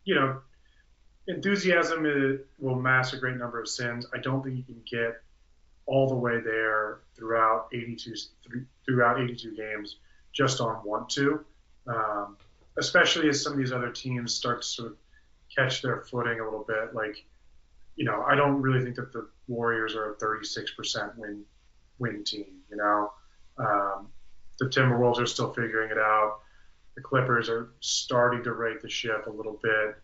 you 0.05 0.15
know, 0.15 0.41
enthusiasm 1.27 2.05
is, 2.07 2.41
will 2.59 2.77
mask 2.77 3.15
a 3.15 3.17
great 3.17 3.37
number 3.37 3.61
of 3.61 3.69
sins. 3.69 4.07
I 4.13 4.19
don't 4.19 4.43
think 4.43 4.57
you 4.57 4.63
can 4.63 4.83
get 4.91 5.23
all 5.87 6.09
the 6.09 6.15
way 6.15 6.41
there 6.41 7.01
throughout 7.17 7.69
82 7.73 8.15
throughout 8.85 9.21
82 9.21 9.57
games 9.57 9.97
just 10.33 10.61
on 10.61 10.85
want 10.85 11.09
to, 11.11 11.45
um, 11.87 12.37
especially 12.77 13.29
as 13.29 13.43
some 13.43 13.55
of 13.55 13.59
these 13.59 13.73
other 13.73 13.91
teams 13.91 14.35
start 14.35 14.63
to 14.63 14.69
sort 14.69 14.93
of 14.93 14.97
catch 15.55 15.83
their 15.83 16.03
footing 16.03 16.41
a 16.41 16.45
little 16.45 16.65
bit. 16.69 16.95
Like, 16.95 17.25
you 17.99 18.05
know, 18.05 18.25
I 18.29 18.37
don't 18.37 18.63
really 18.63 18.83
think 18.85 18.95
that 18.97 19.13
the 19.13 19.29
Warriors 19.49 19.97
are 19.97 20.13
a 20.13 20.17
36% 20.17 21.19
win 21.19 21.43
win 21.99 22.23
team. 22.23 22.61
You 22.71 22.77
know, 22.77 23.11
um, 23.59 24.09
the 24.61 24.67
Timberwolves 24.67 25.19
are 25.19 25.27
still 25.27 25.53
figuring 25.53 25.91
it 25.91 25.99
out. 25.99 26.39
The 26.95 27.03
Clippers 27.03 27.49
are 27.49 27.71
starting 27.81 28.45
to 28.45 28.53
rate 28.53 28.81
the 28.83 28.89
ship 28.89 29.27
a 29.27 29.31
little 29.31 29.59
bit. 29.61 29.97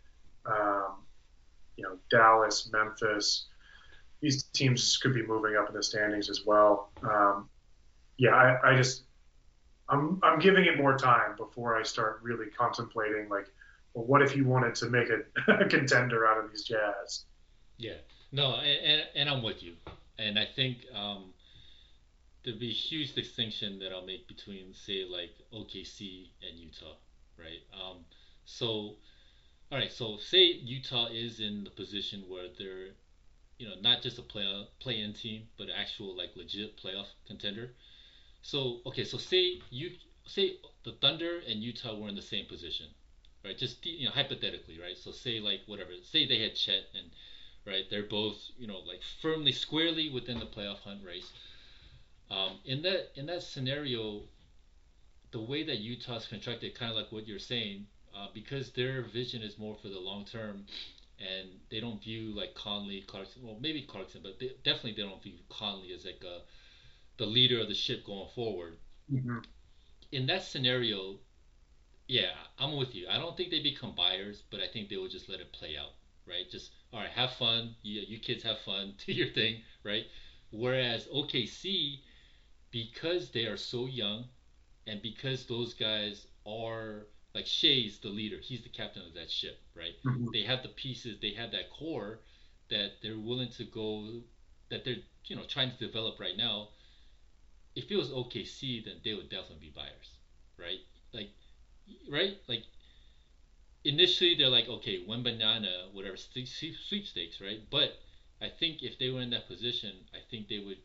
Um, 0.45 1.05
you 1.77 1.85
know, 1.85 1.97
Dallas, 2.11 2.69
Memphis, 2.73 3.47
these 4.21 4.43
teams 4.43 4.97
could 4.97 5.15
be 5.15 5.23
moving 5.23 5.55
up 5.57 5.69
in 5.69 5.75
the 5.77 5.83
standings 5.83 6.29
as 6.29 6.45
well. 6.45 6.91
Um, 7.05 7.49
yeah, 8.19 8.35
I, 8.35 8.73
I 8.73 8.77
just 8.77 9.05
I'm 9.89 10.19
I'm 10.25 10.41
giving 10.41 10.65
it 10.65 10.79
more 10.79 10.99
time 10.99 11.37
before 11.37 11.79
I 11.79 11.85
start 11.85 12.19
really 12.25 12.47
contemplating 12.47 13.29
like, 13.29 13.47
well, 13.93 14.05
what 14.05 14.21
if 14.21 14.35
you 14.35 14.45
wanted 14.47 14.75
to 14.77 14.87
make 14.87 15.11
a, 15.11 15.53
a 15.65 15.69
contender 15.69 16.27
out 16.27 16.43
of 16.43 16.51
these 16.51 16.65
Jazz? 16.65 17.27
Yeah, 17.77 17.99
no, 18.33 18.57
and, 18.57 19.07
and 19.15 19.29
I'm 19.29 19.43
with 19.43 19.63
you, 19.63 19.75
and 20.19 20.39
I 20.39 20.45
think 20.45 20.87
um, 20.93 21.35
there'd 22.45 22.59
be 22.59 22.69
a 22.71 22.73
huge 22.73 23.15
distinction 23.15 23.79
that 23.81 23.93
I'll 23.93 24.03
make 24.07 24.27
between 24.29 24.73
say 24.75 25.05
like 25.05 25.33
OKC 25.53 26.31
and 26.43 26.59
Utah, 26.59 26.95
right? 27.39 27.61
Um, 27.73 28.05
so 28.45 28.97
all 29.73 29.79
right, 29.79 29.93
so 29.93 30.19
say 30.19 30.45
Utah 30.45 31.07
is 31.13 31.41
in 31.41 31.65
the 31.65 31.71
position 31.71 32.29
where 32.29 32.49
they're, 32.59 32.91
you 33.59 33.67
know, 33.69 33.75
not 33.81 34.03
just 34.03 34.19
a 34.19 34.23
play 34.23 34.67
play-in 34.81 35.13
team, 35.15 35.49
but 35.59 35.69
actual 35.75 36.17
like 36.17 36.31
legit 36.37 36.77
playoff 36.77 37.09
contender. 37.27 37.71
So 38.43 38.81
okay, 38.87 39.05
so 39.05 39.19
say 39.19 39.61
you 39.71 39.91
say 40.27 40.57
the 40.85 40.93
Thunder 40.93 41.41
and 41.49 41.63
Utah 41.63 41.95
were 41.95 42.09
in 42.09 42.15
the 42.15 42.23
same 42.23 42.47
position, 42.47 42.87
right? 43.45 43.57
Just 43.57 43.85
you 43.87 44.07
know 44.07 44.13
hypothetically, 44.13 44.79
right? 44.81 44.97
So 44.97 45.13
say 45.13 45.41
like 45.41 45.63
whatever, 45.67 45.93
say 46.03 46.27
they 46.27 46.39
had 46.41 46.55
Chet 46.55 46.85
and 46.95 47.11
right, 47.67 47.85
they're 47.91 48.03
both 48.03 48.37
you 48.59 48.67
know 48.67 48.79
like 48.79 49.01
firmly 49.23 49.53
squarely 49.53 50.11
within 50.11 50.39
the 50.39 50.47
playoff 50.47 50.81
hunt 50.81 51.01
race. 51.05 51.33
Um, 52.31 52.59
in 52.65 52.83
that 52.83 53.13
in 53.17 53.27
that 53.27 53.43
scenario, 53.43 54.23
the 55.33 55.41
way 55.41 55.65
that 55.65 55.79
Utah's 55.79 56.27
constructed, 56.27 56.75
kind 56.79 56.91
of 56.91 56.97
like 56.97 57.13
what 57.13 57.27
you're 57.27 57.39
saying, 57.39 57.87
uh, 58.17 58.29
because 58.33 58.71
their 58.73 59.03
vision 59.03 59.43
is 59.43 59.59
more 59.59 59.77
for 59.83 59.89
the 59.89 59.99
long 59.99 60.25
term, 60.25 60.65
and 61.19 61.49
they 61.71 61.81
don't 61.81 62.03
view 62.03 62.35
like 62.35 62.55
Conley, 62.55 63.03
Clarkson. 63.07 63.43
Well, 63.45 63.59
maybe 63.61 63.83
Clarkson, 63.83 64.21
but 64.23 64.39
they, 64.39 64.53
definitely 64.65 64.93
they 64.93 65.03
don't 65.03 65.23
view 65.23 65.35
Conley 65.49 65.93
as 65.93 66.05
like 66.05 66.23
a, 66.25 66.41
the 67.19 67.27
leader 67.27 67.61
of 67.61 67.69
the 67.69 67.75
ship 67.75 68.05
going 68.07 68.29
forward. 68.35 68.77
Mm-hmm. 69.13 69.39
In 70.13 70.27
that 70.27 70.45
scenario, 70.45 71.17
yeah, 72.07 72.33
I'm 72.59 72.77
with 72.77 72.95
you. 72.95 73.07
I 73.09 73.19
don't 73.19 73.37
think 73.37 73.51
they 73.51 73.61
become 73.61 73.95
buyers, 73.97 74.43
but 74.51 74.61
I 74.61 74.69
think 74.73 74.89
they 74.89 74.97
will 74.97 75.09
just 75.09 75.29
let 75.29 75.41
it 75.41 75.53
play 75.53 75.77
out, 75.77 75.95
right? 76.27 76.49
Just 76.51 76.71
all 76.95 77.01
right, 77.01 77.11
have 77.11 77.33
fun. 77.33 77.75
You, 77.83 78.03
you 78.07 78.21
kids 78.21 78.45
have 78.45 78.61
fun. 78.61 78.95
Do 79.07 79.13
your 79.13 79.29
thing, 79.29 79.63
right? 79.83 80.05
Whereas 80.53 81.07
OKC, 81.07 81.99
because 82.71 83.31
they 83.33 83.47
are 83.47 83.57
so 83.57 83.87
young, 83.87 84.27
and 84.87 85.03
because 85.03 85.47
those 85.47 85.75
guys 85.75 86.27
are 86.47 87.07
like 87.35 87.47
Shai's 87.47 87.99
the 87.99 88.09
leader. 88.09 88.37
He's 88.41 88.63
the 88.63 88.69
captain 88.69 89.03
of 89.03 89.15
that 89.15 89.29
ship, 89.29 89.61
right? 89.77 89.95
Mm-hmm. 90.07 90.29
They 90.33 90.43
have 90.43 90.63
the 90.63 90.69
pieces. 90.69 91.19
They 91.21 91.33
have 91.33 91.51
that 91.51 91.71
core 91.77 92.21
that 92.71 92.93
they're 93.03 93.19
willing 93.19 93.51
to 93.57 93.65
go. 93.65 94.21
That 94.71 94.85
they're 94.85 95.03
you 95.27 95.35
know 95.35 95.43
trying 95.49 95.73
to 95.73 95.77
develop 95.77 96.21
right 96.21 96.37
now. 96.37 96.69
If 97.75 97.91
it 97.91 97.97
was 97.97 98.11
OKC, 98.11 98.85
then 98.85 98.95
they 99.05 99.15
would 99.15 99.31
definitely 99.31 99.67
be 99.67 99.73
buyers, 99.75 100.19
right? 100.57 100.79
Like, 101.13 101.31
right? 102.09 102.37
Like, 102.47 102.63
initially 103.85 104.35
they're 104.35 104.49
like, 104.49 104.69
okay, 104.69 104.99
one 104.99 105.23
banana, 105.23 105.89
whatever 105.93 106.17
sweepstakes, 106.17 107.41
right? 107.41 107.61
But 107.71 107.93
I 108.41 108.49
think 108.49 108.83
if 108.83 108.99
they 108.99 109.11
were 109.11 109.21
in 109.21 109.31
that 109.31 109.47
position, 109.47 110.05
I 110.15 110.19
think 110.31 110.49
they 110.49 110.59
would 110.59 110.79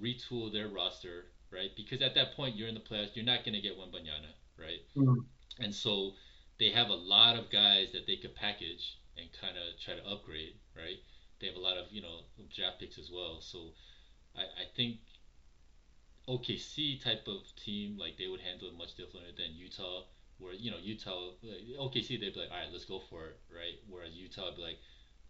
retool 0.00 0.52
their 0.52 0.68
roster, 0.68 1.26
right? 1.50 1.70
Because 1.76 2.02
at 2.02 2.14
that 2.14 2.32
point 2.32 2.56
you're 2.56 2.68
in 2.68 2.74
the 2.74 2.80
playoffs, 2.80 3.14
you're 3.14 3.24
not 3.24 3.44
going 3.44 3.54
to 3.54 3.60
get 3.60 3.76
one 3.76 3.90
banana, 3.90 4.28
right? 4.58 4.80
Mm-hmm 4.96 5.20
and 5.60 5.74
so 5.74 6.12
they 6.58 6.70
have 6.70 6.88
a 6.88 6.94
lot 6.94 7.36
of 7.36 7.50
guys 7.50 7.92
that 7.92 8.06
they 8.06 8.16
could 8.16 8.34
package 8.34 8.98
and 9.16 9.28
kind 9.32 9.56
of 9.56 9.78
try 9.78 9.94
to 9.94 10.04
upgrade, 10.06 10.54
right? 10.76 10.98
They 11.40 11.46
have 11.46 11.56
a 11.56 11.60
lot 11.60 11.76
of 11.76 11.86
you 11.90 12.00
know 12.02 12.20
draft 12.54 12.78
picks 12.80 12.98
as 12.98 13.10
well, 13.10 13.40
so 13.40 13.72
I, 14.36 14.42
I 14.42 14.64
think 14.76 14.96
OKC 16.26 16.96
type 16.96 17.28
of 17.28 17.54
team 17.56 17.98
like 17.98 18.16
they 18.16 18.26
would 18.28 18.40
handle 18.40 18.68
it 18.68 18.74
much 18.74 18.94
differently 18.94 19.32
than 19.36 19.54
Utah, 19.54 20.02
where 20.38 20.54
you 20.54 20.70
know 20.70 20.76
Utah 20.82 21.30
OKC 21.80 22.20
they'd 22.20 22.34
be 22.34 22.40
like, 22.40 22.50
all 22.50 22.58
right, 22.58 22.68
let's 22.72 22.84
go 22.84 23.00
for 23.10 23.26
it, 23.26 23.38
right? 23.50 23.78
Whereas 23.88 24.14
Utah 24.14 24.46
would 24.46 24.56
be 24.56 24.62
like, 24.62 24.78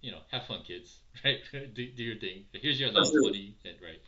you 0.00 0.10
know, 0.10 0.18
have 0.30 0.46
fun, 0.46 0.62
kids, 0.66 0.98
right? 1.24 1.38
do, 1.52 1.86
do 1.90 2.02
your 2.02 2.18
thing. 2.18 2.44
Here's 2.52 2.78
your 2.80 2.90
allowance 2.90 3.12
money, 3.14 3.54
and 3.64 3.74
right. 3.82 4.00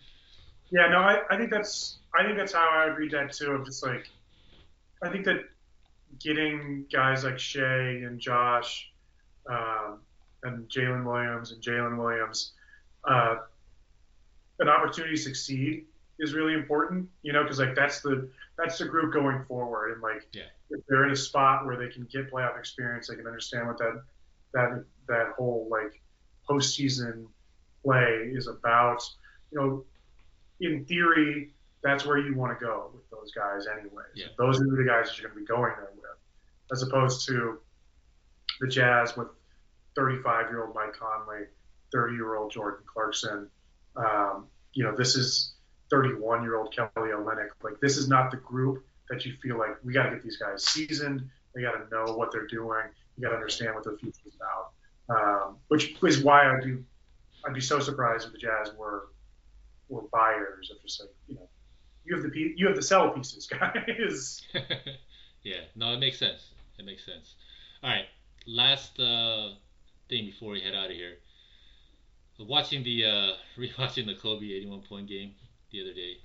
Yeah, 0.71 0.89
no, 0.89 0.99
I, 0.99 1.23
I 1.31 1.37
think 1.39 1.51
that's 1.51 1.99
I 2.15 2.25
think 2.25 2.37
that's 2.37 2.53
how 2.53 2.69
I 2.69 2.87
read 2.87 3.13
that 3.13 3.33
too. 3.33 3.53
Of 3.53 3.65
just 3.65 3.85
like, 3.85 4.09
I 5.03 5.09
think 5.09 5.25
that 5.25 5.45
getting 6.21 6.85
guys 6.93 7.25
like 7.25 7.39
Shai 7.39 8.03
and 8.05 8.19
Josh, 8.21 8.91
um, 9.49 10.01
and 10.43 10.69
Jalen 10.69 11.05
Williams 11.05 11.53
and 11.53 11.63
Jalen 11.63 11.99
Williams, 11.99 12.53
uh, 13.05 13.37
an 14.59 14.69
opportunity 14.69 15.17
to 15.17 15.23
succeed 15.23 15.87
is 16.19 16.35
really 16.35 16.55
important. 16.55 17.09
You 17.23 17.33
know, 17.33 17.43
because 17.43 17.59
like 17.59 17.75
that's 17.75 18.01
the 18.01 18.29
that's 18.59 18.79
the 18.79 18.85
group 18.85 19.13
going 19.13 19.45
forward, 19.45 19.93
and 19.93 20.03
like 20.03 20.27
yeah. 20.33 20.43
if 20.71 20.81
they're 20.89 21.05
in 21.05 21.13
a 21.13 21.17
spot 21.17 21.65
where 21.65 21.77
they 21.77 21.89
can 21.89 22.07
get 22.13 22.31
playoff 22.31 22.59
experience, 22.59 23.07
they 23.09 23.15
can 23.15 23.27
understand 23.27 23.69
what 23.69 23.79
that 23.79 24.03
that 24.53 24.85
that 25.07 25.33
whole 25.37 25.69
like 25.71 26.03
postseason 26.51 27.27
play 27.85 28.31
is 28.35 28.49
about. 28.49 29.03
You 29.53 29.59
know, 29.59 29.85
in 30.61 30.85
theory, 30.85 31.53
that's 31.83 32.05
where 32.05 32.19
you 32.19 32.35
want 32.35 32.59
to 32.59 32.65
go 32.65 32.91
with 32.93 33.09
those 33.11 33.31
guys, 33.33 33.67
anyways. 33.67 34.07
Yeah. 34.15 34.27
Those 34.37 34.61
are 34.61 34.65
the 34.65 34.85
guys 34.85 35.09
that 35.09 35.19
you're 35.19 35.31
going 35.31 35.39
to 35.39 35.47
be 35.47 35.47
going 35.47 35.73
there 35.77 35.91
with, 35.95 36.73
as 36.73 36.83
opposed 36.83 37.27
to 37.29 37.61
the 38.61 38.67
Jazz 38.67 39.17
with 39.17 39.29
35 39.95 40.51
year 40.51 40.65
old 40.65 40.75
Mike 40.75 40.95
Conley, 40.95 41.45
30 41.93 42.15
year 42.15 42.35
old 42.35 42.51
Jordan 42.51 42.85
Clarkson. 42.93 43.49
Um, 43.97 44.47
you 44.75 44.85
know, 44.85 44.97
this 44.97 45.15
is 45.15 45.55
31 45.91 46.43
year 46.43 46.57
old 46.57 46.75
Kelly 46.75 46.91
Olynyk. 46.97 47.49
Like, 47.63 47.81
this 47.81 47.97
is 47.97 48.09
not 48.09 48.31
the 48.31 48.37
group 48.39 48.85
that 49.09 49.25
you 49.25 49.35
feel 49.43 49.59
like 49.59 49.83
we 49.85 49.93
got 49.93 50.05
to 50.05 50.11
get 50.11 50.23
these 50.23 50.37
guys 50.37 50.65
seasoned. 50.65 51.29
They 51.55 51.63
got 51.63 51.73
to 51.73 51.89
know 51.95 52.15
what 52.15 52.31
they're 52.33 52.47
doing. 52.47 52.83
You 53.17 53.23
got 53.23 53.31
to 53.31 53.37
understand 53.37 53.75
what 53.75 53.85
the 53.85 53.97
future 53.99 54.21
is 54.27 54.35
about. 54.37 54.73
Um, 55.11 55.57
which 55.69 55.97
is 56.03 56.23
why 56.23 56.55
I 56.55 56.61
do. 56.61 56.85
I'd 57.47 57.55
be 57.55 57.61
so 57.61 57.81
surprised 57.81 58.27
if 58.27 58.33
the 58.33 58.39
Jazz 58.39 58.73
were 58.77 59.09
were 59.89 60.03
buyers 60.13 60.71
of 60.71 60.83
just 60.83 61.01
like 61.01 61.09
you 61.27 61.35
know 61.37 61.49
you 62.05 62.15
have 62.15 62.31
the 62.31 62.53
you 62.57 62.67
have 62.67 62.77
the 62.77 62.83
sell 62.83 63.11
pieces, 63.11 63.47
guys. 63.51 64.43
yeah, 65.43 65.61
no, 65.75 65.95
it 65.95 65.99
makes 65.99 66.19
sense. 66.19 66.51
It 66.79 66.85
makes 66.85 67.05
sense. 67.05 67.35
All 67.83 67.91
right, 67.91 68.07
last 68.47 68.99
uh, 69.01 69.51
thing 70.09 70.27
before 70.27 70.53
we 70.53 70.61
head 70.61 70.75
out 70.75 70.91
of 70.91 70.97
here. 70.97 71.17
Watching 72.39 72.85
the 72.85 73.05
uh, 73.05 73.31
rewatching 73.59 74.07
the 74.07 74.15
Kobe 74.15 74.47
81 74.47 74.83
point 74.83 75.09
game 75.09 75.33
the 75.71 75.83
other 75.83 75.95
day. 75.95 76.17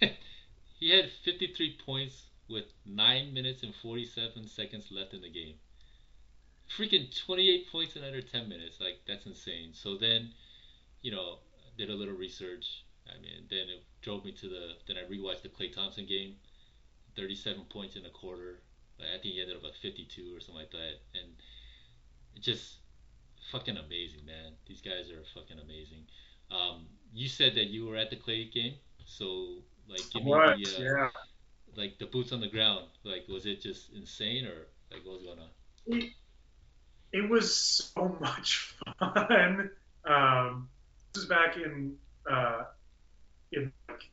he 0.78 0.90
had 0.90 1.10
53 1.24 1.78
points 1.84 2.26
with 2.48 2.64
9 2.86 3.32
minutes 3.34 3.62
and 3.62 3.74
47 3.74 4.46
seconds 4.48 4.88
left 4.90 5.14
in 5.14 5.22
the 5.22 5.30
game. 5.30 5.54
Freaking 6.76 7.08
28 7.26 7.70
points 7.70 7.96
in 7.96 8.04
under 8.04 8.22
10 8.22 8.48
minutes. 8.48 8.80
Like, 8.80 9.00
that's 9.06 9.26
insane. 9.26 9.70
So 9.72 9.96
then, 9.96 10.30
you 11.02 11.12
know, 11.12 11.38
did 11.76 11.90
a 11.90 11.94
little 11.94 12.14
research. 12.14 12.84
I 13.08 13.20
mean, 13.20 13.46
then 13.50 13.68
it 13.68 13.84
drove 14.02 14.24
me 14.24 14.32
to 14.32 14.48
the. 14.48 14.72
Then 14.86 14.96
I 14.96 15.10
rewatched 15.10 15.42
the 15.42 15.48
Klay 15.48 15.74
Thompson 15.74 16.06
game. 16.06 16.36
37 17.16 17.64
points 17.70 17.96
in 17.96 18.06
a 18.06 18.10
quarter. 18.10 18.60
I 19.00 19.20
think 19.20 19.34
he 19.34 19.40
ended 19.40 19.56
up 19.56 19.64
at 19.64 19.74
52 19.82 20.34
or 20.34 20.40
something 20.40 20.54
like 20.54 20.70
that. 20.70 21.02
And 21.14 21.32
just 22.40 22.76
fucking 23.50 23.76
amazing, 23.76 24.24
man. 24.24 24.54
These 24.66 24.80
guys 24.80 25.10
are 25.10 25.22
fucking 25.34 25.58
amazing. 25.58 26.06
Um, 26.50 26.86
you 27.12 27.28
said 27.28 27.54
that 27.54 27.66
you 27.66 27.86
were 27.86 27.96
at 27.96 28.10
the 28.10 28.16
Klay 28.16 28.52
game, 28.52 28.74
so 29.04 29.56
like 29.88 30.02
give 30.12 30.24
me 30.24 30.32
the 30.32 30.38
uh, 30.38 30.56
yeah. 30.56 31.08
like 31.76 31.98
the 31.98 32.06
boots 32.06 32.32
on 32.32 32.40
the 32.40 32.48
ground. 32.48 32.86
Like 33.04 33.26
was 33.28 33.46
it 33.46 33.60
just 33.60 33.92
insane 33.94 34.46
or 34.46 34.66
like 34.90 35.04
what 35.04 35.14
was 35.14 35.22
going 35.22 35.38
on? 35.38 35.48
It, 35.86 36.10
it 37.12 37.28
was 37.28 37.54
so 37.54 38.16
much 38.20 38.74
fun. 38.98 39.70
Um, 40.04 40.68
this 41.12 41.24
is 41.24 41.28
back 41.28 41.56
in 41.56 41.96
uh, 42.30 42.64
in 43.52 43.72
like, 43.88 44.10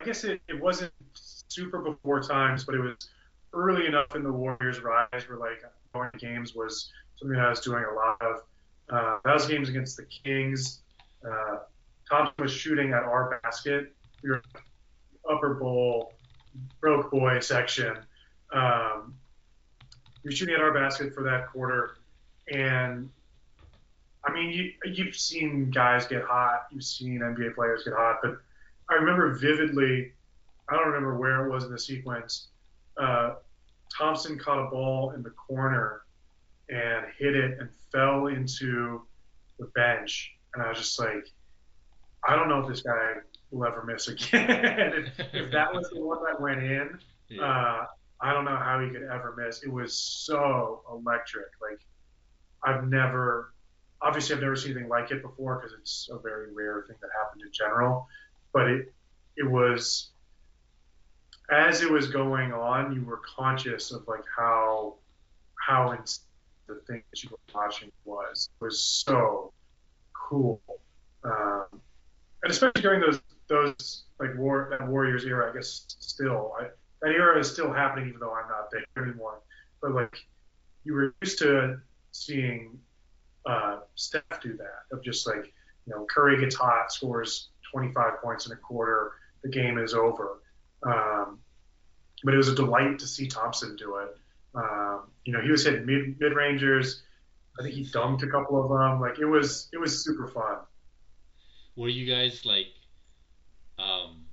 I 0.00 0.04
guess 0.04 0.24
it, 0.24 0.40
it 0.48 0.60
wasn't 0.60 0.92
super 1.14 1.80
before 1.80 2.22
times, 2.22 2.64
but 2.64 2.74
it 2.74 2.80
was 2.80 3.08
early 3.52 3.86
enough 3.86 4.14
in 4.14 4.22
the 4.22 4.32
Warriors' 4.32 4.80
rise 4.80 5.28
where 5.28 5.38
like 5.38 5.62
going 5.92 6.10
to 6.12 6.18
games 6.18 6.54
was 6.54 6.92
something 7.16 7.38
I 7.38 7.50
was 7.50 7.60
doing 7.60 7.84
a 7.84 7.94
lot 7.94 8.20
of. 8.20 8.42
Uh, 8.88 9.18
that 9.24 9.34
was 9.34 9.46
games 9.46 9.68
against 9.68 9.96
the 9.96 10.04
Kings. 10.04 10.82
Uh, 11.26 11.58
Thompson 12.08 12.34
was 12.38 12.52
shooting 12.52 12.92
at 12.92 13.02
our 13.02 13.40
basket. 13.42 13.94
We 14.22 14.30
were 14.30 14.42
upper 15.28 15.54
bowl, 15.54 16.12
broke 16.80 17.10
boy 17.10 17.40
section. 17.40 17.96
Um, 18.52 19.14
he 20.22 20.28
was 20.28 20.38
shooting 20.38 20.54
at 20.54 20.60
our 20.60 20.72
basket 20.72 21.14
for 21.14 21.22
that 21.24 21.48
quarter, 21.48 21.96
and 22.52 23.10
I 24.24 24.32
mean, 24.32 24.50
you, 24.50 24.72
you've 24.84 25.16
seen 25.16 25.70
guys 25.70 26.06
get 26.06 26.22
hot, 26.24 26.66
you've 26.72 26.84
seen 26.84 27.20
NBA 27.20 27.54
players 27.54 27.84
get 27.84 27.94
hot, 27.94 28.18
but 28.22 28.38
I 28.90 28.94
remember 28.94 29.34
vividly. 29.34 30.12
I 30.68 30.74
don't 30.74 30.86
remember 30.86 31.16
where 31.16 31.46
it 31.46 31.50
was 31.50 31.64
in 31.64 31.70
the 31.70 31.78
sequence. 31.78 32.48
Uh, 32.96 33.34
Thompson 33.96 34.38
caught 34.38 34.66
a 34.66 34.68
ball 34.68 35.12
in 35.12 35.22
the 35.22 35.30
corner 35.30 36.02
and 36.68 37.06
hit 37.18 37.36
it 37.36 37.58
and 37.60 37.68
fell 37.92 38.26
into 38.26 39.02
the 39.58 39.66
bench, 39.66 40.35
and 40.56 40.64
I 40.64 40.70
was 40.70 40.78
just 40.78 40.98
like, 40.98 41.28
I 42.26 42.34
don't 42.34 42.48
know 42.48 42.60
if 42.60 42.68
this 42.68 42.80
guy 42.82 43.14
will 43.50 43.66
ever 43.66 43.84
miss 43.84 44.08
again. 44.08 44.50
if, 44.50 45.08
if 45.34 45.52
that 45.52 45.72
was 45.72 45.88
the 45.92 46.00
one 46.00 46.18
that 46.24 46.40
went 46.40 46.62
in, 46.62 46.98
Yeah. 47.28 47.42
uh, 47.42 47.86
I 48.20 48.32
don't 48.32 48.44
know 48.46 48.56
how 48.56 48.80
he 48.80 48.88
could 48.90 49.02
ever 49.02 49.34
miss. 49.36 49.62
It 49.62 49.70
was 49.70 49.98
so 49.98 50.80
electric. 50.90 51.46
Like 51.60 51.78
I've 52.64 52.88
never, 52.88 53.52
obviously, 54.00 54.34
I've 54.34 54.40
never 54.42 54.56
seen 54.56 54.72
anything 54.72 54.88
like 54.88 55.10
it 55.10 55.20
before 55.22 55.56
because 55.60 55.76
it's 55.78 56.08
a 56.10 56.18
very 56.18 56.52
rare 56.54 56.84
thing 56.88 56.96
that 57.02 57.10
happened 57.22 57.42
in 57.42 57.52
general. 57.52 58.08
But 58.54 58.68
it, 58.68 58.94
it 59.36 59.48
was, 59.48 60.10
as 61.50 61.82
it 61.82 61.90
was 61.90 62.08
going 62.08 62.52
on, 62.54 62.94
you 62.94 63.04
were 63.04 63.20
conscious 63.36 63.92
of 63.92 64.08
like 64.08 64.24
how, 64.34 64.94
how 65.68 65.92
ins- 65.92 66.20
the 66.66 66.80
thing 66.88 67.02
that 67.12 67.22
you 67.22 67.28
were 67.30 67.38
watching 67.54 67.92
was. 68.04 68.48
It 68.60 68.64
was 68.64 68.80
so 68.82 69.52
cool. 70.28 70.60
Um, 71.24 71.66
and 72.42 72.50
especially 72.50 72.82
during 72.82 73.00
those 73.00 73.20
those 73.48 74.04
like 74.18 74.36
war 74.36 74.68
that 74.70 74.86
Warriors 74.86 75.24
era, 75.24 75.50
I 75.50 75.54
guess 75.54 75.84
still 75.98 76.52
I, 76.60 76.68
that 77.02 77.10
era 77.10 77.38
is 77.38 77.50
still 77.50 77.72
happening 77.72 78.08
even 78.08 78.20
though 78.20 78.34
I'm 78.34 78.48
not 78.48 78.70
there 78.70 79.04
anymore. 79.04 79.40
But 79.80 79.92
like 79.92 80.16
you 80.84 80.94
were 80.94 81.14
used 81.22 81.38
to 81.40 81.80
seeing 82.12 82.78
uh, 83.44 83.80
Steph 83.94 84.40
do 84.42 84.56
that 84.56 84.96
of 84.96 85.02
just 85.02 85.26
like 85.26 85.52
you 85.86 85.94
know 85.94 86.06
Curry 86.12 86.40
gets 86.40 86.54
hot, 86.54 86.92
scores 86.92 87.50
25 87.72 88.20
points 88.22 88.46
in 88.46 88.52
a 88.52 88.56
quarter, 88.56 89.12
the 89.42 89.48
game 89.48 89.78
is 89.78 89.94
over. 89.94 90.40
Um, 90.82 91.38
but 92.24 92.34
it 92.34 92.36
was 92.36 92.48
a 92.48 92.54
delight 92.54 92.98
to 93.00 93.06
see 93.06 93.26
Thompson 93.26 93.76
do 93.76 93.96
it. 93.96 94.16
Um, 94.54 95.02
you 95.24 95.32
know 95.32 95.40
he 95.40 95.50
was 95.50 95.64
hitting 95.64 95.86
mid 95.86 96.18
mid 96.18 96.32
rangers. 96.34 97.02
I 97.58 97.62
think 97.62 97.74
he 97.74 97.84
dunked 97.84 98.22
a 98.22 98.28
couple 98.28 98.62
of 98.62 98.68
them. 98.70 99.00
Like 99.00 99.18
it 99.18 99.24
was 99.26 99.68
it 99.72 99.78
was 99.78 100.04
super 100.04 100.28
fun. 100.28 100.58
Were 101.76 101.88
you 101.88 102.06
guys 102.12 102.44
like, 102.46 102.66
um, 103.78 104.24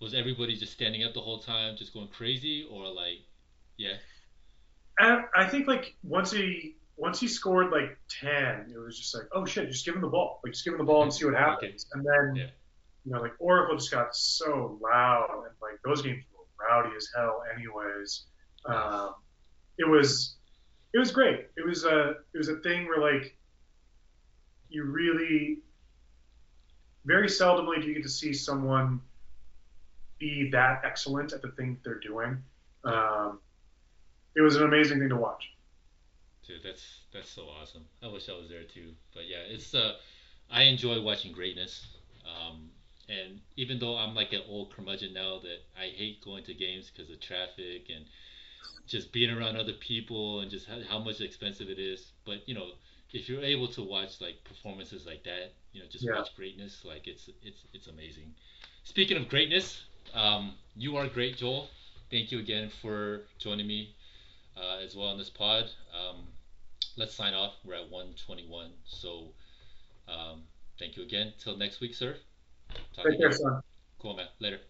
was 0.00 0.14
everybody 0.14 0.56
just 0.56 0.72
standing 0.72 1.04
up 1.04 1.14
the 1.14 1.20
whole 1.20 1.38
time, 1.40 1.76
just 1.76 1.94
going 1.94 2.08
crazy, 2.08 2.66
or 2.70 2.88
like, 2.88 3.18
yeah, 3.76 3.94
And 4.98 5.24
I 5.34 5.46
think 5.48 5.66
like 5.68 5.94
once 6.02 6.32
he 6.32 6.76
once 6.96 7.18
he 7.20 7.28
scored 7.28 7.70
like 7.70 7.96
ten, 8.20 8.70
it 8.74 8.78
was 8.78 8.98
just 8.98 9.14
like, 9.14 9.24
oh 9.32 9.44
shit, 9.44 9.68
just 9.70 9.84
give 9.84 9.94
him 9.94 10.00
the 10.02 10.08
ball. 10.08 10.40
Like 10.44 10.52
just 10.52 10.64
give 10.64 10.74
him 10.74 10.78
the 10.78 10.84
ball 10.84 11.02
and 11.02 11.12
see 11.12 11.24
what 11.24 11.34
happens. 11.48 11.86
And 11.92 12.04
then 12.04 12.36
Yeah. 12.36 12.50
you 13.04 13.12
know, 13.12 13.20
like 13.20 13.32
Oracle 13.38 13.76
just 13.76 13.90
got 13.90 14.14
so 14.14 14.78
loud 14.82 15.28
and 15.46 15.54
like 15.62 15.80
those 15.84 16.02
games 16.02 16.24
were 16.32 16.44
rowdy 16.68 16.94
as 16.96 17.08
hell 17.16 17.42
anyways. 17.56 18.26
Um, 18.66 19.14
it 19.78 19.88
was 19.88 20.36
it 20.92 20.98
was 20.98 21.10
great. 21.10 21.46
It 21.56 21.64
was 21.64 21.84
a 21.84 22.16
it 22.34 22.38
was 22.38 22.48
a 22.48 22.56
thing 22.56 22.86
where 22.86 23.00
like 23.00 23.36
you 24.68 24.84
really 24.84 25.58
very 27.04 27.28
seldomly 27.28 27.80
do 27.80 27.88
you 27.88 27.94
get 27.94 28.02
to 28.02 28.08
see 28.08 28.32
someone 28.32 29.00
be 30.18 30.50
that 30.50 30.82
excellent 30.84 31.32
at 31.32 31.42
the 31.42 31.48
thing 31.52 31.78
they're 31.82 31.98
doing. 31.98 32.42
Um, 32.84 33.40
it 34.36 34.42
was 34.42 34.56
an 34.56 34.64
amazing 34.64 34.98
thing 34.98 35.08
to 35.08 35.16
watch. 35.16 35.50
dude, 36.46 36.62
that's 36.62 37.00
that's 37.12 37.30
so 37.30 37.42
awesome. 37.60 37.84
I 38.02 38.08
wish 38.08 38.28
I 38.28 38.32
was 38.32 38.48
there 38.48 38.64
too, 38.64 38.92
but 39.14 39.28
yeah, 39.28 39.42
it's 39.48 39.74
uh, 39.74 39.94
I 40.50 40.62
enjoy 40.64 41.00
watching 41.00 41.32
greatness, 41.32 41.86
um, 42.26 42.70
and 43.08 43.40
even 43.56 43.78
though 43.78 43.96
I'm 43.96 44.14
like 44.14 44.32
an 44.32 44.42
old 44.48 44.74
curmudgeon 44.74 45.14
now 45.14 45.38
that 45.40 45.58
I 45.78 45.86
hate 45.86 46.22
going 46.24 46.44
to 46.44 46.54
games 46.54 46.90
because 46.90 47.10
of 47.10 47.20
traffic 47.20 47.88
and 47.94 48.04
just 48.86 49.12
being 49.12 49.30
around 49.30 49.56
other 49.56 49.72
people 49.74 50.40
and 50.40 50.50
just 50.50 50.66
how, 50.66 50.78
how 50.88 50.98
much 50.98 51.20
expensive 51.20 51.68
it 51.68 51.78
is. 51.78 52.12
But 52.24 52.48
you 52.48 52.54
know, 52.54 52.70
if 53.12 53.28
you're 53.28 53.42
able 53.42 53.68
to 53.68 53.82
watch 53.82 54.20
like 54.20 54.42
performances 54.44 55.06
like 55.06 55.24
that, 55.24 55.52
you 55.72 55.80
know, 55.80 55.88
just 55.88 56.04
Yeah. 56.04 56.16
watch 56.16 56.34
greatness, 56.36 56.84
like 56.84 57.06
it's 57.06 57.28
it's 57.42 57.64
it's 57.72 57.86
amazing. 57.88 58.34
Speaking 58.84 59.16
of 59.16 59.28
greatness, 59.28 59.82
um, 60.14 60.54
you 60.76 60.96
are 60.96 61.06
great, 61.06 61.36
Joel. 61.36 61.68
Thank 62.10 62.32
you 62.32 62.40
again 62.40 62.70
for 62.82 63.22
joining 63.38 63.66
me 63.66 63.94
uh, 64.56 64.78
as 64.84 64.96
well 64.96 65.08
on 65.08 65.18
this 65.18 65.30
pod. 65.30 65.70
Um, 65.94 66.26
let's 66.96 67.14
sign 67.14 67.34
off. 67.34 67.54
We're 67.64 67.74
at 67.74 67.90
121. 67.90 68.72
So 68.84 69.28
um, 70.08 70.42
thank 70.78 70.96
you 70.96 71.04
again. 71.04 71.32
Till 71.38 71.56
next 71.56 71.80
week, 71.80 71.94
sir. 71.94 72.16
Talk 72.94 73.06
Take 73.08 73.20
care, 73.20 73.32
son. 73.32 73.62
Cool, 74.00 74.16
man. 74.16 74.26
Later. 74.40 74.60